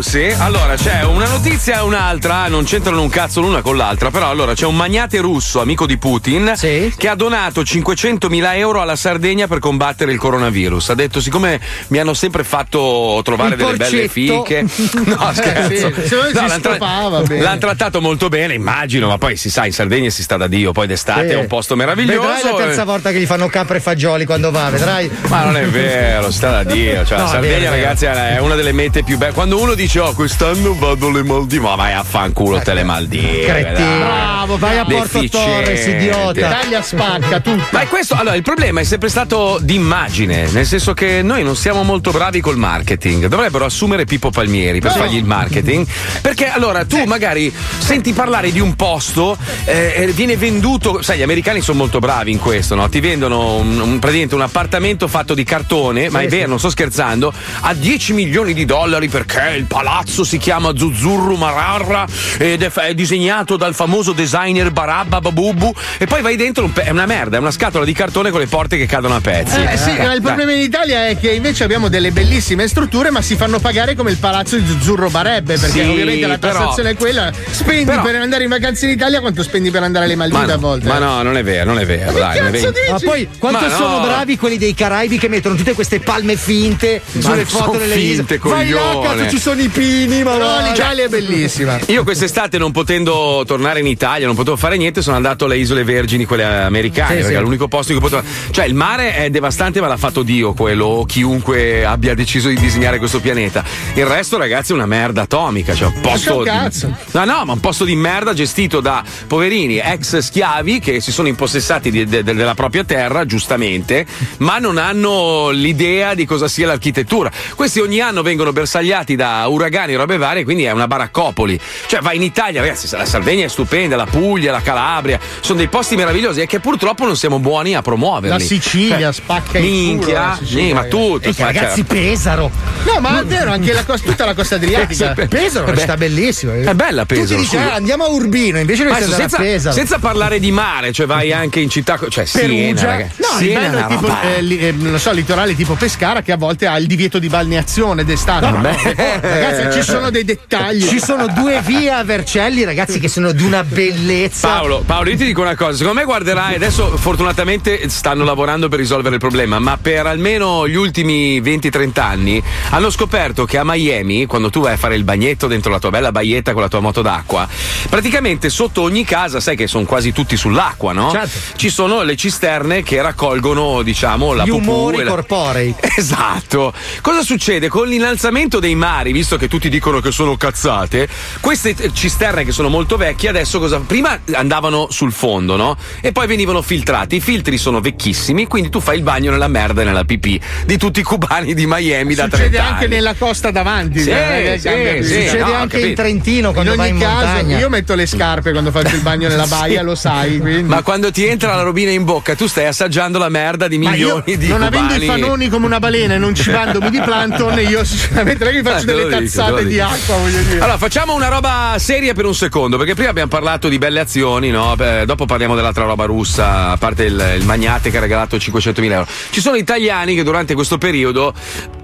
Russi? 0.00 0.34
Allora, 0.38 0.76
c'è 0.76 1.04
notizia 1.42 1.78
e 1.78 1.80
un'altra, 1.80 2.48
non 2.48 2.64
c'entrano 2.64 3.00
un 3.00 3.08
cazzo 3.08 3.40
l'una 3.40 3.62
con 3.62 3.74
l'altra, 3.74 4.10
però 4.10 4.28
allora 4.28 4.52
c'è 4.52 4.66
un 4.66 4.76
magnate 4.76 5.20
russo, 5.20 5.62
amico 5.62 5.86
di 5.86 5.96
Putin, 5.96 6.52
che 6.58 7.08
ha 7.08 7.14
donato 7.14 7.62
500.000 7.62 8.56
euro 8.56 8.82
alla 8.82 8.94
Sardegna 8.94 9.46
per 9.46 9.58
combattere 9.58 10.12
il 10.12 10.18
coronavirus. 10.18 10.90
Ha 10.90 10.94
detto, 10.94 11.18
siccome 11.18 11.58
mi 11.88 11.98
hanno 11.98 12.12
sempre 12.12 12.44
fatto 12.44 13.22
trovare 13.24 13.54
Il 13.54 13.56
delle 13.56 13.76
belle 13.78 14.06
porcetto. 14.08 14.44
fiche... 14.44 14.64
No, 15.10 15.30
scherzo. 15.32 15.86
Eh, 15.86 16.06
sì, 16.06 16.14
no 16.34 16.46
l'hanno 16.46 16.62
scopava 16.62 17.22
bene. 17.22 17.40
l'hanno 17.42 17.58
trattato 17.58 18.02
molto 18.02 18.28
bene, 18.28 18.52
immagino, 18.52 19.08
ma 19.08 19.16
poi 19.16 19.36
si 19.36 19.48
sa, 19.48 19.64
in 19.64 19.72
Sardegna 19.72 20.10
si 20.10 20.22
sta 20.22 20.36
da 20.36 20.46
Dio, 20.46 20.72
poi 20.72 20.86
d'estate 20.86 21.28
Sì. 21.28 21.34
è 21.34 21.38
un 21.38 21.46
posto 21.46 21.74
meraviglioso. 21.74 22.20
Vedrai 22.20 22.42
la 22.52 22.64
terza 22.64 22.82
eh. 22.82 22.84
volta 22.84 23.10
che 23.12 23.18
gli 23.18 23.26
fanno 23.26 23.48
capre 23.48 23.78
e 23.78 23.80
fagioli 23.80 24.26
quando 24.26 24.50
va, 24.50 24.68
vedrai. 24.68 25.10
Ma 25.28 25.44
non 25.44 25.56
è 25.56 25.64
vero, 25.64 26.30
si 26.30 26.36
sta 26.36 26.50
da 26.50 26.64
Dio. 26.64 27.02
Cioè, 27.06 27.16
No, 27.16 27.24
la 27.24 27.30
è 27.30 27.32
Sardegna, 27.32 27.70
vero, 27.70 27.72
è 27.72 27.80
ragazzi, 27.80 28.04
è 28.04 28.38
una 28.40 28.54
delle 28.56 28.72
mete 28.72 29.02
più 29.02 29.16
belle. 29.16 29.32
Quando 29.32 29.58
uno 29.58 29.72
dice, 29.74 30.00
oh, 30.00 30.12
quest'anno 30.12 30.74
vado 30.74 31.06
alle 31.08 31.22
Maldive, 31.30 31.62
ma 31.62 31.76
vai 31.76 31.92
a 31.92 32.02
fanculo 32.02 32.58
te 32.58 32.74
le 32.74 32.82
Maldive. 32.82 33.44
Cretino. 33.44 34.39
Bravo, 34.50 34.56
vai 34.58 34.78
a 34.78 34.84
Porto. 34.84 35.20
Torres, 35.28 35.86
idiota. 35.86 36.32
L'Italia 36.32 36.82
spacca 36.82 37.40
tutto. 37.40 37.64
Ma 37.70 37.82
è 37.82 37.86
questo, 37.86 38.14
allora, 38.14 38.34
il 38.34 38.42
problema 38.42 38.80
è 38.80 38.84
sempre 38.84 39.08
stato 39.08 39.58
di 39.60 39.74
immagine, 39.74 40.48
nel 40.50 40.66
senso 40.66 40.92
che 40.94 41.22
noi 41.22 41.42
non 41.44 41.54
siamo 41.54 41.82
molto 41.84 42.10
bravi 42.10 42.40
col 42.40 42.56
marketing. 42.56 43.26
Dovrebbero 43.26 43.64
assumere 43.64 44.04
Pippo 44.04 44.30
Palmieri 44.30 44.80
per 44.80 44.90
No. 44.92 44.96
fargli 44.98 45.16
il 45.16 45.24
marketing. 45.24 45.86
Perché 46.20 46.48
allora 46.48 46.84
tu 46.84 47.04
magari 47.04 47.52
senti 47.78 48.12
parlare 48.12 48.50
di 48.50 48.58
un 48.60 48.74
posto, 48.74 49.36
eh, 49.64 50.10
viene 50.14 50.36
venduto, 50.36 51.00
sai, 51.02 51.18
gli 51.18 51.22
americani 51.22 51.60
sono 51.60 51.78
molto 51.78 51.98
bravi 52.00 52.32
in 52.32 52.38
questo, 52.38 52.74
no? 52.74 52.88
Ti 52.88 52.98
vendono 53.00 53.56
un, 53.56 53.78
un- 53.78 53.98
praticamente 53.98 54.34
un 54.34 54.42
appartamento 54.42 55.06
fatto 55.06 55.34
di 55.34 55.44
cartone, 55.44 56.08
ma 56.10 56.20
Sì, 56.20 56.24
è 56.24 56.28
vero, 56.28 56.42
sì. 56.44 56.48
non 56.48 56.58
sto 56.58 56.70
scherzando, 56.70 57.32
a 57.60 57.74
10 57.74 58.12
milioni 58.14 58.52
di 58.54 58.64
dollari 58.64 59.08
perché 59.08 59.54
il 59.56 59.64
palazzo 59.66 60.24
si 60.24 60.38
chiama 60.38 60.72
Zuzzurru 60.76 61.36
Mararra 61.36 62.06
ed 62.38 62.62
è, 62.62 62.70
è 62.72 62.94
disegnato 62.94 63.56
dal 63.56 63.74
famoso 63.74 64.12
designer 64.12 64.38
Barabba 64.70 65.20
Babubu 65.20 65.72
e 65.98 66.06
poi 66.06 66.22
vai 66.22 66.36
dentro 66.36 66.64
un 66.64 66.72
pe- 66.72 66.82
è 66.84 66.90
una 66.90 67.06
merda, 67.06 67.36
è 67.36 67.40
una 67.40 67.50
scatola 67.50 67.84
di 67.84 67.92
cartone 67.92 68.30
con 68.30 68.40
le 68.40 68.46
porte 68.46 68.76
che 68.76 68.86
cadono 68.86 69.14
a 69.16 69.20
pezzi. 69.20 69.60
Eh, 69.60 69.76
sì, 69.76 69.92
ma 69.98 70.12
il 70.14 70.22
problema 70.22 70.52
in 70.52 70.60
Italia 70.60 71.06
è 71.08 71.18
che 71.18 71.32
invece 71.32 71.64
abbiamo 71.64 71.88
delle 71.88 72.10
bellissime 72.10 72.66
strutture, 72.68 73.10
ma 73.10 73.20
si 73.22 73.36
fanno 73.36 73.58
pagare 73.58 73.94
come 73.94 74.10
il 74.10 74.16
palazzo 74.16 74.56
di 74.56 74.66
Zuzzurro 74.66 75.10
Barebbe, 75.10 75.58
perché 75.58 75.82
Sì, 75.82 75.88
ovviamente 75.88 76.26
la 76.26 76.38
però- 76.38 76.58
tassazione 76.60 76.90
è 76.90 76.96
quella. 76.96 77.30
Spendi 77.50 77.84
però- 77.84 78.02
per 78.02 78.14
andare 78.16 78.42
in 78.44 78.48
vacanza 78.48 78.84
in 78.86 78.92
Italia 78.92 79.20
quanto 79.20 79.42
spendi 79.42 79.70
per 79.70 79.82
andare 79.82 80.04
alle 80.06 80.16
Ma, 80.16 80.26
Maldive 80.28 80.52
a 80.52 80.54
no, 80.56 80.60
volte. 80.60 80.86
ma 80.88 80.98
no, 80.98 81.22
non 81.22 81.36
è 81.36 81.42
vero, 81.42 81.64
non 81.64 81.78
è 81.78 81.86
vero, 81.86 82.12
dai, 82.12 82.38
non 82.38 82.48
è 82.48 82.50
vero. 82.50 82.72
Ma 82.90 82.98
poi 82.98 83.28
quanto 83.38 83.60
Ma 83.60 83.66
no. 83.68 83.76
sono 83.76 84.00
bravi 84.00 84.36
quelli 84.36 84.58
dei 84.58 84.74
Caraibi 84.74 85.18
che 85.18 85.28
mettono 85.28 85.54
tutte 85.54 85.72
queste 85.74 86.00
palme 86.00 86.36
finte 86.36 87.00
Ma 87.12 87.20
sulle 87.20 87.44
foto 87.44 87.76
delle 87.78 87.94
finte, 87.94 88.34
isole. 88.34 88.54
Vai 88.54 88.68
là, 88.70 88.80
coglione. 88.80 89.16
cazzo, 89.16 89.30
ci 89.30 89.40
sono 89.40 89.60
i 89.60 89.68
pini, 89.68 90.22
ma 90.22 90.36
va. 90.36 90.60
l'Italia 90.60 91.04
è 91.04 91.08
bellissima. 91.08 91.78
Io 91.86 92.02
quest'estate 92.04 92.58
non 92.58 92.72
potendo 92.72 93.42
tornare 93.46 93.80
in 93.80 93.86
Italia, 93.86 94.26
non 94.30 94.38
potevo 94.38 94.56
fare 94.56 94.76
niente, 94.76 95.02
sono 95.02 95.16
andato 95.16 95.44
alle 95.44 95.56
isole 95.58 95.82
vergini, 95.84 96.24
quelle 96.24 96.44
americane, 96.44 97.08
Sì, 97.08 97.14
perché 97.16 97.32
sì. 97.32 97.38
è 97.38 97.40
l'unico 97.42 97.68
posto 97.68 97.92
in 97.92 97.98
cui 97.98 98.08
potevo. 98.08 98.26
Cioè, 98.50 98.64
il 98.64 98.74
mare 98.74 99.14
è 99.14 99.30
devastante, 99.30 99.80
ma 99.80 99.88
l'ha 99.88 99.96
fatto 99.96 100.22
Dio 100.22 100.52
quello, 100.54 100.84
o 100.86 101.04
chiunque 101.04 101.84
abbia 101.84 102.14
deciso 102.14 102.48
di 102.48 102.54
disegnare 102.56 102.98
questo 102.98 103.20
pianeta. 103.20 103.64
Il 103.94 104.06
resto, 104.06 104.36
ragazzi, 104.38 104.72
è 104.72 104.74
una 104.74 104.86
merda 104.86 105.22
atomica. 105.22 105.74
Cioè, 105.74 105.88
un 105.94 106.00
posto. 106.00 106.38
cazzo. 106.40 106.94
No, 107.12 107.24
no, 107.24 107.44
ma 107.44 107.52
un 107.52 107.60
posto 107.60 107.84
di 107.84 107.94
merda 107.96 108.32
gestito 108.34 108.80
da 108.80 109.02
poverini 109.26 109.78
ex 109.78 110.18
schiavi 110.18 110.78
che 110.78 111.00
si 111.00 111.12
sono 111.12 111.28
impossessati 111.28 111.90
di- 111.90 112.04
de- 112.04 112.22
de- 112.22 112.34
della 112.34 112.54
propria 112.54 112.84
terra, 112.84 113.24
giustamente, 113.26 114.06
ma 114.38 114.58
non 114.58 114.78
hanno 114.78 115.50
l'idea 115.50 116.14
di 116.14 116.24
cosa 116.24 116.46
sia 116.48 116.66
l'architettura. 116.66 117.30
Questi 117.54 117.80
ogni 117.80 118.00
anno 118.00 118.22
vengono 118.22 118.52
bersagliati 118.52 119.16
da 119.16 119.46
uragani 119.48 119.92
e 119.94 119.96
robe 119.96 120.16
varie, 120.16 120.44
quindi 120.44 120.64
è 120.64 120.70
una 120.70 120.86
baraccopoli. 120.86 121.58
Cioè, 121.86 122.00
vai 122.00 122.16
in 122.16 122.22
Italia, 122.22 122.60
ragazzi, 122.60 122.88
la 122.94 123.04
Sardegna 123.04 123.44
è 123.44 123.48
stupenda, 123.48 123.96
la 123.96 124.06
Puglia, 124.10 124.52
la 124.52 124.60
Calabria, 124.60 125.18
sono 125.40 125.58
dei 125.58 125.68
posti 125.68 125.96
meravigliosi 125.96 126.40
e 126.40 126.46
che 126.46 126.60
purtroppo 126.60 127.04
non 127.04 127.16
siamo 127.16 127.38
buoni 127.38 127.74
a 127.74 127.82
promuoverli. 127.82 128.38
La 128.38 128.44
Sicilia 128.44 128.98
Cioè, 129.00 129.12
spacca 129.12 129.58
il 129.58 129.64
culo, 129.64 129.74
Minchia, 129.76 130.20
la 130.20 130.36
Sicilia, 130.40 130.66
sì, 130.66 130.72
ma 130.72 130.82
tutto. 130.84 130.98
Minchia, 131.08 131.32
spacca- 131.32 131.52
ragazzi, 131.60 131.84
Pesaro. 131.84 132.50
No, 132.84 133.00
ma 133.00 133.20
è 133.20 133.24
vero, 133.24 133.50
anche 133.52 133.72
la 133.72 133.84
costa, 133.84 134.08
tutta 134.10 134.24
la 134.24 134.34
costa 134.34 134.54
adriatica. 134.56 135.14
Pesaro 135.28 135.66
Vabbè. 135.66 135.80
sta 135.80 135.96
bellissimo. 135.96 136.52
È 136.52 136.74
bella 136.74 137.04
Pesaro, 137.06 137.26
Tutti 137.28 137.40
dicono, 137.40 137.60
scusa. 137.62 137.72
"Ah, 137.72 137.76
andiamo 137.76 138.04
a 138.04 138.08
Urbino, 138.08 138.58
invece 138.58 138.84
noi 138.84 138.94
siamo 138.96 139.14
a 139.14 139.16
senza, 139.16 139.36
Pesaro. 139.36 139.74
senza 139.74 139.98
parlare 139.98 140.38
di 140.40 140.50
mare, 140.50 140.92
cioè 140.92 141.06
vai 141.06 141.32
anche 141.32 141.60
in 141.60 141.68
città, 141.70 141.98
cioè 142.08 142.24
Siena, 142.24 142.48
Perugia. 142.48 142.86
ragazzi. 142.86 143.20
No, 143.20 143.26
il 143.38 143.44
Siena 143.46 143.60
bello 143.60 143.78
è 143.78 143.82
è 143.82 143.86
tipo, 143.88 144.16
eh, 144.22 144.42
li- 144.42 144.58
eh, 144.58 144.72
non 144.72 144.98
so, 144.98 145.12
litorale 145.12 145.54
tipo 145.54 145.74
Pescara 145.74 146.22
che 146.22 146.32
a 146.32 146.36
volte 146.36 146.66
ha 146.66 146.76
il 146.78 146.86
divieto 146.86 147.18
di 147.18 147.28
balneazione 147.28 148.04
d'estate. 148.04 148.50
Vabbè, 148.50 149.20
Ragazzi, 149.20 149.78
ci 149.80 149.82
sono 149.88 150.10
dei 150.10 150.24
dettagli. 150.24 150.86
Ci 150.86 151.00
sono 151.00 151.26
due 151.28 151.60
vie 151.64 151.90
a 151.90 152.02
Vercelli, 152.04 152.64
ragazzi, 152.64 152.98
che 152.98 153.08
sono 153.08 153.32
di 153.32 153.44
una 153.44 153.62
bellezza. 153.64 153.98
Paolo, 154.46 154.82
Paolo, 154.84 155.10
io 155.10 155.16
ti 155.16 155.24
dico 155.24 155.40
una 155.42 155.54
cosa, 155.54 155.76
secondo 155.76 155.98
me 155.98 156.04
guarderai, 156.04 156.54
adesso 156.54 156.96
fortunatamente 156.96 157.88
stanno 157.88 158.24
lavorando 158.24 158.68
per 158.68 158.78
risolvere 158.78 159.14
il 159.16 159.20
problema, 159.20 159.58
ma 159.58 159.76
per 159.80 160.06
almeno 160.06 160.66
gli 160.66 160.74
ultimi 160.74 161.40
20-30 161.40 162.00
anni 162.00 162.42
hanno 162.70 162.90
scoperto 162.90 163.44
che 163.44 163.58
a 163.58 163.64
Miami, 163.64 164.26
quando 164.26 164.50
tu 164.50 164.60
vai 164.60 164.74
a 164.74 164.76
fare 164.76 164.94
il 164.96 165.04
bagnetto 165.04 165.46
dentro 165.46 165.70
la 165.70 165.78
tua 165.78 165.90
bella 165.90 166.12
baietta 166.12 166.52
con 166.52 166.62
la 166.62 166.68
tua 166.68 166.80
moto 166.80 167.02
d'acqua, 167.02 167.46
praticamente 167.88 168.48
sotto 168.48 168.82
ogni 168.82 169.04
casa, 169.04 169.40
sai 169.40 169.56
che 169.56 169.66
sono 169.66 169.84
quasi 169.84 170.12
tutti 170.12 170.36
sull'acqua, 170.36 170.92
no? 170.92 171.10
Certo. 171.10 171.38
Ci 171.56 171.68
sono 171.70 172.02
le 172.02 172.16
cisterne 172.16 172.82
che 172.82 173.00
raccolgono, 173.02 173.82
diciamo, 173.82 174.32
la 174.32 174.44
Gli 174.44 174.50
umori 174.50 175.02
la- 175.02 175.10
corporei. 175.10 175.74
Esatto. 176.00 176.72
Cosa 177.02 177.22
succede? 177.22 177.68
Con 177.68 177.86
l'innalzamento 177.86 178.58
dei 178.58 178.74
mari, 178.74 179.12
visto 179.12 179.36
che 179.36 179.48
tutti 179.48 179.68
dicono 179.68 180.00
che 180.00 180.10
sono 180.10 180.36
cazzate, 180.36 181.06
queste 181.40 181.74
cisterne 181.92 182.42
che 182.44 182.52
sono 182.52 182.68
molto 182.68 182.96
vecchie 182.96 183.28
adesso 183.28 183.58
cosa. 183.58 183.80
Prima 183.90 184.20
andavano 184.34 184.86
sul 184.88 185.10
fondo, 185.10 185.56
no? 185.56 185.76
E 186.00 186.12
poi 186.12 186.28
venivano 186.28 186.62
filtrati. 186.62 187.16
I 187.16 187.20
filtri 187.20 187.58
sono 187.58 187.80
vecchissimi, 187.80 188.46
quindi 188.46 188.68
tu 188.70 188.78
fai 188.78 188.98
il 188.98 189.02
bagno 189.02 189.32
nella 189.32 189.48
merda 189.48 189.82
e 189.82 189.84
nella 189.84 190.04
pipì 190.04 190.40
di 190.64 190.78
tutti 190.78 191.00
i 191.00 191.02
cubani 191.02 191.54
di 191.54 191.66
Miami 191.66 192.14
da 192.14 192.28
30 192.28 192.36
Succede 192.36 192.58
anche 192.60 192.84
anni. 192.84 192.94
nella 192.94 193.14
costa 193.14 193.50
davanti. 193.50 193.98
Sì, 193.98 194.10
eh, 194.10 194.58
sì, 194.60 194.68
sì, 195.04 195.12
Succede 195.22 195.38
no, 195.38 195.44
anche 195.54 195.66
capito. 195.68 195.86
in 195.88 195.94
Trentino 195.96 196.52
quando 196.52 196.70
in 196.70 196.76
vai 196.76 196.90
ogni 196.90 197.00
in 197.00 197.04
caso, 197.04 197.26
montagna. 197.26 197.58
io 197.58 197.68
metto 197.68 197.94
le 197.96 198.06
scarpe 198.06 198.52
quando 198.52 198.70
faccio 198.70 198.94
il 198.94 199.00
bagno 199.00 199.26
nella 199.26 199.46
baia, 199.48 199.80
Sì. 199.80 199.84
lo 199.84 199.94
sai. 199.96 200.38
Quindi. 200.38 200.62
Ma 200.68 200.82
quando 200.82 201.10
ti 201.10 201.26
entra 201.26 201.56
la 201.56 201.62
robina 201.62 201.90
in 201.90 202.04
bocca, 202.04 202.36
tu 202.36 202.46
stai 202.46 202.66
assaggiando 202.66 203.18
la 203.18 203.28
merda 203.28 203.66
di 203.66 203.78
milioni 203.78 204.36
di 204.36 204.46
non 204.46 204.62
avendo 204.62 204.94
cubani. 204.94 205.04
i 205.04 205.08
fanoni 205.08 205.48
come 205.48 205.66
una 205.66 205.80
balena 205.80 206.14
e 206.14 206.18
non 206.18 206.32
cibandomi 206.32 206.90
di 206.90 207.00
plankton, 207.00 207.58
io 207.58 207.82
sinceramente 207.82 208.44
non 208.44 208.52
è 208.52 208.56
che 208.56 208.62
mi 208.62 208.70
faccio 208.70 208.86
lo 208.86 208.92
delle 208.92 209.02
dico, 209.02 209.08
te 209.08 209.20
lo 209.20 209.20
cazzate 209.24 209.66
di 209.66 209.80
acqua, 209.80 210.16
voglio 210.16 210.42
dire. 210.42 210.60
Allora, 210.60 210.78
facciamo 210.78 211.12
una 211.12 211.26
roba 211.28 211.74
seria 211.78 212.14
per 212.14 212.24
un 212.26 212.34
secondo, 212.36 212.76
perché 212.76 212.94
prima 212.94 213.10
abbiamo 213.10 213.28
parlato 213.28 213.66
di 213.68 213.78
belle 213.80 213.98
azioni, 213.98 214.50
no? 214.50 214.76
Beh, 214.76 215.06
dopo 215.06 215.24
parliamo 215.24 215.56
dell'altra 215.56 215.84
roba 215.84 216.04
russa, 216.04 216.68
a 216.68 216.76
parte 216.76 217.04
il, 217.04 217.34
il 217.38 217.44
magnate 217.44 217.90
che 217.90 217.96
ha 217.96 218.00
regalato 218.00 218.36
500.000 218.36 218.92
euro. 218.92 219.06
Ci 219.30 219.40
sono 219.40 219.56
italiani 219.56 220.14
che 220.14 220.22
durante 220.22 220.54
questo 220.54 220.78
periodo. 220.78 221.34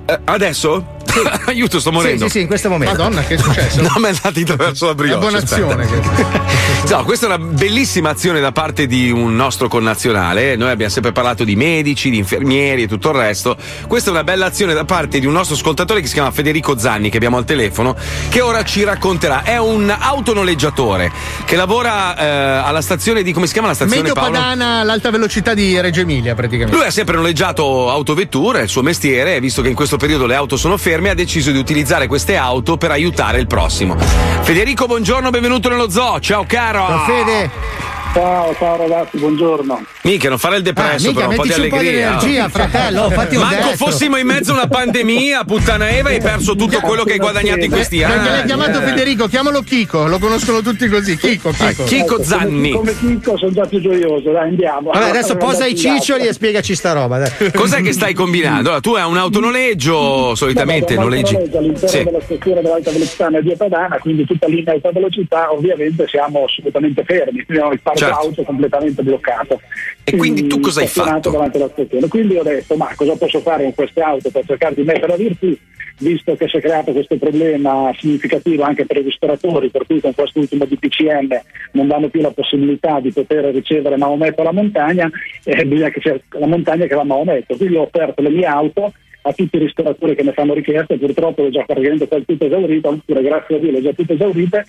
eh, 0.05 0.21
adesso? 0.25 0.95
Aiuto, 1.47 1.81
sto 1.81 1.93
morendo. 1.93 2.25
Sì, 2.25 2.31
sì, 2.31 2.31
sì, 2.31 2.41
in 2.41 2.47
questo 2.47 2.69
momento. 2.69 2.95
Madonna, 2.97 3.23
che 3.25 3.35
è 3.35 3.39
successo? 3.39 3.81
No, 3.87 3.93
mi 3.97 4.05
è 4.05 4.09
andata 4.09 4.29
attraverso 4.29 4.87
la 4.87 4.93
È 4.93 4.95
buona 4.95 5.17
brioche. 5.19 5.37
azione. 5.39 5.89
No, 6.89 7.05
questa 7.05 7.27
è 7.27 7.29
una 7.35 7.39
bellissima 7.39 8.11
azione 8.11 8.41
da 8.41 8.53
parte 8.53 8.87
di 8.87 9.11
un 9.11 9.35
nostro 9.35 9.69
connazionale. 9.69 10.57
Noi 10.57 10.71
abbiamo 10.71 10.91
sempre 10.93 11.13
parlato 11.13 11.45
di 11.45 11.57
medici, 11.57 12.11
di 12.11 12.19
infermieri 12.19 12.83
e 12.83 12.89
tutto 12.89 13.11
il 13.11 13.17
resto. 13.17 13.57
Questa 13.87 14.11
è 14.11 14.13
una 14.13 14.25
bella 14.25 14.47
azione 14.47 14.73
da 14.75 14.85
parte 14.85 15.19
di 15.19 15.27
un 15.27 15.33
nostro 15.33 15.55
ascoltatore 15.57 16.01
che 16.01 16.07
si 16.07 16.15
chiama 16.15 16.31
Federico 16.31 16.79
Zanni, 16.79 17.11
che 17.11 17.17
abbiamo 17.17 17.37
al 17.37 17.45
telefono, 17.45 17.97
che 18.29 18.41
ora 18.41 18.63
ci 18.65 18.85
racconterà. 18.85 19.43
È 19.43 19.59
un 19.59 19.95
autonoleggiatore 19.99 21.11
che 21.45 21.57
lavora 21.57 22.17
eh, 22.17 22.25
alla 22.67 22.81
stazione 22.81 23.23
di 23.23 23.33
come 23.33 23.47
si 23.47 23.53
chiama 23.53 23.69
la 23.69 23.75
stazione 23.75 24.03
Medio 24.03 24.15
Paolo? 24.15 24.33
Padana 24.33 24.81
all'alta 24.81 25.11
velocità 25.11 25.55
di 25.55 25.81
Reggio 25.81 26.01
Emilia, 26.03 26.35
praticamente. 26.35 26.77
Lui 26.77 26.87
ha 26.87 26.91
sempre 26.91 27.17
noleggiato 27.17 27.91
autovetture, 27.91 28.61
è 28.61 28.63
il 28.63 28.69
suo 28.69 28.83
mestiere, 28.83 29.37
e 29.37 29.41
visto 29.41 29.63
che 29.63 29.69
in 29.69 29.75
questo 29.75 29.97
periodo 29.97 30.27
le 30.27 30.35
auto 30.35 30.57
sono 30.57 30.77
ferme, 30.77 31.06
ha 31.09 31.15
deciso 31.15 31.51
di 31.51 31.59
utilizzare 31.59 32.07
queste 32.07 32.37
auto 32.37 32.77
per 32.77 32.91
aiutare 32.91 33.39
il 33.39 33.47
prossimo. 33.47 33.97
Federico, 33.97 34.87
buongiorno, 34.87 35.31
benvenuto 35.31 35.69
nello 35.69 35.89
zoo. 35.91 36.21
Ciao 36.21 36.45
caro. 36.47 36.87
Ciao, 36.87 37.05
Fede. 37.05 37.96
Ciao, 38.17 38.55
ciao 38.55 38.77
ragazzi, 38.79 39.19
buongiorno. 39.19 39.85
Mica, 40.05 40.31
non 40.31 40.39
fare 40.39 40.57
il 40.57 40.63
depresso, 40.63 41.09
Ah, 41.09 41.11
mica, 41.11 41.27
però 41.27 41.29
un 41.33 41.37
po' 41.37 41.43
di 41.43 41.49
mettici 41.51 41.61
un 41.61 41.69
po' 41.69 41.77
di 41.77 41.89
allegria. 41.89 42.07
energia, 42.09 42.49
fratello, 42.49 43.05
infatti 43.09 43.37
ho 43.37 43.41
Manco 43.41 43.55
detto. 43.65 43.77
fossimo 43.77 44.17
in 44.17 44.27
mezzo 44.27 44.53
a 44.53 44.55
una 44.55 44.69
pandemia, 44.69 45.45
puttana 45.45 45.91
Eva, 45.91 46.09
hai 46.09 46.21
perso 46.23 46.57
tutto 46.57 46.81
quello 46.81 47.05
che 47.05 47.13
hai 47.13 47.19
guadagnato 47.19 47.61
in 47.67 47.71
questi 47.71 47.99
Perché 47.99 48.15
l'hai 48.17 48.29
anni. 48.39 48.47
chiamato 48.47 48.79
Eh. 48.81 48.83
Federico, 48.87 49.27
chiamalo 49.27 49.61
Chico, 49.61 50.07
lo 50.07 50.19
conoscono 50.19 50.63
tutti 50.63 50.89
così. 50.89 51.15
Chico, 51.19 51.51
Chico. 51.51 51.85
Chico 51.85 52.23
Zanni. 52.23 52.71
Come 52.71 52.97
Chicco 52.99 53.37
sono 53.37 53.53
già 53.53 53.67
più 53.67 53.81
gioioso, 53.81 54.31
dai, 54.33 54.49
andiamo. 54.49 54.93
Vabbè, 54.93 55.09
adesso 55.11 55.37
posa 55.37 55.67
i 55.67 55.77
ciccioli 55.77 56.27
e 56.27 56.33
spiegaci 56.33 56.75
sta 56.75 56.93
roba. 56.95 57.19
Dai. 57.19 57.53
Cos'è 57.53 57.83
che 57.83 57.93
stai 57.93 58.15
combinando? 58.15 58.69
Allora, 58.71 58.81
tu 58.81 58.95
hai 58.95 59.07
un 59.07 59.19
autonoleggio, 59.19 60.35
solitamente 60.35 60.95
Vabbè, 60.95 61.07
noleggi. 61.07 61.35
all'interno 61.35 61.87
Sì. 61.87 62.03
della 62.03 62.21
struttura 62.23 62.63
dell'alta 62.63 62.91
velocità 62.93 63.29
media 63.29 63.57
padana, 63.57 63.99
quindi 63.99 64.25
tutta 64.25 64.47
linea 64.47 64.73
alta 64.73 64.91
velocità, 64.91 65.53
ovviamente 65.53 66.07
siamo 66.09 66.45
assolutamente 66.45 67.05
fermi, 67.05 67.45
quindi 67.45 67.53
abbiamo 67.57 67.73
il 67.73 67.81
parco 67.83 68.05
Certo. 68.07 68.27
auto 68.27 68.43
completamente 68.43 69.03
bloccato. 69.03 69.61
E 70.05 70.17
quindi 70.17 70.47
tu 70.47 70.61
cosa 70.61 70.81
hai 70.81 70.87
fatto? 70.87 71.31
davanti 71.31 71.57
alla 71.57 71.69
stazione. 71.69 72.09
Quindi 72.09 72.37
ho 72.37 72.43
detto, 72.43 72.77
ma 72.77 72.89
cosa 72.95 73.17
posso 73.17 73.41
fare 73.41 73.65
con 73.65 73.75
queste 73.75 74.01
auto 74.01 74.31
per 74.31 74.45
cercare 74.45 74.75
di 74.75 74.83
mettere 74.83 75.13
a 75.13 75.17
virtù? 75.17 75.57
Visto 75.99 76.37
che 76.37 76.47
si 76.47 76.59
è 76.59 76.61
creato 76.61 76.93
questo 76.93 77.17
problema 77.17 77.91
significativo 77.99 78.63
anche 78.63 78.85
per 78.85 78.99
i 78.99 79.03
ristoratori, 79.03 79.71
per 79.71 79.87
cui 79.87 80.01
con 80.01 80.15
quest'ultimo 80.15 80.67
DPCM 80.67 81.41
non 81.73 81.89
danno 81.89 82.09
più 82.09 82.21
la 82.21 82.31
possibilità 82.31 83.01
di 83.01 83.11
poter 83.13 83.47
ricevere 83.47 83.97
Maometto 83.97 84.43
alla 84.43 84.53
montagna, 84.53 85.11
eh, 85.43 85.65
bisogna 85.65 85.89
che 85.89 86.01
sia 86.03 86.21
la 86.39 86.47
montagna 86.47 86.87
che 86.87 86.95
va 86.95 87.01
a 87.01 87.05
Maometto. 87.05 87.57
Quindi 87.57 87.77
ho 87.77 87.83
offerto 87.83 88.21
le 88.21 88.31
mie 88.31 88.45
auto 88.45 88.93
a 89.23 89.33
tutti 89.33 89.57
i 89.57 89.61
ristoratori 89.61 90.15
che 90.15 90.23
ne 90.23 90.33
fanno 90.33 90.55
richiesta, 90.55 90.95
purtroppo 90.95 91.43
le 91.43 91.49
ho 91.49 91.51
già 91.51 91.65
praticamente 91.65 92.07
tutte 92.07 92.47
esaurite, 92.47 92.89
oppure 92.89 93.23
grazie 93.23 93.57
a 93.57 93.59
Dio 93.59 93.71
le 93.73 93.79
ho 93.79 93.83
già 93.83 93.93
tutte 93.93 94.13
esaurite, 94.13 94.65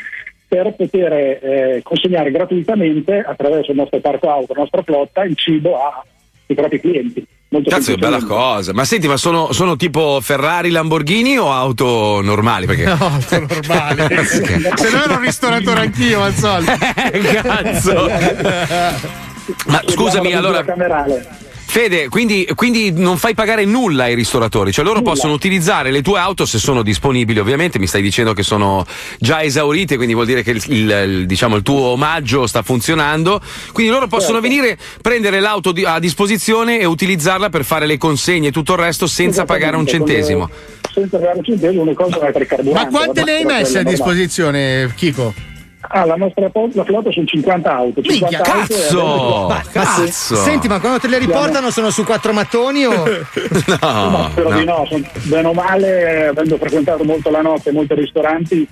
per 0.48 0.76
poter 0.76 1.12
eh, 1.14 1.82
consegnare 1.84 2.32
gratuitamente 2.32 3.20
attraverso 3.20 3.72
il 3.72 3.78
nostro 3.78 4.00
parco 4.00 4.30
auto, 4.30 4.54
la 4.54 4.62
nostra 4.62 4.82
flotta, 4.82 5.24
il 5.24 5.36
cibo 5.36 5.78
ai 5.78 6.56
propri 6.56 6.80
clienti. 6.80 7.26
Molto 7.50 7.70
Cazzo, 7.70 7.94
è 7.94 7.96
bella 7.96 8.22
cosa. 8.24 8.74
Ma 8.74 8.84
senti, 8.84 9.08
ma 9.08 9.16
sono, 9.16 9.54
sono 9.54 9.78
tipo 9.78 10.20
Ferrari, 10.22 10.70
Lamborghini 10.70 11.38
o 11.38 11.52
auto 11.52 12.20
normali? 12.22 12.66
Perché... 12.66 12.84
No, 12.84 13.20
sono 13.22 13.46
normali. 13.50 14.02
Se 14.28 14.90
no 14.92 15.04
ero 15.04 15.14
un 15.14 15.22
ristoratore 15.22 15.80
anch'io, 15.80 16.24
al 16.24 16.34
solito. 16.34 16.74
Cazzo. 17.42 18.10
Ma 19.68 19.82
scusami, 19.86 20.34
allora. 20.34 20.64
camerale. 20.66 21.26
Fede, 21.70 22.08
quindi, 22.08 22.48
quindi 22.56 22.92
non 22.92 23.18
fai 23.18 23.34
pagare 23.34 23.66
nulla 23.66 24.06
ai 24.06 24.16
ristoratori, 24.16 24.72
cioè 24.72 24.86
loro 24.86 25.02
possono 25.02 25.34
utilizzare 25.34 25.92
le 25.92 26.02
tue 26.02 26.18
auto 26.18 26.46
se 26.46 26.60
sono 26.60 26.82
disponibili, 26.82 27.40
ovviamente 27.40 27.78
mi 27.78 27.88
stai 27.88 28.02
dicendo 28.02 28.34
che 28.34 28.42
sono 28.42 28.86
già 29.20 29.44
esaurite, 29.44 29.96
quindi 29.98 30.14
vuol 30.14 30.26
dire 30.26 30.44
che 30.44 30.52
il, 30.52 30.64
il- 30.70 30.90
il- 30.90 31.26
diciamo, 31.26 31.58
il 31.58 31.64
tuo 31.64 31.82
omaggio 31.90 32.48
sta 32.48 32.62
funzionando, 32.64 33.42
quindi 33.74 33.92
loro 33.92 34.08
possono 34.08 34.40
Certo. 34.40 34.48
venire, 34.48 34.78
prendere 35.02 35.40
l'auto 35.42 35.72
di- 35.74 35.84
a 35.86 36.00
disposizione 36.00 36.80
e 36.80 36.86
utilizzarla 36.86 37.50
per 37.50 37.66
fare 37.66 37.86
le 37.86 37.98
consegne 37.98 38.48
e 38.48 38.52
tutto 38.52 38.72
il 38.74 38.80
resto 38.80 39.06
senza 39.06 39.44
pagare 39.44 39.76
un 39.76 39.86
centesimo. 39.86 40.50
Senza 40.94 41.18
pagare 41.18 41.38
un 41.40 41.44
centesimo, 41.44 41.84
le 41.84 41.94
cose 41.94 42.18
mettere 42.22 42.44
il 42.46 42.50
carburante. 42.50 42.90
Ma 42.92 42.98
quante 42.98 43.24
ne 43.24 43.32
hai 43.36 43.44
messe 43.46 43.80
a 43.80 43.84
disposizione, 43.84 44.92
Chico? 44.96 45.34
Ah, 45.90 46.06
la 46.06 46.16
nostra 46.16 46.50
la 46.52 46.84
flotta 46.84 47.12
sono 47.12 47.26
50 47.26 47.74
auto. 47.76 48.02
50 48.02 48.38
Minchia, 48.38 48.54
auto 48.54 48.74
cazzo! 48.74 49.48
Ma 49.48 49.64
Cazzo! 49.72 50.36
Senti, 50.36 50.68
ma 50.68 50.80
quando 50.80 51.00
te 51.00 51.08
le 51.08 51.18
riportano 51.18 51.70
sono 51.72 51.90
su 51.90 52.04
quattro 52.04 52.34
mattoni 52.34 52.86
o. 52.86 52.92
No, 53.80 54.30
spero 54.32 54.50
no. 54.50 54.58
di 54.58 54.66
no, 54.66 54.86
son- 54.90 55.08
bene 55.24 55.48
o 55.48 55.54
male, 55.54 56.28
avendo 56.28 56.58
frequentato 56.58 57.04
molto 57.04 57.30
la 57.30 57.42
notte 57.42 57.72
molti 57.72 57.94
ristoranti, 57.94 58.68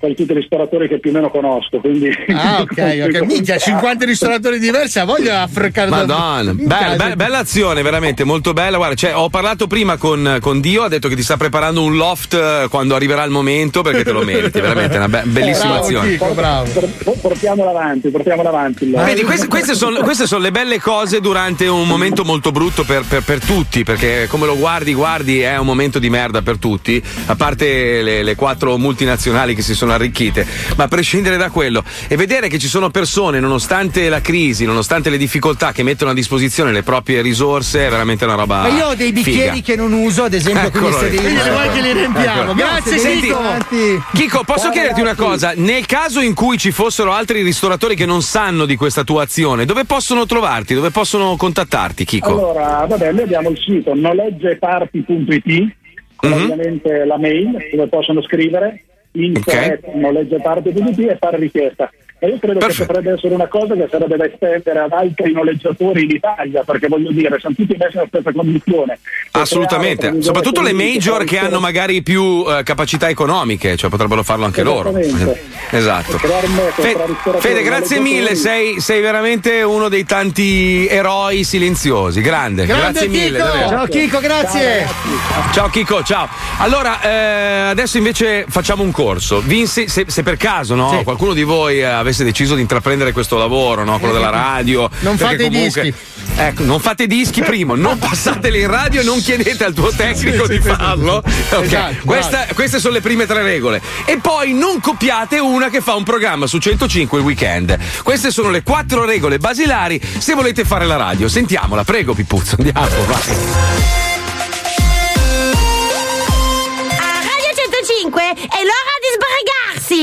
quasi 0.00 0.14
tutti 0.14 0.32
i 0.32 0.34
ristoratori 0.34 0.88
che 0.88 0.98
più 0.98 1.10
o 1.10 1.12
meno 1.12 1.30
conosco. 1.30 1.78
Quindi 1.78 2.08
Ah, 2.34 2.60
ok, 2.62 3.08
ok. 3.14 3.20
Minchia, 3.26 3.58
50 3.58 4.04
ristoratori 4.06 4.58
diversi, 4.58 4.98
ha 4.98 5.04
voglia 5.04 5.42
a 5.42 5.46
freccare 5.46 5.90
Madonna, 5.90 6.52
Be- 6.54 6.96
be- 6.96 7.16
bella 7.16 7.38
azione, 7.38 7.82
veramente 7.82 8.24
molto 8.24 8.52
bella. 8.52 8.78
Guarda, 8.78 8.94
cioè, 8.94 9.14
ho 9.14 9.28
parlato 9.28 9.66
prima 9.66 9.96
con, 9.98 10.38
con 10.40 10.60
Dio, 10.60 10.82
ha 10.82 10.88
detto 10.88 11.08
che 11.08 11.14
ti 11.16 11.22
sta 11.22 11.36
preparando 11.36 11.82
un 11.82 11.96
loft 11.96 12.32
eh, 12.34 12.66
quando 12.70 12.94
arriverà 12.94 13.22
il 13.24 13.30
momento 13.30 13.82
perché 13.82 14.02
te 14.02 14.12
lo 14.12 14.22
meriti, 14.24 14.58
veramente 14.60 14.96
una 14.96 15.08
be- 15.08 15.22
bellissima 15.26 15.68
Bravo, 15.72 15.84
azione. 15.84 16.08
Chico, 16.10 16.32
bravo. 16.32 16.70
Por- 16.70 17.18
portiamolo 17.20 17.70
avanti, 17.70 18.08
portiamolo 18.08 18.48
avanti. 18.48 18.84
il- 18.84 18.90
Vedi, 18.92 19.22
queste, 19.22 19.46
queste 19.48 19.74
sono, 19.74 20.00
queste 20.00 20.26
sono 20.26 20.42
le 20.42 20.50
belle 20.50 20.80
cose 20.80 21.20
durante 21.20 21.66
un 21.66 21.86
momento 21.86 22.24
molto 22.24 22.50
brutto 22.52 22.84
per, 22.84 23.04
per- 23.06 23.22
per 23.22 23.40
tutti, 23.44 23.84
perché 23.84 24.26
come 24.28 24.46
lo 24.46 24.56
guardi, 24.56 24.94
guardi, 24.94 25.40
è 25.40 25.58
un 25.58 25.66
momento 25.66 25.98
di 25.98 26.08
merda 26.08 26.40
per 26.40 26.56
tutti, 26.56 27.02
a 27.26 27.34
parte 27.36 28.00
le, 28.02 28.22
le 28.22 28.34
quattro 28.34 28.78
multinazionali 28.78 29.54
che 29.54 29.60
si 29.62 29.74
sono 29.74 29.89
arricchite, 29.94 30.46
ma 30.76 30.84
a 30.84 30.88
prescindere 30.88 31.36
da 31.36 31.50
quello 31.50 31.82
e 32.08 32.16
vedere 32.16 32.48
che 32.48 32.58
ci 32.58 32.68
sono 32.68 32.90
persone, 32.90 33.40
nonostante 33.40 34.08
la 34.08 34.20
crisi, 34.20 34.64
nonostante 34.64 35.10
le 35.10 35.16
difficoltà, 35.16 35.72
che 35.72 35.82
mettono 35.82 36.10
a 36.10 36.14
disposizione 36.14 36.72
le 36.72 36.82
proprie 36.82 37.22
risorse, 37.22 37.86
è 37.86 37.90
veramente 37.90 38.24
una 38.24 38.34
roba. 38.34 38.62
Ma 38.62 38.68
io 38.68 38.86
ho 38.88 38.94
dei 38.94 39.12
bicchieri 39.12 39.56
figa. 39.56 39.66
che 39.66 39.76
non 39.76 39.92
uso, 39.92 40.24
ad 40.24 40.34
esempio, 40.34 40.68
Eccolo 40.68 40.96
quindi 40.96 41.16
che 41.16 41.80
li 41.80 41.92
riempiamo? 41.92 42.42
Ecco. 42.42 42.54
Grazie, 42.54 42.98
Senti, 42.98 43.32
Chico. 44.14 44.42
posso 44.44 44.64
Ciao, 44.64 44.72
chiederti 44.72 45.00
una 45.00 45.14
cosa? 45.14 45.52
Nel 45.56 45.86
caso 45.86 46.20
in 46.20 46.34
cui 46.34 46.58
ci 46.58 46.70
fossero 46.70 47.12
altri 47.12 47.42
ristoratori 47.42 47.94
che 47.94 48.06
non 48.06 48.22
sanno 48.22 48.64
di 48.66 48.76
questa 48.76 49.04
tua 49.04 49.22
azione, 49.22 49.64
dove 49.64 49.84
possono 49.84 50.26
trovarti? 50.26 50.74
Dove 50.74 50.90
possono 50.90 51.36
contattarti, 51.36 52.04
Chico? 52.04 52.28
Allora, 52.30 52.84
vabbè, 52.88 53.12
noi 53.12 53.22
abbiamo 53.22 53.50
il 53.50 53.58
sito 53.58 53.94
noleggeparti.it, 53.94 55.76
con 56.16 56.30
Mhm. 56.30 56.42
ovviamente 56.42 57.04
la 57.04 57.18
mail 57.18 57.56
dove 57.72 57.88
possono 57.88 58.22
scrivere 58.22 58.84
info 59.12 59.50
Ok. 59.50 59.56
at 59.56 59.94
noleggeparti.it 59.94 60.98
e 60.98 61.16
fare 61.16 61.36
richiesta. 61.38 61.90
E 62.22 62.28
io 62.28 62.38
credo 62.38 62.66
che 62.66 62.84
potrebbe 62.84 63.12
essere 63.12 63.32
una 63.32 63.46
cosa 63.46 63.74
che 63.74 63.88
sarebbe 63.90 64.16
da 64.18 64.26
estendere 64.26 64.78
ad 64.80 64.92
altri 64.92 65.32
noleggiatori 65.32 66.04
in 66.04 66.10
Italia, 66.10 66.62
perché 66.64 66.86
voglio 66.86 67.10
dire, 67.12 67.38
sono 67.40 67.54
tutti 67.54 67.74
messi 67.78 67.96
nella 67.96 68.08
stessa 68.08 68.30
condizione. 68.30 68.98
Assolutamente, 69.30 70.20
soprattutto 70.20 70.60
le 70.60 70.74
major 70.74 71.24
che 71.24 71.38
hanno 71.38 71.60
magari 71.60 72.02
più 72.02 72.44
eh, 72.46 72.62
capacità 72.62 73.08
economiche, 73.08 73.74
cioè 73.78 73.88
potrebbero 73.88 74.22
farlo 74.22 74.44
anche 74.44 74.62
loro. 74.62 74.92
Esatto. 75.72 76.16
Creare 76.16 76.48
Fe- 76.72 76.96
Fede, 77.38 77.62
grazie 77.62 78.00
mille, 78.00 78.34
sei, 78.34 78.80
sei 78.80 79.00
veramente 79.00 79.62
uno 79.62 79.88
dei 79.88 80.04
tanti 80.04 80.84
eroi 80.88 81.44
silenziosi. 81.44 82.20
Grande, 82.20 82.66
grazie 82.66 83.06
mille. 83.06 83.38
davvero. 83.38 83.68
Ciao 83.68 83.86
Chico, 83.86 84.18
grazie. 84.18 84.88
Ciao 85.52 85.68
Chico, 85.68 86.02
ciao. 86.02 86.28
Allora, 86.58 87.00
eh, 87.02 87.68
adesso 87.70 87.98
invece 87.98 88.46
facciamo 88.48 88.82
un 88.82 88.90
corso. 88.90 89.40
Vi 89.40 89.60
inse- 89.60 89.86
se, 89.88 90.06
se 90.08 90.22
per 90.24 90.36
caso 90.36 90.74
no, 90.74 91.02
qualcuno 91.04 91.34
di 91.34 91.44
voi 91.44 91.78
eh, 91.78 91.84
avesse 92.10 92.24
deciso 92.24 92.54
di 92.54 92.60
intraprendere 92.60 93.12
questo 93.12 93.36
lavoro, 93.38 93.84
no, 93.84 93.98
quello 93.98 94.14
della 94.14 94.30
radio, 94.30 94.88
Non 95.00 95.16
fate 95.16 95.44
i 95.44 95.48
comunque- 95.48 95.82
dischi. 95.82 96.08
Ecco, 96.36 96.62
non 96.64 96.78
fate 96.80 97.06
dischi 97.06 97.42
primo, 97.42 97.74
non 97.74 97.98
passateli 97.98 98.60
in 98.60 98.68
radio 98.68 99.00
e 99.00 99.04
non 99.04 99.20
chiedete 99.20 99.64
al 99.64 99.74
tuo 99.74 99.90
tecnico 99.90 100.44
Sì, 100.46 100.52
di 100.52 100.56
sì, 100.62 100.62
sì. 100.62 100.74
farlo. 100.74 101.16
Ok, 101.16 101.62
Esatto, 101.62 101.94
questa- 102.04 102.46
queste 102.54 102.78
sono 102.78 102.94
le 102.94 103.00
prime 103.00 103.26
tre 103.26 103.42
regole. 103.42 103.80
E 104.04 104.18
poi 104.18 104.52
non 104.52 104.80
copiate 104.80 105.38
una 105.38 105.68
che 105.70 105.80
fa 105.80 105.94
un 105.94 106.04
programma 106.04 106.46
su 106.46 106.58
105 106.58 107.18
il 107.18 107.24
weekend. 107.24 107.76
Queste 108.02 108.30
sono 108.30 108.48
le 108.50 108.62
quattro 108.62 109.04
regole 109.04 109.38
basilari 109.38 110.00
se 110.18 110.34
volete 110.34 110.64
fare 110.64 110.86
la 110.86 110.96
radio. 110.96 111.28
Sentiamola, 111.28 111.84
prego 111.84 112.14
Pipuzzo, 112.14 112.56
andiamo, 112.58 112.80
vai. 113.06 113.20
A 116.96 117.12
Radio 117.22 117.50
105 117.54 118.22
è 118.22 118.60
l'ora 118.62 118.94
di 119.00 119.08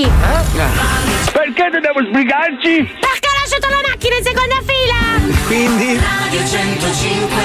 sbrigarsi! 0.03 1.16
Perché 1.37 1.69
dobbiamo 1.69 2.01
sbrigarci? 2.01 2.97
Perché 2.97 3.27
ho 3.29 3.37
lasciato 3.37 3.67
la 3.69 3.81
macchina 3.87 4.15
in 4.17 4.23
seconda 4.23 4.57
fila! 4.65 5.45
Quindi? 5.45 6.01
Radio 6.01 6.41
105 6.43 7.43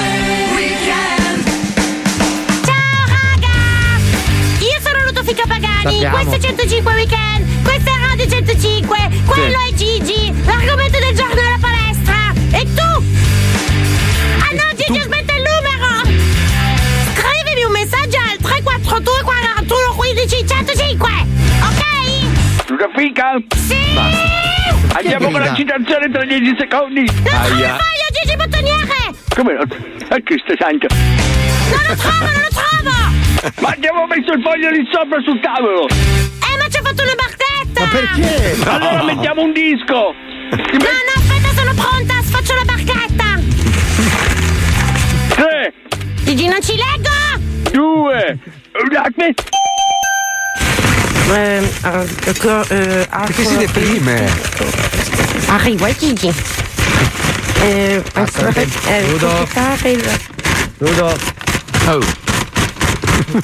Weekend 0.55 1.45
Ciao 2.65 3.05
raga! 3.05 3.53
Io 4.65 4.79
sono 4.81 4.97
Ludofica 5.05 5.43
Pagani, 5.47 6.01
Sappiamo. 6.01 6.15
questo 6.15 6.33
è 6.33 6.39
105 6.39 6.93
Weekend, 6.95 7.61
questa 7.61 7.91
è 7.91 7.97
Radio 8.09 8.27
105, 8.29 8.97
quello 9.27 9.57
è 9.61 9.73
Gigi, 9.75 10.33
l'argomento 10.43 10.97
del 10.97 11.13
giorno 11.15 11.39
è 11.39 11.49
la 11.53 11.59
palestra! 11.61 12.33
E 12.49 12.63
tu? 12.73 12.89
Ah 14.41 14.53
no, 14.57 14.73
Gigi, 14.73 14.97
aspetta 14.97 15.33
il 15.37 15.43
numero! 15.45 16.01
Scrivimi 17.13 17.63
un 17.63 17.71
messaggio 17.71 18.17
al 18.17 18.37
342 18.41 19.21
41 19.21 19.93
15 19.93 20.47
105, 20.47 21.09
ok? 21.61 22.02
Una 22.73 22.89
fica? 22.95 23.35
Sì! 23.55 23.77
Andiamo 24.95 25.29
con 25.29 25.41
la 25.41 25.53
citazione 25.53 26.09
tra 26.09 26.25
10 26.25 26.55
secondi. 26.57 27.05
Aia. 27.29 27.77
Voglio 27.77 28.09
Gigi 28.11 28.35
Bottoniere! 28.35 29.13
Come 29.35 29.53
no? 29.53 29.61
A 29.61 30.19
Cristo 30.23 30.55
santo. 30.57 30.87
Non 30.89 31.83
lo 31.87 31.95
trovo, 31.95 32.25
non 32.25 32.41
lo 32.41 32.49
trovo! 32.49 33.51
Ma 33.61 33.69
abbiamo 33.69 34.07
messo 34.07 34.31
il 34.33 34.41
foglio 34.41 34.71
lì 34.71 34.83
sopra 34.91 35.21
sul 35.21 35.39
tavolo. 35.39 35.87
Eh, 35.87 36.57
ma 36.57 36.67
ci 36.67 36.77
ha 36.77 36.81
fatto 36.81 37.03
una 37.03 37.13
barchetta! 37.13 37.79
Ma 37.79 37.87
perché? 37.91 38.57
Allora 38.65 39.03
mettiamo 39.03 39.41
un 39.43 39.53
disco. 39.53 39.93
No, 39.93 40.93
no, 40.97 41.13
aspetta, 41.13 41.53
sono 41.53 41.73
pronta, 41.75 42.13
faccio 42.23 42.55
la 42.55 42.65
barchetta! 42.65 43.39
Tre, 45.35 45.73
Gigi, 46.23 46.47
non 46.47 46.61
ci 46.63 46.73
leggo! 46.75 47.13
due, 47.71 48.39
aspetta. 48.97 49.43
Perché 53.25 53.45
si 53.45 53.57
deprime? 53.57 54.29
Arrivo, 55.47 55.85
eh, 55.85 55.95
Gigi. 55.97 56.33
Eh, 57.61 58.03
ancora, 58.13 58.51
eh, 58.87 59.07
Ludo. 59.09 59.47
completare 59.53 59.89
il- 59.89 60.19
Ludo. 60.79 61.15
Oh. 61.87 61.99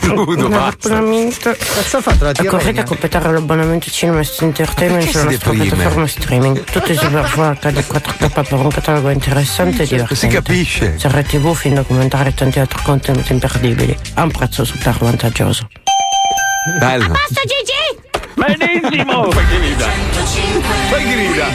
Ludo, 0.14 0.50
basta. 0.50 0.90
l'abbonamento. 0.90 1.56
Cazzo 1.58 1.98
ha 1.98 2.02
fatto 2.02 2.26
la 2.26 2.32
corretto 2.34 2.58
tirregna? 2.58 2.84
completare 2.84 3.32
l'abbonamento 3.32 3.90
Cinema 3.90 4.22
Entertainment 4.40 5.08
sulla 5.10 5.24
nostra 5.24 5.52
piattaforma 5.52 6.08
streaming. 6.08 6.64
Tutti 6.66 6.92
i 6.92 6.96
super 6.96 7.30
HD 7.62 7.84
4K 7.88 8.32
per 8.48 8.54
un 8.54 8.70
catalogo 8.70 9.10
interessante 9.10 9.84
e 9.84 9.86
divertente. 9.86 10.16
Si 10.16 10.28
capisce. 10.28 10.96
Serie 11.00 11.24
TV, 11.24 11.56
film 11.56 11.76
documentari 11.76 12.30
e 12.30 12.34
tanti 12.34 12.60
altri 12.60 12.82
contenuti 12.84 13.32
imperdibili 13.32 13.98
a 14.16 14.24
un 14.24 14.32
prezzo 14.32 14.66
super 14.66 14.98
vantaggioso. 14.98 15.70
Bello. 16.80 17.08
Basta, 17.10 17.42
Gigi! 17.46 17.84
Benissimo. 18.36 19.32
Fai 19.32 19.46
grida. 19.48 19.88
Fai 20.90 21.04
grida. 21.04 21.48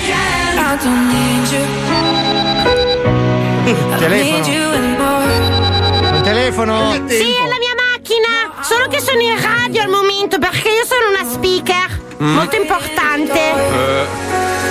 Anymore 4.44 6.16
Il 6.16 6.20
telefono? 6.22 6.92
Sì, 7.06 7.34
è 7.34 7.46
la 7.46 7.58
mia 7.58 7.74
macchina! 7.76 8.62
Solo 8.62 8.86
che 8.88 9.00
sono 9.00 9.20
in 9.20 9.40
radio 9.40 9.82
al 9.82 9.88
momento 9.88 10.38
perché 10.38 10.68
io 10.68 10.84
sono 10.84 11.08
una 11.10 11.24
speaker 11.30 12.02
Mm. 12.22 12.34
molto 12.36 12.54
importante. 12.54 13.32
Eh, 13.32 14.06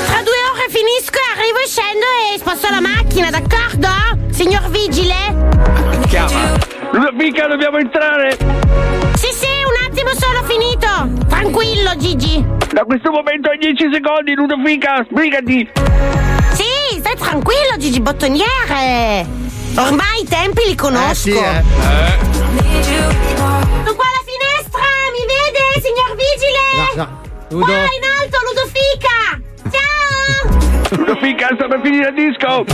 Tra 0.08 0.22
due 0.22 0.40
ore 0.54 0.66
finisco 0.70 1.18
e 1.20 1.38
arrivo 1.38 1.58
e 1.60 1.68
scendo 1.68 2.06
e 2.34 2.38
sposto 2.40 2.70
la 2.70 2.80
macchina, 2.80 3.30
d'accordo? 3.30 3.90
Signor 4.32 4.70
vigile? 4.70 5.14
chiama. 6.08 6.58
Fica, 7.18 7.48
dobbiamo 7.48 7.78
entrare. 7.80 8.38
Sì, 9.16 9.28
sì, 9.34 9.43
Tranquillo, 11.54 11.96
Gigi! 11.98 12.44
Da 12.74 12.84
questo 12.84 13.12
momento 13.12 13.52
ai 13.52 13.60
10 13.60 13.90
secondi, 13.94 14.34
Ludovica, 14.34 15.06
sbrigati. 15.08 15.70
Sì, 16.54 16.98
stai 16.98 17.16
tranquillo, 17.16 17.78
Gigi 17.78 18.00
Bottoniere! 18.02 19.24
Ormai 19.76 20.22
i 20.24 20.28
tempi 20.28 20.64
li 20.66 20.74
conosco! 20.74 21.14
sì, 21.14 21.30
eh. 21.30 21.62
Sono 22.82 23.94
qua 23.94 24.06
alla 24.10 24.24
finestra! 24.26 24.82
Mi 25.14 25.24
vede, 25.30 25.62
signor 25.78 26.18
vigile? 26.18 26.66
No, 26.96 27.22
Ludo. 27.50 27.66
Qua 27.66 27.76
in 27.76 28.04
alto, 28.18 28.38
Ludofica! 28.50 29.20
Ciao! 29.70 30.98
Ludovica, 30.98 31.50
sta 31.54 31.68
per 31.68 31.82
finire 31.84 32.10
il 32.10 32.16
disco. 32.16 32.66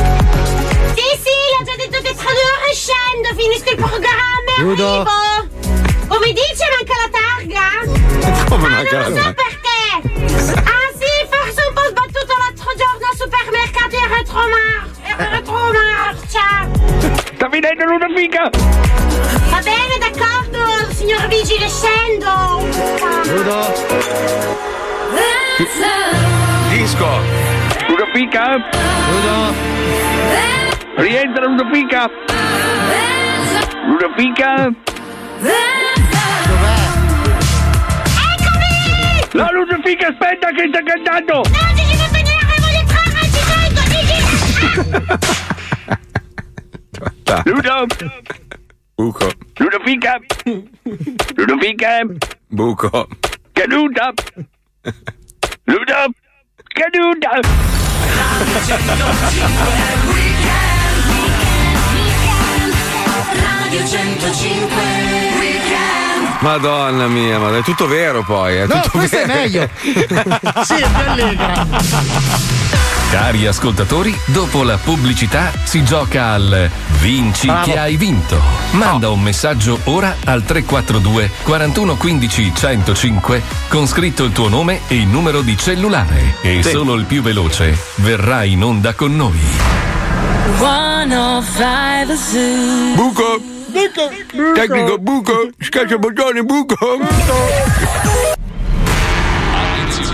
Sì, 0.96 1.08
sì, 1.20 1.36
le 1.36 1.56
ho 1.60 1.64
già 1.66 1.76
detto 1.76 1.98
che 2.02 2.16
tra 2.16 2.32
due 2.32 2.48
ore 2.56 2.74
scendo, 2.74 3.28
finisco 3.36 3.72
il 3.72 3.76
programma 3.76 4.56
e 4.58 4.62
Ludo. 4.62 5.02
arrivo! 5.02 5.59
Mi 6.18 6.34
dice 6.34 6.66
manca 6.76 6.95
la 7.01 7.10
targa? 7.18 7.66
Come 8.49 8.66
Ah, 8.66 8.70
manca 8.70 8.97
non 8.99 9.14
la 9.14 9.22
so 9.22 9.34
perché! 9.34 9.80
Ah 10.60 10.88
sì, 10.93 11.12
forse 11.30 11.62
un 11.68 11.74
po' 11.74 11.86
sbattuto 11.89 12.34
l'altro 12.38 12.70
giorno 12.78 13.05
al 13.10 13.18
supermercato 13.18 13.95
e 13.95 14.07
retromar... 14.16 14.82
retromarcia! 15.32 16.47
Sta 17.34 17.49
finendo 17.49 17.84
Ludovica. 17.86 18.49
Va 19.49 19.60
bene, 19.64 19.97
d'accordo, 19.97 20.93
signor 20.93 21.28
vigile, 21.28 21.68
scendo! 21.68 22.68
Ludo. 23.34 23.74
Disco. 26.70 27.07
Ludovica. 27.88 28.55
Ludo. 29.10 29.53
Rientra 30.97 31.45
Ludovica. 31.45 32.10
Ludovica. 33.88 34.70
La 39.32 39.50
Ludovica, 39.52 40.08
aspetta 40.08 40.50
che 40.52 40.68
sta 40.70 40.82
cantando. 40.84 41.34
No, 41.36 41.44
Gigi 41.76 41.96
Bottoniere, 41.96 42.56
voglio 42.60 42.80
entrare, 42.80 43.22
ci 43.30 43.42
vengo, 43.50 43.82
Gigi! 43.90 44.18
Ludo. 47.46 47.86
Buco. 48.96 49.32
Ludovica. 49.60 50.20
Ludovica. 51.36 52.02
Buco. 52.48 53.08
Caduta. 53.54 54.14
Ludo. 55.66 56.14
Caduta. 56.74 57.40
Radio 63.36 63.86
105 63.86 64.76
Weekend 65.38 66.09
Madonna 66.40 67.08
mia, 67.08 67.38
ma 67.38 67.56
è 67.58 67.62
tutto 67.64 67.86
vero 67.88 68.24
poi. 68.24 68.56
È 68.58 68.66
No, 68.68 68.76
tutto 68.82 68.98
questo 68.98 69.18
è 69.18 69.26
vero. 69.26 69.40
meglio. 69.40 69.70
sì, 70.64 70.74
è 70.76 70.88
più 70.90 71.10
allegra. 71.12 71.68
Cari 73.12 73.48
ascoltatori, 73.48 74.18
dopo 74.26 74.62
la 74.64 74.78
pubblicità 74.78 75.52
si 75.64 75.84
gioca 75.84 76.28
al 76.32 76.70
Vinci 77.00 77.48
Bravo. 77.48 77.66
che 77.66 77.78
hai 77.80 77.98
vinto. 77.98 78.40
Manda 78.72 79.10
un 79.10 79.20
messaggio 79.22 79.80
ora 79.86 80.16
al 80.26 80.44
342 80.44 81.32
41 81.44 81.96
15 81.96 82.52
105 82.56 83.42
con 83.68 83.88
scritto 83.88 84.24
il 84.24 84.32
tuo 84.32 84.48
nome 84.48 84.82
e 84.88 84.96
il 84.98 85.08
numero 85.08 85.42
di 85.42 85.58
cellulare. 85.58 86.36
E 86.42 86.62
Sì. 86.62 86.70
solo 86.70 86.94
il 86.94 87.06
più 87.06 87.22
veloce 87.24 87.76
verrà 87.96 88.44
in 88.44 88.64
onda 88.64 88.94
con 88.94 89.16
noi. 89.16 89.40
105 92.96 93.58
Zoo 93.72 94.10
Buco. 94.34 94.54
Tecnico 94.54 94.98
buco. 94.98 95.50
Schiaccia 95.60 95.94
il 95.94 96.00
bottone 96.00 96.44
buco. 96.44 96.76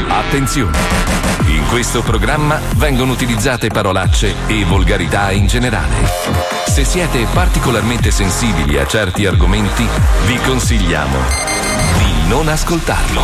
Attenzione! 0.08 0.78
In 1.48 1.66
In 1.66 1.72
questo 1.72 2.04
programma 2.04 2.60
vengono 2.76 3.12
utilizzate 3.12 3.70
parolacce 3.70 4.36
e 4.46 4.64
volgarità 4.66 5.32
in 5.32 5.48
generale. 5.48 5.96
Se 6.68 6.86
siete 6.86 7.26
particolarmente 7.34 8.12
sensibili 8.12 8.78
a 8.78 8.86
certi 8.86 9.26
argomenti, 9.26 9.84
vi 10.28 10.38
consigliamo 10.38 11.18
di 11.98 12.28
non 12.28 12.48
ascoltarlo. 12.50 13.22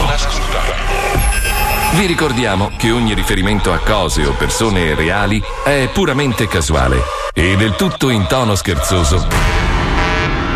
Vi 1.94 2.06
ricordiamo 2.08 2.72
che 2.78 2.90
ogni 2.90 3.14
riferimento 3.14 3.72
a 3.72 3.78
cose 3.78 4.26
o 4.26 4.34
persone 4.34 4.96
reali 4.96 5.40
è 5.64 5.88
puramente 5.94 6.48
casuale 6.48 7.00
e 7.34 7.56
del 7.58 7.76
tutto 7.76 8.10
in 8.10 8.26
tono 8.28 8.56
scherzoso 8.56 9.70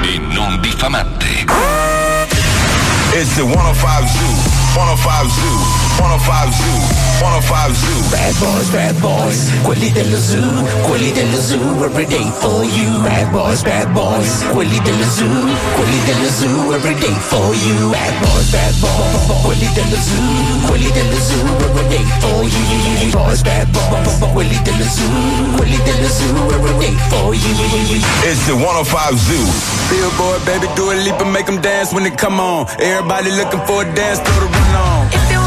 e 0.07 0.19
non 0.19 0.59
diffamante. 0.61 1.45
It's 3.13 3.35
the 3.35 3.43
105 3.43 4.07
Zoo, 4.07 4.35
105 4.73 5.29
Zoo, 5.29 5.84
105 5.97 6.53
Zoo, 6.53 6.79
105 7.21 7.75
Zoo. 7.75 7.99
Bad 8.11 8.33
boys, 8.39 8.69
bad 8.69 8.95
boys, 8.99 9.51
quelli 9.63 9.91
dello 9.91 10.17
zoo, 10.17 10.63
quelli 10.83 11.11
dello 11.11 11.39
zoo, 11.39 11.83
every 11.83 12.05
day 12.05 12.31
for 12.39 12.63
you. 12.63 13.01
Bad 13.01 13.31
boys, 13.31 13.61
bad 13.61 13.91
boys, 13.93 14.43
quelli 14.51 14.79
dello 14.81 15.05
zoo, 15.09 15.47
quelli 15.75 15.99
dello 16.05 16.29
zoo, 16.29 16.73
every 16.73 16.95
day 16.95 17.15
for 17.29 17.53
you. 17.55 17.89
Bad 17.91 18.13
boys, 18.19 18.49
bad 18.51 18.73
boys, 18.79 19.41
quelli 19.43 19.69
dello 19.73 19.95
zoo, 19.95 20.67
quelli 20.67 20.91
dello 20.91 21.19
zoo, 21.19 21.47
every 21.63 21.87
day 21.87 22.05
for 22.19 22.43
you. 22.43 23.11
Bad 23.11 23.11
boys, 23.11 23.41
bad 23.41 23.67
boys, 23.71 24.31
quelli 24.33 24.59
dello 24.63 24.85
zoo, 24.85 25.55
quelli 25.55 25.79
dello 25.83 26.09
zoo, 26.09 26.49
every 26.51 26.77
day 26.79 26.95
for 27.09 27.33
you. 27.33 27.55
It's 28.23 28.45
the 28.45 28.55
105 28.55 29.17
Zoo. 29.17 29.45
Billboard, 29.89 30.43
baby, 30.45 30.67
do 30.75 30.91
a 30.91 30.95
leap 30.95 31.19
and 31.21 31.31
make 31.31 31.45
them 31.45 31.61
dance 31.61 31.93
when 31.93 32.03
they 32.03 32.11
come 32.11 32.39
on. 32.39 32.67
Everybody 32.79 33.31
looking 33.31 33.61
for 33.65 33.83
a 33.83 33.93
dance, 33.93 34.19
throw 34.19 34.39
the 34.39 34.47
run 34.47 34.75
on. 34.75 35.44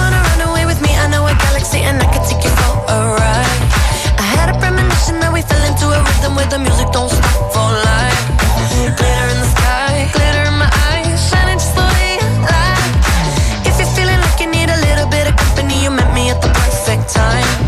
Where 6.38 6.46
the 6.46 6.58
music 6.58 6.88
don't 6.92 7.10
stop 7.10 7.52
for 7.52 7.68
life. 7.90 8.22
Glitter 8.98 9.28
in 9.34 9.38
the 9.42 9.50
sky, 9.56 10.08
glitter 10.14 10.44
in 10.46 10.56
my 10.62 10.70
eyes, 10.90 11.18
shining 11.28 11.58
just 11.58 11.74
the 11.74 11.86
way 11.94 12.10
you 12.20 12.28
like. 12.46 12.94
If 13.68 13.74
you're 13.80 13.92
feeling 13.98 14.20
like 14.24 14.38
you 14.42 14.48
need 14.56 14.70
a 14.70 14.78
little 14.86 15.08
bit 15.10 15.26
of 15.26 15.34
company, 15.36 15.82
you 15.82 15.90
met 15.90 16.14
me 16.14 16.30
at 16.30 16.40
the 16.40 16.50
perfect 16.60 17.12
time. 17.12 17.67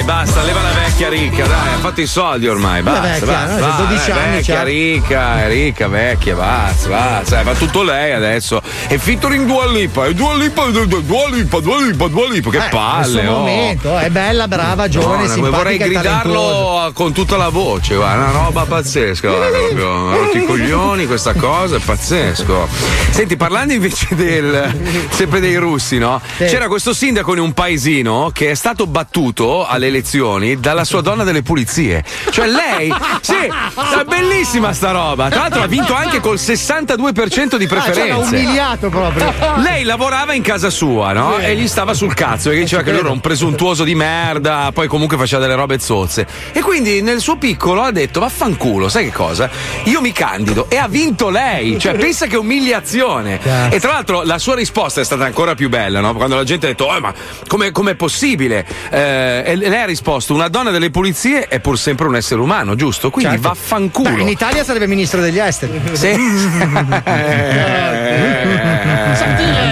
Dai, 0.00 0.06
basta, 0.06 0.42
leva 0.44 0.62
la 0.62 0.72
vecchia 0.72 0.89
ricca, 1.08 1.46
dai, 1.46 1.72
ha 1.74 1.78
fatto 1.78 2.00
i 2.00 2.06
soldi 2.06 2.48
ormai, 2.48 2.82
basta, 2.82 3.00
vecchia, 3.00 3.26
basta, 3.26 3.54
no? 3.54 3.60
basta, 3.60 3.82
12 3.82 4.10
dai, 4.10 4.18
anni 4.18 4.36
vecchia, 4.36 4.54
c'ha. 4.54 4.62
ricca, 4.62 5.46
ricca, 5.46 5.88
vecchia, 5.88 6.34
basta, 6.34 6.88
basta, 6.88 7.40
eh, 7.40 7.44
fa 7.44 7.54
tutto 7.54 7.82
lei 7.82 8.12
adesso. 8.12 8.60
E 8.88 8.98
featuring 8.98 9.46
Dua 9.46 9.66
Lipa, 9.66 10.06
e 10.06 10.14
Dua 10.14 10.34
Lipa, 10.34 10.64
Dua 10.66 11.28
Lipa, 11.30 11.60
Dua 11.60 11.80
Lipa, 11.80 12.08
Dua 12.08 12.28
Lipa, 12.28 12.50
che 12.50 12.58
Eh, 12.58 12.68
palle, 12.70 13.26
oh. 13.26 13.38
momento, 13.38 13.98
è 13.98 14.10
bella, 14.10 14.48
brava, 14.48 14.88
giovane, 14.88 15.26
No, 15.26 15.32
simpatica 15.32 15.56
vorrei 15.56 15.78
gridarlo 15.78 16.90
con 16.94 17.12
tutta 17.12 17.36
la 17.36 17.48
voce, 17.48 17.94
guarda, 17.94 18.24
una 18.24 18.30
roba 18.32 18.64
pazzesca, 18.64 19.28
guarda, 19.28 19.56
proprio 19.58 20.10
rotti 20.16 20.38
i 20.38 20.44
coglioni, 20.44 21.06
questa 21.06 21.34
cosa 21.34 21.76
è 21.76 21.78
pazzesco. 21.78 22.68
Senti, 23.10 23.36
parlando 23.36 23.72
invece 23.72 24.14
del 24.14 25.06
sempre 25.10 25.40
dei 25.40 25.56
russi, 25.56 25.98
no? 25.98 26.20
C'era 26.36 26.68
questo 26.68 26.92
sindaco 26.92 27.32
in 27.32 27.40
un 27.40 27.52
paesino 27.52 28.30
che 28.32 28.50
è 28.50 28.54
stato 28.54 28.86
battuto 28.86 29.66
alle 29.66 29.86
elezioni 29.86 30.58
dalla 30.58 30.84
sua 30.90 31.02
donna 31.02 31.22
delle 31.22 31.42
pulizie. 31.42 32.02
Cioè 32.30 32.48
lei, 32.48 32.92
sì, 33.22 33.32
è 33.36 34.04
bellissima 34.04 34.72
sta 34.72 34.90
roba. 34.90 35.28
Tra 35.28 35.42
l'altro 35.42 35.62
ha 35.62 35.66
vinto 35.68 35.94
anche 35.94 36.18
col 36.18 36.34
62% 36.36 37.56
di 37.56 37.64
Ah, 37.64 37.68
cioè, 37.68 37.76
l'ha 37.76 37.82
preferenze. 37.84 38.34
umiliato 38.36 38.88
proprio. 38.88 39.32
Lei 39.58 39.84
lavorava 39.84 40.32
in 40.34 40.42
casa 40.42 40.68
sua, 40.68 41.12
no? 41.12 41.36
Sì. 41.38 41.44
E 41.44 41.54
gli 41.56 41.68
stava 41.68 41.94
sul 41.94 42.12
cazzo 42.14 42.48
perché 42.48 42.64
diceva 42.64 42.82
che 42.82 42.90
lui 42.90 42.98
era 43.00 43.10
un 43.10 43.20
presuntuoso 43.20 43.84
di 43.84 43.94
merda, 43.94 44.70
poi 44.74 44.88
comunque 44.88 45.16
faceva 45.16 45.40
delle 45.42 45.54
robe 45.54 45.78
zozze. 45.78 46.26
E 46.52 46.60
quindi 46.60 47.00
nel 47.02 47.20
suo 47.20 47.36
piccolo 47.36 47.82
ha 47.82 47.92
detto: 47.92 48.18
Vaffanculo, 48.18 48.88
sai 48.88 49.04
che 49.04 49.12
cosa? 49.12 49.48
Io 49.84 50.00
mi 50.00 50.10
candido 50.10 50.66
e 50.68 50.76
ha 50.76 50.88
vinto 50.88 51.30
lei. 51.30 51.78
Cioè, 51.78 51.94
pensa 51.94 52.26
che 52.26 52.36
umiliazione. 52.36 53.38
E 53.70 53.78
tra 53.78 53.92
l'altro 53.92 54.22
la 54.24 54.38
sua 54.38 54.56
risposta 54.56 55.00
è 55.00 55.04
stata 55.04 55.24
ancora 55.24 55.54
più 55.54 55.68
bella, 55.68 56.00
no? 56.00 56.14
Quando 56.14 56.34
la 56.34 56.44
gente 56.44 56.66
ha 56.66 56.70
detto: 56.70 56.92
Eh, 56.94 56.98
ma 57.00 57.14
come 57.46 57.70
com'è 57.70 57.94
possibile? 57.94 58.66
Eh, 58.90 59.42
e 59.46 59.54
lei 59.56 59.80
ha 59.82 59.86
risposto: 59.86 60.34
Una 60.34 60.48
donna 60.48 60.70
delle 60.80 60.90
pulizie 60.90 61.46
è 61.46 61.60
pur 61.60 61.78
sempre 61.78 62.06
un 62.06 62.16
essere 62.16 62.40
umano, 62.40 62.74
giusto? 62.74 63.10
Quindi 63.10 63.34
Certo. 63.34 63.48
vaffanculo. 63.48 64.14
Beh, 64.14 64.22
in 64.22 64.28
Italia 64.28 64.64
sarebbe 64.64 64.86
ministro 64.86 65.20
degli 65.20 65.38
esteri. 65.38 65.78
Sì. 65.92 66.08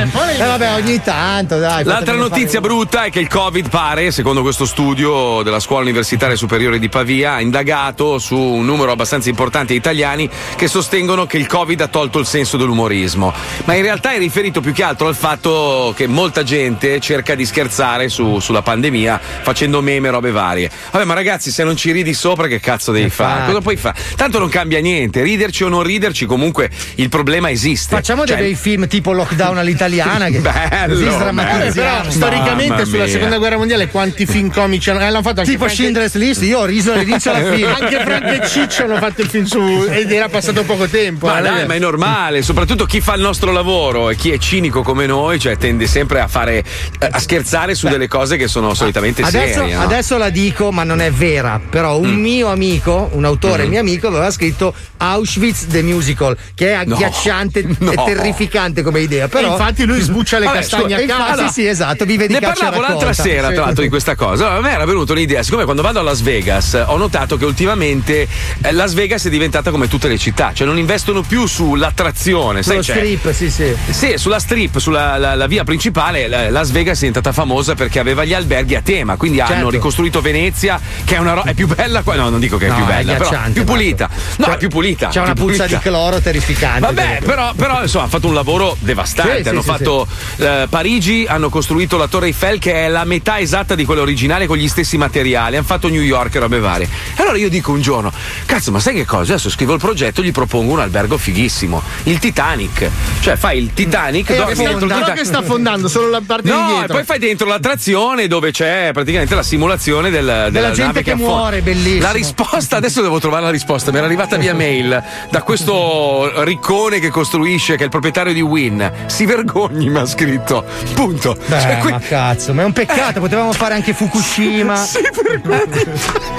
Eh 0.40 0.46
vabbè, 0.46 0.74
ogni 0.74 1.02
tanto, 1.02 1.58
dai. 1.58 1.82
L'altra 1.82 2.14
notizia 2.14 2.60
brutta 2.60 3.04
è 3.04 3.10
che 3.10 3.18
il 3.18 3.26
Covid 3.26 3.68
pare, 3.68 4.12
secondo 4.12 4.42
questo 4.42 4.66
studio 4.66 5.42
della 5.42 5.58
Scuola 5.58 5.82
Universitaria 5.82 6.36
Superiore 6.36 6.78
di 6.78 6.88
Pavia, 6.88 7.32
ha 7.32 7.40
indagato 7.40 8.18
su 8.18 8.36
un 8.38 8.64
numero 8.64 8.92
abbastanza 8.92 9.28
importante 9.28 9.72
di 9.72 9.78
italiani 9.80 10.30
che 10.54 10.68
sostengono 10.68 11.26
che 11.26 11.38
il 11.38 11.48
Covid 11.48 11.80
ha 11.80 11.88
tolto 11.88 12.20
il 12.20 12.26
senso 12.26 12.56
dell'umorismo. 12.56 13.32
Ma 13.64 13.74
in 13.74 13.82
realtà 13.82 14.12
è 14.12 14.18
riferito 14.18 14.60
più 14.60 14.72
che 14.72 14.84
altro 14.84 15.08
al 15.08 15.16
fatto 15.16 15.92
che 15.96 16.06
molta 16.06 16.44
gente 16.44 17.00
cerca 17.00 17.34
di 17.34 17.44
scherzare 17.44 18.08
su- 18.08 18.38
sulla 18.38 18.62
pandemia 18.62 19.20
facendo 19.42 19.82
meme 19.82 20.06
e 20.06 20.10
robe 20.12 20.30
varie. 20.30 20.70
Vabbè, 20.92 21.04
ma 21.04 21.14
ragazzi, 21.14 21.50
se 21.50 21.64
non 21.64 21.74
ci 21.74 21.90
ridi 21.90 22.14
sopra, 22.14 22.46
che 22.46 22.60
cazzo 22.60 22.92
devi 22.92 23.10
fare? 23.10 23.46
Cosa 23.46 23.60
puoi 23.60 23.76
fare? 23.76 23.98
Tanto 24.14 24.38
non 24.38 24.48
cambia 24.48 24.78
niente, 24.78 25.20
riderci 25.20 25.64
o 25.64 25.68
non 25.68 25.82
riderci, 25.82 26.26
comunque 26.26 26.70
il 26.94 27.08
problema 27.08 27.50
esiste. 27.50 27.96
Facciamo 27.96 28.24
Cioè, 28.24 28.36
dei 28.36 28.54
film 28.54 28.86
tipo 28.86 29.10
Lockdown 29.10 29.58
all'italiana 29.58 30.26
che 30.30 30.38
Bello, 30.40 30.94
bello. 30.96 31.10
sdrammatizziamo. 31.12 32.00
Però 32.00 32.10
storicamente 32.10 32.84
sulla 32.84 33.06
seconda 33.08 33.38
guerra 33.38 33.56
mondiale 33.56 33.88
quanti 33.88 34.26
film 34.26 34.50
comici 34.50 34.90
hanno, 34.90 35.00
eh, 35.00 35.10
l'hanno 35.10 35.22
fatto 35.22 35.40
anche 35.40 35.50
Tipo 35.52 35.64
Frank- 35.64 35.80
Schindler's 35.80 36.14
List, 36.14 36.42
io 36.42 36.58
ho 36.60 36.64
riso 36.64 36.92
dall'inizio 36.92 37.32
alla 37.32 37.52
fine. 37.52 37.66
Anche 37.72 38.00
Frank 38.00 38.24
e 38.42 38.46
Ciccio 38.48 38.84
hanno 38.84 38.96
fatto 38.96 39.20
il 39.22 39.28
film 39.28 39.44
su 39.44 39.86
ed 39.90 40.10
era 40.12 40.28
passato 40.28 40.62
poco 40.64 40.86
tempo. 40.86 41.26
Ma 41.26 41.38
eh, 41.38 41.42
dai, 41.42 41.66
ma 41.66 41.74
è 41.74 41.78
normale, 41.78 42.42
soprattutto 42.42 42.84
chi 42.86 43.00
fa 43.00 43.14
il 43.14 43.20
nostro 43.20 43.50
lavoro 43.52 44.10
e 44.10 44.16
chi 44.16 44.30
è 44.30 44.38
cinico 44.38 44.82
come 44.82 45.06
noi, 45.06 45.38
cioè 45.38 45.56
tende 45.56 45.86
sempre 45.86 46.20
a 46.20 46.28
fare 46.28 46.62
a 46.98 47.18
scherzare 47.18 47.74
su 47.74 47.88
delle 47.88 48.08
cose 48.08 48.36
che 48.36 48.48
sono 48.48 48.74
solitamente 48.74 49.22
Adesso, 49.22 49.60
serie. 49.60 49.74
no? 49.74 49.82
adesso 49.82 50.16
la 50.18 50.30
dico, 50.30 50.70
ma 50.72 50.84
non 50.84 51.00
è 51.00 51.10
vera. 51.10 51.60
Però 51.68 51.98
un 51.98 52.14
mio 52.14 52.48
amico, 52.48 53.08
un 53.12 53.24
autore 53.24 53.66
Mm. 53.66 53.68
mio 53.70 53.80
amico, 53.80 54.08
aveva 54.08 54.30
scritto 54.30 54.74
Auschwitz 54.98 55.66
the 55.68 55.82
Musical, 55.82 56.36
che 56.54 56.70
è 56.70 56.72
agghiacciante 56.74 57.66
No. 57.78 57.92
e 57.92 57.96
terrificante 58.04 58.82
come 58.82 59.00
idea. 59.00 59.28
Però 59.28 59.48
E 59.48 59.50
infatti 59.52 59.84
lui 59.84 60.00
sbu- 60.00 60.16
buccia 60.18 60.38
le 60.38 60.46
Vabbè, 60.46 60.58
castagne 60.58 60.98
scusa, 61.00 61.14
a 61.14 61.18
casa. 61.18 61.32
allora, 61.32 61.48
sì, 61.48 61.66
esatto, 61.66 62.04
vive 62.04 62.26
di 62.26 62.32
Ne 62.34 62.40
parlavo 62.40 62.80
l'altra 62.80 63.12
sera, 63.12 63.48
Sì. 63.48 63.54
tra 63.54 63.64
l'altro, 63.64 63.82
di 63.82 63.88
questa 63.88 64.14
cosa. 64.16 64.44
Allora, 64.46 64.58
a 64.58 64.62
me 64.62 64.72
era 64.72 64.84
venuta 64.84 65.12
un'idea, 65.12 65.42
siccome 65.42 65.64
quando 65.64 65.82
vado 65.82 66.00
a 66.00 66.02
Las 66.02 66.20
Vegas 66.22 66.82
ho 66.86 66.96
notato 66.96 67.36
che 67.36 67.44
ultimamente 67.44 68.26
eh, 68.62 68.72
Las 68.72 68.94
Vegas 68.94 69.24
è 69.26 69.30
diventata 69.30 69.70
come 69.70 69.88
tutte 69.88 70.08
le 70.08 70.18
città, 70.18 70.50
cioè 70.54 70.66
non 70.66 70.78
investono 70.78 71.22
più 71.22 71.46
sull'attrazione, 71.46 72.62
sai, 72.62 72.82
Sullo 72.82 72.98
c'è- 72.98 73.04
strip, 73.04 73.32
sì, 73.32 73.50
sì. 73.50 73.74
Sì, 73.90 74.12
sulla 74.16 74.38
strip, 74.38 74.78
sulla 74.78 75.16
la, 75.18 75.34
la 75.34 75.46
via 75.46 75.64
principale, 75.64 76.28
la- 76.28 76.50
Las 76.50 76.70
Vegas 76.70 76.96
è 76.96 77.00
diventata 77.00 77.32
famosa 77.32 77.74
perché 77.74 77.98
aveva 77.98 78.24
gli 78.24 78.34
alberghi 78.34 78.74
a 78.74 78.82
tema, 78.82 79.16
quindi 79.16 79.40
hanno 79.40 79.52
Certo. 79.54 79.70
ricostruito 79.70 80.20
Venezia, 80.20 80.80
che 81.04 81.14
è 81.14 81.18
una 81.18 81.32
roba. 81.34 81.50
è 81.50 81.54
più 81.54 81.66
bella 81.66 82.02
qua. 82.02 82.16
No, 82.16 82.28
non 82.30 82.40
dico 82.40 82.56
che 82.56 82.66
è 82.66 82.68
No, 82.68 82.74
più 82.76 82.84
è 82.84 82.88
bella, 82.88 83.12
però 83.12 83.24
agghiacciante, 83.26 83.52
più 83.52 83.64
pulita. 83.64 84.08
No, 84.38 84.46
è 84.46 84.56
più 84.56 84.68
pulita. 84.68 85.08
C'è 85.08 85.20
una 85.20 85.34
puzza 85.34 85.64
pulita. 85.64 85.66
di 85.66 85.78
cloro 85.82 86.20
terrificante. 86.20 86.80
Vabbè, 86.80 87.20
però, 87.24 87.52
però, 87.54 87.82
insomma, 87.82 88.04
ha 88.06 88.08
fatto 88.08 88.26
un 88.26 88.34
lavoro 88.34 88.76
devastante. 88.80 89.36
Sì, 89.36 89.42
sì, 89.44 89.48
hanno 89.50 89.60
sì, 89.62 89.66
fatto 89.68 90.07
eh, 90.36 90.66
Parigi, 90.68 91.26
hanno 91.28 91.48
costruito 91.48 91.96
la 91.96 92.06
Torre 92.08 92.26
Eiffel, 92.26 92.58
che 92.58 92.72
è 92.86 92.88
la 92.88 93.04
metà 93.04 93.38
esatta 93.38 93.74
di 93.74 93.84
quella 93.84 94.02
originale 94.02 94.46
con 94.46 94.56
gli 94.56 94.68
stessi 94.68 94.96
materiali. 94.96 95.56
Hanno 95.56 95.64
fatto 95.66 95.88
New 95.88 96.02
York 96.02 96.34
e 96.34 96.38
robe 96.38 96.58
varie. 96.58 96.88
E 97.16 97.22
allora 97.22 97.36
io 97.36 97.48
dico 97.48 97.72
un 97.72 97.80
giorno: 97.80 98.12
cazzo, 98.46 98.70
ma 98.70 98.80
sai 98.80 98.94
che 98.94 99.04
cosa? 99.04 99.32
Adesso 99.32 99.50
scrivo 99.50 99.74
il 99.74 99.80
progetto, 99.80 100.22
gli 100.22 100.32
propongo 100.32 100.72
un 100.72 100.80
albergo 100.80 101.16
fighissimo. 101.18 101.82
Il 102.04 102.18
Titanic. 102.18 102.88
Cioè, 103.20 103.36
fai 103.36 103.58
il 103.58 103.72
Titanic, 103.74 104.30
E 104.30 104.36
dormi 104.36 104.54
dentro 104.54 104.86
il 104.86 104.92
Titanic. 104.92 105.14
che 105.18 105.24
sta 105.24 105.38
affondando 105.38 105.88
solo 105.88 106.08
la 106.10 106.22
parte 106.24 106.42
di 106.42 106.50
No, 106.50 106.66
dietro. 106.68 106.84
e 106.84 106.96
poi 106.96 107.04
fai 107.04 107.18
dentro 107.18 107.46
l'attrazione 107.46 108.26
dove 108.26 108.50
c'è 108.50 108.90
praticamente 108.92 109.34
la 109.34 109.42
simulazione 109.42 110.10
del, 110.10 110.48
della, 110.50 110.68
gente 110.70 110.82
nave 110.82 111.02
che 111.02 111.12
affonda. 111.12 111.32
muore, 111.32 111.60
bellissimo. 111.62 112.02
La 112.02 112.12
risposta, 112.12 112.76
adesso 112.76 113.02
devo 113.02 113.18
trovare 113.18 113.44
la 113.44 113.50
risposta. 113.50 113.90
Mi 113.90 113.98
era 113.98 114.06
arrivata 114.06 114.36
via 114.36 114.54
mail 114.54 115.02
da 115.30 115.42
questo 115.42 116.42
riccone 116.44 116.98
che 116.98 117.10
costruisce, 117.10 117.74
che 117.74 117.80
è 117.82 117.84
il 117.84 117.90
proprietario 117.90 118.32
di 118.32 118.40
Win. 118.40 118.90
Si 119.06 119.24
vergogni, 119.26 119.88
mi 119.98 120.04
ha 120.04 120.06
scritto. 120.06 120.64
Punto. 120.94 121.36
Beh, 121.46 121.60
Cioè, 121.60 121.78
qui- 121.78 121.90
ma 121.90 121.98
cazzo, 122.00 122.52
ma 122.54 122.62
è 122.62 122.64
un 122.64 122.72
peccato, 122.72 123.20
potevamo 123.20 123.52
fare 123.52 123.74
anche 123.74 123.92
Fukushima. 123.92 124.76
si 124.84 124.98
vergogni. 125.22 125.84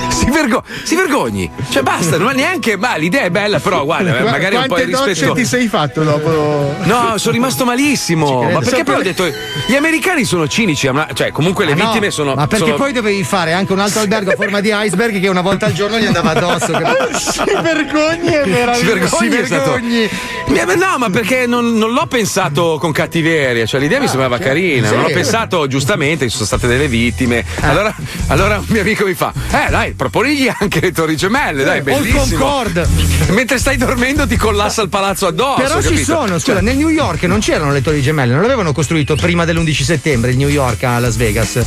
Si, 0.10 0.30
vergo- 0.30 0.64
si 0.84 0.96
vergogni. 0.96 1.50
Cioè, 1.70 1.82
basta, 1.84 2.18
non 2.18 2.30
è 2.32 2.34
neanche. 2.34 2.78
Ma 2.78 2.96
l'idea 2.96 3.24
è 3.24 3.30
bella, 3.30 3.60
però, 3.60 3.84
guarda, 3.84 4.14
Qua- 4.14 4.32
magari 4.32 4.56
un 4.56 4.66
po' 4.68 4.76
di 4.78 4.84
rispetto. 4.86 5.34
ti 5.34 5.46
sei 5.46 5.68
fatto 5.68 6.04
dopo? 6.04 6.74
No, 6.84 7.14
sono 7.18 7.34
rimasto 7.34 7.66
malissimo. 7.66 8.44
Ma 8.44 8.60
perché 8.60 8.78
So 8.78 8.84
poi 8.84 8.96
ho 8.96 9.02
detto 9.02 9.26
gli 9.68 9.76
americani 9.76 10.24
sono 10.24 10.48
cinici, 10.48 10.90
ma- 10.90 11.08
cioè 11.14 11.32
comunque 11.32 11.66
le 11.66 11.76
Ma 11.76 11.84
no, 11.84 11.90
vittime 11.92 12.12
sono 12.12 12.34
Ma 12.36 12.48
perché 12.48 12.66
sono- 12.66 12.78
poi 12.78 12.92
dovevi 12.94 13.24
fare 13.24 13.54
anche 13.54 13.72
un 13.74 13.80
altro 13.80 14.00
albergo 14.02 14.32
a 14.32 14.36
forma 14.36 14.60
di 14.62 14.72
iceberg 14.74 15.20
che 15.20 15.28
una 15.28 15.42
volta 15.42 15.66
al 15.68 15.74
giorno 15.74 15.98
gli 16.00 16.06
andava 16.06 16.32
addosso. 16.32 16.74
si 17.18 17.42
vergogni, 17.62 18.28
è 18.28 18.44
si 18.44 18.50
veramente. 18.50 18.86
vergogni, 18.94 19.32
Si 19.32 19.46
stato- 19.46 19.72
vergogni. 19.72 20.10
Ma 20.48 20.76
No, 20.80 20.98
ma 20.98 21.10
perché 21.10 21.46
non, 21.46 21.78
non 21.78 21.92
l'ho 21.92 22.06
pensato 22.08 22.78
con 22.80 22.92
cattiveria, 22.92 23.39
cioè 23.66 23.80
l'idea 23.80 24.00
mi 24.00 24.08
sembrava 24.08 24.38
carina, 24.38 24.88
Sì. 24.88 24.96
non 24.96 25.06
ho 25.06 25.10
pensato 25.10 25.68
giustamente, 25.68 26.26
ci 26.30 26.34
sono 26.36 26.46
state 26.46 26.68
delle 26.68 26.88
vittime. 26.88 27.44
Allora, 27.62 27.94
allora 28.28 28.58
un 28.58 28.66
mio 28.68 28.82
amico 28.82 29.06
mi 29.06 29.14
fa: 29.14 29.32
Eh, 29.52 29.70
dai, 29.70 29.94
proponigli 29.94 30.50
anche 30.60 30.80
le 30.80 30.92
torri 30.92 31.16
gemelle, 31.16 31.64
dai, 31.64 31.78
O 31.78 31.80
il 31.80 31.84
bellissimo. 31.84 32.20
Concorde. 32.40 32.88
Mentre 33.30 33.58
stai 33.58 33.78
dormendo 33.78 34.26
ti 34.28 34.36
collassa 34.38 34.82
il 34.82 34.90
palazzo 34.90 35.28
addosso. 35.28 35.62
Però 35.62 35.82
ci 35.82 36.04
sono, 36.04 36.40
scusa, 36.40 36.54
Cioè, 36.54 36.62
nel 36.62 36.78
New 36.78 36.90
York 36.90 37.24
non 37.24 37.40
c'erano 37.40 37.72
le 37.72 37.82
torri 37.82 38.02
gemelle, 38.02 38.34
non 38.34 38.42
l'avevano 38.42 38.72
costruito 38.74 39.16
prima 39.16 39.46
dell'11 39.46 39.82
settembre 39.84 40.32
il 40.32 40.38
New 40.38 40.50
York 40.50 40.84
a 40.84 41.00
Las 41.00 41.16
Vegas. 41.16 41.60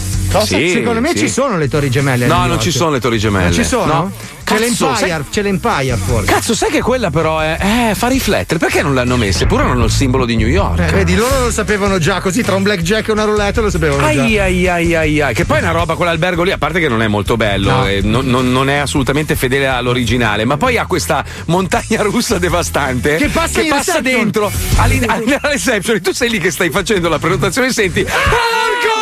Sì, 0.45 0.71
Secondo 0.71 1.01
me 1.01 1.11
sì. 1.11 1.19
ci 1.19 1.29
sono 1.29 1.57
le 1.59 1.69
torri 1.69 1.91
gemelle. 1.91 2.27
No, 2.27 2.39
non 2.39 2.49
York. 2.51 2.63
ci 2.63 2.71
sono 2.71 2.91
le 2.91 3.01
torri 3.01 3.19
gemelle. 3.19 3.45
Non 3.47 3.53
ci 3.55 3.65
sono? 3.65 3.93
No. 3.93 4.13
C'è 4.45 4.59
l'Empire, 4.59 4.97
sai- 4.97 5.25
c'è 5.31 5.43
l'Empire 5.43 5.97
forse. 5.97 6.27
Cazzo, 6.33 6.55
sai 6.55 6.71
che 6.71 6.81
quella 6.81 7.11
però 7.11 7.39
è. 7.41 7.57
Eh, 7.91 7.95
fa 7.95 8.09
riflettere. 8.09 8.59
Perché 8.59 8.83
non 8.83 8.95
l'hanno 8.95 9.17
messa? 9.17 9.45
Eppure 9.45 9.63
hanno 9.65 9.85
il 9.85 9.91
simbolo 9.91 10.25
di 10.25 10.37
New 10.37 10.47
York. 10.49 10.81
Eh, 10.81 10.93
vedi, 10.93 11.15
loro 11.15 11.45
lo 11.45 11.51
sapevano 11.51 11.99
già, 11.99 12.21
così 12.21 12.43
tra 12.43 12.55
un 12.57 12.63
blackjack 12.63 13.09
e 13.09 13.13
una 13.13 13.25
roulette 13.25 13.61
lo 13.61 13.71
sapevano 13.71 14.01
già. 14.03 14.07
Ai 14.09 14.39
ai 14.39 14.69
ai 14.69 14.95
ai 14.95 15.21
ai. 15.21 15.35
Che 15.35 15.45
poi 15.45 15.59
è 15.59 15.63
una 15.63 15.71
roba 15.73 15.95
quell'albergo 15.97 16.43
lì, 16.43 16.51
a 16.53 16.59
parte 16.59 16.81
che 16.81 16.89
non 16.89 17.03
è 17.03 17.09
molto 17.09 17.37
bello, 17.37 17.71
No. 17.71 17.87
e 17.87 18.01
non, 18.03 18.27
non- 18.27 18.51
non 18.53 18.69
è 18.69 18.77
assolutamente 18.77 19.37
fedele 19.37 19.67
all'originale, 19.69 20.45
ma 20.45 20.57
poi 20.57 20.77
ha 20.77 20.87
questa 20.87 21.25
montagna 21.47 22.03
russa 22.03 22.39
devastante 22.39 23.17
Che 23.17 23.29
passa 23.29 23.61
in 23.63 23.73
reception. 23.73 24.03
dentro 24.03 24.53
all'in- 24.77 25.05
alla 25.09 25.39
reception. 25.43 26.01
Tu 26.01 26.13
sei 26.13 26.29
lì 26.31 26.39
che 26.39 26.51
stai 26.51 26.71
facendo 26.71 27.09
la 27.09 27.19
prenotazione 27.19 27.69
e 27.69 27.73
senti. 27.73 28.03
Porco! 28.03 29.02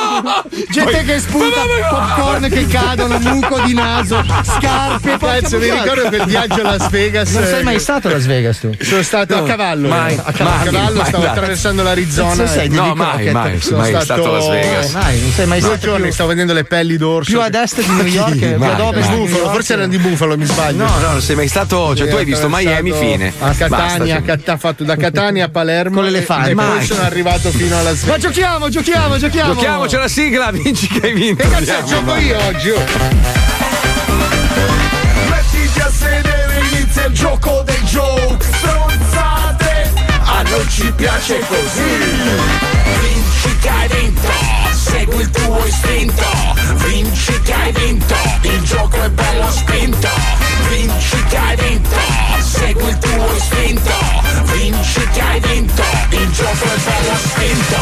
Gente 0.70 1.04
che 1.04 1.18
spunta, 1.18 1.60
popcorn 1.88 2.48
che 2.48 2.66
cadono, 2.66 3.18
muco 3.18 3.60
di 3.60 3.74
naso, 3.74 4.22
scarpe. 4.42 5.16
Cazzo, 5.18 5.58
mi 5.58 5.70
ricordo 5.70 6.08
quel 6.08 6.24
viaggio 6.24 6.60
a 6.60 6.76
Las 6.76 6.90
Vegas. 6.90 7.30
Non 7.32 7.44
sei 7.44 7.60
eh, 7.60 7.62
mai 7.62 7.78
stato 7.80 8.08
a 8.08 8.12
Las 8.12 8.26
Vegas 8.26 8.58
tu? 8.60 8.70
Sono 8.80 9.02
stato 9.02 9.36
a 9.36 9.42
cavallo. 9.42 9.88
mai, 9.88 10.14
a 10.22 10.32
cavallo, 10.32 10.58
mai, 10.60 10.68
a 10.68 10.70
cavallo 10.72 10.96
mai 10.98 11.06
stavo 11.06 11.26
attraversando 11.26 11.82
l'Arizona. 11.82 12.46
Sei, 12.46 12.66
e- 12.66 12.68
di 12.68 12.76
No, 12.76 12.94
mai, 12.94 13.30
mai, 13.32 13.60
Sono 13.60 13.78
mai 13.78 13.94
stato 14.00 14.28
a 14.28 14.38
Las 14.38 14.48
Vegas. 14.48 14.92
Mai, 14.92 15.20
non 15.20 15.30
sei 15.32 15.46
mai 15.46 15.60
Due 15.60 15.68
stato 15.68 15.86
giorni 15.86 16.02
più, 16.04 16.12
stavo 16.12 16.28
vedendo 16.30 16.52
le 16.52 16.64
pelli 16.64 16.96
d'orso. 16.96 17.30
più 17.30 17.40
ad 17.40 17.54
est 17.54 17.80
di 17.80 17.86
New 17.94 18.06
York, 18.06 18.36
più 18.38 18.62
ad 18.64 18.80
ovest 18.80 19.10
Bufalo, 19.10 19.50
forse 19.50 19.72
erano 19.74 19.88
di 19.88 19.98
Bufalo, 19.98 20.36
mi 20.36 20.44
sbaglio. 20.44 20.84
No, 20.84 20.98
no, 21.00 21.10
non 21.12 21.20
sei 21.20 21.36
mai 21.36 21.48
stato. 21.48 21.94
Cioè, 21.94 22.08
tu 22.08 22.16
hai 22.16 22.24
visto 22.24 22.48
Miami, 22.48 22.92
fine. 22.92 23.32
A 23.40 23.52
Catania, 23.54 24.14
cioè. 24.16 24.22
a 24.22 24.22
Cat- 24.22 24.48
ha 24.48 24.56
fatto 24.56 24.84
da 24.84 24.96
Catania 24.96 25.46
a 25.46 25.48
Palermo 25.48 25.96
Con 25.96 26.04
l'elefante. 26.04 26.50
e 26.50 26.54
poi 26.54 26.64
Mai. 26.66 26.84
sono 26.86 27.02
arrivato 27.02 27.50
fino 27.50 27.78
alla 27.78 27.90
Ma 27.90 27.96
Svezia. 27.96 28.18
giochiamo, 28.18 28.68
giochiamo, 28.68 29.18
giochiamo. 29.18 29.52
Giochiamo, 29.54 29.84
c'è 29.86 29.98
la 29.98 30.08
sigla, 30.10 30.50
vinci 30.50 30.88
che 30.88 31.06
hai 31.06 31.12
vinto. 31.12 31.48
Che 31.48 31.64
cazzo 31.64 31.84
gioco 31.84 32.16
io 32.16 32.36
oggi? 32.46 32.70
oh? 32.70 32.84
Mettiti 35.28 35.80
a 35.80 35.88
sedere, 35.88 36.62
inizia 36.72 37.04
il 37.04 37.12
gioco 37.12 37.62
dei 37.64 37.80
joke 37.82 38.44
Stronzate, 38.44 39.92
a 40.24 40.42
noi 40.42 40.68
ci 40.68 40.92
piace 40.96 41.38
così 41.46 41.98
Vinci 43.00 43.56
che 43.60 43.68
hai 43.68 43.88
vinto, 43.88 44.28
segui 44.72 45.20
il 45.20 45.30
tuo 45.30 45.64
istinto 45.64 46.49
Vinci 46.86 47.40
che 47.42 47.52
hai 47.52 47.72
vinto, 47.72 48.14
il 48.42 48.62
gioco 48.62 49.00
è 49.02 49.08
bello 49.10 49.50
spinto 49.50 50.08
Vinci 50.68 51.22
che 51.28 51.36
hai 51.36 51.56
vinto, 51.56 51.96
segui 52.40 52.88
il 52.88 52.98
tuo 52.98 53.32
istinto 53.36 53.90
Vinci 54.52 55.08
che 55.12 55.20
hai 55.20 55.40
vinto, 55.40 55.82
il 56.10 56.30
gioco 56.32 56.64
è 56.64 56.78
bello 56.84 57.16
spinto 57.16 57.76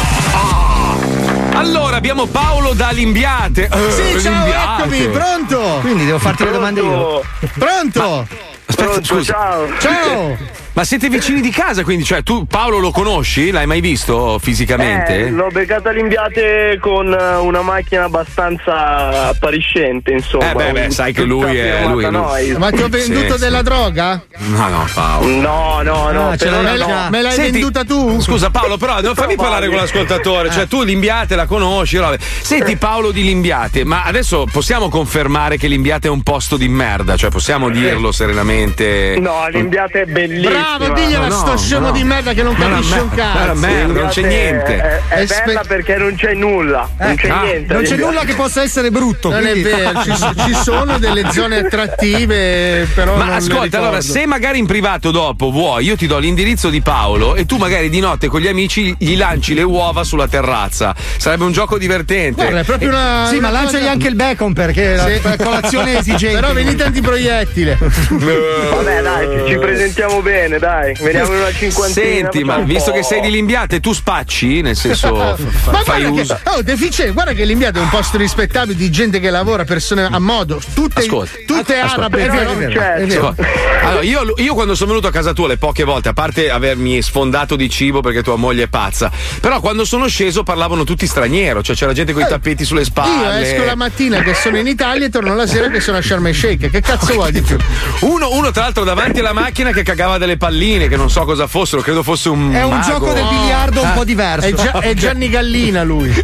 Allora, 1.56 1.96
abbiamo 1.96 2.26
Paolo 2.26 2.72
da 2.74 2.90
Limbiate. 2.90 3.68
Eh, 3.72 3.90
Sì, 3.90 4.20
ciao, 4.22 4.44
Limbiate. 4.44 4.82
eccomi, 4.82 5.08
pronto? 5.08 5.78
Quindi 5.80 6.04
devo 6.04 6.18
farti 6.18 6.44
le 6.44 6.50
domande 6.52 6.80
io. 6.80 7.24
Pronto? 7.58 8.26
Aspetta, 8.66 9.02
scusa. 9.02 9.32
Ciao. 9.32 9.66
Ciao. 9.78 10.36
Ma 10.78 10.84
siete 10.84 11.08
vicini 11.08 11.40
di 11.40 11.50
casa, 11.50 11.82
quindi, 11.82 12.04
cioè, 12.04 12.22
tu 12.22 12.46
Paolo 12.46 12.78
lo 12.78 12.92
conosci? 12.92 13.50
L'hai 13.50 13.66
mai 13.66 13.80
visto 13.80 14.38
fisicamente? 14.40 15.26
Eh, 15.26 15.30
l'ho 15.30 15.48
beccato 15.50 15.88
all'imbiate 15.88 16.78
con 16.80 17.12
eh, 17.12 17.34
una 17.34 17.62
macchina 17.62 18.04
abbastanza 18.04 19.26
appariscente, 19.26 20.12
insomma. 20.12 20.52
Eh, 20.52 20.54
beh, 20.54 20.70
beh, 20.70 20.90
sai 20.92 21.12
che 21.12 21.24
lui 21.24 21.56
è- 21.56 21.84
lui 21.84 22.08
noi. 22.08 22.52
Ma 22.56 22.70
ti 22.70 22.80
ho 22.80 22.88
venduto 22.88 23.32
Sì, 23.34 23.40
della 23.40 23.58
sì. 23.58 23.64
droga? 23.64 24.22
No, 24.36 24.68
no, 24.68 24.86
Paolo. 24.94 25.26
No, 25.26 25.80
no, 25.82 26.12
no, 26.12 26.30
Ah, 26.30 26.36
però 26.36 26.62
l'hai 26.62 26.78
no. 26.78 27.08
Me 27.10 27.22
l'hai 27.22 27.32
Senti, 27.32 27.50
venduta 27.50 27.82
tu? 27.84 28.20
Scusa 28.20 28.50
Paolo, 28.50 28.76
però 28.76 29.00
non 29.00 29.16
fammi 29.18 29.34
parlare 29.34 29.66
con 29.66 29.78
l'ascoltatore, 29.78 30.48
cioè 30.52 30.68
tu 30.68 30.84
Limbiate 30.84 31.34
la 31.34 31.46
conosci, 31.46 31.96
robe. 31.96 32.20
Senti 32.20 32.76
Paolo 32.76 33.10
di 33.10 33.24
Limbiate, 33.24 33.82
ma 33.82 34.04
adesso 34.04 34.46
possiamo 34.48 34.88
confermare 34.88 35.56
che 35.56 35.66
Limbiate 35.66 36.06
è 36.06 36.10
un 36.12 36.22
posto 36.22 36.56
di 36.56 36.68
merda, 36.68 37.16
cioè 37.16 37.30
possiamo 37.30 37.68
dirlo 37.68 38.12
serenamente. 38.12 39.16
No, 39.18 39.48
l'imbiate 39.48 40.02
è 40.02 40.04
bellissima. 40.04 40.66
Bravo, 40.76 40.94
diglielo 40.94 41.24
a 41.24 41.28
no, 41.28 41.34
sto 41.36 41.56
scemo 41.56 41.86
no. 41.86 41.92
di 41.92 42.04
merda 42.04 42.32
che 42.32 42.42
non 42.42 42.54
Ma 42.56 42.68
capisce 42.68 42.98
un 42.98 43.08
merda, 43.08 43.32
cazzo. 43.32 43.54
merda, 43.60 44.00
non 44.00 44.08
c'è 44.08 44.22
niente. 44.22 44.76
È, 44.76 45.00
è 45.08 45.14
È 45.20 45.26
spe- 45.26 45.42
bella 45.46 45.62
perché 45.66 45.96
non 45.96 46.14
c'è 46.14 46.34
nulla. 46.34 46.88
Non 46.98 47.14
c'è 47.16 47.28
ah, 47.28 47.42
niente. 47.42 47.72
Non 47.72 47.82
c'è 47.82 47.96
nulla 47.96 48.24
che 48.24 48.34
possa 48.34 48.62
essere 48.62 48.90
brutto. 48.90 49.30
Non 49.30 49.46
è 49.46 49.50
quindi- 49.52 49.70
vero, 49.70 50.02
ci, 50.04 50.12
ci 50.12 50.54
sono 50.62 50.98
delle 50.98 51.30
zone 51.32 51.58
attrattive, 51.58 52.86
però. 52.94 53.16
Ma 53.16 53.34
ascolta, 53.36 53.78
allora, 53.78 54.00
se 54.00 54.26
magari 54.26 54.58
in 54.58 54.66
privato 54.66 55.10
dopo 55.10 55.50
vuoi, 55.50 55.84
io 55.84 55.96
ti 55.96 56.06
do 56.06 56.18
l'indirizzo 56.18 56.68
di 56.68 56.80
Paolo 56.80 57.34
e 57.34 57.46
tu 57.46 57.56
magari 57.56 57.88
di 57.88 58.00
notte 58.00 58.28
con 58.28 58.40
gli 58.40 58.48
amici 58.48 58.94
gli 58.98 59.16
lanci 59.16 59.54
le 59.54 59.62
uova 59.62 60.04
sulla 60.04 60.28
terrazza. 60.28 60.94
Sarebbe 61.16 61.44
un 61.44 61.52
gioco 61.52 61.78
divertente. 61.78 62.42
Guarda, 62.42 62.60
è 62.60 62.64
proprio 62.64 62.88
una. 62.90 63.26
Sì, 63.28 63.38
ma 63.40 63.48
una 63.48 63.60
lanciagli 63.62 63.80
cosa- 63.80 63.90
anche 63.92 64.08
il 64.08 64.14
bacon 64.14 64.52
perché 64.52 64.94
la 64.94 65.06
Sì. 65.06 65.20
la 65.22 65.36
colazione 65.36 65.94
è 65.94 65.98
esigente. 65.98 66.40
Però 66.40 66.52
venite 66.52 66.82
antiproiettile. 66.84 67.78
Vabbè, 67.80 69.02
dai, 69.02 69.28
ci, 69.46 69.52
ci 69.52 69.58
presentiamo 69.58 70.20
bene, 70.22 70.57
dai. 70.58 70.94
Veniamo 71.00 71.32
in 71.32 71.38
una 71.40 71.52
cinquantina. 71.52 72.06
Senti, 72.06 72.44
ma 72.44 72.58
visto 72.58 72.92
che 72.92 73.02
sei 73.02 73.20
di 73.20 73.30
Limbiate, 73.30 73.80
tu 73.80 73.92
spacci? 73.92 74.60
Nel 74.62 74.76
senso, 74.76 75.14
Ma 75.14 75.36
fa- 75.36 75.82
fai 75.82 76.02
guarda 76.02 76.20
uso. 76.22 76.40
che, 76.42 76.50
oh, 76.50 76.62
deficiente, 76.62 77.12
guarda 77.12 77.32
che 77.32 77.44
l'Imbiato 77.44 77.78
è 77.78 77.82
un 77.82 77.88
posto 77.88 78.16
rispettabile 78.16 78.76
di 78.76 78.90
gente 78.90 79.20
che 79.20 79.30
lavora, 79.30 79.64
persone 79.64 80.04
a 80.04 80.18
modo, 80.18 80.60
tutte, 80.74 81.00
Ascolta, 81.00 81.32
tutte 81.46 81.78
ascolta. 81.78 81.94
arabe. 82.06 82.24
È 82.24 82.30
vero, 82.30 82.52
non 82.52 82.62
è 82.62 82.66
vero, 82.66 82.80
c'è, 82.80 82.92
è 82.94 83.06
vero. 83.06 83.28
Ascolta, 83.28 83.48
Allora, 83.86 84.02
io, 84.02 84.34
io 84.36 84.54
quando 84.54 84.74
sono 84.74 84.90
venuto 84.90 85.08
a 85.08 85.12
casa 85.12 85.32
tua 85.32 85.48
le 85.48 85.56
poche 85.58 85.84
volte, 85.84 86.08
a 86.08 86.12
parte 86.12 86.50
avermi 86.50 87.00
sfondato 87.02 87.56
di 87.56 87.68
cibo 87.68 88.00
perché 88.00 88.22
tua 88.22 88.36
moglie 88.36 88.64
è 88.64 88.68
pazza, 88.68 89.10
però 89.40 89.60
quando 89.60 89.84
sono 89.84 90.06
sceso 90.08 90.42
parlavano 90.42 90.84
tutti 90.84 91.06
straniero, 91.06 91.62
cioè 91.62 91.76
c'era 91.76 91.92
gente 91.92 92.12
con 92.12 92.22
i 92.22 92.26
tappeti 92.28 92.64
sulle 92.64 92.80
Io 92.80 92.86
spalle. 92.86 93.50
esco 93.52 93.64
la 93.64 93.74
mattina 93.76 94.20
che 94.22 94.34
sono 94.34 94.56
in 94.58 94.66
Italia 94.66 95.06
e 95.06 95.10
torno 95.10 95.34
la 95.34 95.46
sera 95.46 95.68
che 95.68 95.80
sono 95.80 95.98
a 95.98 96.02
Sharm 96.02 96.26
el 96.26 96.34
Sheikh. 96.34 96.70
Che 96.70 96.80
cazzo 96.80 97.12
vuoi 97.14 97.32
di 97.32 97.40
più? 97.42 97.56
Uno, 98.00 98.30
uno, 98.32 98.50
tra 98.50 98.62
l'altro 98.62 98.84
davanti 98.84 99.20
alla 99.20 99.32
macchina 99.32 99.70
che 99.72 99.82
cagava 99.82 100.16
delle 100.18 100.36
palline 100.38 100.88
che 100.88 100.96
non 100.96 101.10
so 101.10 101.24
cosa 101.24 101.46
fossero, 101.46 101.82
credo 101.82 102.02
fosse 102.02 102.28
un. 102.30 102.52
È 102.54 102.62
un 102.64 102.76
mago. 102.78 102.90
gioco 102.90 103.12
del 103.12 103.26
biliardo 103.28 103.82
un 103.82 103.92
po' 103.92 104.04
diverso. 104.04 104.46
È, 104.46 104.52
Gia- 104.54 104.80
è 104.80 104.94
Gianni 104.94 105.28
Gallina 105.28 105.82
lui. 105.82 106.10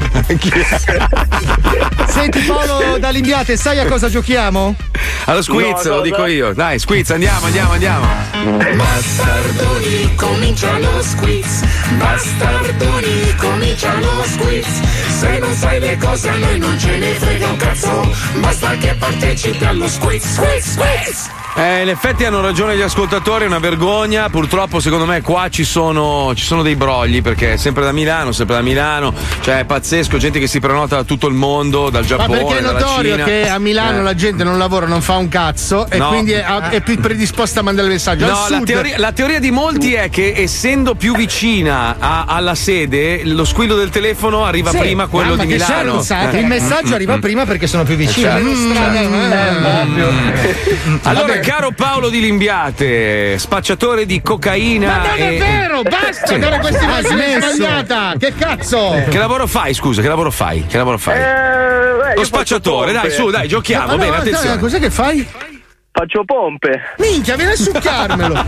Senti 2.06 2.40
Paolo 2.40 2.98
da 2.98 3.10
Limbiate, 3.10 3.56
sai 3.56 3.78
a 3.80 3.86
cosa 3.86 4.08
giochiamo? 4.08 4.74
Allo 5.26 5.42
squiz, 5.42 5.64
No, 5.84 5.90
lo 5.90 5.96
cosa? 5.96 6.00
dico 6.02 6.26
io. 6.26 6.52
Dai, 6.54 6.78
squiz, 6.78 7.10
andiamo, 7.10 7.46
andiamo, 7.46 7.72
andiamo. 7.72 8.06
Bastardoni, 8.76 10.14
comincia 10.14 10.78
lo 10.78 11.02
squiz. 11.02 11.62
Bastardoni, 11.98 13.34
comincia 13.36 13.94
lo 13.98 14.22
squiz. 14.24 14.66
Se 15.18 15.38
non 15.38 15.52
sai 15.54 15.80
le 15.80 15.96
cose 15.98 16.28
a 16.28 16.36
noi 16.36 16.58
non 16.58 16.78
ce 16.78 16.96
ne 16.98 17.12
frega 17.14 17.46
un 17.48 17.56
cazzo. 17.56 18.12
Basta 18.40 18.76
che 18.76 18.94
partecipi 18.98 19.64
allo 19.64 19.88
squiz, 19.88 20.24
squiz, 20.24 20.70
squiz. 20.72 21.30
Eh, 21.57 21.82
in 21.82 21.88
effetti 21.88 22.24
hanno 22.24 22.40
ragione 22.40 22.76
gli 22.76 22.80
ascoltatori, 22.80 23.44
è 23.44 23.46
una 23.46 23.61
vergogna. 23.61 24.28
Purtroppo, 24.28 24.80
secondo 24.80 25.05
me, 25.07 25.20
qua 25.22 25.48
ci 25.50 25.62
sono, 25.62 26.32
ci 26.34 26.44
sono 26.44 26.62
dei 26.62 26.74
brogli 26.74 27.22
perché 27.22 27.52
è 27.52 27.57
sempre 27.57 27.84
da 27.84 27.92
Milano, 27.92 28.32
sempre 28.32 28.57
da 28.57 28.61
Milano. 28.62 29.14
Cioè, 29.40 29.61
è 29.61 29.64
pazzesco, 29.64 30.16
gente 30.18 30.40
che 30.40 30.48
si 30.48 30.59
prenota 30.59 30.96
da 30.96 31.05
tutto 31.05 31.28
il 31.28 31.34
mondo, 31.34 31.90
dal 31.90 32.02
Ma 32.02 32.09
Giappone. 32.09 32.38
perché 32.44 32.59
è 32.59 32.61
notorio 32.61 33.16
che 33.24 33.48
a 33.48 33.59
Milano 33.61 34.00
Eh. 34.00 34.02
la 34.02 34.14
gente 34.16 34.42
non 34.42 34.59
lavora, 34.59 34.86
non 34.86 35.00
fa 35.00 35.16
un 35.16 35.28
cazzo 35.28 35.88
e 35.88 35.96
No. 35.98 36.09
quindi 36.09 36.32
è, 36.32 36.42
è 36.44 36.80
più 36.80 36.98
predisposta 36.98 37.61
a 37.61 37.62
mandare 37.62 37.86
il 37.86 37.92
messaggio. 37.92 38.24
Al 38.24 38.30
No, 38.32 38.46
la 38.48 38.61
teoria, 38.64 38.98
la 38.98 39.12
teoria 39.12 39.38
di 39.38 39.52
molti 39.52 39.94
è 39.94 40.11
che 40.11 40.32
essendo 40.36 40.96
più 40.96 41.14
vicina 41.14 41.94
a- 42.00 42.24
alla 42.26 42.57
sede, 42.57 43.22
lo 43.26 43.44
squillo 43.44 43.76
del 43.76 43.90
telefono 43.90 44.44
arriva 44.44 44.70
Sì. 44.70 44.78
prima 44.78 45.07
quello 45.07 45.34
Ah, 45.34 45.36
ma 45.36 45.44
di 45.44 45.52
Milano. 45.52 46.02
Eh. 46.02 46.38
Il 46.40 46.46
messaggio 46.46 46.88
Mm, 46.88 46.94
arriva 46.94 47.16
mm. 47.16 47.20
prima 47.20 47.44
perché 47.46 47.68
sono 47.68 47.84
più 47.84 47.94
vicino. 47.94 48.28
Certo. 48.28 48.44
Mm, 48.48 48.72
Mm. 48.72 50.00
mm, 50.90 50.96
Allora. 51.05 51.42
Caro 51.45 51.72
Paolo 51.72 52.09
di 52.09 52.20
Limbiate, 52.20 53.38
spacciatore 53.38 54.07
di 54.07 54.22
cocaina. 54.22 54.86
Ma 54.86 54.97
non 54.97 55.16
è 55.18 55.34
e- 55.34 55.38
vero, 55.38 55.82
basta 55.82 56.26
Sì. 56.26 56.38
dare 56.38 56.59
questa 56.59 56.82
immagine 56.84 57.40
sbagliata. 57.40 58.14
Che 58.18 58.34
cazzo? 58.34 59.03
Che 59.09 59.18
lavoro 59.18 59.47
fai, 59.47 59.74
scusa? 59.74 60.01
Che 60.01 60.09
lavoro 60.09 60.30
fai? 60.30 60.64
Che 60.66 60.76
lavoro 60.78 60.97
fai? 60.97 61.18
Eh, 61.20 62.14
Lo 62.16 62.24
spacciatore, 62.24 62.92
dai, 62.92 63.11
su, 63.11 63.28
dai, 63.30 63.47
giochiamo. 63.47 63.86
Ma 63.86 63.92
no, 63.92 63.99
bene, 63.99 64.11
dai, 64.11 64.20
attenzione. 64.20 64.59
cos'è 64.59 64.78
che 64.80 64.90
fai? 64.90 65.26
Faccio 65.97 66.24
pompe. 66.24 66.80
Minchia, 66.99 67.36
vieni 67.36 67.53
a 67.53 67.57
succhiarmelo. 67.57 68.34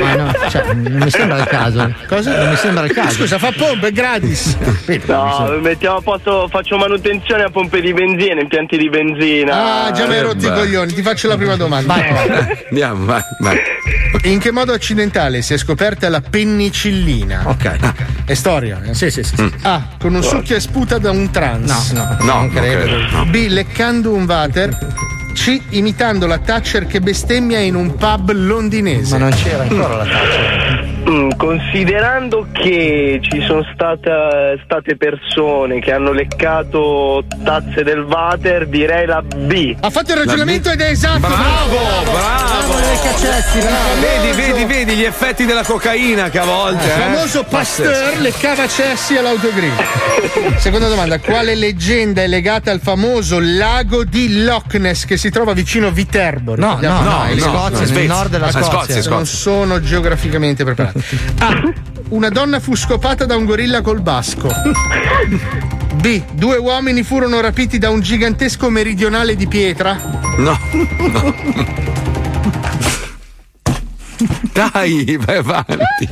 Ma 0.00 0.14
no, 0.14 0.32
cioè, 0.48 0.72
non 0.72 1.02
mi 1.02 1.10
sembra 1.10 1.36
il 1.36 1.44
caso. 1.44 1.94
Cosa? 2.08 2.38
Non 2.38 2.48
mi 2.48 2.56
sembra 2.56 2.84
il 2.86 2.92
caso. 2.94 3.10
Scusa, 3.16 3.36
fa 3.38 3.52
pompe, 3.54 3.88
è 3.88 3.92
gratis. 3.92 4.56
No, 5.06 5.58
mettiamo 5.60 5.98
a 5.98 6.00
posto, 6.00 6.48
faccio 6.50 6.78
manutenzione 6.78 7.42
a 7.42 7.50
pompe 7.50 7.82
di 7.82 7.92
benzina, 7.92 8.40
impianti 8.40 8.78
di 8.78 8.88
benzina. 8.88 9.84
Ah, 9.84 9.90
già 9.92 10.06
mi 10.06 10.14
hai 10.14 10.22
rotto 10.22 10.46
i 10.46 10.48
beh. 10.48 10.54
coglioni. 10.54 10.92
Ti 10.94 11.02
faccio 11.02 11.28
la 11.28 11.36
prima 11.36 11.56
domanda. 11.56 11.94
Andiamo, 12.70 13.04
vai, 13.04 13.20
vai. 13.40 13.58
In 14.22 14.38
che 14.38 14.50
modo 14.50 14.72
accidentale 14.72 15.42
si 15.42 15.52
è 15.52 15.58
scoperta 15.58 16.08
la 16.08 16.22
penicillina? 16.22 17.42
Ok. 17.48 18.24
È 18.24 18.32
storia? 18.34 18.80
eh? 18.82 18.94
Sì, 18.94 19.10
sì, 19.10 19.22
sì. 19.22 19.34
Mm. 19.42 19.48
A. 19.62 19.88
Con 19.98 20.14
un 20.14 20.22
succhio 20.22 20.56
e 20.56 20.60
sputa 20.60 20.96
da 20.96 21.10
un 21.10 21.30
trans. 21.30 21.90
No, 21.92 22.02
no, 22.02 22.16
No, 22.24 22.32
non 22.34 22.50
credo. 22.50 22.96
no. 23.10 23.24
B. 23.26 23.46
Leccando 23.48 24.12
un 24.14 24.24
water. 24.24 24.76
C. 25.38 25.60
Imitando 25.70 26.26
la 26.26 26.38
Thatcher 26.38 26.86
che 26.86 27.00
bestemmia 27.00 27.60
in 27.60 27.76
un 27.76 27.94
pub 27.94 28.32
londinese. 28.32 29.16
Ma 29.16 29.28
non 29.28 29.30
c'era 29.30 29.62
ancora 29.62 29.96
la 29.96 30.04
tazza. 30.04 30.97
Mm, 31.08 31.30
considerando 31.38 32.46
che 32.52 33.18
ci 33.22 33.42
sono 33.46 33.64
state, 33.72 34.60
state 34.64 34.96
persone 34.96 35.80
che 35.80 35.90
hanno 35.92 36.12
leccato 36.12 37.24
tazze 37.42 37.82
del 37.82 38.00
water, 38.00 38.66
direi 38.66 39.06
la 39.06 39.22
B. 39.22 39.74
Ha 39.80 39.88
fatto 39.88 40.12
il 40.12 40.18
ragionamento 40.18 40.70
ed 40.70 40.80
è 40.82 40.90
esatto. 40.90 41.20
Bravo, 41.20 41.78
bravo. 42.04 42.76
Caccetti, 43.02 43.58
bravo. 43.60 44.00
Vedi, 44.00 44.36
vedi, 44.36 44.64
vedi 44.66 44.94
gli 44.96 45.04
effetti 45.04 45.46
della 45.46 45.62
cocaina 45.62 46.28
che 46.28 46.40
a 46.40 46.44
volte. 46.44 46.84
Il 46.84 46.90
eh? 46.90 46.94
famoso 46.94 47.44
Pasteur 47.44 48.18
leccava 48.18 48.68
cessi 48.68 49.16
all'autogrill. 49.16 49.72
Seconda 50.58 50.88
domanda: 50.88 51.18
quale 51.20 51.54
leggenda 51.54 52.22
è 52.22 52.26
legata 52.26 52.70
al 52.70 52.80
famoso 52.82 53.38
lago 53.40 54.04
di 54.04 54.42
Loch 54.44 54.74
Ness 54.74 55.06
che 55.06 55.16
si 55.16 55.30
trova 55.30 55.54
vicino 55.54 55.90
Viterbo? 55.90 56.54
No, 56.54 56.76
Ricordiamo- 56.78 57.00
no, 57.02 57.24
no, 57.24 57.30
in 57.30 57.40
Scozia, 57.40 57.78
nel 57.78 57.86
Svezia. 57.86 58.14
nord 58.14 58.30
della 58.30 58.46
Ah, 58.46 58.50
Scozia. 58.50 58.70
Scozia, 58.70 58.94
Scozia. 58.96 59.10
Non 59.10 59.26
sono 59.26 59.80
geograficamente 59.80 60.64
preparato. 60.64 60.97
A. 61.38 61.72
Una 62.08 62.28
donna 62.28 62.60
fu 62.60 62.74
scopata 62.74 63.26
da 63.26 63.36
un 63.36 63.44
gorilla 63.44 63.80
col 63.80 64.00
basco. 64.00 64.48
B. 66.00 66.22
Due 66.32 66.56
uomini 66.56 67.02
furono 67.02 67.40
rapiti 67.40 67.78
da 67.78 67.90
un 67.90 68.00
gigantesco 68.00 68.70
meridionale 68.70 69.36
di 69.36 69.46
pietra. 69.46 69.98
No, 70.36 70.58
no. 70.72 72.07
Dai, 74.52 75.16
vai 75.24 75.36
avanti. 75.36 76.08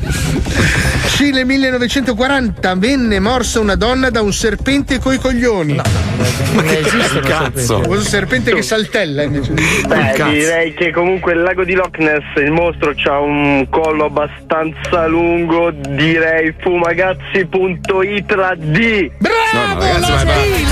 Cile 1.08 1.44
1940 1.44 2.74
venne 2.76 3.18
morsa 3.20 3.60
una 3.60 3.74
donna 3.74 4.10
da 4.10 4.20
un 4.20 4.32
serpente 4.32 4.98
coi 4.98 5.18
coglioni. 5.18 5.74
Ma 5.74 6.62
che 6.62 6.82
cazzo? 7.24 7.82
Un 7.86 8.02
serpente 8.02 8.54
che 8.54 8.62
saltella 8.62 9.22
invece. 9.22 9.52
Beh, 9.52 10.12
direi 10.30 10.74
che 10.74 10.92
comunque 10.92 11.32
il 11.32 11.42
lago 11.42 11.64
di 11.64 11.72
Loch 11.74 11.98
Ness, 11.98 12.22
il 12.36 12.52
mostro 12.52 12.94
ha 13.04 13.20
un 13.20 13.66
collo 13.70 14.04
abbastanza 14.04 15.06
lungo, 15.06 15.70
direi 15.70 16.54
fumagazzi.it 16.60 18.54
D. 18.56 19.10
Bravo! 19.18 19.84
No, 19.84 19.98
no, 19.98 20.06
ragazzi, 20.08 20.64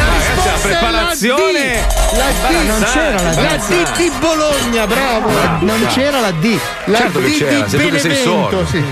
la 0.71 0.81
ma- 0.81 1.15
D, 1.15 1.23
la 1.23 1.31
la 1.31 1.31
preparazione- 1.33 1.87
La 2.15 2.49
D, 2.49 2.67
non 2.67 2.83
c'era 2.93 3.23
la 3.23 3.31
D. 3.31 3.37
La. 3.37 3.57
D 3.57 3.97
di 3.97 4.11
Bologna, 4.21 4.87
bravo. 4.87 5.31
Non 5.61 5.87
c'era 5.89 6.21
la 6.21 6.31
D. 6.31 6.59
La 6.87 6.99
Certo 6.99 7.21
che 7.21 7.27
D 7.29 7.39
c'era, 7.39 7.65
di 7.67 7.77
Benevento, 7.77 8.67
sì. 8.67 8.83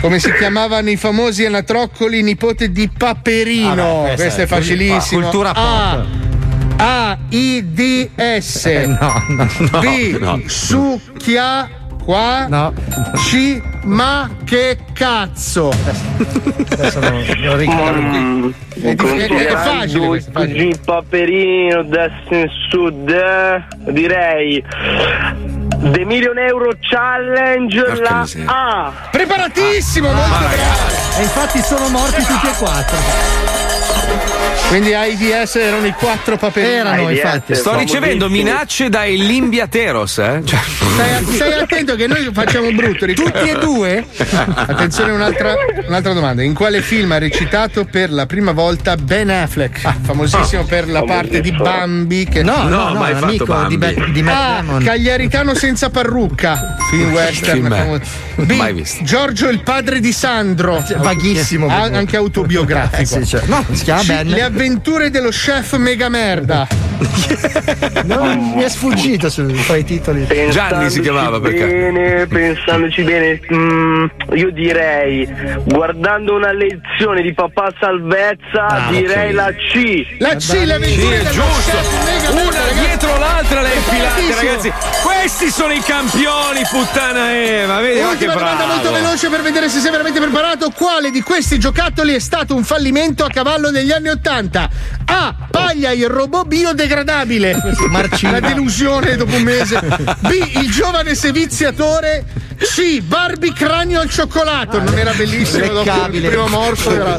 Come 0.00 0.18
si 0.18 0.32
chiamavano 0.34 0.90
i 0.90 0.96
famosi 0.96 1.44
anatroccoli 1.44 2.22
nipote 2.22 2.72
di 2.72 2.88
Paperino? 2.96 3.70
Ah, 3.70 3.74
beh, 3.74 4.14
Questo 4.14 4.14
è 4.14 4.16
questa 4.16 4.42
è 4.42 4.46
facilissimo. 4.46 5.20
cultura 5.20 5.50
A. 5.50 5.54
pop. 5.54 6.06
A 6.78 7.18
I 7.28 7.62
D 7.72 8.08
S. 8.40 8.64
no, 8.86 9.22
no, 9.28 9.78
B. 9.80 10.16
no. 10.18 10.40
Succhia 10.46 11.68
qua. 12.04 12.46
No. 12.48 12.72
C. 13.16 13.60
Ma 13.84 14.30
che 14.44 14.78
cazzo? 14.92 15.72
Adesso 16.70 17.00
non, 17.00 17.24
non 17.38 17.56
ricordo. 17.56 18.00
Mm, 18.00 18.50
È, 18.80 18.94
è- 18.94 19.46
è 19.46 19.52
facile 19.56 20.06
questo, 20.06 20.30
facile. 20.32 20.74
Paperino, 20.84 21.82
destra 21.84 22.36
in 22.38 22.48
sud, 22.70 23.08
eh, 23.10 23.64
direi 23.92 24.62
The 25.90 26.04
Million 26.04 26.38
Euro 26.38 26.72
Challenge 26.80 27.82
Porca 27.82 28.02
la 28.02 28.20
miseria. 28.20 28.50
A. 28.50 28.92
Preparatissimo, 29.10 30.12
molto 30.12 30.28
Ma 30.28 30.38
bravo. 30.38 31.18
E 31.18 31.22
infatti 31.22 31.60
sono 31.60 31.88
morti 31.88 32.22
tutti 32.22 32.46
e 32.46 32.52
quattro. 32.56 32.96
Quindi 34.68 34.94
AIDS 34.94 35.54
erano 35.56 35.86
i 35.86 35.92
quattro 35.92 36.36
paperini. 36.38 36.72
Erano, 36.72 37.06
AIDS. 37.08 37.20
infatti. 37.22 37.54
sto 37.54 37.76
ricevendo 37.76 38.30
minacce 38.30 38.88
dai 38.88 39.18
Limbiateros, 39.18 40.18
eh? 40.18 40.40
Cioè, 40.44 40.60
Stai, 40.92 41.24
stai 41.34 41.52
attento 41.54 41.94
che 41.94 42.06
noi 42.06 42.28
facciamo 42.32 42.70
brutto. 42.72 43.04
Tutti 43.06 43.48
e 43.48 43.58
due? 43.58 44.04
Attenzione, 44.54 45.12
un'altra, 45.12 45.54
un'altra 45.86 46.12
domanda. 46.14 46.42
In 46.42 46.54
quale 46.54 46.80
film 46.80 47.12
ha 47.12 47.18
recitato 47.18 47.84
per 47.84 48.10
la 48.10 48.24
prima 48.26 48.52
volta 48.52 48.96
Ben 48.96 49.28
Affleck? 49.30 49.84
Ah, 49.84 49.96
famosissimo 50.00 50.64
per 50.64 50.88
la 50.88 51.02
parte 51.02 51.40
di 51.42 51.52
Bambi. 51.52 52.24
Che... 52.24 52.42
No, 52.42 52.62
no, 52.62 52.68
No, 52.68 52.88
no, 52.92 52.98
mai 52.98 53.12
un 53.12 53.18
fatto 53.18 53.26
amico 53.26 53.44
Bambi. 53.44 53.68
di, 53.68 53.76
Be- 53.76 54.10
di 54.12 54.22
Matt 54.22 54.34
A. 54.36 54.54
Damon. 54.62 54.84
Cagliaritano 54.84 55.54
senza 55.54 55.71
parrucca. 55.90 56.76
Film 56.90 57.12
western. 57.12 57.52
Film 57.52 57.74
famoso. 57.74 58.02
Mai 58.56 58.72
B. 58.72 58.76
visto. 58.76 59.04
Giorgio 59.04 59.48
il 59.48 59.62
padre 59.62 60.00
di 60.00 60.12
Sandro. 60.12 60.82
Vaghissimo. 60.96 61.68
Ah, 61.68 61.82
anche 61.82 62.16
autobiografico. 62.16 62.90
Eh, 63.02 63.04
sì, 63.06 63.26
cioè, 63.26 63.42
no, 63.46 63.64
si 63.72 63.84
chiama 63.84 64.02
C. 64.02 64.06
Ben. 64.06 64.26
Le 64.28 64.42
avventure 64.42 65.10
dello 65.10 65.30
chef 65.30 65.76
mega 65.76 66.08
merda. 66.08 66.66
Non 68.04 68.52
mi 68.54 68.62
è 68.62 68.68
sfuggito 68.68 69.28
su, 69.28 69.48
fra 69.48 69.76
i 69.76 69.84
titoli. 69.84 70.26
Gianni 70.50 70.90
si 70.90 71.00
chiamava, 71.00 71.40
perché? 71.40 71.66
Bene, 71.66 72.26
pensandoci 72.26 73.02
bene, 73.02 73.40
mm, 73.52 74.04
io 74.34 74.50
direi, 74.52 75.28
guardando 75.64 76.34
una 76.36 76.52
lezione 76.52 77.22
di 77.22 77.32
papà 77.34 77.72
salvezza, 77.80 78.66
Ah, 78.66 78.90
direi 78.90 79.32
la 79.32 79.52
C. 79.52 80.16
La 80.18 80.34
C, 80.36 80.40
Sì, 80.40 80.56
avventure 80.58 81.20
è 81.22 81.24
giusto. 81.30 81.76
merda. 82.04 82.42
Una 82.42 82.80
dietro 82.80 83.18
l'altra 83.18 83.62
le 83.62 83.74
infilate, 83.74 84.34
ragazzi. 84.34 84.72
Questi 85.02 85.50
sono 85.50 85.61
i 85.70 85.80
campioni, 85.80 86.62
puttana 86.70 87.32
Eva. 87.34 87.80
Vedi, 87.80 88.00
Ultima 88.00 88.32
domanda 88.34 88.64
bravo. 88.64 88.72
molto 88.74 88.90
veloce 88.92 89.28
per 89.28 89.42
vedere 89.42 89.68
se 89.68 89.80
sei 89.80 89.90
veramente 89.90 90.20
preparato. 90.20 90.70
Quale 90.70 91.10
di 91.10 91.20
questi 91.22 91.58
giocattoli 91.58 92.14
è 92.14 92.18
stato 92.18 92.54
un 92.54 92.64
fallimento 92.64 93.24
a 93.24 93.28
cavallo 93.28 93.70
negli 93.70 93.92
anni 93.92 94.08
Ottanta? 94.08 94.68
A. 95.04 95.34
Paglia 95.50 95.90
il 95.92 96.08
robot 96.08 96.46
biodegradabile. 96.46 97.56
Marcina. 97.88 98.32
La 98.32 98.40
delusione 98.40 99.16
dopo 99.16 99.34
un 99.36 99.42
mese. 99.42 99.78
B. 100.20 100.30
Il 100.60 100.70
giovane 100.70 101.14
seviziatore. 101.14 102.24
C. 102.58 103.00
Barbie 103.00 103.52
cranio 103.52 104.00
al 104.00 104.08
cioccolato. 104.08 104.80
Non 104.80 104.96
era 104.96 105.12
bellissimo 105.12 105.66
dopo 105.66 105.80
il 105.80 105.84
Leccabile. 105.86 106.28
primo 106.28 106.46
morso. 106.48 106.90
Era 106.92 107.18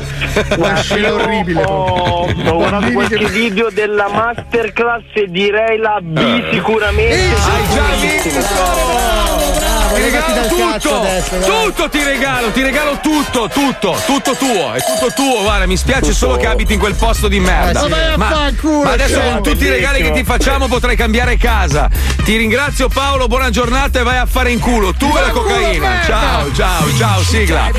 una 0.58 0.82
scena 0.82 1.14
orribile. 1.14 1.64
Ho, 1.64 2.28
ho 2.30 2.56
guardato 2.56 2.92
qualche 2.92 3.18
che- 3.18 3.26
video 3.30 3.70
della 3.70 4.08
masterclass 4.10 5.04
e 5.14 5.28
direi 5.30 5.78
la 5.78 6.00
B 6.02 6.52
sicuramente. 6.54 7.14
Eh, 7.14 8.33
Hai 8.36 8.42
già 8.42 9.38
vinto! 9.38 9.73
Ti 9.94 10.02
regalo 10.02 10.48
tutto, 10.48 10.56
cazzo 10.70 11.00
adesso, 11.02 11.36
tutto 11.40 11.90
ti 11.90 12.04
regalo, 12.04 12.52
ti 12.52 12.62
regalo 12.62 13.00
tutto, 13.02 13.48
tutto, 13.48 13.96
tutto 14.06 14.36
tuo, 14.36 14.74
è 14.74 14.80
tutto 14.80 15.14
tuo. 15.14 15.42
Guarda, 15.44 15.66
mi 15.66 15.78
spiace 15.78 16.14
solo 16.14 16.36
che 16.38 16.48
abiti 16.48 16.74
in 16.74 16.80
quel 16.80 16.96
posto 16.96 17.28
di 17.28 17.40
merda. 17.40 17.82
Eh, 17.82 17.84
sì. 17.84 18.18
Ma, 18.18 18.28
affanculo, 18.28 18.84
ma 18.84 18.92
adesso 18.92 19.20
con 19.20 19.44
tutti 19.44 19.66
i 19.66 19.70
regali 19.70 20.02
che 20.02 20.12
ti 20.12 20.24
facciamo 20.24 20.68
potrai 20.68 20.96
cambiare 20.96 21.38
casa. 21.38 21.90
Ti 22.24 22.36
ringrazio 22.38 22.88
Paolo, 22.88 23.28
buona 23.28 23.50
giornata 23.50 24.00
e 24.00 24.04
vai 24.04 24.18
a 24.18 24.26
fare 24.26 24.52
in 24.52 24.60
culo 24.60 24.94
tu 24.94 25.12
e 25.16 25.22
la 25.22 25.30
cocaina. 25.30 26.02
Ciao, 26.06 26.54
ciao, 26.54 26.98
ciao, 26.98 27.22
sigla. 27.24 27.70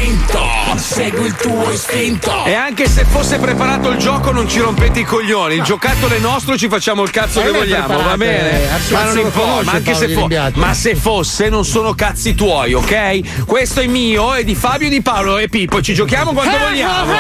Segui 0.77 1.27
il 1.27 1.35
tuo 1.37 1.71
istinto. 1.71 2.45
E 2.45 2.55
anche 2.55 2.89
se 2.89 3.05
fosse 3.05 3.39
preparato 3.39 3.91
il 3.91 3.99
gioco, 3.99 4.31
non 4.33 4.49
ci 4.49 4.59
rompete 4.61 5.01
i 5.01 5.05
coglioni. 5.05 5.55
Il 5.55 5.63
giocattolo 5.63 6.15
è 6.15 6.19
nostro, 6.19 6.57
ci 6.59 6.69
facciamo 6.69 7.03
il 7.03 7.11
cazzo 7.11 7.41
Eh, 7.41 7.45
che 7.45 7.51
vogliamo, 7.51 8.03
va 8.03 8.17
bene? 8.17 8.63
eh, 8.63 8.93
Ma 8.93 9.05
non 9.05 9.19
importa, 9.19 9.63
ma 9.65 9.73
anche 9.73 9.93
Paolo 9.93 10.07
se, 10.07 10.15
fo- 10.15 10.29
ma 10.55 10.75
se 10.75 10.95
fosse, 10.97 11.49
non 11.49 11.65
sono 11.65 11.95
cazzi 12.07 12.35
tuoi, 12.35 12.75
ok? 12.75 13.45
Questo 13.47 13.81
è 13.81 13.87
mio, 13.87 14.35
è 14.35 14.45
di 14.45 14.55
Fabio, 14.55 14.91
di 14.91 15.01
Paolo 15.01 15.39
e 15.39 15.49
Pippo. 15.49 15.81
Ci 15.81 15.95
giochiamo 15.95 16.35
quando 16.35 16.59
vogliamo. 16.59 17.11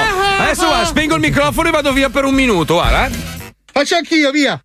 Adesso 0.40 0.66
guarda, 0.66 0.84
spengo 0.84 1.14
il 1.14 1.20
microfono 1.20 1.68
e 1.68 1.70
vado 1.70 1.90
via 1.94 2.10
per 2.10 2.24
un 2.26 2.34
minuto, 2.34 2.74
guarda. 2.74 3.06
eh. 3.06 3.10
Faccio 3.72 3.96
anch'io, 3.96 4.30
via. 4.30 4.62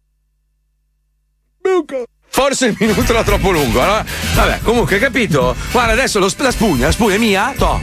Forse 2.32 2.66
il 2.66 2.76
minuto 2.78 3.14
era 3.14 3.24
troppo 3.24 3.50
lungo. 3.52 3.82
allora- 3.82 4.04
Vabbè, 4.36 4.60
comunque, 4.62 4.96
hai 4.96 5.02
capito? 5.02 5.56
Guarda, 5.72 5.94
adesso 5.94 6.20
lo 6.20 6.28
sp- 6.28 6.42
la 6.42 6.52
spugna, 6.52 6.86
la 6.88 6.92
spugna 6.92 7.16
è 7.16 7.18
mia, 7.18 7.54
to. 7.58 7.80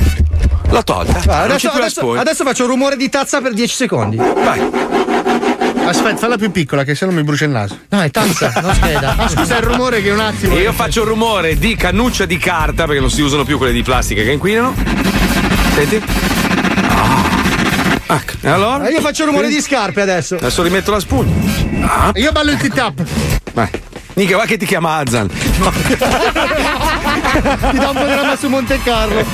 L'ho 0.68 0.82
tolta. 0.84 1.12
Adesso, 1.44 1.68
adesso- 1.78 2.00
adesso 2.20 2.44
faccio 2.44 2.64
un 2.64 2.68
rumore 2.70 2.96
di 2.96 3.08
tazza 3.08 3.40
per 3.40 3.54
10 3.54 3.74
secondi. 3.74 4.16
Aspetta, 5.86 6.16
falla 6.16 6.36
più 6.36 6.50
piccola 6.50 6.82
che 6.84 6.94
se 6.96 7.06
no 7.06 7.12
mi 7.12 7.22
brucia 7.22 7.44
il 7.44 7.52
naso. 7.52 7.78
No, 7.90 8.02
è 8.02 8.10
tazza, 8.10 8.52
non 8.60 8.74
scheda. 8.74 9.14
Ah, 9.16 9.28
scusa, 9.28 9.56
il 9.56 9.62
rumore 9.62 10.02
che 10.02 10.10
un 10.10 10.18
attimo. 10.20 10.56
Io 10.58 10.72
faccio 10.72 11.02
il 11.02 11.08
rumore 11.08 11.56
di 11.56 11.76
cannuccia 11.76 12.24
di 12.26 12.36
carta 12.38 12.86
perché 12.86 13.00
non 13.00 13.10
si 13.10 13.22
usano 13.22 13.44
più 13.44 13.56
quelle 13.56 13.72
di 13.72 13.82
plastica 13.82 14.22
che 14.22 14.32
inquinano. 14.32 14.74
Senti? 15.74 16.02
Ah. 16.88 18.20
E 18.40 18.48
allora? 18.48 18.86
Eh, 18.86 18.92
Io 18.92 19.00
faccio 19.00 19.22
il 19.22 19.28
rumore 19.28 19.48
di 19.48 19.60
scarpe 19.60 20.00
adesso. 20.00 20.34
Adesso 20.36 20.62
rimetto 20.62 20.90
la 20.90 21.00
spugna. 21.00 21.32
Ah. 21.82 22.10
Io 22.14 22.32
ballo 22.32 22.50
il 22.50 22.58
tip-up. 22.58 23.02
Vai. 23.52 23.68
Mica, 24.14 24.34
guarda 24.34 24.52
che 24.52 24.56
ti 24.58 24.66
chiama 24.66 24.96
Azan. 24.96 25.28
Ti 27.70 27.78
do 27.78 27.88
un 27.88 27.94
programma 27.94 28.36
su 28.36 28.48
Monte 28.48 28.80
Carlo. 28.82 29.24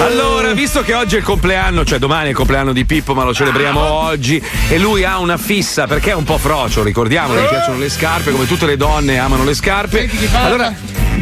Allora, 0.00 0.52
visto 0.52 0.82
che 0.82 0.94
oggi 0.94 1.16
è 1.16 1.18
il 1.18 1.24
compleanno, 1.24 1.84
cioè 1.84 1.98
domani 1.98 2.26
è 2.26 2.30
il 2.30 2.34
compleanno 2.34 2.72
di 2.72 2.84
Pippo, 2.84 3.14
ma 3.14 3.24
lo 3.24 3.34
celebriamo 3.34 3.80
oggi, 3.80 4.42
e 4.68 4.78
lui 4.78 5.04
ha 5.04 5.18
una 5.18 5.36
fissa 5.36 5.86
perché 5.86 6.10
è 6.10 6.14
un 6.14 6.24
po' 6.24 6.38
frocio, 6.38 6.82
ricordiamo, 6.82 7.34
gli 7.34 7.46
piacciono 7.46 7.78
le 7.78 7.88
scarpe, 7.88 8.30
come 8.30 8.46
tutte 8.46 8.66
le 8.66 8.76
donne 8.76 9.18
amano 9.18 9.44
le 9.44 9.54
scarpe. 9.54 10.10
Allora, 10.34 10.74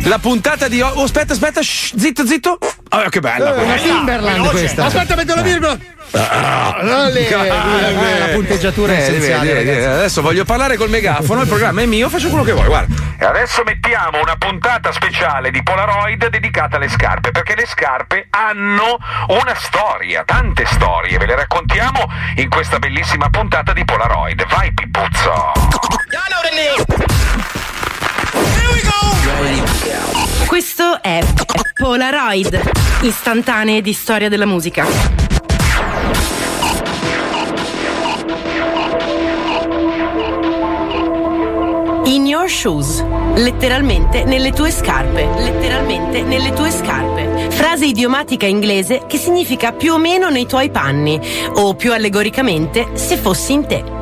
la 0.05 0.19
puntata 0.19 0.69
di 0.69 0.81
oggi. 0.81 0.99
Oh, 0.99 1.05
aspetta, 1.05 1.33
aspetta, 1.33 1.63
shh, 1.63 1.97
zitto, 1.97 2.27
zitto. 2.27 2.59
Oh, 2.91 3.09
che 3.09 3.21
bella! 3.21 3.55
Eh, 3.55 3.63
una 3.63 3.73
questa. 3.73 3.89
Timberland 3.89 4.51
questa. 4.51 4.85
Aspetta, 4.85 5.15
metto 5.17 5.35
la 5.35 5.43
virgola. 5.43 5.79
Olè, 6.13 7.27
Calme. 7.29 7.89
eh, 7.89 8.19
la 8.19 8.27
punteggiatura 8.33 8.93
è 8.95 8.97
essenziale. 8.97 9.87
Adesso 9.87 10.23
voglio 10.23 10.45
parlare 10.45 10.77
col 10.77 10.91
megafono, 10.91 11.43
il 11.43 11.49
programma 11.49 11.83
è 11.83 11.87
mio, 11.87 12.09
faccio 12.09 12.29
quello 12.29 12.43
che 12.43 12.53
vuoi, 12.53 12.67
guarda. 12.67 12.95
E 13.17 13.25
adesso 13.25 13.63
mettiamo 13.65 14.21
una 14.21 14.35
puntata 14.37 14.91
speciale 14.93 15.51
di 15.51 15.63
Polaroid 15.63 16.29
dedicata 16.29 16.77
alle 16.77 16.89
scarpe, 16.89 17.31
perché 17.31 17.55
le 17.55 17.67
scarpe 17.67 18.27
hanno 18.31 18.99
una 19.29 19.55
storia, 19.55 20.25
tante 20.25 20.65
storie, 20.67 21.17
ve 21.19 21.27
le 21.27 21.37
raccontiamo 21.37 22.11
in 22.37 22.49
questa 22.49 22.79
bellissima 22.79 23.29
puntata 23.31 23.73
di 23.73 23.85
Polaroid. 23.85 24.45
Vai 24.49 24.73
Pippuzzo! 24.73 25.53
Questo 30.47 31.01
è 31.03 31.21
Polaroid, 31.75 32.61
istantanee 33.03 33.81
di 33.81 33.93
storia 33.93 34.29
della 34.29 34.47
musica. 34.47 34.85
In 42.05 42.27
your 42.27 42.51
shoes, 42.51 43.03
letteralmente 43.37 44.25
nelle 44.25 44.53
tue 44.53 44.71
scarpe, 44.71 45.29
letteralmente 45.39 46.23
nelle 46.23 46.53
tue 46.53 46.71
scarpe. 46.71 47.49
Frase 47.51 47.87
idiomatica 47.87 48.47
inglese 48.47 49.05
che 49.07 49.17
significa 49.17 49.73
più 49.73 49.93
o 49.93 49.99
meno 49.99 50.29
nei 50.29 50.47
tuoi 50.47 50.71
panni, 50.71 51.21
o 51.55 51.75
più 51.75 51.93
allegoricamente 51.93 52.89
se 52.95 53.17
fossi 53.17 53.53
in 53.53 53.67
te. 53.67 54.00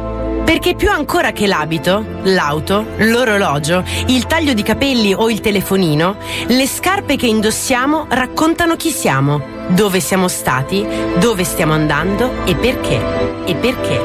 Perché 0.49 0.75
più 0.75 0.89
ancora 0.89 1.33
che 1.33 1.47
l'abito, 1.47 2.03
l'auto, 2.23 2.87
l'orologio, 3.01 3.85
il 4.07 4.27
taglio 4.27 4.55
di 4.55 4.63
capelli 4.63 5.13
o 5.13 5.29
il 5.29 5.41
telefonino, 5.41 6.17
le 6.47 6.67
scarpe 6.67 7.17
che 7.17 7.27
indossiamo 7.27 8.07
raccontano 8.09 8.75
chi 8.75 8.89
siamo, 8.89 9.43
dove 9.69 10.01
siamo 10.01 10.27
stati, 10.27 10.87
dove 11.19 11.45
stiamo 11.45 11.75
andando 11.75 12.47
e 12.47 12.55
perché. 12.55 13.45
E 13.45 13.57
perché. 13.57 14.01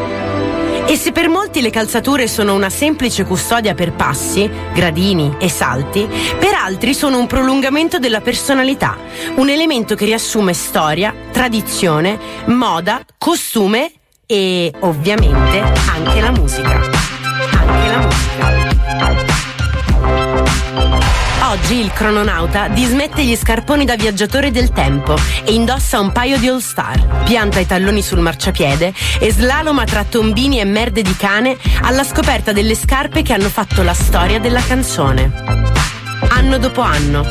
E 0.85 0.97
se 0.97 1.13
per 1.13 1.29
molti 1.29 1.61
le 1.61 1.69
calzature 1.69 2.27
sono 2.27 2.53
una 2.53 2.69
semplice 2.69 3.23
custodia 3.23 3.73
per 3.73 3.93
passi, 3.93 4.51
gradini 4.73 5.37
e 5.39 5.47
salti, 5.47 6.05
per 6.37 6.55
altri 6.55 6.93
sono 6.93 7.19
un 7.19 7.25
prolungamento 7.25 7.99
della 7.99 8.19
personalità, 8.19 8.97
un 9.35 9.47
elemento 9.47 9.95
che 9.95 10.03
riassume 10.03 10.51
storia, 10.51 11.15
tradizione, 11.31 12.19
moda, 12.47 13.01
costume 13.17 13.93
e 14.25 14.73
ovviamente 14.79 15.59
anche 15.89 16.21
la 16.21 16.31
musica. 16.31 16.79
Anche 17.51 17.87
la 17.87 17.97
musica. 17.97 18.21
Oggi 21.51 21.79
il 21.79 21.91
crononauta 21.93 22.67
dismette 22.69 23.23
gli 23.23 23.35
scarponi 23.35 23.85
da 23.85 23.95
viaggiatore 23.95 24.49
del 24.49 24.71
tempo 24.71 25.15
e 25.43 25.53
indossa 25.53 25.99
un 25.99 26.11
paio 26.11 26.39
di 26.39 26.47
all 26.47 26.57
star, 26.57 27.23
pianta 27.25 27.59
i 27.59 27.67
talloni 27.67 28.01
sul 28.01 28.19
marciapiede 28.19 28.91
e 29.19 29.31
slaloma 29.31 29.83
tra 29.83 30.03
tombini 30.03 30.59
e 30.59 30.65
merde 30.65 31.03
di 31.03 31.15
cane 31.15 31.55
alla 31.81 32.03
scoperta 32.03 32.53
delle 32.53 32.75
scarpe 32.75 33.21
che 33.21 33.33
hanno 33.33 33.49
fatto 33.49 33.83
la 33.83 33.93
storia 33.93 34.39
della 34.39 34.61
canzone. 34.61 35.31
Anno 36.29 36.57
dopo 36.57 36.81
anno, 36.81 37.23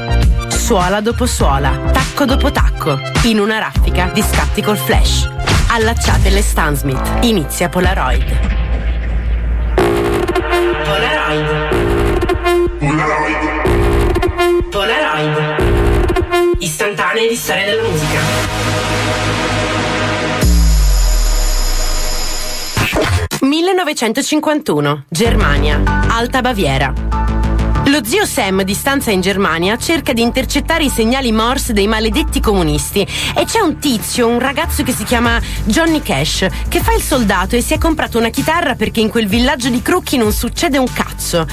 suola 0.48 1.00
dopo 1.00 1.26
suola, 1.26 1.90
tacco 1.92 2.24
dopo 2.24 2.52
tacco, 2.52 2.96
in 3.24 3.40
una 3.40 3.58
raffica 3.58 4.08
di 4.14 4.22
scatti 4.22 4.62
col 4.62 4.78
flash. 4.78 5.28
Allacciate 5.74 6.28
le 6.28 6.42
Stan 6.42 6.76
Smith. 6.76 7.00
Inizia 7.22 7.70
Polaroid. 7.70 8.24
Polaroid. 10.84 11.48
Polaroid. 12.78 14.68
Polaroid. 14.68 16.56
Istantanee 16.58 17.26
di 17.26 17.34
storia 17.34 17.64
della 17.64 17.88
musica. 17.88 18.18
1951, 23.40 25.04
Germania, 25.08 25.80
Alta 26.10 26.42
Baviera. 26.42 26.92
Lo 27.92 28.02
zio 28.02 28.24
Sam, 28.24 28.62
di 28.62 28.72
stanza 28.72 29.10
in 29.10 29.20
Germania, 29.20 29.76
cerca 29.76 30.14
di 30.14 30.22
intercettare 30.22 30.82
i 30.82 30.88
segnali 30.88 31.30
Morse 31.30 31.74
dei 31.74 31.86
maledetti 31.86 32.40
comunisti 32.40 33.06
e 33.36 33.44
c'è 33.44 33.60
un 33.60 33.78
tizio, 33.78 34.28
un 34.28 34.38
ragazzo 34.38 34.82
che 34.82 34.92
si 34.92 35.04
chiama 35.04 35.38
Johnny 35.64 36.00
Cash, 36.00 36.46
che 36.68 36.80
fa 36.80 36.94
il 36.94 37.02
soldato 37.02 37.54
e 37.54 37.60
si 37.60 37.74
è 37.74 37.78
comprato 37.78 38.16
una 38.16 38.30
chitarra 38.30 38.76
perché 38.76 39.00
in 39.00 39.10
quel 39.10 39.26
villaggio 39.26 39.68
di 39.68 39.82
Crucchi 39.82 40.16
non 40.16 40.32
succede 40.32 40.78
un 40.78 40.90
cazzo. 40.90 41.46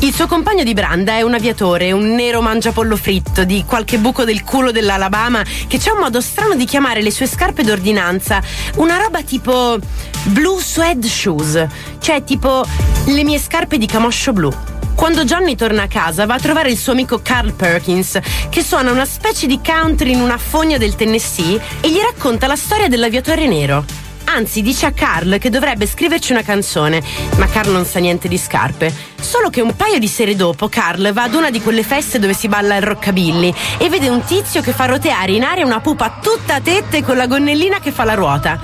Il 0.00 0.12
suo 0.12 0.26
compagno 0.26 0.64
di 0.64 0.74
branda 0.74 1.12
è 1.12 1.22
un 1.22 1.32
aviatore, 1.32 1.92
un 1.92 2.12
nero 2.12 2.42
mangiapollo 2.42 2.96
fritto 2.96 3.44
di 3.44 3.64
qualche 3.64 3.98
buco 3.98 4.24
del 4.24 4.42
culo 4.42 4.72
dell'Alabama 4.72 5.44
che 5.68 5.78
c'ha 5.78 5.92
un 5.92 6.00
modo 6.00 6.20
strano 6.20 6.56
di 6.56 6.64
chiamare 6.64 7.02
le 7.02 7.12
sue 7.12 7.28
scarpe 7.28 7.62
d'ordinanza, 7.62 8.42
una 8.78 8.96
roba 8.96 9.22
tipo 9.22 9.78
blue 10.24 10.60
suede 10.60 11.08
shoes, 11.08 11.66
cioè 12.00 12.24
tipo 12.24 12.64
le 13.06 13.24
mie 13.24 13.38
scarpe 13.38 13.78
di 13.78 13.86
camoscio 13.86 14.32
blu. 14.32 14.52
Quando 14.94 15.24
Johnny 15.24 15.56
torna 15.56 15.82
a 15.82 15.88
casa 15.88 16.24
va 16.24 16.34
a 16.34 16.40
trovare 16.40 16.70
il 16.70 16.78
suo 16.78 16.92
amico 16.92 17.20
Carl 17.22 17.52
Perkins, 17.52 18.18
che 18.48 18.62
suona 18.62 18.90
una 18.90 19.04
specie 19.04 19.46
di 19.46 19.60
country 19.62 20.12
in 20.12 20.20
una 20.20 20.38
fogna 20.38 20.78
del 20.78 20.94
Tennessee 20.94 21.60
e 21.80 21.90
gli 21.90 21.98
racconta 21.98 22.46
la 22.46 22.56
storia 22.56 22.88
dell'aviatore 22.88 23.46
nero. 23.46 24.03
Anzi, 24.24 24.62
dice 24.62 24.86
a 24.86 24.92
Carl 24.92 25.38
che 25.38 25.50
dovrebbe 25.50 25.86
scriverci 25.86 26.32
una 26.32 26.42
canzone, 26.42 27.02
ma 27.36 27.46
Carl 27.46 27.70
non 27.70 27.84
sa 27.84 27.98
niente 27.98 28.26
di 28.28 28.38
scarpe. 28.38 28.92
Solo 29.20 29.50
che 29.50 29.60
un 29.60 29.76
paio 29.76 29.98
di 29.98 30.08
sere 30.08 30.34
dopo 30.34 30.68
Carl 30.68 31.12
va 31.12 31.22
ad 31.24 31.34
una 31.34 31.50
di 31.50 31.60
quelle 31.60 31.82
feste 31.82 32.18
dove 32.18 32.34
si 32.34 32.48
balla 32.48 32.76
il 32.76 32.82
rockabilly 32.82 33.54
e 33.78 33.88
vede 33.88 34.08
un 34.08 34.24
tizio 34.24 34.60
che 34.60 34.72
fa 34.72 34.86
roteare 34.86 35.32
in 35.32 35.44
aria 35.44 35.64
una 35.64 35.80
pupa 35.80 36.18
tutta 36.20 36.56
a 36.56 36.60
tette 36.60 37.02
con 37.02 37.16
la 37.16 37.26
gonnellina 37.26 37.78
che 37.80 37.92
fa 37.92 38.04
la 38.04 38.14
ruota. 38.14 38.60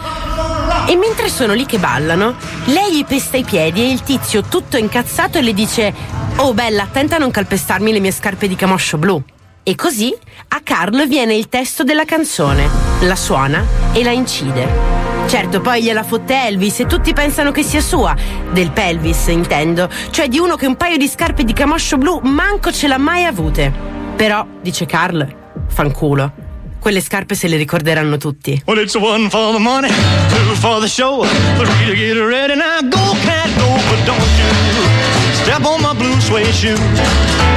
E 0.87 0.97
mentre 0.97 1.29
sono 1.29 1.53
lì 1.53 1.67
che 1.67 1.79
ballano, 1.79 2.37
lei 2.67 2.97
gli 2.97 3.05
pesta 3.05 3.37
i 3.37 3.45
piedi 3.45 3.83
e 3.83 3.91
il 3.91 4.03
tizio, 4.03 4.43
tutto 4.43 4.77
incazzato, 4.77 5.41
le 5.41 5.55
dice: 5.55 5.95
Oh, 6.37 6.55
bella, 6.55 6.85
attenta 6.85 7.17
a 7.17 7.19
non 7.19 7.31
calpestarmi 7.31 7.93
le 7.93 8.01
mie 8.01 8.13
scarpe 8.13 8.49
di 8.49 8.57
camoscio 8.57 8.99
blu. 8.99 9.23
E 9.63 9.75
così 9.75 10.13
a 10.49 10.61
Carl 10.63 11.07
viene 11.07 11.35
il 11.35 11.49
testo 11.49 11.85
della 11.85 12.05
canzone, 12.05 12.69
la 13.03 13.15
suona 13.15 13.65
e 13.93 14.03
la 14.03 14.11
incide. 14.11 15.20
Certo, 15.31 15.61
poi 15.61 15.81
gliela 15.81 16.03
fotte 16.03 16.49
Elvis 16.49 16.81
e 16.81 16.87
tutti 16.87 17.13
pensano 17.13 17.53
che 17.53 17.63
sia 17.63 17.81
sua. 17.81 18.17
Del 18.51 18.73
pelvis, 18.73 19.29
intendo. 19.29 19.89
Cioè 20.11 20.27
di 20.27 20.41
uno 20.41 20.57
che 20.57 20.67
un 20.67 20.75
paio 20.75 20.97
di 20.97 21.07
scarpe 21.07 21.45
di 21.45 21.53
camoscio 21.53 21.99
blu 21.99 22.19
manco 22.25 22.73
ce 22.73 22.89
l'ha 22.89 22.99
mai 22.99 23.25
avute. 23.25 23.73
Però, 24.17 24.45
dice 24.61 24.87
Carl, 24.87 25.25
fanculo. 25.69 26.33
Quelle 26.81 27.01
scarpe 27.01 27.37
se 27.37 27.47
le 27.47 27.57
ricorderanno 27.57 28.17
tutti. 28.17 28.61
Well, 28.67 28.81
it's 28.81 28.97
one 28.97 29.31
for 29.31 29.53
the 29.53 29.61
money, 29.61 29.89
two 29.89 30.55
for 30.57 30.81
the 30.81 30.89
show, 30.89 31.23
three 31.23 31.87
to 31.87 31.95
get 31.95 32.17
ready. 32.17 32.57
Now 32.57 32.81
go, 32.83 33.15
cat, 33.23 33.57
go, 33.57 33.77
but 33.89 34.05
don't 34.05 34.19
you 34.19 35.35
step 35.35 35.65
on 35.65 35.81
my 35.81 35.95
blue 35.95 36.21
suede 36.21 36.53
shoe. 36.53 36.77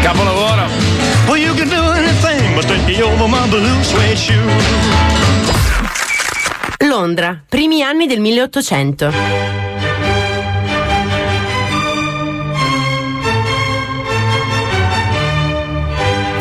Capolavoro. 0.03 0.69
Well, 1.27 1.37
you 1.37 1.55
can 1.55 1.69
do 1.69 1.81
anything 1.93 2.53
but 2.53 2.67
take 2.67 2.85
me 2.85 3.01
over 3.01 3.27
my 3.27 3.47
blue 3.49 3.83
suede 3.83 4.15
shoe. 4.15 5.62
Londra, 6.83 7.41
primi 7.47 7.81
anni 7.81 8.07
del 8.07 8.19
1800. 8.19 9.11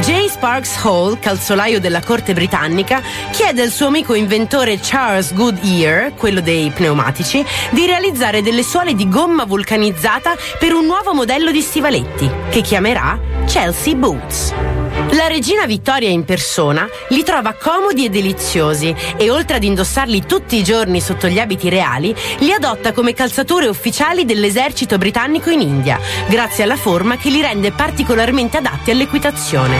J. 0.01 0.27
Sparks 0.29 0.85
Hall, 0.85 1.19
calzolaio 1.21 1.79
della 1.79 2.03
corte 2.03 2.33
britannica, 2.33 3.01
chiede 3.31 3.63
al 3.63 3.71
suo 3.71 3.87
amico 3.87 4.15
inventore 4.15 4.81
Charles 4.83 5.33
Goodyear, 5.33 6.15
quello 6.15 6.41
dei 6.41 6.71
pneumatici, 6.71 7.45
di 7.71 7.87
realizzare 7.87 8.43
delle 8.43 8.65
suole 8.65 8.95
di 8.95 9.09
gomma 9.09 9.45
vulcanizzata 9.45 10.35
per 10.59 10.73
un 10.73 10.87
nuovo 10.87 11.15
modello 11.15 11.53
di 11.53 11.61
stivaletti, 11.61 12.29
che 12.51 12.63
chiamerà 12.63 13.17
Chelsea 13.47 13.95
Boots. 13.95 14.72
La 15.13 15.27
regina 15.27 15.67
Vittoria 15.67 16.09
in 16.09 16.25
persona 16.25 16.89
li 17.11 17.23
trova 17.23 17.53
comodi 17.53 18.07
e 18.07 18.09
deliziosi 18.09 18.95
e 19.19 19.31
oltre 19.31 19.57
ad 19.57 19.63
indossarli 19.63 20.25
tutti 20.25 20.57
i 20.57 20.65
giorni 20.65 21.03
sotto 21.03 21.29
gli 21.29 21.39
abiti 21.39 21.69
reali, 21.69 22.15
li 22.39 22.51
adotta 22.51 22.93
come 22.93 23.13
calzature 23.13 23.67
ufficiali 23.67 24.25
dell'esercito 24.25 24.97
britannico 24.97 25.51
in 25.51 25.61
India, 25.61 26.01
grazie 26.29 26.65
alla 26.65 26.77
forma 26.77 27.19
che 27.19 27.29
li 27.29 27.43
rende 27.43 27.73
particolarmente 27.73 28.57
adatti 28.57 28.91
all'equitazione. 28.91 29.77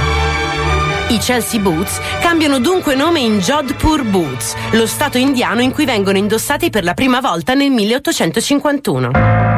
I 1.09 1.19
Chelsea 1.19 1.61
Boots 1.61 1.99
cambiano 2.21 2.59
dunque 2.59 2.95
nome 2.95 3.21
in 3.21 3.39
Jodhpur 3.39 4.03
Boots, 4.05 4.55
lo 4.73 4.87
stato 4.87 5.17
indiano 5.17 5.63
in 5.63 5.73
cui 5.73 5.87
vengono 5.87 6.19
indossati 6.19 6.69
per 6.69 6.85
la 6.85 6.93
prima 6.93 7.21
volta 7.21 7.55
nel 7.55 7.71
1851. 7.71 9.52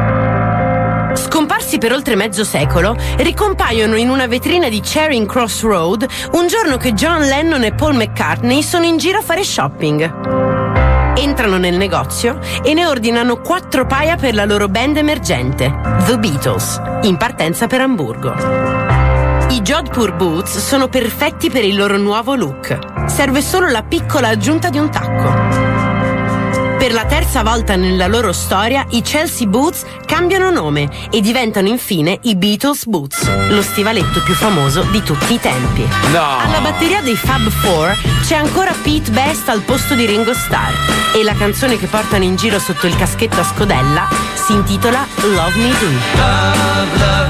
Scomparsi 1.15 1.77
per 1.77 1.93
oltre 1.93 2.15
mezzo 2.15 2.43
secolo, 2.43 2.95
ricompaiono 3.17 3.95
in 3.95 4.09
una 4.09 4.27
vetrina 4.27 4.69
di 4.69 4.81
Charing 4.83 5.27
Cross 5.27 5.61
Road 5.63 6.05
un 6.33 6.47
giorno 6.47 6.77
che 6.77 6.93
John 6.93 7.21
Lennon 7.21 7.63
e 7.63 7.73
Paul 7.73 7.95
McCartney 7.95 8.61
sono 8.61 8.85
in 8.85 8.97
giro 8.97 9.19
a 9.19 9.21
fare 9.21 9.43
shopping. 9.43 11.15
Entrano 11.17 11.57
nel 11.57 11.77
negozio 11.77 12.39
e 12.61 12.73
ne 12.73 12.85
ordinano 12.85 13.37
quattro 13.37 13.85
paia 13.85 14.17
per 14.17 14.33
la 14.35 14.45
loro 14.45 14.67
band 14.67 14.97
emergente, 14.97 15.73
The 16.05 16.19
Beatles, 16.19 16.81
in 17.03 17.17
partenza 17.17 17.67
per 17.67 17.81
Amburgo. 17.81 18.33
I 19.49 19.61
Jodhpur 19.61 20.15
Boots 20.15 20.57
sono 20.57 20.89
perfetti 20.89 21.49
per 21.49 21.63
il 21.63 21.77
loro 21.77 21.97
nuovo 21.97 22.35
look. 22.35 23.07
Serve 23.07 23.41
solo 23.41 23.69
la 23.69 23.83
piccola 23.83 24.27
aggiunta 24.27 24.69
di 24.69 24.77
un 24.77 24.89
tacco. 24.89 25.74
Per 26.85 26.93
la 26.93 27.05
terza 27.05 27.41
volta 27.41 27.75
nella 27.75 28.05
loro 28.05 28.31
storia, 28.31 28.85
i 28.91 29.01
Chelsea 29.01 29.47
Boots 29.47 29.83
cambiano 30.05 30.51
nome 30.51 30.87
e 31.09 31.19
diventano 31.19 31.67
infine 31.67 32.19
i 32.21 32.35
Beatles 32.35 32.85
Boots, 32.85 33.27
lo 33.49 33.63
stivaletto 33.63 34.21
più 34.21 34.35
famoso 34.35 34.83
di 34.91 35.01
tutti 35.01 35.33
i 35.33 35.39
tempi. 35.39 35.83
No. 36.11 36.37
Alla 36.37 36.59
batteria 36.59 37.01
dei 37.01 37.15
Fab 37.15 37.49
Four 37.49 37.97
c'è 38.21 38.35
ancora 38.35 38.71
Pete 38.83 39.09
Best 39.09 39.49
al 39.49 39.61
posto 39.61 39.95
di 39.95 40.05
Ringo 40.05 40.35
Starr 40.35 41.15
e 41.15 41.23
la 41.23 41.33
canzone 41.33 41.79
che 41.79 41.87
portano 41.87 42.23
in 42.23 42.35
giro 42.35 42.59
sotto 42.59 42.85
il 42.85 42.95
caschetto 42.95 43.39
a 43.39 43.43
scodella 43.43 44.07
si 44.35 44.53
intitola 44.53 45.07
Love 45.21 45.57
Me 45.57 45.69
Do. 45.69 45.87
Love, 45.87 46.97
love 46.99 47.24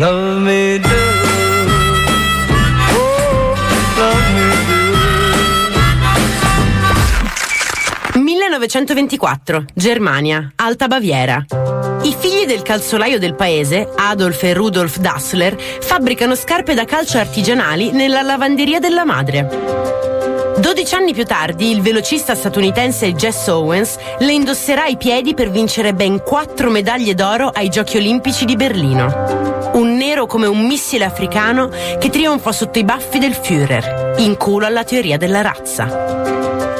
love 0.00 0.40
me 0.40 0.78
do. 0.78 0.88
Oh, 2.96 3.54
love 3.98 4.32
me 4.32 4.48
do. 8.14 8.20
1924, 8.20 9.64
Germania, 9.74 10.52
Alta 10.56 10.86
Baviera. 10.86 11.44
I 12.02 12.14
figli 12.18 12.46
del 12.46 12.62
calzolaio 12.62 13.18
del 13.18 13.34
paese, 13.34 13.86
Adolf 13.94 14.42
e 14.42 14.54
Rudolf 14.54 14.96
Dassler, 14.96 15.54
fabbricano 15.58 16.34
scarpe 16.34 16.72
da 16.72 16.86
calcio 16.86 17.18
artigianali 17.18 17.90
nella 17.92 18.22
lavanderia 18.22 18.80
della 18.80 19.04
madre. 19.04 20.09
12 20.60 20.94
anni 20.94 21.14
più 21.14 21.24
tardi, 21.24 21.70
il 21.70 21.80
velocista 21.80 22.34
statunitense 22.34 23.14
Jess 23.14 23.46
Owens 23.46 23.96
le 24.18 24.32
indosserà 24.32 24.82
ai 24.82 24.98
piedi 24.98 25.32
per 25.32 25.50
vincere 25.50 25.94
ben 25.94 26.22
4 26.22 26.68
medaglie 26.68 27.14
d'oro 27.14 27.48
ai 27.48 27.70
Giochi 27.70 27.96
Olimpici 27.96 28.44
di 28.44 28.56
Berlino. 28.56 29.70
Un 29.72 29.96
nero 29.96 30.26
come 30.26 30.46
un 30.46 30.66
missile 30.66 31.06
africano 31.06 31.70
che 31.98 32.10
trionfa 32.10 32.52
sotto 32.52 32.78
i 32.78 32.84
baffi 32.84 33.18
del 33.18 33.32
Führer, 33.32 34.16
in 34.18 34.36
culo 34.36 34.66
alla 34.66 34.84
teoria 34.84 35.16
della 35.16 35.40
razza. 35.40 35.84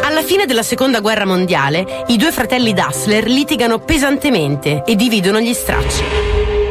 Alla 0.02 0.22
fine 0.22 0.44
della 0.44 0.62
seconda 0.62 1.00
guerra 1.00 1.24
mondiale, 1.24 2.04
i 2.08 2.18
due 2.18 2.32
fratelli 2.32 2.74
Dassler 2.74 3.24
litigano 3.24 3.78
pesantemente 3.78 4.82
e 4.84 4.94
dividono 4.94 5.40
gli 5.40 5.54
stracci. 5.54 6.04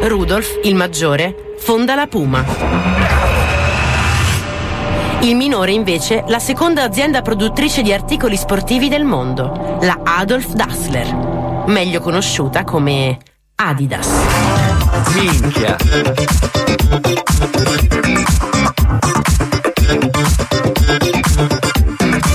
Rudolf, 0.02 0.60
il 0.64 0.76
maggiore, 0.76 1.56
fonda 1.58 1.96
la 1.96 2.06
Puma. 2.06 3.19
Il 5.22 5.36
minore, 5.36 5.74
invece, 5.74 6.24
la 6.28 6.40
seconda 6.40 6.84
azienda 6.84 7.22
produttrice 7.22 7.82
di 7.82 7.92
articoli 7.92 8.38
sportivi 8.38 8.88
del 8.88 9.04
mondo, 9.04 9.78
la 9.82 10.00
Adolf 10.04 10.54
Dassler, 10.54 11.64
meglio 11.68 12.00
conosciuta 12.00 12.64
come 12.64 13.18
Adidas. 13.56 14.08
Minchia. 15.14 15.76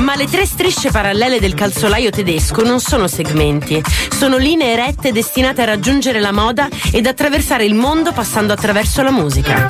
Ma 0.00 0.14
le 0.14 0.26
tre 0.26 0.44
strisce 0.44 0.90
parallele 0.90 1.40
del 1.40 1.54
calzolaio 1.54 2.10
tedesco 2.10 2.62
non 2.62 2.80
sono 2.80 3.08
segmenti, 3.08 3.82
sono 4.10 4.36
linee 4.36 4.76
rette 4.76 5.10
destinate 5.10 5.62
a 5.62 5.64
raggiungere 5.64 6.20
la 6.20 6.32
moda 6.32 6.68
ed 6.92 7.06
attraversare 7.06 7.64
il 7.64 7.74
mondo 7.74 8.12
passando 8.12 8.52
attraverso 8.52 9.02
la 9.02 9.10
musica. 9.10 9.66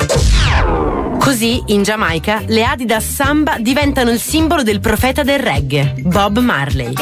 Così, 1.25 1.63
in 1.69 1.81
Giamaica, 1.81 2.43
le 2.45 2.63
Adidas 2.63 3.03
Samba 3.03 3.57
diventano 3.57 4.11
il 4.11 4.19
simbolo 4.19 4.61
del 4.61 4.79
profeta 4.79 5.23
del 5.23 5.39
reggae, 5.39 5.95
Bob 5.97 6.37
Marley. 6.37 6.93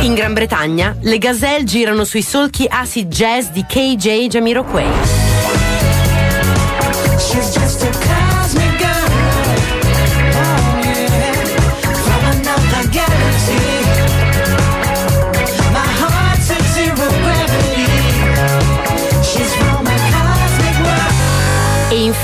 In 0.00 0.14
Gran 0.14 0.34
Bretagna, 0.34 0.96
le 1.00 1.18
Gazelle 1.18 1.62
girano 1.62 2.02
sui 2.02 2.22
solchi 2.22 2.66
acid 2.68 3.06
jazz 3.06 3.50
di 3.50 3.64
KJ 3.64 4.26
Jamiroquai. 4.26 5.51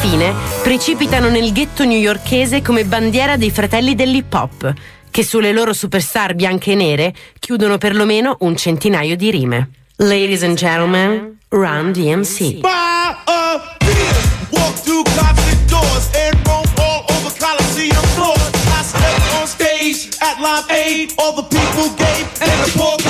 Infine 0.00 0.32
precipitano 0.62 1.28
nel 1.28 1.52
ghetto 1.52 1.84
newyorkese 1.84 2.62
come 2.62 2.84
bandiera 2.84 3.36
dei 3.36 3.50
fratelli 3.50 3.96
dell'hip 3.96 4.32
hop, 4.32 4.72
che 5.10 5.24
sulle 5.24 5.52
loro 5.52 5.72
superstar 5.72 6.34
bianche 6.34 6.72
e 6.72 6.74
nere 6.76 7.14
chiudono 7.38 7.78
perlomeno 7.78 8.36
un 8.40 8.56
centinaio 8.56 9.16
di 9.16 9.30
rime. 9.30 9.70
Ladies 9.96 10.44
and 10.44 10.56
gentlemen, 10.56 11.38
Run 11.48 11.92
DMC. 11.92 12.60
Live 20.40 20.70
Aid. 20.70 21.14
All 21.18 21.32
the 21.32 21.42
people 21.42 21.88
gave 21.96 22.26
and 22.40 22.50
the 22.62 22.70
poor 22.78 23.07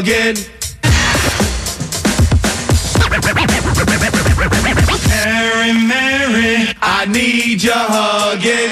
bugging? 0.00 0.48
Mary, 5.08 5.72
Mary, 5.72 6.74
I 6.80 7.06
need 7.06 7.62
your 7.62 7.74
hugging. 7.74 8.70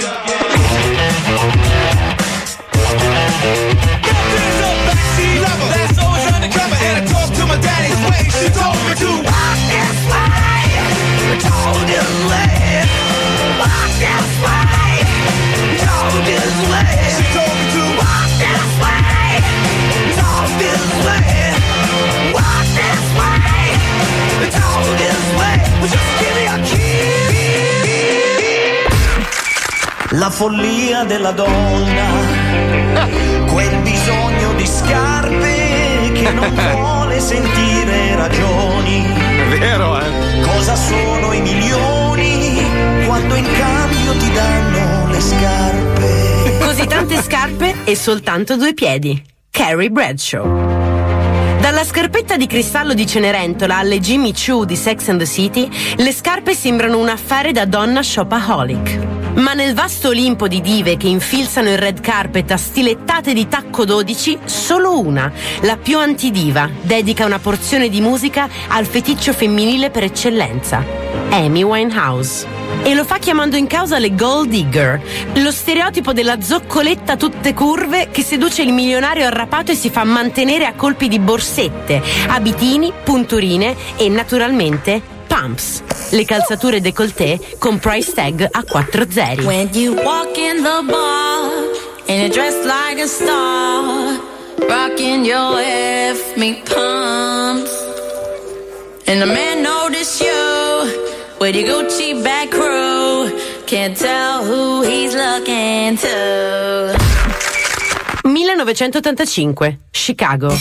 La 30.13 30.31
follia 30.31 31.05
della 31.05 31.33
donna, 31.33 32.07
quel 33.51 33.77
bisogno 33.83 34.55
di 34.55 34.67
scarpe 34.67 36.13
che 36.15 36.33
non 36.33 36.49
vuole 36.73 37.21
sentire 37.21 38.17
ragioni. 38.17 39.05
È 39.05 39.59
vero, 39.59 40.01
eh? 40.01 40.41
Cosa 40.41 40.75
sono 40.77 41.35
i 41.35 41.43
milioni 41.43 43.05
quando 43.05 43.35
in 43.35 43.47
cambio 43.53 44.13
ti 44.17 44.33
danno 44.33 45.11
le 45.11 45.21
scarpe? 45.21 46.59
Così 46.59 46.87
tante 46.87 47.21
scarpe 47.21 47.75
e 47.85 47.95
soltanto 47.95 48.57
due 48.57 48.73
piedi. 48.73 49.23
Carrie 49.51 49.91
Bradshaw. 49.91 51.61
Dalla 51.61 51.85
scarpetta 51.85 52.39
di 52.39 52.47
cristallo 52.47 52.95
di 52.95 53.07
Cenerentola 53.07 53.77
alle 53.77 54.01
Jimmy 54.01 54.33
Choo 54.33 54.65
di 54.65 54.77
Sex 54.77 55.09
and 55.09 55.19
the 55.19 55.27
City, 55.27 55.69
le 55.97 56.13
scarpe 56.15 56.55
sembrano 56.55 56.97
un 56.97 57.11
affare 57.11 57.53
da 57.53 57.67
donna 57.67 58.03
shopaholic. 58.03 59.18
Ma 59.35 59.55
nel 59.55 59.75
vasto 59.75 60.09
Olimpo 60.09 60.49
di 60.49 60.61
dive 60.61 60.97
che 60.97 61.07
infilzano 61.07 61.71
il 61.71 61.79
red 61.79 62.01
carpet 62.01 62.51
a 62.51 62.57
stilettate 62.57 63.33
di 63.33 63.47
tacco 63.47 63.85
12, 63.85 64.39
solo 64.45 64.99
una, 64.99 65.31
la 65.61 65.77
più 65.77 65.99
antidiva, 65.99 66.69
dedica 66.83 67.25
una 67.25 67.39
porzione 67.39 67.89
di 67.89 68.01
musica 68.01 68.49
al 68.69 68.85
feticcio 68.85 69.33
femminile 69.33 69.91
per 69.91 70.03
eccellenza, 70.03 70.85
Amy 71.31 71.63
Winehouse. 71.63 72.47
E 72.83 72.95
lo 72.95 73.05
fa 73.05 73.19
chiamando 73.19 73.57
in 73.57 73.67
causa 73.67 73.99
le 73.99 74.15
gold 74.15 74.49
digger, 74.49 75.01
lo 75.35 75.51
stereotipo 75.53 76.13
della 76.13 76.41
zoccoletta 76.41 77.17
tutte 77.17 77.55
curve 77.55 78.09
che 78.11 78.23
seduce 78.23 78.63
il 78.63 78.73
milionario 78.73 79.27
arrapato 79.27 79.71
e 79.71 79.77
si 79.77 79.91
fa 79.91 80.05
mantenere 80.05 80.67
a 80.67 80.75
colpi 80.75 81.07
di 81.07 81.19
borsette, 81.19 82.03
abitini, 82.29 82.93
punturine 83.05 83.77
e 83.97 84.09
naturalmente 84.09 85.17
pumps, 85.41 85.83
le 86.13 86.25
calzature 86.25 86.81
décolleté 86.81 87.39
con 87.59 87.79
price 87.79 88.13
tag 88.13 88.49
a 88.53 88.63
4 88.63 89.07
zeri. 89.11 89.45
When 89.45 89.69
you 89.73 89.95
walk 89.95 90.37
in 90.37 90.63
the 90.63 90.83
bar 90.91 91.51
and 92.09 92.19
you're 92.21 92.29
dressed 92.29 92.65
like 92.65 92.99
a 93.01 93.07
star, 93.07 94.19
rocking 94.69 95.25
your 95.25 95.59
F 95.61 96.37
me 96.37 96.63
pumps, 96.65 97.71
and 99.07 99.21
the 99.21 99.27
man 99.27 99.63
notice 99.63 100.21
you 100.21 101.37
with 101.41 101.55
your 101.55 101.85
Gucci 101.85 102.23
back 102.23 102.51
crew, 102.51 103.31
can't 103.67 103.97
tell 103.97 104.45
who 104.45 104.83
he's 104.83 105.15
looking 105.15 105.97
to. 105.99 106.98
1985, 108.49 109.79
Chicago. 109.91 110.57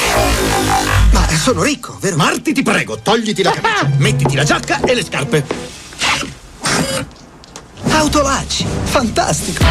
Ma 1.11 1.27
sono 1.29 1.63
ricco, 1.63 1.97
vero? 2.01 2.17
Marti, 2.17 2.51
ti 2.51 2.61
prego, 2.61 2.99
togliti 2.99 3.41
la 3.41 3.51
camicia, 3.51 3.89
mettiti 3.97 4.35
la 4.35 4.43
giacca 4.43 4.81
e 4.81 4.93
le 4.93 5.03
scarpe. 5.05 5.45
Autolacci, 7.89 8.65
fantastico. 8.83 9.63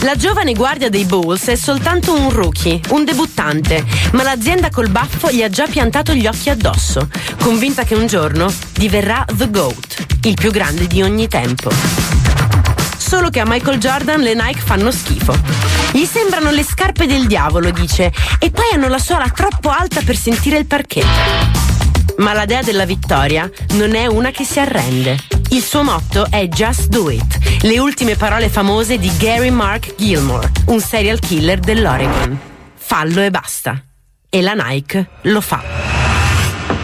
La 0.00 0.16
giovane 0.16 0.54
guardia 0.54 0.88
dei 0.88 1.04
Bulls 1.04 1.48
è 1.48 1.56
soltanto 1.56 2.14
un 2.14 2.30
rookie, 2.30 2.80
un 2.88 3.04
debuttante, 3.04 3.84
ma 4.12 4.22
l'azienda 4.22 4.70
col 4.70 4.88
baffo 4.88 5.30
gli 5.30 5.42
ha 5.42 5.50
già 5.50 5.66
piantato 5.66 6.14
gli 6.14 6.26
occhi 6.26 6.48
addosso, 6.48 7.08
convinta 7.40 7.84
che 7.84 7.94
un 7.94 8.06
giorno 8.06 8.50
diverrà 8.72 9.24
The 9.30 9.50
GOAT, 9.50 10.06
il 10.22 10.34
più 10.34 10.50
grande 10.50 10.86
di 10.86 11.02
ogni 11.02 11.28
tempo. 11.28 12.09
Solo 13.10 13.28
che 13.28 13.40
a 13.40 13.44
Michael 13.44 13.78
Jordan 13.78 14.20
le 14.20 14.34
Nike 14.34 14.60
fanno 14.60 14.92
schifo. 14.92 15.34
Gli 15.90 16.04
sembrano 16.04 16.52
le 16.52 16.62
scarpe 16.62 17.06
del 17.06 17.26
diavolo, 17.26 17.72
dice, 17.72 18.12
e 18.38 18.52
poi 18.52 18.66
hanno 18.72 18.86
la 18.86 19.00
suola 19.00 19.28
troppo 19.30 19.68
alta 19.68 20.00
per 20.04 20.16
sentire 20.16 20.58
il 20.58 20.66
parquet. 20.66 21.04
Ma 22.18 22.34
la 22.34 22.44
dea 22.44 22.62
della 22.62 22.84
vittoria 22.84 23.50
non 23.72 23.96
è 23.96 24.06
una 24.06 24.30
che 24.30 24.44
si 24.44 24.60
arrende. 24.60 25.18
Il 25.48 25.60
suo 25.60 25.82
motto 25.82 26.28
è 26.30 26.46
Just 26.46 26.86
Do 26.86 27.10
It, 27.10 27.62
le 27.62 27.80
ultime 27.80 28.14
parole 28.14 28.48
famose 28.48 28.96
di 28.96 29.10
Gary 29.16 29.50
Mark 29.50 29.92
Gilmore, 29.96 30.48
un 30.66 30.80
serial 30.80 31.18
killer 31.18 31.58
dell'Oregon. 31.58 32.38
Fallo 32.76 33.22
e 33.22 33.30
basta. 33.30 33.82
E 34.28 34.40
la 34.40 34.52
Nike 34.52 35.08
lo 35.22 35.40
fa. 35.40 35.60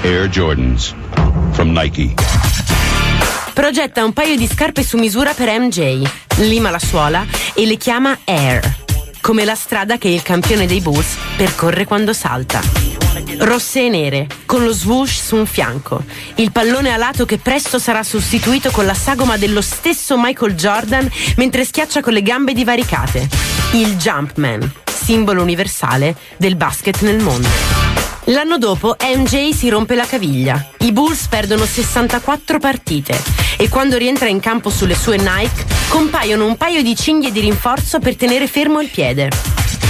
Air 0.02 0.28
Jordans 0.28 0.92
from 1.52 1.70
Nike. 1.70 2.35
Progetta 3.56 4.04
un 4.04 4.12
paio 4.12 4.36
di 4.36 4.46
scarpe 4.46 4.84
su 4.84 4.98
misura 4.98 5.32
per 5.32 5.48
MJ, 5.48 6.06
lima 6.40 6.68
la 6.68 6.78
suola 6.78 7.24
e 7.54 7.64
le 7.64 7.78
chiama 7.78 8.18
Air, 8.24 8.60
come 9.22 9.46
la 9.46 9.54
strada 9.54 9.96
che 9.96 10.08
il 10.08 10.20
campione 10.20 10.66
dei 10.66 10.82
Bulls 10.82 11.16
percorre 11.38 11.86
quando 11.86 12.12
salta. 12.12 12.60
Rosse 13.38 13.86
e 13.86 13.88
nere, 13.88 14.26
con 14.44 14.62
lo 14.62 14.72
swoosh 14.72 15.22
su 15.22 15.36
un 15.36 15.46
fianco, 15.46 16.04
il 16.34 16.52
pallone 16.52 16.90
alato 16.90 17.24
che 17.24 17.38
presto 17.38 17.78
sarà 17.78 18.02
sostituito 18.02 18.70
con 18.70 18.84
la 18.84 18.92
sagoma 18.92 19.38
dello 19.38 19.62
stesso 19.62 20.18
Michael 20.18 20.54
Jordan 20.54 21.10
mentre 21.36 21.64
schiaccia 21.64 22.02
con 22.02 22.12
le 22.12 22.20
gambe 22.20 22.52
divaricate. 22.52 23.26
Il 23.72 23.96
Jumpman, 23.96 24.70
simbolo 24.84 25.40
universale 25.40 26.14
del 26.36 26.56
basket 26.56 27.00
nel 27.00 27.22
mondo. 27.22 27.85
L'anno 28.30 28.58
dopo 28.58 28.96
MJ 29.00 29.52
si 29.52 29.68
rompe 29.68 29.94
la 29.94 30.04
caviglia. 30.04 30.70
I 30.78 30.90
Bulls 30.90 31.28
perdono 31.28 31.64
64 31.64 32.58
partite 32.58 33.22
e 33.56 33.68
quando 33.68 33.96
rientra 33.96 34.26
in 34.26 34.40
campo 34.40 34.68
sulle 34.68 34.96
sue 34.96 35.16
Nike 35.16 35.64
compaiono 35.88 36.44
un 36.44 36.56
paio 36.56 36.82
di 36.82 36.96
cinghie 36.96 37.30
di 37.30 37.38
rinforzo 37.38 38.00
per 38.00 38.16
tenere 38.16 38.48
fermo 38.48 38.80
il 38.80 38.88
piede. 38.88 39.30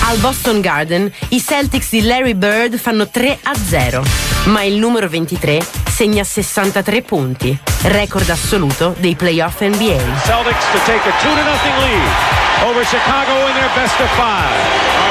Al 0.08 0.18
Boston 0.18 0.60
Garden 0.60 1.10
i 1.30 1.40
Celtics 1.40 1.88
di 1.90 2.02
Larry 2.02 2.34
Bird 2.34 2.76
fanno 2.76 3.08
3 3.08 3.38
a 3.42 3.54
0, 3.54 4.02
ma 4.46 4.62
il 4.64 4.74
numero 4.76 5.08
23 5.08 5.64
segna 5.90 6.22
63 6.22 7.02
punti, 7.02 7.58
record 7.84 8.28
assoluto 8.28 8.94
dei 8.98 9.14
playoff 9.14 9.62
NBA. 9.62 10.20
Celtics 10.24 10.70
to 10.72 10.78
take 10.84 11.08
a 11.08 11.22
2 11.22 11.34
to 11.34 11.42
nothing 11.42 11.76
lead 11.78 12.68
over 12.68 12.84
Chicago 12.84 13.46
in 13.48 13.54
their 13.54 13.70
best 13.74 13.98
of 13.98 14.10
five. 14.10 15.05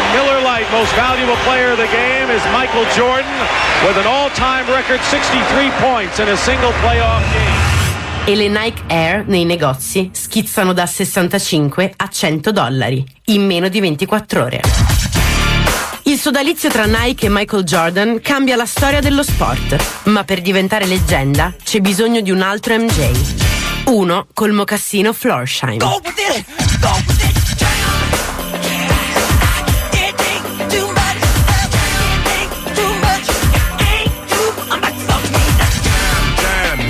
Lite 0.55 0.71
most 0.71 0.95
valuable 0.95 1.35
player 1.43 1.71
of 1.71 1.77
the 1.77 1.87
game 1.87 2.33
is 2.33 2.41
Michael 2.53 2.85
Jordan 2.95 3.29
with 3.85 3.97
an 3.97 4.05
all-time 4.05 4.65
record 4.71 5.01
63 5.01 5.69
points 5.81 6.19
in 6.19 6.29
a 6.29 6.37
single 6.37 6.71
playoff 6.81 7.21
game. 7.33 8.31
E 8.31 8.35
le 8.37 8.47
Nike 8.47 8.83
Air 8.87 9.25
nei 9.27 9.43
negozi 9.43 10.11
schizzano 10.13 10.71
da 10.71 10.85
65 10.85 11.95
a 11.97 12.07
100 12.09 12.51
dollari 12.53 13.05
in 13.25 13.45
meno 13.45 13.67
di 13.67 13.81
24 13.81 14.43
ore. 14.43 14.61
Il 16.03 16.17
sodalizio 16.17 16.69
tra 16.69 16.85
Nike 16.85 17.25
e 17.25 17.29
Michael 17.29 17.63
Jordan 17.63 18.21
cambia 18.21 18.55
la 18.55 18.65
storia 18.65 19.01
dello 19.01 19.23
sport, 19.23 20.03
ma 20.05 20.23
per 20.23 20.39
diventare 20.39 20.85
leggenda 20.85 21.53
c'è 21.61 21.81
bisogno 21.81 22.21
di 22.21 22.31
un 22.31 22.41
altro 22.41 22.77
MJ. 22.77 23.09
Uno 23.87 24.27
col 24.33 24.53
mocassino 24.53 25.11
Florsheim. 25.11 25.79
Damn, 25.79 27.34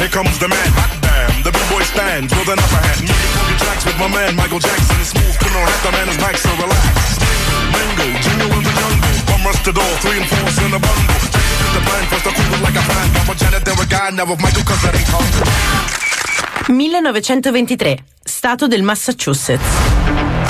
here 0.06 0.14
comes 0.14 0.38
the 0.38 0.48
man. 0.48 0.69
Hot 0.77 0.94
damn, 1.02 1.41
the 1.41 1.49
big 1.49 1.65
boy 1.73 1.82
stands 1.82 2.30
with 2.38 2.45
an 2.53 2.61
upper 2.61 2.82
hand. 2.86 3.02
Making 3.10 3.32
funky 3.34 3.56
tracks 3.57 3.84
with 3.90 3.98
my 3.98 4.10
man 4.14 4.38
Michael 4.38 4.61
Jackson. 4.61 5.02
It's 5.02 5.10
smooth, 5.18 5.34
criminal, 5.41 5.65
half 5.65 5.82
the 5.82 5.91
man 5.98 6.07
is 6.14 6.18
back, 6.22 6.38
so 6.38 6.49
relax. 6.61 7.18
Mango, 7.73 8.06
Junior 8.22 8.49
and 8.53 8.65
the 8.65 8.73
Youngo. 8.77 9.10
Bum 9.26 9.41
rush 9.41 9.61
the 9.65 9.73
three 9.73 10.22
and 10.22 10.27
four 10.30 10.45
in 10.61 10.77
a 10.77 10.82
bundle. 10.82 11.18
Take 11.34 11.73
the 11.73 11.82
plan, 11.82 12.03
first 12.14 12.27
I 12.30 12.32
cool 12.38 12.61
like 12.61 12.77
a 12.77 12.86
fan. 12.86 13.07
Now 13.18 13.32
a 13.32 13.34
Janet, 13.34 13.65
there 13.65 13.82
a 13.82 13.86
guy, 13.90 14.10
now 14.14 14.30
with 14.30 14.41
Michael, 14.41 14.65
cause 14.69 14.82
that 14.86 14.94
ain't 14.94 15.10
hard. 15.10 15.26
1923, 16.69 17.98
Stato 18.26 18.68
del 18.68 18.84
Massachusetts. 18.84 19.95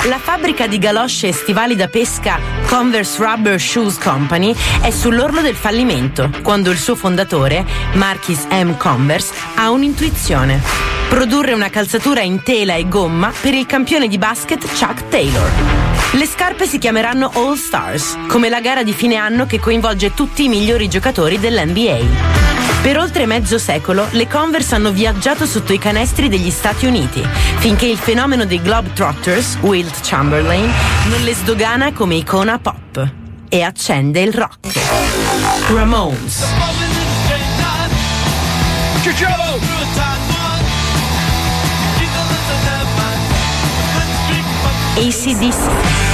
La 0.08 0.18
fabbrica 0.18 0.68
di 0.68 0.78
galosce 0.78 1.28
e 1.28 1.32
stivali 1.32 1.74
da 1.74 1.88
pesca 1.88 2.38
Converse 2.66 3.20
Rubber 3.20 3.60
Shoes 3.60 3.98
Company 3.98 4.54
è 4.80 4.90
sull'orlo 4.90 5.40
del 5.40 5.56
fallimento 5.56 6.30
quando 6.42 6.70
il 6.70 6.78
suo 6.78 6.94
fondatore, 6.94 7.66
Marquis 7.94 8.46
M. 8.48 8.76
Converse, 8.76 9.34
ha 9.56 9.70
un'intuizione. 9.70 10.62
Produrre 11.08 11.54
una 11.54 11.70
calzatura 11.70 12.20
in 12.20 12.44
tela 12.44 12.74
e 12.74 12.86
gomma 12.86 13.32
per 13.40 13.54
il 13.54 13.66
campione 13.66 14.06
di 14.06 14.16
basket 14.16 14.64
Chuck 14.78 15.08
Taylor. 15.08 15.50
Le 16.12 16.26
scarpe 16.26 16.66
si 16.66 16.78
chiameranno 16.78 17.32
All 17.34 17.54
Stars, 17.54 18.16
come 18.28 18.48
la 18.48 18.60
gara 18.60 18.84
di 18.84 18.92
fine 18.92 19.16
anno 19.16 19.44
che 19.46 19.58
coinvolge 19.58 20.14
tutti 20.14 20.44
i 20.44 20.48
migliori 20.48 20.88
giocatori 20.88 21.40
dell'NBA. 21.40 22.65
Per 22.86 22.96
oltre 22.98 23.26
mezzo 23.26 23.58
secolo 23.58 24.06
le 24.12 24.28
Converse 24.28 24.76
hanno 24.76 24.92
viaggiato 24.92 25.44
sotto 25.44 25.72
i 25.72 25.78
canestri 25.78 26.28
degli 26.28 26.50
Stati 26.50 26.86
Uniti, 26.86 27.20
finché 27.58 27.84
il 27.86 27.96
fenomeno 27.96 28.44
dei 28.44 28.62
Globetrotters, 28.62 29.56
Wilt 29.62 29.98
Chamberlain, 30.04 30.70
non 31.08 31.20
le 31.22 31.34
sdogana 31.34 31.92
come 31.92 32.14
icona 32.14 32.60
pop 32.60 33.12
e 33.48 33.62
accende 33.62 34.20
il 34.20 34.32
rock. 34.32 34.70
Ramones. 35.66 36.44
ACDC. 44.94 46.05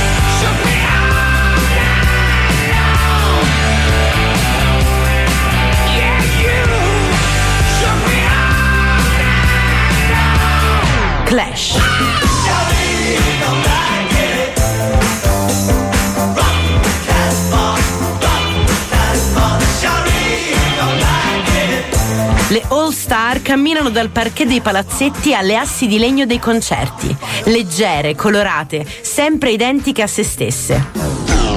Clash. 11.33 11.79
Le 22.49 22.63
All 22.69 22.91
Star 22.91 23.41
camminano 23.41 23.89
dal 23.89 24.11
parquet 24.11 24.47
dei 24.47 24.61
palazzetti 24.61 25.33
alle 25.33 25.57
assi 25.57 25.87
di 25.87 25.99
legno 25.99 26.27
dei 26.27 26.39
concerti, 26.39 27.17
leggere, 27.45 28.15
colorate, 28.15 28.87
sempre 29.01 29.53
identiche 29.53 30.03
a 30.03 30.07
se 30.07 30.25
stesse. 30.25 30.85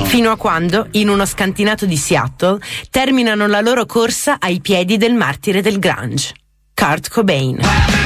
Fino 0.06 0.31
a 0.31 0.38
quando, 0.38 0.88
in 0.91 1.10
uno 1.10 1.26
scantinato 1.26 1.85
di 1.85 1.97
Seattle, 1.97 2.60
terminano 2.89 3.45
la 3.45 3.60
loro 3.60 3.85
corsa 3.85 4.38
ai 4.39 4.61
piedi 4.61 4.95
del 4.95 5.15
martire 5.15 5.61
del 5.61 5.80
grunge, 5.80 6.31
Kurt 6.73 7.10
Cobain. 7.10 8.05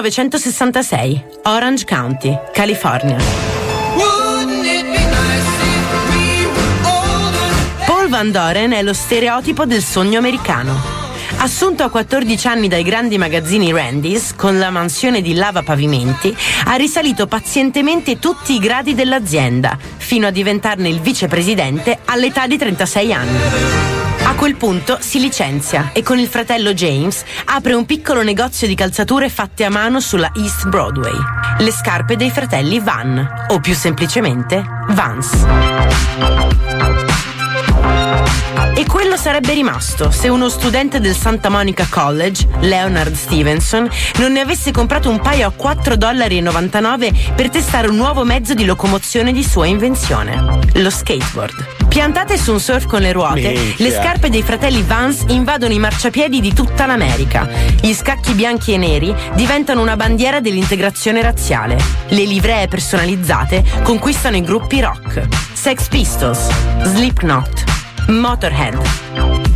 «1966, 0.00 1.24
Orange 1.44 1.84
County, 1.84 2.38
California». 2.52 3.16
Paul 7.84 8.08
Van 8.08 8.30
Doren 8.30 8.72
è 8.72 8.82
lo 8.82 8.94
stereotipo 8.94 9.66
del 9.66 9.82
sogno 9.82 10.18
americano. 10.18 10.76
Assunto 11.38 11.82
a 11.82 11.90
14 11.90 12.48
anni 12.48 12.68
dai 12.68 12.82
grandi 12.82 13.18
magazzini 13.18 13.70
Randy's, 13.70 14.34
con 14.34 14.58
la 14.58 14.70
mansione 14.70 15.20
di 15.20 15.34
lava 15.34 15.62
pavimenti, 15.62 16.34
ha 16.64 16.74
risalito 16.74 17.26
pazientemente 17.26 18.18
tutti 18.18 18.54
i 18.54 18.58
gradi 18.58 18.94
dell'azienda, 18.94 19.78
fino 19.96 20.26
a 20.26 20.30
diventarne 20.30 20.88
il 20.88 21.00
vicepresidente 21.00 21.98
all'età 22.06 22.46
di 22.46 22.56
36 22.56 23.12
anni. 23.12 23.97
Quel 24.38 24.54
punto 24.54 24.98
si 25.00 25.18
licenzia 25.18 25.90
e 25.92 26.04
con 26.04 26.20
il 26.20 26.28
fratello 26.28 26.72
James 26.72 27.24
apre 27.46 27.74
un 27.74 27.84
piccolo 27.84 28.22
negozio 28.22 28.68
di 28.68 28.76
calzature 28.76 29.28
fatte 29.28 29.64
a 29.64 29.68
mano 29.68 29.98
sulla 29.98 30.30
East 30.36 30.68
Broadway. 30.68 31.12
Le 31.58 31.72
scarpe 31.72 32.14
dei 32.14 32.30
fratelli 32.30 32.78
Van, 32.78 33.46
o 33.48 33.58
più 33.58 33.74
semplicemente 33.74 34.64
Vans. 34.90 35.44
E 38.78 38.86
quello 38.86 39.16
sarebbe 39.16 39.54
rimasto 39.54 40.12
se 40.12 40.28
uno 40.28 40.48
studente 40.48 41.00
del 41.00 41.16
Santa 41.16 41.48
Monica 41.48 41.88
College, 41.90 42.46
Leonard 42.60 43.12
Stevenson, 43.12 43.90
non 44.18 44.30
ne 44.30 44.38
avesse 44.38 44.70
comprato 44.70 45.10
un 45.10 45.18
paio 45.18 45.48
a 45.48 45.52
4,99 45.60 45.96
dollari 45.96 47.32
per 47.34 47.50
testare 47.50 47.88
un 47.88 47.96
nuovo 47.96 48.22
mezzo 48.22 48.54
di 48.54 48.64
locomozione 48.64 49.32
di 49.32 49.42
sua 49.42 49.66
invenzione, 49.66 50.60
lo 50.74 50.90
skateboard. 50.90 51.88
Piantate 51.88 52.38
su 52.38 52.52
un 52.52 52.60
surf 52.60 52.86
con 52.86 53.00
le 53.00 53.10
ruote, 53.10 53.50
Minchia. 53.50 53.84
le 53.84 53.90
scarpe 53.90 54.30
dei 54.30 54.42
fratelli 54.42 54.82
Vance 54.82 55.24
invadono 55.26 55.72
i 55.72 55.80
marciapiedi 55.80 56.40
di 56.40 56.54
tutta 56.54 56.86
l'America. 56.86 57.48
Gli 57.80 57.92
scacchi 57.92 58.34
bianchi 58.34 58.74
e 58.74 58.76
neri 58.76 59.12
diventano 59.34 59.82
una 59.82 59.96
bandiera 59.96 60.38
dell'integrazione 60.38 61.20
razziale. 61.20 61.76
Le 62.10 62.24
livree 62.24 62.68
personalizzate 62.68 63.64
conquistano 63.82 64.36
i 64.36 64.42
gruppi 64.42 64.80
rock. 64.80 65.26
Sex 65.52 65.88
Pistols, 65.88 66.46
Slipknot, 66.84 67.67
Motorhead 68.08 68.80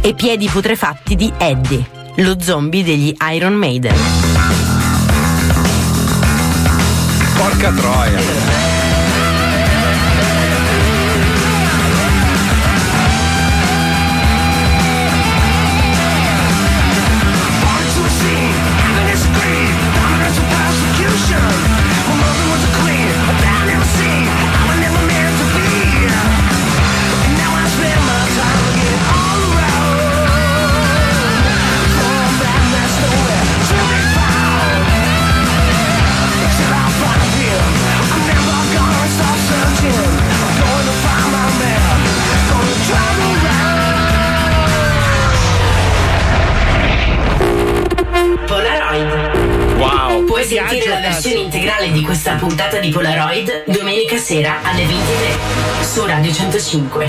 e 0.03 0.13
piedi 0.13 0.47
putrefatti 0.47 1.17
di 1.17 1.33
Eddie, 1.39 1.89
lo 2.17 2.37
zombie 2.39 2.85
degli 2.85 3.15
Iron 3.33 3.55
Maiden. 3.55 3.97
Porca 7.35 7.73
troia. 7.73 8.72
Questa 52.13 52.35
puntata 52.35 52.79
di 52.79 52.91
Polaroid 52.91 53.65
domenica 53.69 54.19
sera 54.19 54.59
alle 54.63 54.85
23 54.85 55.39
su 55.81 56.05
Radio 56.05 56.31
105. 56.31 57.07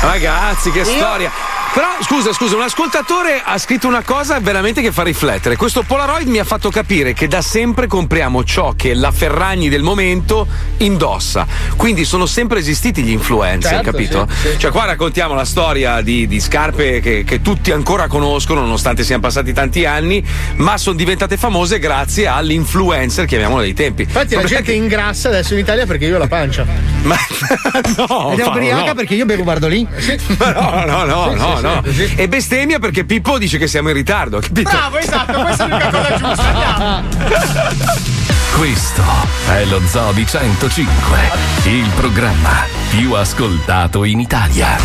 Ragazzi, 0.00 0.72
che 0.72 0.82
storia! 0.82 1.57
Però 1.74 1.86
scusa, 2.00 2.32
scusa, 2.32 2.56
un 2.56 2.62
ascoltatore 2.62 3.40
ha 3.44 3.56
scritto 3.58 3.86
una 3.86 4.02
cosa 4.02 4.40
veramente 4.40 4.80
che 4.82 4.90
fa 4.90 5.02
riflettere. 5.04 5.54
Questo 5.56 5.82
Polaroid 5.82 6.26
mi 6.26 6.38
ha 6.38 6.44
fatto 6.44 6.70
capire 6.70 7.12
che 7.12 7.28
da 7.28 7.40
sempre 7.40 7.86
compriamo 7.86 8.42
ciò 8.42 8.72
che 8.76 8.94
la 8.94 9.12
Ferragni 9.12 9.68
del 9.68 9.82
momento 9.82 10.46
indossa. 10.78 11.46
Quindi 11.76 12.04
sono 12.04 12.26
sempre 12.26 12.58
esistiti 12.58 13.02
gli 13.02 13.10
influencer, 13.10 13.70
Certo, 13.74 13.90
capito? 13.90 14.26
sì, 14.30 14.48
sì. 14.50 14.58
Cioè, 14.58 14.70
qua 14.72 14.86
raccontiamo 14.86 15.34
la 15.34 15.44
storia 15.44 16.00
di, 16.00 16.26
di 16.26 16.40
scarpe 16.40 17.00
che, 17.00 17.22
che 17.24 17.42
tutti 17.42 17.70
ancora 17.70 18.08
conoscono, 18.08 18.60
nonostante 18.60 19.04
siano 19.04 19.22
passati 19.22 19.52
tanti 19.52 19.84
anni, 19.84 20.24
ma 20.56 20.78
sono 20.78 20.96
diventate 20.96 21.36
famose 21.36 21.78
grazie 21.78 22.26
all'influencer, 22.26 23.24
chiamiamolo 23.26 23.60
dei 23.60 23.74
tempi. 23.74 24.02
Infatti 24.02 24.34
la 24.34 24.44
gente 24.44 24.72
ingrassa 24.72 25.28
adesso 25.28 25.52
in 25.54 25.60
Italia 25.60 25.86
perché 25.86 26.06
io 26.06 26.16
ho 26.16 26.18
la 26.18 26.26
pancia. 26.28 26.66
Ma 27.02 27.16
no, 28.08 28.32
Ed 28.32 28.40
è 28.40 28.46
ubriaca 28.46 28.86
no. 28.86 28.94
perché 28.94 29.14
io 29.14 29.26
bevo 29.26 29.44
Bardolin. 29.44 29.86
No, 30.38 31.04
no, 31.04 31.04
no, 31.04 31.56
Sì, 31.56 31.57
no, 31.60 31.82
E 32.16 32.28
bestemmia 32.28 32.78
perché 32.78 33.04
Pippo 33.04 33.38
dice 33.38 33.58
che 33.58 33.66
siamo 33.66 33.88
in 33.88 33.94
ritardo, 33.94 34.38
capito? 34.40 34.70
Bravo, 34.70 34.98
esatto, 34.98 35.40
questa 35.40 35.64
è 35.64 35.68
l'unica 35.68 35.90
cosa 35.90 36.16
giusta. 36.16 36.44
Andiamo. 36.48 38.06
Questo 38.56 39.02
è 39.50 39.64
lo 39.66 39.80
Zoo 39.86 40.12
di 40.12 40.26
105, 40.26 41.18
il 41.64 41.88
programma 41.94 42.64
più 42.90 43.12
ascoltato 43.12 44.04
in 44.04 44.20
Italia. 44.20 44.76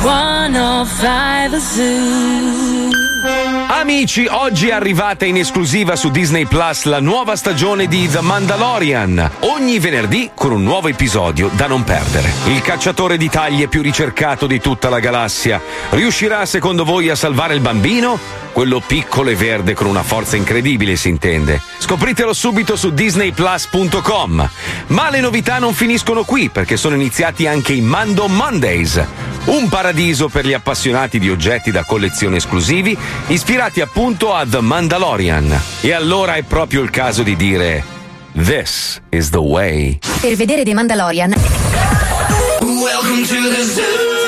105 0.00 1.60
Zoo. 1.60 3.01
Amici, 3.24 4.26
oggi 4.28 4.68
è 4.68 4.72
arrivata 4.72 5.24
in 5.24 5.36
esclusiva 5.36 5.94
su 5.94 6.10
Disney 6.10 6.44
Plus 6.44 6.84
la 6.84 6.98
nuova 6.98 7.36
stagione 7.36 7.86
di 7.86 8.08
The 8.08 8.20
Mandalorian. 8.20 9.30
Ogni 9.40 9.78
venerdì 9.78 10.30
con 10.34 10.50
un 10.50 10.64
nuovo 10.64 10.88
episodio 10.88 11.48
da 11.52 11.68
non 11.68 11.84
perdere. 11.84 12.32
Il 12.46 12.60
cacciatore 12.62 13.16
di 13.16 13.28
taglie 13.28 13.68
più 13.68 13.80
ricercato 13.80 14.48
di 14.48 14.60
tutta 14.60 14.88
la 14.88 14.98
galassia 14.98 15.60
riuscirà 15.90 16.44
secondo 16.46 16.84
voi 16.84 17.10
a 17.10 17.14
salvare 17.14 17.54
il 17.54 17.60
bambino? 17.60 18.18
Quello 18.52 18.82
piccolo 18.84 19.30
e 19.30 19.36
verde 19.36 19.74
con 19.74 19.86
una 19.86 20.02
forza 20.02 20.36
incredibile, 20.36 20.96
si 20.96 21.08
intende. 21.08 21.60
Scopritelo 21.82 22.32
subito 22.32 22.76
su 22.76 22.90
disneyplus.com. 22.90 24.50
Ma 24.86 25.10
le 25.10 25.18
novità 25.18 25.58
non 25.58 25.74
finiscono 25.74 26.22
qui 26.22 26.48
perché 26.48 26.76
sono 26.76 26.94
iniziati 26.94 27.48
anche 27.48 27.72
i 27.72 27.80
Mando 27.80 28.28
Mondays. 28.28 29.04
Un 29.46 29.68
paradiso 29.68 30.28
per 30.28 30.46
gli 30.46 30.52
appassionati 30.52 31.18
di 31.18 31.28
oggetti 31.28 31.72
da 31.72 31.82
collezione 31.82 32.36
esclusivi, 32.36 32.96
ispirati 33.26 33.80
appunto 33.80 34.32
a 34.32 34.46
The 34.46 34.60
Mandalorian. 34.60 35.60
E 35.80 35.92
allora 35.92 36.36
è 36.36 36.44
proprio 36.44 36.82
il 36.82 36.90
caso 36.90 37.24
di 37.24 37.34
dire: 37.34 37.82
This 38.32 39.02
is 39.10 39.30
the 39.30 39.38
way. 39.38 39.98
Per 40.20 40.36
vedere 40.36 40.62
The 40.62 40.74
Mandalorian 40.74 41.34
Welcome 42.60 43.26
to 43.26 43.34
the 43.50 43.64
zoo. 43.64 43.82
Zoo. 43.82 44.21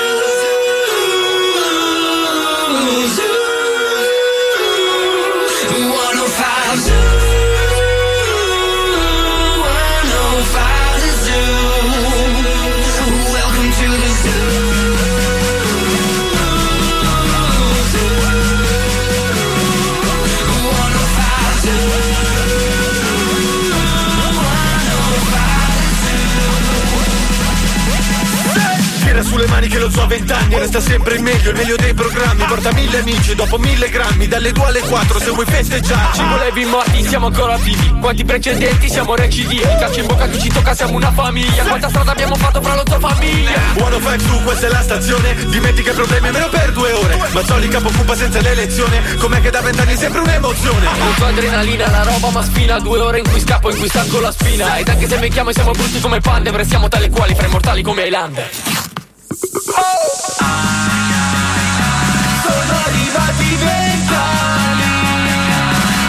Lo 29.84 29.90
so 29.90 30.02
a 30.02 30.06
vent'anni 30.06 30.58
Resta 30.58 30.80
sempre 30.80 31.14
il 31.16 31.22
meglio, 31.22 31.50
il 31.50 31.56
meglio 31.56 31.76
dei 31.76 31.92
programmi. 31.92 32.44
Porta 32.44 32.72
mille 32.72 32.98
amici 32.98 33.34
dopo 33.34 33.58
mille 33.58 33.88
grammi 33.90 34.26
Dalle 34.26 34.52
2 34.52 34.64
alle 34.64 34.80
4 34.80 35.18
se 35.20 35.30
vuoi 35.30 35.44
festeggiarci. 35.46 36.20
Ci 36.20 36.26
volevi 36.26 36.64
morti, 36.64 37.06
siamo 37.06 37.26
ancora 37.26 37.56
vivi. 37.56 37.94
Quanti 38.00 38.24
precedenti 38.24 38.88
siamo 38.88 39.14
recidivi. 39.14 39.62
Calcio 39.78 40.00
in 40.00 40.06
bocca 40.06 40.26
chi 40.28 40.40
ci 40.40 40.48
tocca 40.48 40.74
siamo 40.74 40.94
una 40.94 41.12
famiglia. 41.12 41.64
Quanta 41.64 41.88
strada 41.88 42.12
abbiamo 42.12 42.36
fatto 42.36 42.62
fra 42.62 42.74
lo 42.74 42.82
zoo 42.86 42.98
famiglia 42.98 43.52
Buono 43.74 43.98
fai 43.98 44.18
tu, 44.18 44.42
questa 44.42 44.66
è 44.66 44.70
la 44.70 44.82
stazione. 44.82 45.34
Dimentica 45.48 45.90
i 45.90 45.94
problemi 45.94 46.26
almeno 46.28 46.48
per 46.48 46.72
due 46.72 46.92
ore. 46.92 47.18
Mazzoli 47.32 47.68
capo 47.68 47.88
occupa 47.88 48.16
senza 48.16 48.40
l'elezione. 48.40 49.16
Com'è 49.18 49.40
che 49.40 49.50
da 49.50 49.60
vent'anni 49.60 49.92
è 49.92 49.96
sempre 49.96 50.20
un'emozione? 50.20 50.84
Non 50.98 51.14
so 51.16 51.24
adrenalina, 51.26 51.90
la 51.90 52.02
roba 52.02 52.30
ma 52.30 52.42
spina 52.42 52.78
Due 52.78 52.98
ore 52.98 53.18
in 53.18 53.28
cui 53.28 53.40
scappo, 53.40 53.70
in 53.70 53.78
cui 53.78 53.88
stacco 53.88 54.20
la 54.20 54.32
spina. 54.32 54.76
Ed 54.76 54.88
anche 54.88 55.08
se 55.08 55.18
mi 55.18 55.28
chiamo 55.28 55.50
e 55.50 55.52
siamo 55.52 55.72
brutti 55.72 56.00
come 56.00 56.20
pande. 56.20 56.50
Restiamo 56.50 56.88
tale 56.88 57.10
quali, 57.10 57.34
fra 57.34 57.46
i 57.46 57.50
mortali 57.50 57.82
come 57.82 58.06
Highlander 58.06 58.73
Sono 62.42 62.78
arrivati 62.86 63.56
vent'anni. 63.56 64.82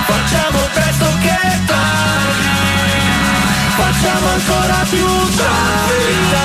Facciamo 0.05 0.59
presto 0.73 1.05
che 1.21 1.39
tardi. 1.65 2.47
Facciamo 3.75 4.27
ancora 4.29 4.85
più 4.89 5.05
tardi 5.35 6.44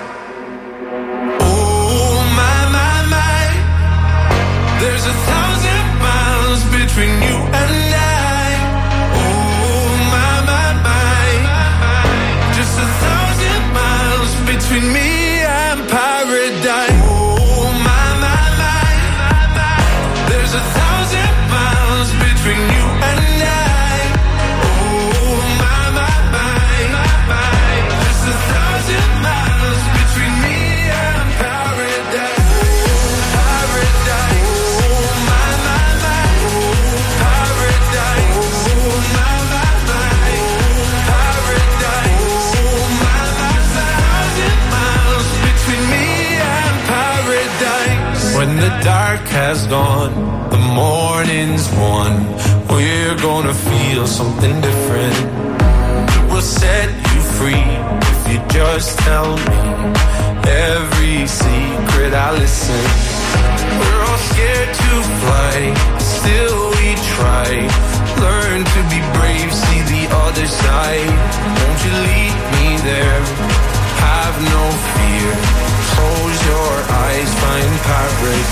Between 6.93 7.21
you 7.21 7.37
and 7.53 7.70
dark 48.83 49.21
has 49.27 49.67
gone, 49.67 50.13
the 50.49 50.57
morning's 50.57 51.69
won. 51.77 52.13
We're 52.67 53.15
gonna 53.17 53.53
feel 53.53 54.07
something 54.07 54.59
different. 54.61 55.17
We'll 56.31 56.41
set 56.41 56.89
you 57.13 57.21
free 57.37 57.69
if 58.11 58.19
you 58.31 58.39
just 58.49 58.97
tell 58.99 59.37
me 59.37 59.61
every 60.47 61.27
secret 61.27 62.13
I 62.13 62.31
listen. 62.43 62.81
We're 63.79 64.03
all 64.09 64.21
scared 64.31 64.73
to 64.83 64.91
fly, 65.21 65.57
still 65.99 66.59
we 66.77 66.95
try. 67.15 67.49
Learn 68.25 68.59
to 68.65 68.79
be 68.89 68.99
brave, 69.17 69.49
see 69.53 69.81
the 69.93 70.03
other 70.25 70.47
side. 70.47 71.13
Won't 71.59 71.79
you 71.85 71.93
lead 72.09 72.35
me 72.55 72.67
there? 72.89 73.21
Have 74.09 74.35
no 74.55 74.63
fear. 74.93 75.29
Close 75.93 76.37
your 76.51 76.73
eyes, 76.89 77.00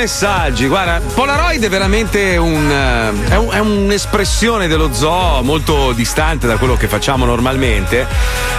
messaggi. 0.00 0.66
Guarda, 0.66 0.98
Polaroid 1.12 1.62
è 1.62 1.68
veramente 1.68 2.38
un, 2.38 2.70
eh, 2.70 3.32
è, 3.32 3.36
un- 3.36 3.50
è 3.50 3.58
un'espressione 3.58 4.66
dello 4.66 4.94
zoo 4.94 5.42
molto 5.42 5.92
distante 5.92 6.46
da 6.46 6.56
quello 6.56 6.74
che 6.74 6.88
facciamo 6.88 7.26
normalmente, 7.26 8.06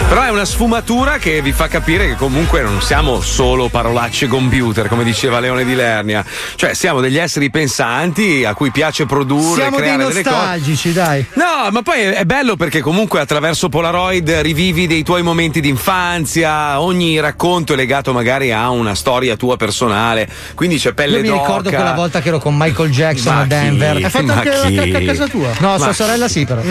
però 0.08 0.22
è 0.22 0.30
una 0.30 0.46
sfumatura 0.46 1.18
che 1.18 1.42
vi 1.42 1.52
fa 1.52 1.68
capire 1.68 2.08
che 2.10 2.16
comunque 2.16 2.62
non 2.62 2.80
siamo 2.84 3.22
solo 3.22 3.70
parolacce 3.70 4.28
computer, 4.28 4.88
come 4.88 5.04
diceva 5.04 5.40
Leone 5.40 5.66
di 5.66 5.74
Lernia, 5.74 6.24
cioè 6.56 6.76
siamo 6.76 7.00
degli 7.02 7.18
esseri 7.18 7.50
pensanti 7.50 8.46
a 8.46 8.54
cui 8.54 8.70
piace 8.70 9.08
produrre, 9.08 9.62
Siamo 9.62 9.78
dei 9.78 9.86
creare 9.88 10.06
delle 10.08 10.24
cose. 10.24 10.36
nostalgici, 10.36 10.94
dai. 10.94 11.26
No, 11.34 11.70
ma 11.72 11.82
poi 11.82 12.00
è 12.02 12.20
è 12.22 12.26
bello 12.26 12.56
perché 12.56 12.82
comunque 12.82 13.20
attraverso 13.20 13.68
Polaroid 13.68 14.30
rivivi 14.42 14.86
dei 14.86 15.02
tuoi 15.02 15.24
momenti 15.24 15.60
di 15.60 15.70
infanzia, 15.70 16.80
ogni 16.80 17.20
racconto 17.20 17.74
è 17.74 17.76
legato 17.76 18.14
magari 18.14 18.52
a 18.52 18.70
una 18.70 18.94
storia 18.94 19.36
tua 19.36 19.58
personale, 19.58 20.30
quindi 20.54 20.78
c'è 20.78 20.94
pelle 20.94 21.18
Io 21.18 21.24
mi 21.34 21.40
ricordo 21.40 21.70
quella 21.70 21.94
volta 21.94 22.22
che 22.22 22.28
ero 22.30 22.40
con 22.40 22.56
Michael 22.58 22.90
Jackson 22.92 23.34
Ma 23.36 23.42
a 23.42 23.46
Denver. 23.46 23.96
chi? 23.98 24.04
Hai 24.04 24.10
fatto 24.10 24.26
Ma 24.26 24.34
anche 24.34 24.50
la 24.50 24.56
chi? 24.68 24.76
cacca 24.76 24.98
a 24.98 25.02
casa 25.02 25.28
tua? 25.28 25.50
No, 25.60 25.68
Ma 25.70 25.78
sua 25.78 25.88
chi? 25.90 25.94
sorella 25.96 26.28
sì, 26.28 26.46
però. 26.46 26.62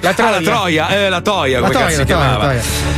La 0.00 0.14
troia, 0.14 0.30
la 0.30 0.40
troia, 0.40 0.88
eh, 0.88 1.08
la 1.08 1.20
toia, 1.20 1.60
La 1.60 1.68
come 1.68 1.78
toia, 1.80 1.98
la 1.98 2.04
toia, 2.04 2.36
la. 2.38 2.54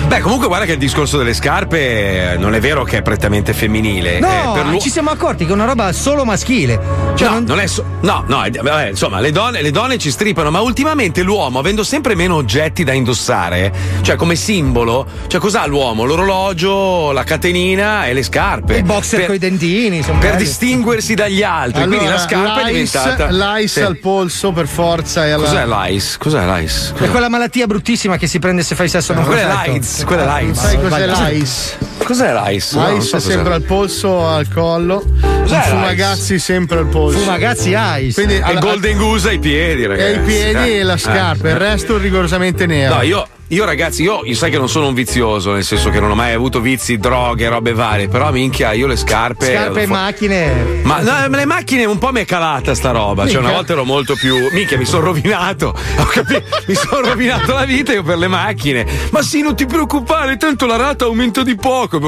Beh, 0.07 0.21
comunque 0.21 0.47
guarda 0.49 0.65
che 0.67 0.73
il 0.73 0.79
discorso 0.79 1.19
delle 1.19 1.35
scarpe 1.35 2.33
eh, 2.33 2.37
non 2.37 2.55
è 2.55 2.61
vero 2.61 2.83
che 2.85 2.99
è 2.99 3.03
prettamente 3.03 3.53
femminile. 3.53 4.19
No, 4.21 4.73
eh, 4.73 4.81
ci 4.81 4.91
siamo 4.91 5.11
accorti 5.11 5.45
che 5.45 5.51
è 5.51 5.55
una 5.55 5.65
roba 5.65 5.93
solo 5.93 6.25
maschile. 6.25 6.79
Cioè, 7.15 7.29
no, 7.29 7.35
non- 7.35 7.45
non 7.45 7.61
è 7.61 7.67
so- 7.67 7.85
no, 8.01 8.25
no, 8.27 8.45
eh, 8.45 8.51
vabbè, 8.51 8.89
insomma, 8.89 9.21
le 9.21 9.31
donne, 9.31 9.63
le 9.63 9.71
donne 9.71 9.99
ci 9.99 10.11
stripano, 10.11 10.51
ma 10.51 10.61
ultimamente 10.61 11.23
l'uomo, 11.23 11.59
avendo 11.59 11.85
sempre 11.85 12.15
meno 12.15 12.37
oggetti 12.37 12.85
da 12.85 12.93
indossare, 12.93 13.73
cioè 14.03 14.17
come 14.17 14.35
simbolo, 14.37 15.07
cioè 15.27 15.41
cos'ha 15.41 15.67
l'uomo? 15.67 16.05
L'orologio, 16.05 17.13
la 17.13 17.25
catenina 17.25 18.07
e 18.07 18.13
le 18.13 18.23
scarpe. 18.23 18.77
il 18.77 18.83
boxer 18.85 19.19
per, 19.21 19.29
coi 19.29 19.39
dentini. 19.39 20.03
sono 20.03 20.19
per 20.19 20.31
belli. 20.33 20.40
Distinguersi 20.45 21.15
dagli 21.15 21.43
altri. 21.43 21.87
quindi 21.87 22.07
la 22.07 22.19
scarpa 22.19 22.61
è 22.67 22.73
l'ice, 22.73 22.99
diventata. 23.01 23.31
l'ice 23.31 23.69
Sì. 23.69 23.81
al 23.81 23.97
polso 23.99 24.53
per 24.53 24.67
forza 24.67 25.27
e 25.27 25.31
alla... 25.31 25.45
Cos'è 25.47 25.67
l'ice? 25.67 26.19
Cos'è 26.19 26.45
l'ice? 26.47 26.93
È 26.99 27.09
quella 27.09 27.29
malattia 27.29 27.67
bruttissima 27.67 28.17
che 28.17 28.27
si 28.27 28.39
prende 28.39 28.63
se 28.63 28.75
fai 28.75 28.89
sesso 28.89 29.13
non 29.13 29.25
quella 29.25 29.41
è 29.43 29.45
l'AIDS, 29.47 30.05
quella 30.05 30.23
è 30.23 30.27
l'AIDS. 30.27 30.59
Sai 30.61 30.81
cos'è 30.81 31.07
l'ice? 31.07 31.79
Cos'è 32.05 32.33
l'ice? 32.33 32.77
No, 32.77 32.89
L'ice 32.95 33.07
so 33.07 33.17
è 33.17 33.21
sempre 33.21 33.43
cos'è. 33.43 33.55
al 33.55 33.63
polso, 33.63 34.27
al 34.27 34.49
collo. 34.53 35.05
Cos'è 35.43 35.61
Fumagazzi 35.63 36.39
sempre 36.39 36.79
al 36.79 36.87
polso. 36.87 37.19
Fumagazzi 37.19 37.75
ice. 37.77 38.15
Quindi 38.15 38.35
E 38.37 38.43
alla- 38.43 38.61
Golden 38.61 38.97
Goose 38.97 39.29
ai 39.31 39.39
piedi, 39.39 39.83
e 39.83 39.87
ragazzi. 39.87 40.19
i 40.19 40.19
piedi 40.21 40.53
dai. 40.53 40.79
e 40.79 40.83
la 40.83 40.97
scarpa, 40.97 41.49
Eh, 41.49 41.53
il 41.53 41.57
resto 41.59 41.97
rigorosamente 41.99 42.67
nero. 42.67 42.95
No, 42.97 43.03
io, 43.03 43.27
io 43.53 43.65
ragazzi, 43.65 44.03
io, 44.03 44.21
io 44.25 44.35
sai 44.37 44.49
che 44.49 44.59
non 44.59 44.69
sono 44.69 44.87
un 44.87 44.95
vizioso, 44.95 45.53
nel 45.53 45.65
senso 45.65 45.91
che 45.91 45.99
non 45.99 46.09
ho 46.11 46.15
mai 46.15 46.33
avuto 46.33 46.61
vizi, 46.61 46.99
droghe, 46.99 47.49
robe 47.49 47.73
varie, 47.73 48.07
però 48.07 48.31
minchia, 48.31 48.73
io 48.73 48.87
le 48.87 48.95
scarpe. 48.95 49.47
Scarpe 49.47 49.83
e 49.83 49.87
macchine. 49.87 50.81
Ma 50.85 51.01
no, 51.01 51.27
le 51.37 51.45
macchine 51.47 51.85
un 51.85 51.99
po' 51.99 52.13
mi 52.13 52.21
è 52.21 52.25
calata 52.25 52.77
sta 52.77 52.93
roba. 52.93 53.23
Cioè, 53.23 53.33
Minchia. 53.33 53.41
una 53.41 53.53
volta 53.53 53.73
ero 53.73 53.85
molto 53.85 54.15
più. 54.15 54.37
Minchia, 54.53 54.79
mi 54.79 54.85
sono 54.85 55.07
rovinato. 55.07 55.75
Ho 55.97 56.05
capito? 56.05 56.45
mi 56.67 56.75
sono 56.77 57.01
rovinato 57.09 57.53
la 57.53 57.65
vita 57.65 57.93
io 57.93 58.05
per 58.05 58.19
le 58.19 58.29
macchine. 58.29 58.87
Ma 59.11 59.21
sì, 59.23 59.43
non 59.43 59.57
ti 59.57 59.67
preoccupare, 59.67 60.37
tanto 60.37 60.67
la 60.67 60.77
rata 60.77 61.07
aumenta 61.07 61.43
di 61.43 61.57
poco. 61.57 61.99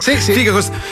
Sì, 0.00 0.20
sì. 0.20 0.32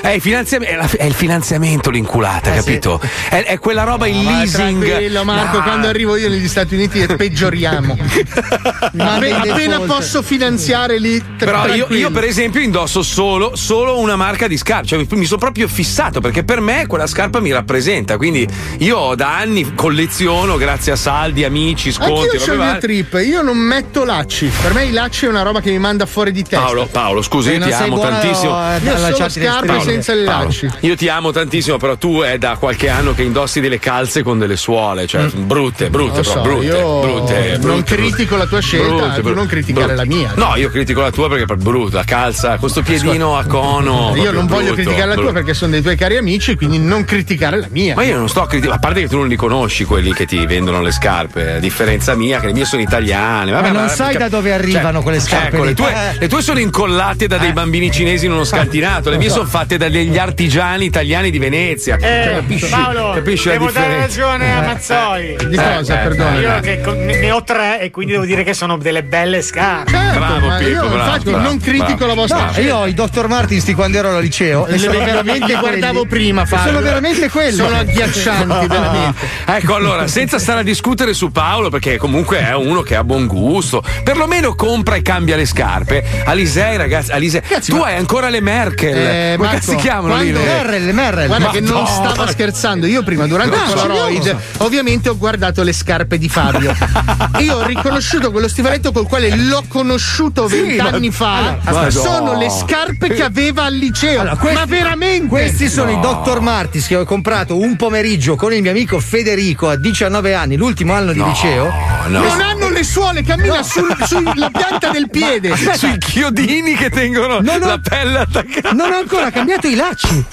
È, 0.01 0.09
il 0.09 0.21
finanziam- 0.23 0.65
è, 0.65 1.05
il 1.05 1.15
finanziamento 1.15 1.91
l'inculata, 1.91 2.51
capito? 2.51 2.99
È, 3.29 3.45
è 3.45 3.59
quella 3.59 3.85
roba 3.85 4.07
in 4.07 4.23
Ma 4.25 4.39
leasing. 4.39 4.83
Tranquillo, 4.83 5.25
Marco, 5.25 5.59
No. 5.59 5.63
quando 5.65 5.89
arrivo 5.89 6.17
io 6.17 6.31
negli 6.31 6.49
Stati 6.49 6.75
Uniti 6.75 7.05
peggioriamo. 7.05 7.99
Ma 8.93 9.19
Vabbè, 9.19 9.50
appena 9.51 9.81
posso 9.81 10.23
finanziare 10.23 10.99
lì. 10.99 11.23
Però 11.39 11.67
io, 11.69 11.87
io, 11.91 12.11
per 12.11 12.25
esempio, 12.25 12.61
indosso 12.61 13.03
solo, 13.03 13.53
solo 13.57 13.99
una 13.99 14.17
marca 14.17 14.47
di 14.49 14.57
scarpe. 14.57 14.87
Cioè, 14.87 15.07
mi- 15.11 15.25
sono 15.25 15.39
proprio 15.41 15.69
fissato 15.69 16.21
perché 16.21 16.45
per 16.45 16.61
me 16.61 16.87
quella 16.87 17.07
scarpa 17.07 17.41
mi 17.41 17.53
rappresenta. 17.53 18.17
Quindi 18.17 18.47
io 18.79 19.15
da 19.15 19.37
anni 19.37 19.75
colleziono, 19.75 20.57
grazie 20.57 20.93
a 20.93 20.97
saldi, 20.97 21.45
amici, 21.45 21.93
sconti. 21.93 22.37
Robe 22.39 22.51
ho 22.51 22.55
il 22.55 22.59
mio 22.61 22.79
trip, 22.79 23.21
io 23.25 23.43
non 23.43 23.57
metto 23.59 24.05
lacci. 24.05 24.51
Per 24.63 24.73
me 24.75 24.85
i 24.87 24.93
lacci 24.93 25.27
è 25.27 25.29
una 25.29 25.43
roba 25.43 25.61
che 25.61 25.71
mi 25.71 25.79
manda 25.79 26.07
fuori 26.07 26.33
di 26.33 26.43
testa. 26.43 26.59
Paolo, 26.65 26.87
Paolo, 26.91 27.23
scusa, 27.23 27.51
io 27.53 27.59
non 27.59 27.69
ti 27.69 27.75
amo 27.75 27.99
tantissimo. 28.01 28.75
eh, 28.75 28.79
Io 28.85 28.97
solo 28.97 29.29
scarpe 29.29 29.81
senza 29.81 30.15
le 30.15 30.25
Paolo, 30.25 30.45
lacci. 30.45 30.69
Io 30.81 30.97
ti 30.97 31.09
amo 31.09 31.31
tantissimo, 31.31 31.77
però 31.77 31.97
tu 31.97 32.21
è 32.21 32.39
da 32.39 32.57
qualche 32.59 32.89
anno 32.89 33.15
che 33.15 33.23
indossi 33.23 33.61
delle 33.61 33.79
calze 33.79 34.23
con 34.23 34.39
delle 34.39 34.57
suole, 34.57 35.07
cioè 35.07 35.25
brutte, 35.27 35.91
brutte, 35.91 36.09
Mm. 36.21 36.23
Lo 36.23 36.23
so, 36.23 36.41
brutte, 36.41 36.65
io 36.67 37.01
brutte, 37.01 37.49
non 37.51 37.61
brutte, 37.61 37.95
critico 37.97 38.37
la 38.37 38.47
tua 38.47 38.61
scelta, 38.61 38.87
brutte, 38.87 39.15
tu 39.17 39.23
brutte, 39.23 39.35
non 39.41 39.49
criticare 39.49 39.95
brutte. 39.95 40.01
la 40.09 40.15
mia. 40.17 40.33
No, 40.37 40.57
io 40.57 40.71
critico 40.71 41.01
la 41.01 41.11
tua 41.11 41.29
perché 41.29 41.53
è 41.53 41.57
brutta, 41.57 41.99
la 41.99 42.05
calza, 42.05 42.57
questo 42.59 42.83
piedino 42.83 43.37
a 43.37 43.45
cono. 43.45 44.13
Io 44.17 44.31
non 44.33 44.47
voglio 44.47 44.73
brutto, 44.73 44.75
criticare 44.75 45.07
la 45.09 45.15
tua 45.15 45.23
brutto. 45.25 45.33
perché 45.35 45.55
sono 45.55 45.71
dei 45.73 45.83
tuoi 45.83 45.97
cari 45.97 46.17
amici, 46.17 46.55
quindi 46.57 46.79
non 46.79 47.05
criticare 47.05 47.59
la 47.59 47.67
mia. 47.71 47.95
Ma 47.95 48.03
io 48.05 48.17
non 48.17 48.29
sto 48.29 48.43
a 48.43 48.47
criticare, 48.47 48.77
a 48.77 48.81
parte 48.81 49.01
che 49.01 49.09
tu 49.09 49.17
non 49.19 49.29
li 49.29 49.37
conosci 49.37 49.85
quelli 49.85 50.13
che 50.13 50.27
ti 50.27 50.45
vendono 50.47 50.81
le 50.83 50.91
scarpe, 50.93 51.53
a 51.55 51.59
differenza 51.59 52.15
mia, 52.15 52.41
che 52.41 52.47
le 52.47 52.53
mie 52.53 52.65
sono 52.65 52.83
italiane. 52.83 53.51
Vabbè, 53.53 53.71
Ma 53.71 53.79
non 53.81 53.89
sai 53.89 54.17
da 54.17 54.29
dove 54.29 54.53
arrivano 54.53 55.03
quelle 55.03 55.21
scarpe 55.21 55.57
Ecco, 55.57 55.65
le 55.65 55.75
tue, 55.75 55.91
Eh. 55.91 56.19
le 56.19 56.29
tue 56.29 56.43
sono 56.43 56.59
incollate 56.59 57.27
da 57.27 57.39
dei 57.39 57.53
bambini 57.53 57.91
cinesi 57.91 58.27
in 58.27 58.33
uno 58.33 58.45
scantinato, 58.45 59.11
le 59.11 59.17
mie 59.19 59.31
sono 59.31 59.47
fatte 59.47 59.77
da 59.77 59.89
degli 59.89 60.19
artigiani 60.19 60.85
italiani 60.85 61.31
di 61.31 61.39
Venezia. 61.39 61.99
Cioè, 61.99 62.27
Eh, 62.29 62.35
capisci, 62.35 62.67
Paolo, 62.69 63.13
capisci 63.15 63.47
la 63.49 63.53
devo 63.53 63.71
dare 63.71 63.87
differenza? 64.07 64.21
ragione 64.23 64.55
a 64.55 64.61
Mazzoi. 64.63 65.37
Di 65.49 65.57
cosa, 65.57 66.01
Eh, 66.01 66.03
perdona? 66.09 66.39
Io 66.41 66.61
che 66.61 66.81
ne 67.21 67.31
ho 67.31 67.43
tre 67.43 67.81
e 67.81 67.91
quindi 67.91 68.13
devo 68.13 68.25
dire 68.25 68.43
che 68.45 68.55
sono 68.55 68.77
delle 68.77 69.03
belle 69.03 69.30
scarpe. 69.41 69.91
Certo, 69.91 70.19
Bravo, 70.19 70.47
ma 70.47 70.57
Pippo, 70.57 70.69
io 70.71 70.81
bravo, 70.81 70.97
infatti 70.97 71.31
bravo, 71.31 71.43
non 71.43 71.59
critico 71.61 71.95
bravo. 71.95 72.07
la 72.07 72.15
vostra 72.15 72.51
No, 72.55 72.61
io 72.61 72.77
ho 72.77 72.87
i 72.87 72.95
Dr. 72.95 73.27
Martins 73.29 73.65
di 73.65 73.75
quando 73.75 73.99
ero 73.99 74.15
al 74.17 74.23
liceo 74.23 74.67
e 74.67 74.79
sono 74.79 74.99
veramente 74.99 75.47
Li 75.47 75.55
guardavo 75.55 76.05
prima, 76.07 76.45
Fabio. 76.47 76.67
Sono 76.73 76.81
veramente 76.81 77.29
quelli. 77.31 77.53
Sono 77.57 77.77
agghiaccianti, 77.77 78.67
veramente. 78.69 79.27
Ecco, 79.47 79.75
allora, 79.75 80.07
senza 80.09 80.39
stare 80.39 80.61
a 80.61 80.63
discutere 80.63 81.15
su 81.15 81.31
Paolo, 81.31 81.71
perché 81.71 81.97
comunque 81.97 82.39
è 82.41 82.55
uno 82.55 82.83
che 82.83 82.97
ha 82.97 83.05
buon 83.05 83.27
gusto, 83.27 83.83
perlomeno 84.05 84.55
compra 84.55 84.97
e 84.97 85.03
cambia 85.03 85.37
le 85.37 85.47
scarpe. 85.47 86.05
Alisei, 86.25 86.77
ragazzi, 86.77 87.13
Alisei, 87.13 87.43
tu 87.67 87.77
hai 87.77 87.97
ancora 87.97 88.29
le 88.29 88.41
Merkel. 88.41 88.97
Eh, 88.97 89.33
Come 89.37 89.49
Marco, 89.49 89.55
cazzo 89.61 89.71
si 89.71 89.77
chiamano 89.77 90.17
lì? 90.17 90.33
le- 90.33 90.39
Merrell, 90.39 90.91
Merrell. 90.93 91.27
Guarda 91.27 91.51
che 91.51 91.61
non 91.61 91.83
Madonna. 91.83 92.11
stava 92.11 92.31
scherzando. 92.31 92.87
Io 92.87 93.03
prima, 93.03 93.27
durante 93.27 93.57
No, 93.57 93.63
il 93.65 93.71
Polaroid, 93.73 94.37
ovviamente 94.59 95.09
ho 95.09 95.17
guardato 95.17 95.63
le 95.63 95.73
scarpe 95.73 96.19
di 96.19 96.29
Fabio. 96.29 96.75
Io 97.39 97.57
ho 97.57 97.65
riconosciuto 97.67 98.31
quello 98.31 98.49
stivaletto 98.49 98.93
col 98.93 99.07
quale 99.07 99.20
l'ho 99.37 99.65
conosciuto 99.69 100.49
Sì, 100.49 100.61
vent'anni 100.61 101.09
ma- 101.09 101.13
fa. 101.15 101.57
allora, 101.65 101.91
sono 101.91 102.37
le 102.39 102.49
scarpe 102.51 103.09
che 103.09 103.23
aveva 103.23 103.65
al 103.65 103.75
liceo. 103.75 104.21
Allora, 104.21 104.37
questi- 104.37 104.59
ma 104.59 104.65
veramente? 104.67 105.27
Questi 105.29 105.69
sono 105.69 105.91
i 105.91 106.01
Dr. 106.01 106.41
Martins 106.41 106.87
che 106.87 106.97
ho 106.97 107.05
comprato 107.05 107.59
un 107.59 107.77
pomeriggio 107.77 108.37
con 108.37 108.53
il 108.53 108.63
mio 108.63 108.71
amico 108.71 108.99
Federico 109.01 109.69
a 109.69 109.77
19 109.77 110.35
anni, 110.35 110.57
l'ultimo 110.57 110.95
anno 110.95 111.13
di 111.13 111.23
liceo. 111.23 111.71
Non 112.07 112.41
hanno 112.41 112.71
le 112.71 112.83
suole, 112.85 113.23
cammina 113.23 113.63
sul- 113.63 113.95
sulla 114.07 114.51
pianta 114.51 114.91
del 114.91 115.11
piede. 115.11 115.51
Aspetta. 115.53 115.77
Sui 115.77 115.99
chiodini 115.99 116.75
che 116.75 116.89
tengono 116.91 117.41
Non 117.41 117.63
ho- 117.63 117.67
la 117.67 117.79
pelle 117.83 118.19
attaccata. 118.21 118.73
Non 118.73 118.93
ho 118.93 118.97
ancora 118.97 119.31
cambiato 119.31 119.67
i 119.67 119.75
lacci. 119.75 120.25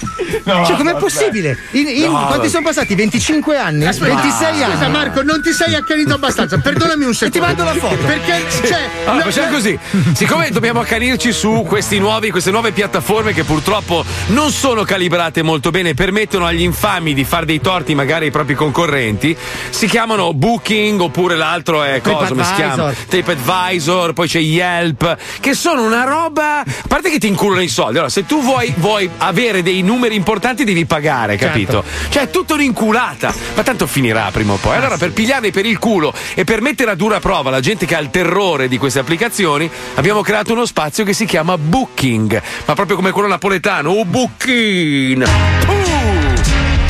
No, 0.44 0.64
cioè, 0.64 0.76
com'è 0.76 0.92
vabbè. 0.92 1.00
possibile? 1.02 1.56
In- 1.72 1.88
in- 1.88 2.10
No, 2.10 2.26
quanti 2.26 2.48
sono 2.48 2.62
passati? 2.64 2.94
25 2.94 3.56
anni? 3.58 3.86
Aspetta, 3.86 4.14
26 4.14 4.62
anni? 4.62 4.72
Scusa 4.74 4.88
Marco, 4.88 5.22
non 5.22 5.42
ti 5.42 5.52
sei 5.52 5.74
accanito 5.74 6.14
abbastanza. 6.14 6.58
Perdonami 6.58 7.04
un 7.04 7.14
secondo. 7.14 7.26
ti 7.38 7.40
mando 7.40 7.64
la 7.64 7.74
foto. 7.74 7.96
Perché, 8.04 8.44
cioè, 8.68 8.88
Allora, 9.06 9.24
facciamo 9.24 9.52
così. 9.52 9.78
Siccome 10.14 10.50
dobbiamo 10.50 10.80
accanirci 10.80 11.32
su 11.32 11.64
questi 11.66 11.98
nuovi, 11.98 12.30
queste 12.30 12.50
nuove 12.50 12.72
piattaforme 12.72 13.32
che 13.32 13.44
purtroppo 13.44 14.04
non 14.28 14.50
sono 14.50 14.84
calibrate 14.84 15.42
molto 15.42 15.70
bene, 15.70 15.94
permettono 15.94 16.46
agli 16.46 16.62
infami 16.62 17.14
di 17.14 17.24
fare 17.24 17.46
dei 17.46 17.60
torti 17.60 17.94
magari 17.94 18.26
ai 18.26 18.30
propri 18.30 18.54
concorrenti, 18.54 19.36
si 19.70 19.86
chiamano 19.86 20.34
Booking 20.34 21.00
oppure 21.00 21.36
l'altro 21.36 21.82
è 21.82 22.00
cosa 22.00 22.28
come 22.28 22.44
si 22.44 22.54
chiama? 22.54 22.92
TripAdvisor, 23.08 24.12
poi 24.12 24.28
c'è 24.28 24.40
Yelp, 24.40 25.16
che 25.40 25.54
sono 25.54 25.84
una 25.84 26.04
roba. 26.04 26.60
A 26.60 26.86
parte 26.86 27.10
che 27.10 27.18
ti 27.18 27.26
inculano 27.26 27.62
i 27.62 27.68
soldi. 27.68 27.92
Allora, 27.92 28.10
se 28.10 28.26
tu 28.26 28.42
vuoi, 28.42 28.72
vuoi 28.76 29.08
avere 29.18 29.62
dei 29.62 29.82
numeri 29.82 30.14
importanti, 30.14 30.64
devi 30.64 30.84
pagare, 30.84 31.36
capito? 31.36 31.84
Cioè, 32.08 32.24
è 32.24 32.30
tutto 32.30 32.54
un'inculata. 32.54 33.32
Ma 33.54 33.62
tanto 33.62 33.86
finirà 33.86 34.28
prima 34.32 34.52
o 34.54 34.56
poi. 34.56 34.76
Allora, 34.76 34.96
per 34.96 35.12
pigliarli 35.12 35.50
per 35.50 35.66
il 35.66 35.78
culo 35.78 36.12
e 36.34 36.44
per 36.44 36.60
mettere 36.60 36.90
a 36.90 36.94
dura 36.94 37.20
prova 37.20 37.50
la 37.50 37.60
gente 37.60 37.86
che 37.86 37.94
ha 37.94 38.00
il 38.00 38.10
terrore 38.10 38.57
di 38.66 38.78
queste 38.78 38.98
applicazioni, 38.98 39.70
abbiamo 39.94 40.22
creato 40.22 40.52
uno 40.52 40.66
spazio 40.66 41.04
che 41.04 41.12
si 41.12 41.26
chiama 41.26 41.56
Booking. 41.56 42.42
Ma 42.64 42.74
proprio 42.74 42.96
come 42.96 43.12
quello 43.12 43.28
napoletano. 43.28 43.90
Oh, 43.90 44.04
Booking! 44.04 45.28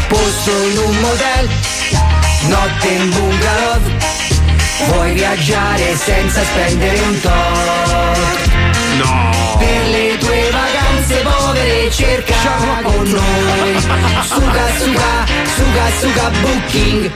Posto 0.08 0.50
in 0.50 0.78
un 0.78 1.00
motel, 1.00 1.48
notte 2.48 2.88
in 2.88 3.10
bungalow. 3.10 3.80
Vuoi 4.86 5.12
viaggiare 5.12 5.96
senza 5.96 6.42
spendere 6.42 7.00
un 7.00 7.20
tot? 7.20 8.48
No! 8.96 9.56
Per 9.58 9.88
le 9.88 10.16
tue 10.18 10.50
vacanze 10.50 11.22
povere 11.22 11.90
cerca 11.90 12.34
con 12.82 13.10
noi. 13.10 13.80
Suga, 14.22 14.66
suga, 14.78 15.26
suga, 15.56 15.90
suga, 15.98 16.30
booking. 16.40 17.10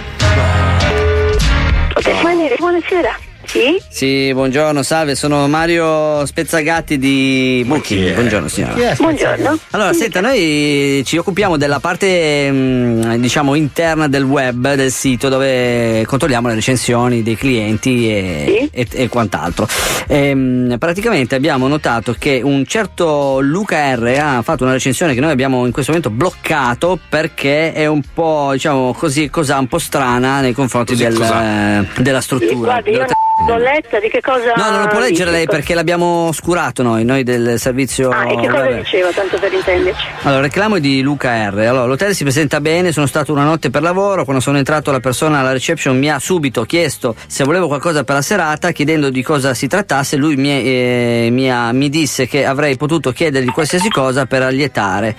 Buonasera. 2.59 3.32
Sì? 3.45 3.77
Sì, 3.89 4.31
buongiorno, 4.33 4.83
salve, 4.83 5.15
sono 5.15 5.47
Mario 5.47 6.25
Spezzagatti 6.25 6.99
di 6.99 7.63
Booking. 7.67 8.15
Buongiorno 8.15 8.49
signora. 8.49 8.75
È 8.93 8.95
Buongiorno. 8.97 9.59
Allora, 9.71 9.93
senta, 9.93 10.21
noi 10.21 11.03
ci 11.05 11.17
occupiamo 11.19 11.57
della 11.59 11.79
parte 11.81 12.51
mh, 12.51 13.17
diciamo 13.19 13.55
interna 13.55 14.09
del 14.09 14.23
web, 14.23 14.75
del 14.75 14.91
sito, 14.91 15.29
dove 15.29 16.05
controlliamo 16.07 16.49
le 16.49 16.55
recensioni 16.55 17.23
dei 17.23 17.37
clienti 17.37 18.09
e, 18.09 18.69
e- 18.73 18.87
e 18.91 19.09
quant'altro. 19.09 19.69
Ehm, 20.07 20.77
praticamente 20.79 21.35
abbiamo 21.35 21.69
notato 21.69 22.15
che 22.19 22.41
un 22.43 22.65
certo 22.65 23.41
Luca 23.41 23.95
R 23.95 24.17
ha 24.19 24.43
fatto 24.43 24.63
una 24.65 24.73
recensione 24.73 25.13
che 25.15 25.21
noi 25.21 25.31
abbiamo 25.31 25.67
in 25.67 25.73
questo 25.73 25.93
momento 25.93 26.11
bloccato 26.15 26.99
perché 27.09 27.73
è 27.75 27.87
un 27.87 28.01
po', 28.15 28.51
diciamo 28.53 28.95
così, 28.95 29.29
cosa 29.29 29.59
un 29.59 29.67
po' 29.67 29.79
strana 29.79 30.41
nei 30.41 30.53
confronti 30.55 30.97
del- 30.97 31.11
della 31.99 32.21
Sì, 32.21 32.25
struttura. 32.25 32.81
guardi, 32.81 32.99
io 33.43 33.53
non 33.53 33.59
l'ho 33.59 33.59
letta, 33.59 33.99
di 33.99 34.09
che 34.09 34.21
cosa. 34.21 34.53
No, 34.57 34.71
non 34.71 34.83
lo 34.83 34.87
può 34.89 35.01
leggere 35.01 35.31
lei 35.31 35.47
perché 35.47 35.75
l'abbiamo 35.75 36.29
oscurato 36.29 36.83
noi, 36.83 37.05
noi 37.05 37.23
del 37.23 37.59
servizio. 37.59 38.11
Ah, 38.11 38.31
e 38.31 38.37
che 38.37 38.49
cosa 38.49 38.63
vabbè. 38.63 38.77
diceva, 38.77 39.11
tanto 39.11 39.39
per 39.39 39.53
intenderci? 39.53 40.07
Allora, 40.23 40.39
il 40.39 40.45
reclamo 40.47 40.77
è 40.77 40.81
di 40.81 41.01
Luca 41.03 41.51
R. 41.51 41.59
Allora, 41.59 41.87
l'hotel 41.87 42.15
si 42.15 42.23
presenta 42.23 42.61
bene, 42.61 42.93
sono 42.93 43.07
stato 43.07 43.33
una 43.33 43.45
notte 43.45 43.71
per 43.71 43.83
lavoro, 43.83 44.25
quando 44.25 44.43
sono 44.43 44.59
entrato 44.59 44.91
la 44.91 45.01
persona 45.01 45.41
alla 45.41 45.53
reception 45.53 45.99
mi 45.99 46.11
ha 46.11 46.19
subito 46.19 46.65
chiesto 46.65 47.15
se 47.27 47.45
volevo 47.45 47.67
qualcosa 47.67 48.05
per 48.05 48.17
la 48.17 48.23
serata, 48.23 48.71
chiedendo 48.71 49.11
di 49.11 49.23
cosa 49.23 49.55
si 49.55 49.67
trattasse, 49.67 50.17
lui 50.17 50.37
mi, 50.37 50.51
eh, 50.51 51.29
mi 51.31 51.51
ha- 51.51 51.73
mi 51.73 51.89
disse 51.89 52.27
che 52.27 52.45
avrei 52.45 52.77
potuto 52.77 53.13
chiedergli 53.13 53.51
qualsiasi 53.51 53.89
cosa 53.89 54.27
per 54.27 54.43
allietare 54.43 55.17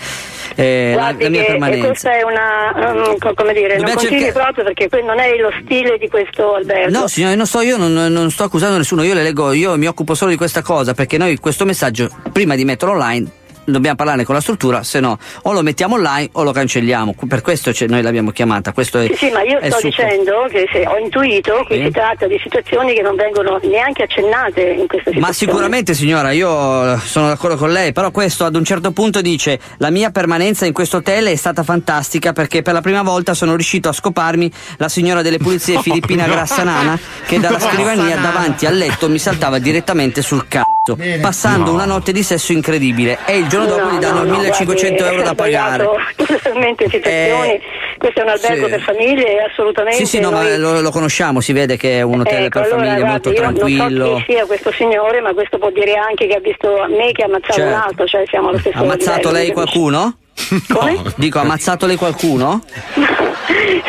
eh, 0.56 0.92
la, 0.96 1.02
Guardi 1.02 1.24
la 1.24 1.30
mia 1.30 1.40
che- 1.40 1.46
che 1.46 1.52
permanenza. 1.52 1.88
questa 1.88 2.12
è 2.18 2.22
una. 2.24 2.92
um, 2.92 3.18
co- 3.18 3.34
come 3.34 3.54
dire, 3.54 3.78
Dobbiamo 3.78 3.86
non 3.86 3.94
continui 3.96 4.24
cercare- 4.24 4.44
proprio 4.54 4.64
perché 4.74 5.02
non 5.04 5.20
è 5.20 5.36
lo 5.38 5.52
stile 5.64 5.98
di 5.98 6.08
questo 6.10 6.56
albergo. 6.56 7.00
No, 7.00 7.08
signore, 7.08 7.36
non 7.36 7.46
sto, 7.46 7.62
io 7.62 7.78
non, 7.78 7.94
non 7.94 8.32
sto 8.32 8.44
accusando 8.44 8.78
nessuno, 8.78 9.04
io 9.04 9.14
le 9.14 9.24
leggo, 9.24 9.52
io 9.52 9.78
mi 9.78 9.88
occupo 9.88 10.14
solo 10.16 10.32
di 10.32 10.38
questa 10.38 10.62
cosa 10.62 10.94
perché 10.94 11.18
noi 11.18 11.38
questo 11.38 11.66
messaggio, 11.66 12.10
prima 12.32 12.56
di 12.56 12.66
metterlo 12.66 12.94
online, 12.94 13.28
dobbiamo 13.66 13.96
parlarne 13.96 14.24
con 14.24 14.36
la 14.36 14.42
struttura, 14.42 14.84
se 14.84 15.00
no 15.00 15.18
o 15.44 15.52
lo 15.54 15.62
mettiamo 15.62 15.96
online 15.96 16.30
o 16.34 16.44
lo 16.44 16.52
cancelliamo. 16.52 17.16
Per 17.28 17.42
questo 17.42 17.72
noi 17.88 18.02
l'abbiamo 18.02 18.32
chiamata. 18.32 18.72
Questo 18.74 19.00
è, 19.00 19.08
Sì, 19.08 19.16
sì, 19.28 19.30
ma 19.32 19.42
io 19.44 19.58
sto 19.62 19.76
succo. 19.78 19.88
dicendo 19.88 20.46
che 20.50 20.86
ho 20.88 20.98
intuito 20.98 21.66
che 21.68 21.76
Sì. 21.78 21.84
si 21.86 21.92
tratta 21.92 22.28
di 22.28 22.40
situazioni 22.42 22.94
che 22.94 23.02
non 23.02 23.16
vengono 23.16 23.60
neanche 23.64 24.04
accennate 24.04 24.62
in 24.62 24.88
questa 24.88 25.12
situazione. 25.12 25.20
Ma 25.20 25.32
sicuramente 25.34 25.94
signora, 25.94 26.32
io 26.32 26.98
sono 27.00 27.28
d'accordo 27.28 27.58
con 27.58 27.72
lei, 27.72 27.92
però 27.94 28.12
questo 28.12 28.46
ad 28.46 28.56
un 28.56 28.64
certo 28.64 28.92
punto 28.92 29.22
dice 29.22 29.60
la 29.78 29.90
mia 29.90 30.10
permanenza 30.12 30.66
in 30.66 30.74
questo 30.74 30.98
hotel 30.98 31.26
è 31.28 31.36
stata 31.36 31.64
fantastica 31.64 32.34
perché 32.34 32.62
per 32.62 32.74
la 32.74 32.82
prima 32.82 33.02
volta 33.04 33.34
sono 33.34 33.56
riuscito 33.56 33.90
a 33.90 33.94
scoparmi 33.94 34.52
la 34.78 34.90
signora 34.90 35.22
delle 35.22 35.38
pulizie 35.38 35.80
filippina 35.84 36.26
no. 36.26 36.34
Grassanana 36.34 37.00
che 37.26 37.40
dalla 37.40 37.60
scrivania 37.60 38.18
davanti 38.18 38.66
al 38.66 38.76
letto 38.78 39.10
mi 39.10 39.20
saltava 39.20 39.60
direttamente 39.60 40.22
sul 40.22 40.48
cazzo, 40.48 40.73
passando 41.22 41.66
No. 41.72 41.74
una 41.74 41.86
notte 41.86 42.12
di 42.12 42.24
sesso 42.24 42.52
incredibile 42.52 43.20
e 43.26 43.38
il 43.38 43.48
giorno 43.48 43.68
dopo 43.68 43.86
No, 43.86 43.92
gli 43.92 44.00
danno 44.00 44.24
no, 44.24 44.32
no, 44.32 44.38
1500 44.40 44.96
guardi, 44.98 45.16
euro 45.16 45.28
da 45.28 45.36
pagare. 45.36 45.90
Totalmente 46.16 46.84
in 46.84 46.90
situazioni. 46.90 47.62
Questo 47.98 48.20
è 48.20 48.24
un 48.24 48.30
albergo 48.30 48.66
sì. 48.66 48.72
per 48.72 48.82
famiglie 48.82 49.32
e 49.32 49.40
assolutamente. 49.50 49.98
Sì, 50.00 50.06
sì, 50.06 50.20
no, 50.20 50.32
ma 50.32 50.42
noi- 50.42 50.58
lo, 50.58 50.82
lo 50.82 50.92
conosciamo, 50.92 51.40
si 51.40 51.54
vede 51.54 51.78
che 51.78 52.00
è 52.00 52.02
un 52.02 52.20
hotel 52.20 52.44
Ecco, 52.46 52.60
per 52.60 52.72
allora, 52.74 52.76
famiglie 52.88 53.00
guardi, 53.00 53.28
molto 53.28 53.34
tranquillo. 53.42 54.06
Non 54.06 54.20
so 54.20 54.26
chi 54.26 54.32
sia 54.34 54.46
questo 54.46 54.72
signore, 54.74 55.22
ma 55.22 55.34
questo 55.34 55.58
può 55.58 55.70
dire 55.72 55.94
anche 55.94 56.28
che 56.28 56.34
ha 56.36 56.40
visto 56.42 56.86
me 56.90 57.12
che 57.14 57.22
ha 57.22 57.26
ammazzato 57.28 57.54
Certo. 57.54 57.70
un 57.76 57.82
altro, 57.82 58.06
cioè 58.06 58.24
siamo 58.28 58.50
allo 58.50 58.58
stesso 58.60 58.78
Ha 58.78 58.82
ammazzato 58.82 59.18
livello, 59.30 59.32
lei 59.38 59.52
qualcuno? 59.54 60.18
Come? 60.72 61.02
Dico, 61.16 61.40
ha 61.40 61.42
ammazzato 61.42 61.86
lei 61.86 61.96
qualcuno? 61.96 62.64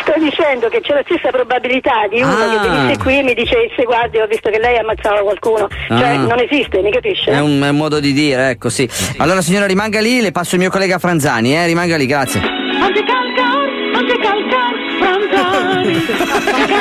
Sto 0.00 0.12
dicendo 0.18 0.68
che 0.68 0.80
c'è 0.80 0.94
la 0.94 1.02
stessa 1.04 1.30
probabilità 1.30 2.06
di 2.10 2.20
uno 2.20 2.30
Ah. 2.32 2.48
che 2.62 2.68
venisse 2.68 2.98
qui 3.02 3.18
e 3.18 3.22
mi 3.22 3.34
dicesse 3.34 3.82
guardi 3.84 4.18
ho 4.18 4.26
visto 4.26 4.50
che 4.50 4.58
lei 4.58 4.78
ammazzava 4.78 5.20
qualcuno. 5.20 5.68
Cioè 5.88 6.14
Ah. 6.14 6.16
non 6.18 6.38
esiste, 6.38 6.80
mi 6.82 6.90
capisce? 6.90 7.30
È 7.30 7.40
un, 7.40 7.60
è 7.62 7.68
un 7.68 7.76
modo 7.76 8.00
di 8.00 8.12
dire, 8.12 8.50
ecco 8.50 8.68
sì. 8.68 8.88
Allora 9.18 9.40
signora 9.42 9.66
rimanga 9.66 10.00
lì, 10.00 10.20
le 10.20 10.32
passo 10.32 10.54
il 10.54 10.60
mio 10.60 10.70
collega 10.70 10.98
Franzani, 10.98 11.54
eh, 11.56 11.66
rimanga 11.66 11.96
lì, 11.96 12.06
grazie. 12.06 12.40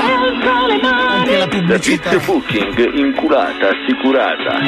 Anche 0.03 1.37
la 1.37 1.47
pubblicità. 1.47 2.09
Servizio 2.09 2.33
booking 2.33 2.93
inculata, 2.95 3.69
assicurata. 3.69 4.59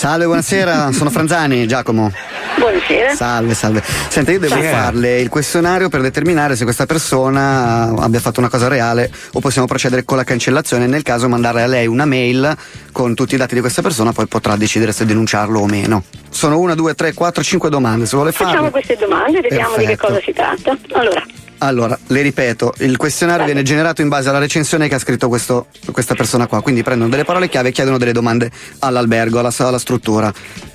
Salve, 0.00 0.24
buonasera, 0.24 0.92
sono 0.96 1.10
Franzani, 1.10 1.66
Giacomo. 1.66 2.10
Buonasera. 2.56 3.14
Salve, 3.14 3.52
salve. 3.52 3.82
Senta, 3.84 4.32
io 4.32 4.38
devo 4.38 4.54
Salve. 4.54 4.70
farle 4.70 5.20
il 5.20 5.28
questionario 5.28 5.90
per 5.90 6.00
determinare 6.00 6.56
se 6.56 6.64
questa 6.64 6.86
persona 6.86 7.94
abbia 7.98 8.18
fatto 8.18 8.40
una 8.40 8.48
cosa 8.48 8.66
reale 8.66 9.12
o 9.34 9.40
possiamo 9.40 9.66
procedere 9.66 10.06
con 10.06 10.16
la 10.16 10.24
cancellazione. 10.24 10.86
Nel 10.86 11.02
caso 11.02 11.28
mandarle 11.28 11.64
a 11.64 11.66
lei 11.66 11.86
una 11.86 12.06
mail 12.06 12.56
con 12.92 13.14
tutti 13.14 13.34
i 13.34 13.36
dati 13.36 13.54
di 13.54 13.60
questa 13.60 13.82
persona, 13.82 14.12
poi 14.12 14.26
potrà 14.26 14.56
decidere 14.56 14.92
se 14.92 15.04
denunciarlo 15.04 15.60
o 15.60 15.66
meno. 15.66 16.02
Sono 16.30 16.58
una, 16.58 16.74
due, 16.74 16.94
tre, 16.94 17.12
quattro, 17.12 17.42
cinque 17.42 17.68
domande. 17.68 18.06
Se 18.06 18.16
vuole 18.16 18.32
farle. 18.32 18.52
Facciamo 18.54 18.70
queste 18.70 18.96
domande, 18.96 19.42
vediamo 19.42 19.76
di 19.76 19.84
che 19.84 19.96
Perfetto. 19.96 20.06
cosa 20.06 20.20
si 20.24 20.32
tratta. 20.32 20.78
Allora, 20.98 21.22
Allora, 21.62 21.98
le 22.06 22.22
ripeto, 22.22 22.72
il 22.78 22.96
questionario 22.96 23.44
viene 23.44 23.62
generato 23.62 24.00
in 24.00 24.08
base 24.08 24.30
alla 24.30 24.38
recensione 24.38 24.88
che 24.88 24.94
ha 24.94 24.98
scritto 24.98 25.28
questo- 25.28 25.66
questa 25.92 26.14
persona 26.14 26.46
qua, 26.46 26.62
quindi 26.62 26.82
prendono 26.82 27.10
delle 27.10 27.24
parole 27.24 27.50
chiave 27.50 27.68
e 27.68 27.72
chiedono 27.72 27.98
delle 27.98 28.12
domande 28.12 28.50
all'albergo, 28.78 29.38
alla, 29.40 29.52
alla 29.58 29.78
struttura. 29.78 30.32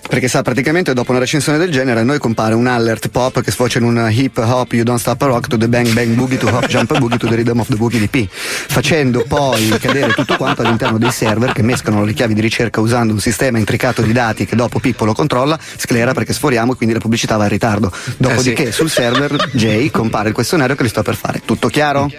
Perché 0.08 0.28
sa, 0.28 0.42
praticamente 0.44 0.94
dopo 0.94 1.12
una 1.12 1.20
recensione 1.20 1.58
del 1.58 1.72
genere 1.72 2.02
a 2.02 2.04
noi 2.04 2.20
compare 2.20 2.54
un 2.54 2.68
alert 2.68 3.10
pop 3.10 3.42
che 3.42 3.52
sfocia 3.52 3.80
in 3.80 3.86
un 3.86 4.08
hip 4.10 4.38
hop 4.38 4.74
you 4.74 4.84
don't 4.84 5.00
stop 5.00 5.22
a 5.24 5.26
rock 5.26 5.48
to 5.48 5.58
the 5.58 5.68
bang 5.68 5.92
bang 5.94 6.14
boogie 6.14 6.38
to 6.38 6.48
hop 6.48 6.68
jump 6.68 6.98
boogie 6.98 7.18
to 7.18 7.28
the 7.28 7.36
rhythm 7.36 7.60
of 7.60 7.68
the 7.68 7.76
boogie 7.76 8.00
di 8.00 8.08
P, 8.08 8.28
facendo 8.30 9.26
poi 9.28 9.68
cadere 9.80 10.14
tutto 10.14 10.38
quanto 10.38 10.62
all'interno 10.62 10.98
dei 10.98 11.12
server 11.12 11.52
che 11.52 11.64
mescolano 11.64 12.06
le 12.06 12.14
chiavi 12.14 12.34
di 12.34 12.42
ricerca 12.42 12.80
usando 12.80 13.14
un 13.14 13.20
sistema 13.20 13.58
intricato 13.58 14.02
di 14.04 14.12
dati 14.12 14.46
che 14.46 14.56
dopo 14.56 14.80
Pippo 14.80 15.06
lo 15.06 15.14
controlla, 15.14 15.60
sclera 15.60 16.14
perché 16.14 16.34
sforiamo 16.34 16.74
e 16.74 16.76
quindi 16.76 16.94
la 16.94 17.02
pubblicità 17.02 17.36
va 17.38 17.44
in 17.44 17.50
ritardo. 17.50 17.92
Dopodiché 18.18 18.66
sì. 18.66 18.72
sul 18.72 18.90
server 18.90 19.50
J 19.54 19.90
compare 19.90 20.30
il 20.30 20.34
questionario 20.36 20.76
che 20.76 20.84
li 20.84 20.90
sto 20.90 21.02
per 21.02 21.16
fare. 21.16 21.42
Tutto 21.44 21.68
chiaro? 21.68 22.12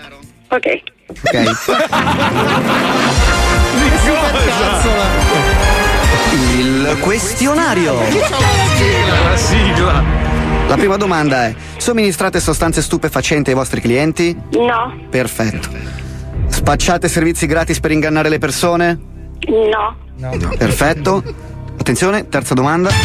ok. 0.49 0.83
Ok. 1.09 1.55
Il 6.37 6.99
questionario. 7.01 7.95
La 7.95 9.37
sigla. 9.37 10.03
La 10.69 10.75
prima 10.77 10.97
domanda 10.97 11.45
è: 11.47 11.55
somministrate 11.79 12.41
sostanze 12.41 12.83
stupefacenti 12.83 13.49
ai 13.51 13.57
vostri 13.57 13.81
clienti? 13.81 14.37
No, 14.53 14.95
Perfetto. 15.09 15.69
Spacciate 16.49 17.09
servizi 17.09 17.47
gratis 17.47 17.81
per 17.81 17.91
ingannare 17.91 18.29
le 18.29 18.37
persone? 18.39 18.99
no, 19.49 19.97
Perfetto. 20.59 21.23
Attenzione, 21.79 22.29
terza 22.29 22.53
domanda. 22.55 22.91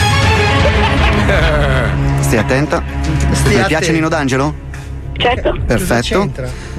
Stai 2.19 2.37
attenta. 2.37 2.83
Stia 3.31 3.49
Mi 3.49 3.55
attenta. 3.55 3.67
piace 3.67 3.91
Nino 3.93 4.09
D'Angelo? 4.09 4.53
Certo. 5.21 5.57
Perfetto. 5.65 6.31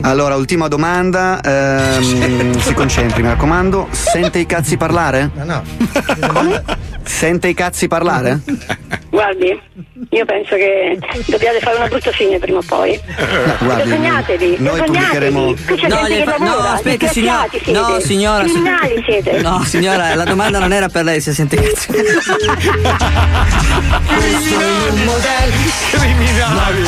Allora, 0.03 0.35
ultima 0.37 0.69
domanda. 0.69 1.41
ehm, 1.41 2.59
si 2.61 2.75
concentri, 2.75 3.23
mi 3.23 3.29
raccomando. 3.29 3.89
Sente 3.91 4.39
i 4.41 4.47
cazzi 4.47 4.77
parlare? 4.77 5.31
No, 5.35 5.63
Sente 7.05 7.49
i 7.49 7.55
cazzi 7.55 7.89
parlare? 7.89 8.41
Guardi, 9.11 9.61
io 10.11 10.25
penso 10.25 10.55
che 10.57 10.99
dobbiate 11.27 11.59
fare 11.61 11.77
una 11.77 11.87
brutta 11.89 12.11
fine 12.13 12.39
prima 12.39 12.59
o 12.59 12.63
poi. 12.65 12.99
guardi, 13.61 13.89
Vergognatevi, 13.89 14.57
noi 14.59 14.81
pubblicheremo- 14.83 15.55
vergognatevi. 15.55 15.65
Qui 15.67 15.77
c'è 15.77 15.89
No, 15.89 16.07
gente 16.09 16.25
fa- 16.31 16.37
lavora, 16.45 16.73
no, 16.75 16.81
disgraziati 16.83 17.61
signora. 17.63 17.81
No, 17.81 17.87
siete. 17.95 18.07
signora. 18.07 18.45
si- 18.47 18.51
Criminali 18.53 19.03
siete. 19.05 19.41
No, 19.43 19.63
signora, 19.65 20.15
la 20.15 20.25
domanda 20.25 20.59
non 20.61 20.73
era 20.73 20.89
per 20.89 21.05
lei, 21.05 21.21
se 21.21 21.33
sente 21.33 21.57
è 21.57 21.61
un 24.91 25.05
modello 25.05 25.71
Criminali. 25.91 26.83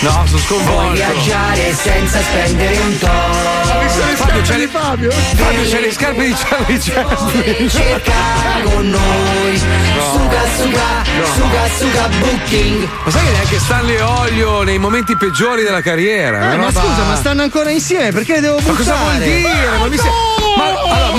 No, 0.00 0.10
sono 0.10 0.24
Puoi 0.26 0.40
sconvolto. 0.40 0.92
viaggiare 0.92 1.74
senza 1.74 2.20
spendere 2.20 2.76
un 2.78 2.98
toro 2.98 3.54
Fabio, 4.16 4.42
c'è 4.42 4.56
le 4.58 4.68
Fabio. 4.68 5.10
Fabio, 5.10 5.62
c'è 5.68 5.80
le 5.80 5.92
scarpe 5.92 6.26
di 6.26 6.34
Charlie 6.34 6.78
Chaplin. 6.78 7.68
Cerca 7.68 8.12
con 8.64 8.90
noi 8.90 9.58
Suga 9.58 10.40
suga 10.56 11.04
Suga 11.34 11.68
suga 11.78 12.08
booking 12.18 12.88
Ma 13.04 13.10
sai 13.10 13.24
che 13.24 13.30
neanche 13.32 13.58
Stanley 13.58 13.98
Olio 14.00 14.62
nei 14.62 14.78
momenti 14.78 15.16
peggiori 15.16 15.62
della 15.62 15.80
carriera? 15.80 16.52
Eh, 16.52 16.56
ma 16.56 16.66
roba- 16.66 16.80
scusa, 16.80 17.02
ma 17.04 17.16
stanno 17.16 17.42
ancora 17.42 17.70
insieme? 17.70 18.12
Perché 18.12 18.40
devo 18.40 18.56
Ma 18.56 18.60
buttare? 18.60 18.76
cosa 18.76 18.96
vuol 18.96 19.18
dire? 19.18 19.78
Ma 19.78 19.86
mi 19.88 19.96
se- 19.96 20.10
ma, 20.56 20.64
allora, 20.66 21.16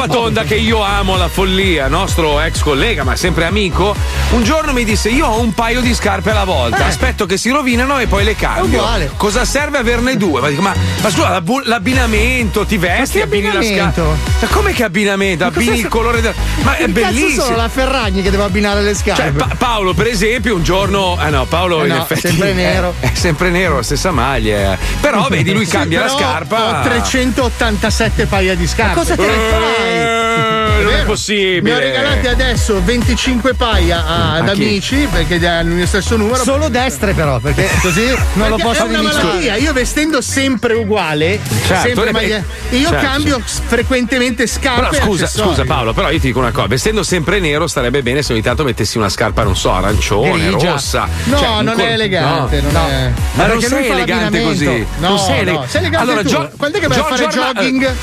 Capatonda, 0.00 0.44
che 0.44 0.54
io 0.54 0.82
amo 0.82 1.16
la 1.18 1.28
follia, 1.28 1.86
nostro 1.88 2.40
ex 2.40 2.60
collega, 2.62 3.04
ma 3.04 3.16
sempre 3.16 3.44
amico, 3.44 3.94
un 4.30 4.42
giorno 4.42 4.72
mi 4.72 4.82
disse: 4.84 5.10
Io 5.10 5.26
ho 5.26 5.38
un 5.40 5.52
paio 5.52 5.82
di 5.82 5.92
scarpe 5.94 6.30
alla 6.30 6.44
volta, 6.44 6.78
Eh. 6.78 6.88
aspetto 6.88 7.26
che 7.26 7.36
si 7.36 7.50
rovinano 7.50 7.98
e 7.98 8.06
poi 8.06 8.24
le 8.24 8.34
cambio. 8.34 8.78
uguale. 8.80 9.10
Cosa 9.16 9.44
serve 9.44 9.76
averne 9.76 10.16
due? 10.16 10.40
Ma, 10.40 10.48
dico, 10.48 10.62
ma, 10.62 10.72
ma 11.02 11.10
scusa, 11.10 11.42
l'abbinamento, 11.64 12.64
ti 12.64 12.78
vesti, 12.78 13.20
abbini 13.20 13.48
la 13.52 13.58
abbinamento? 13.58 13.92
scarpa. 14.16 14.46
Ma 14.46 14.46
come 14.54 14.72
che 14.72 14.84
abbinamento? 14.84 15.44
Abbini 15.44 15.78
il 15.80 15.88
colore 15.88 16.22
del. 16.22 16.32
Ma 16.62 16.76
è 16.76 16.88
bellissimo. 16.88 17.42
sono 17.44 17.56
la 17.56 17.68
Ferragni 17.68 18.22
che 18.22 18.30
deve 18.30 18.44
abbinare 18.44 18.80
le 18.80 18.94
scarpe? 18.94 19.22
Cioè, 19.22 19.32
Pa- 19.32 19.54
Paolo, 19.58 19.92
per 19.92 20.06
esempio, 20.06 20.54
un 20.54 20.62
giorno. 20.62 21.18
Eh 21.22 21.28
no, 21.28 21.44
Paolo 21.44 21.82
Eh 21.84 21.88
in 21.88 21.94
no, 21.94 22.02
effetti. 22.02 22.20
sempre 22.28 22.50
è- 22.52 22.54
nero. 22.54 22.94
È, 23.00 23.10
sempre 23.12 23.50
nero, 23.50 23.76
la 23.76 23.82
stessa 23.82 24.10
maglia. 24.12 24.72
eh. 24.72 24.78
Però 25.00 25.26
vedi, 25.28 25.52
lui 25.52 25.66
Sì, 25.66 25.72
cambia 25.76 26.00
la 26.00 26.08
scarpa. 26.08 26.80
Ho 26.80 26.82
387 26.84 28.24
paia 28.24 28.54
di 28.54 28.66
scarpe. 28.66 28.94
Ma 28.94 28.98
cosa 28.98 29.14
te 29.14 29.26
ne 29.26 29.89
Eh, 29.92 30.69
non 30.82 30.92
è 30.94 31.04
possibile. 31.04 31.60
Ne 31.60 31.74
ho 31.74 31.78
regalati 31.78 32.26
adesso 32.28 32.80
25 32.82 33.54
paia 33.54 34.04
a- 34.06 34.32
ad 34.34 34.48
A 34.48 34.52
chi? 34.52 34.62
amici 34.62 35.08
perché 35.10 35.44
hanno 35.46 35.70
il 35.70 35.76
mio 35.76 35.86
stesso 35.86 36.16
numero. 36.16 36.42
Solo 36.42 36.68
destre 36.68 37.12
però, 37.14 37.38
perché 37.38 37.68
così 37.82 38.06
non 38.34 38.48
lo 38.48 38.56
Perché 38.56 38.62
posso 38.62 38.84
è 38.84 38.88
una 38.88 38.98
nemico. 39.00 39.16
malattia. 39.26 39.56
Io 39.56 39.72
vestendo 39.72 40.20
sempre 40.20 40.74
uguale, 40.74 41.38
Certo, 41.66 41.86
sempre 41.86 42.08
eh, 42.08 42.12
maglia- 42.12 42.42
io 42.70 42.88
certo. 42.88 43.06
cambio 43.06 43.40
frequentemente 43.44 44.46
scarpe. 44.46 44.88
Però 44.98 45.04
scusa, 45.04 45.26
scusa 45.26 45.64
Paolo, 45.64 45.92
però 45.92 46.10
io 46.10 46.18
ti 46.20 46.26
dico 46.28 46.38
una 46.38 46.50
cosa, 46.52 46.66
vestendo 46.66 47.02
sempre 47.02 47.40
nero 47.40 47.66
starebbe 47.66 48.02
bene 48.02 48.22
se 48.22 48.32
ogni 48.32 48.42
tanto 48.42 48.64
mettessi 48.64 48.98
una 48.98 49.08
scarpa, 49.08 49.42
non 49.42 49.56
so, 49.56 49.72
arancione, 49.72 50.32
Grigia. 50.48 50.72
rossa. 50.72 51.08
No, 51.24 51.38
Cioè, 51.38 51.62
non 51.62 51.74
col- 51.74 51.84
è 51.84 51.92
elegante, 51.92 52.60
no. 52.60 52.70
non 52.70 52.90
è- 52.90 53.10
Ma 53.34 53.46
non 53.46 53.58
perché 53.58 53.74
sei 53.74 53.88
elegante 53.90 54.42
così. 54.42 54.86
No, 54.98 55.08
non 55.08 55.18
sei, 55.18 55.44
no, 55.44 55.64
sei 55.68 55.80
elegante 55.80 56.10
allora, 56.10 56.22
tu. 56.22 56.28
Gio- 56.28 56.50
Quando 56.56 56.78
è 56.78 56.80
che 56.80 56.86
vai 56.86 56.98
a 56.98 57.00
Giorgio 57.02 57.16
fare 57.40 57.52
jogging? 57.54 57.94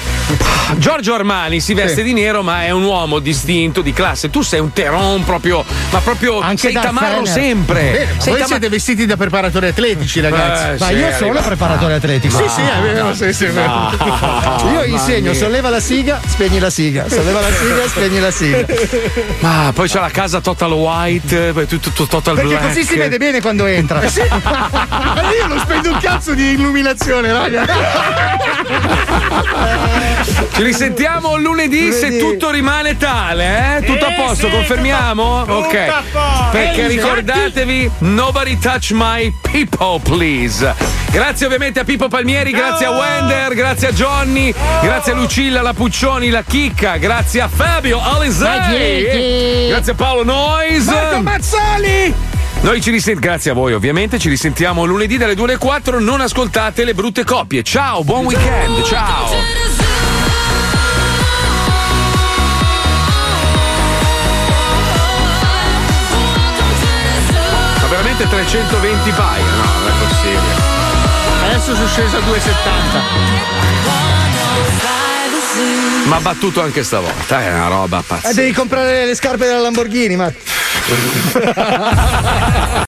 Giorgio 0.77 1.13
Armani 1.13 1.59
si 1.59 1.73
veste 1.73 2.03
di 2.03 2.13
nero, 2.13 2.43
ma 2.43 2.65
è 2.65 2.66
un 2.71 2.83
uomo 2.83 3.19
distinto, 3.19 3.81
di 3.81 3.93
classe. 3.93 4.29
Tu 4.29 4.41
sei 4.41 4.59
un 4.59 4.71
teron 4.73 5.23
proprio, 5.23 5.63
ma 5.91 5.99
proprio 5.99 6.41
sei 6.55 6.73
Darth 6.73 6.85
tamarro 6.87 7.17
Vader. 7.17 7.33
sempre. 7.33 7.81
Bene, 7.81 8.05
ma 8.15 8.21
sei 8.21 8.29
voi 8.31 8.33
tama- 8.41 8.45
siete 8.47 8.69
vestiti 8.69 9.05
da 9.05 9.17
preparatori 9.17 9.67
atletici, 9.67 10.19
ragazzi. 10.21 10.63
Eh, 10.63 10.77
Ma 10.79 10.87
sì, 10.87 10.93
io 10.93 11.05
arriva. 11.05 11.17
sono 11.17 11.41
preparatore 11.41 11.93
atletico. 11.95 12.37
Sì, 12.37 12.43
sì, 12.49 12.61
è 12.61 12.81
vero, 12.81 13.13
sì, 13.13 13.33
sì, 13.33 13.45
è 13.45 13.51
vero. 13.51 13.67
No, 13.67 14.71
Io 14.73 14.83
insegno, 14.83 15.33
solleva 15.33 15.69
la 15.69 15.79
siga, 15.79 16.19
spegni 16.25 16.59
la 16.59 16.69
siga. 16.69 17.05
Solleva 17.09 17.39
la 17.41 17.47
siga, 17.51 17.87
spegni 17.87 18.19
la 18.19 18.31
siga. 18.31 18.65
Ma 19.39 19.71
poi 19.73 19.87
c'è 19.87 19.99
la 19.99 20.09
casa 20.09 20.41
total 20.41 20.71
white, 20.73 21.51
poi 21.53 21.65
tutto, 21.67 21.89
tutto 21.89 22.05
total 22.07 22.35
Perché 22.35 22.49
black. 22.49 22.67
così 22.67 22.83
si 22.83 22.97
vede 22.97 23.17
bene 23.17 23.41
quando 23.41 23.65
entra. 23.65 24.07
Sì. 24.07 24.21
Ma 24.29 25.31
io 25.37 25.47
non 25.47 25.59
spendo 25.59 25.89
un 25.91 25.97
cazzo 25.99 26.33
di 26.33 26.51
illuminazione, 26.51 27.31
raga. 27.31 27.65
Ci 30.53 30.63
risentiamo 30.63 31.37
lunedì 31.37 31.91
se 31.91 32.17
tutto 32.17 32.46
rimane 32.51 32.97
tale, 32.97 33.77
eh? 33.77 33.85
Tutto 33.85 34.05
a 34.05 34.11
posto, 34.11 34.47
confermiamo? 34.49 35.45
Ok. 35.47 35.75
a 35.75 36.03
posto. 36.11 36.49
Perché 36.51 36.85
Ehi, 36.85 36.95
ricordatevi, 36.95 37.91
nobody 37.99 38.57
touch 38.59 38.91
my 38.91 39.33
people, 39.41 39.99
please. 40.01 40.73
Grazie 41.11 41.45
ovviamente 41.45 41.79
a 41.79 41.83
Pippo 41.83 42.07
Palmieri, 42.09 42.51
grazie 42.51 42.85
a 42.85 42.91
Wender, 42.91 43.53
grazie 43.53 43.87
a 43.87 43.91
Johnny, 43.91 44.53
grazie 44.81 45.13
a 45.13 45.15
Lucilla, 45.15 45.61
la 45.61 45.73
Puccioni, 45.73 46.29
la 46.29 46.43
Chicca, 46.43 46.97
grazie 46.97 47.41
a 47.41 47.47
Fabio 47.47 47.99
Alisei, 48.01 49.67
grazie 49.69 49.93
a 49.93 49.95
Paolo 49.95 50.23
Nois. 50.23 50.85
Marco 50.85 51.21
Mazzoli! 51.21 52.13
Noi 52.61 52.81
ci 52.81 52.91
risentiamo, 52.91 53.19
grazie 53.19 53.51
a 53.51 53.53
voi 53.53 53.73
ovviamente, 53.73 54.19
ci 54.19 54.29
risentiamo 54.29 54.83
lunedì 54.85 55.17
dalle 55.17 55.35
2 55.35 55.45
alle 55.45 55.57
4, 55.57 55.99
non 55.99 56.21
ascoltate 56.21 56.83
le 56.83 56.93
brutte 56.93 57.23
coppie. 57.23 57.63
Ciao, 57.63 58.03
buon 58.03 58.25
weekend, 58.25 58.83
ciao! 58.83 59.86
Veramente 68.17 68.27
320 68.27 69.11
paia? 69.11 69.43
No, 69.43 69.79
non 69.79 69.87
è 69.87 69.91
possibile. 70.07 70.75
Adesso 71.45 71.75
sono 71.75 71.87
sceso 71.87 72.17
a 72.17 72.21
2,70. 72.21 72.25
Ma 76.07 76.15
ha 76.15 76.19
battuto 76.19 76.61
anche 76.61 76.83
stavolta, 76.83 77.41
è 77.43 77.53
una 77.53 77.67
roba 77.67 77.99
Eh, 77.99 78.03
pazzesca. 78.05 78.33
devi 78.33 78.53
comprare 78.53 79.05
le 79.05 79.15
scarpe 79.15 79.45
della 79.45 79.59
Lamborghini, 79.59 80.15
ma. 80.15 80.31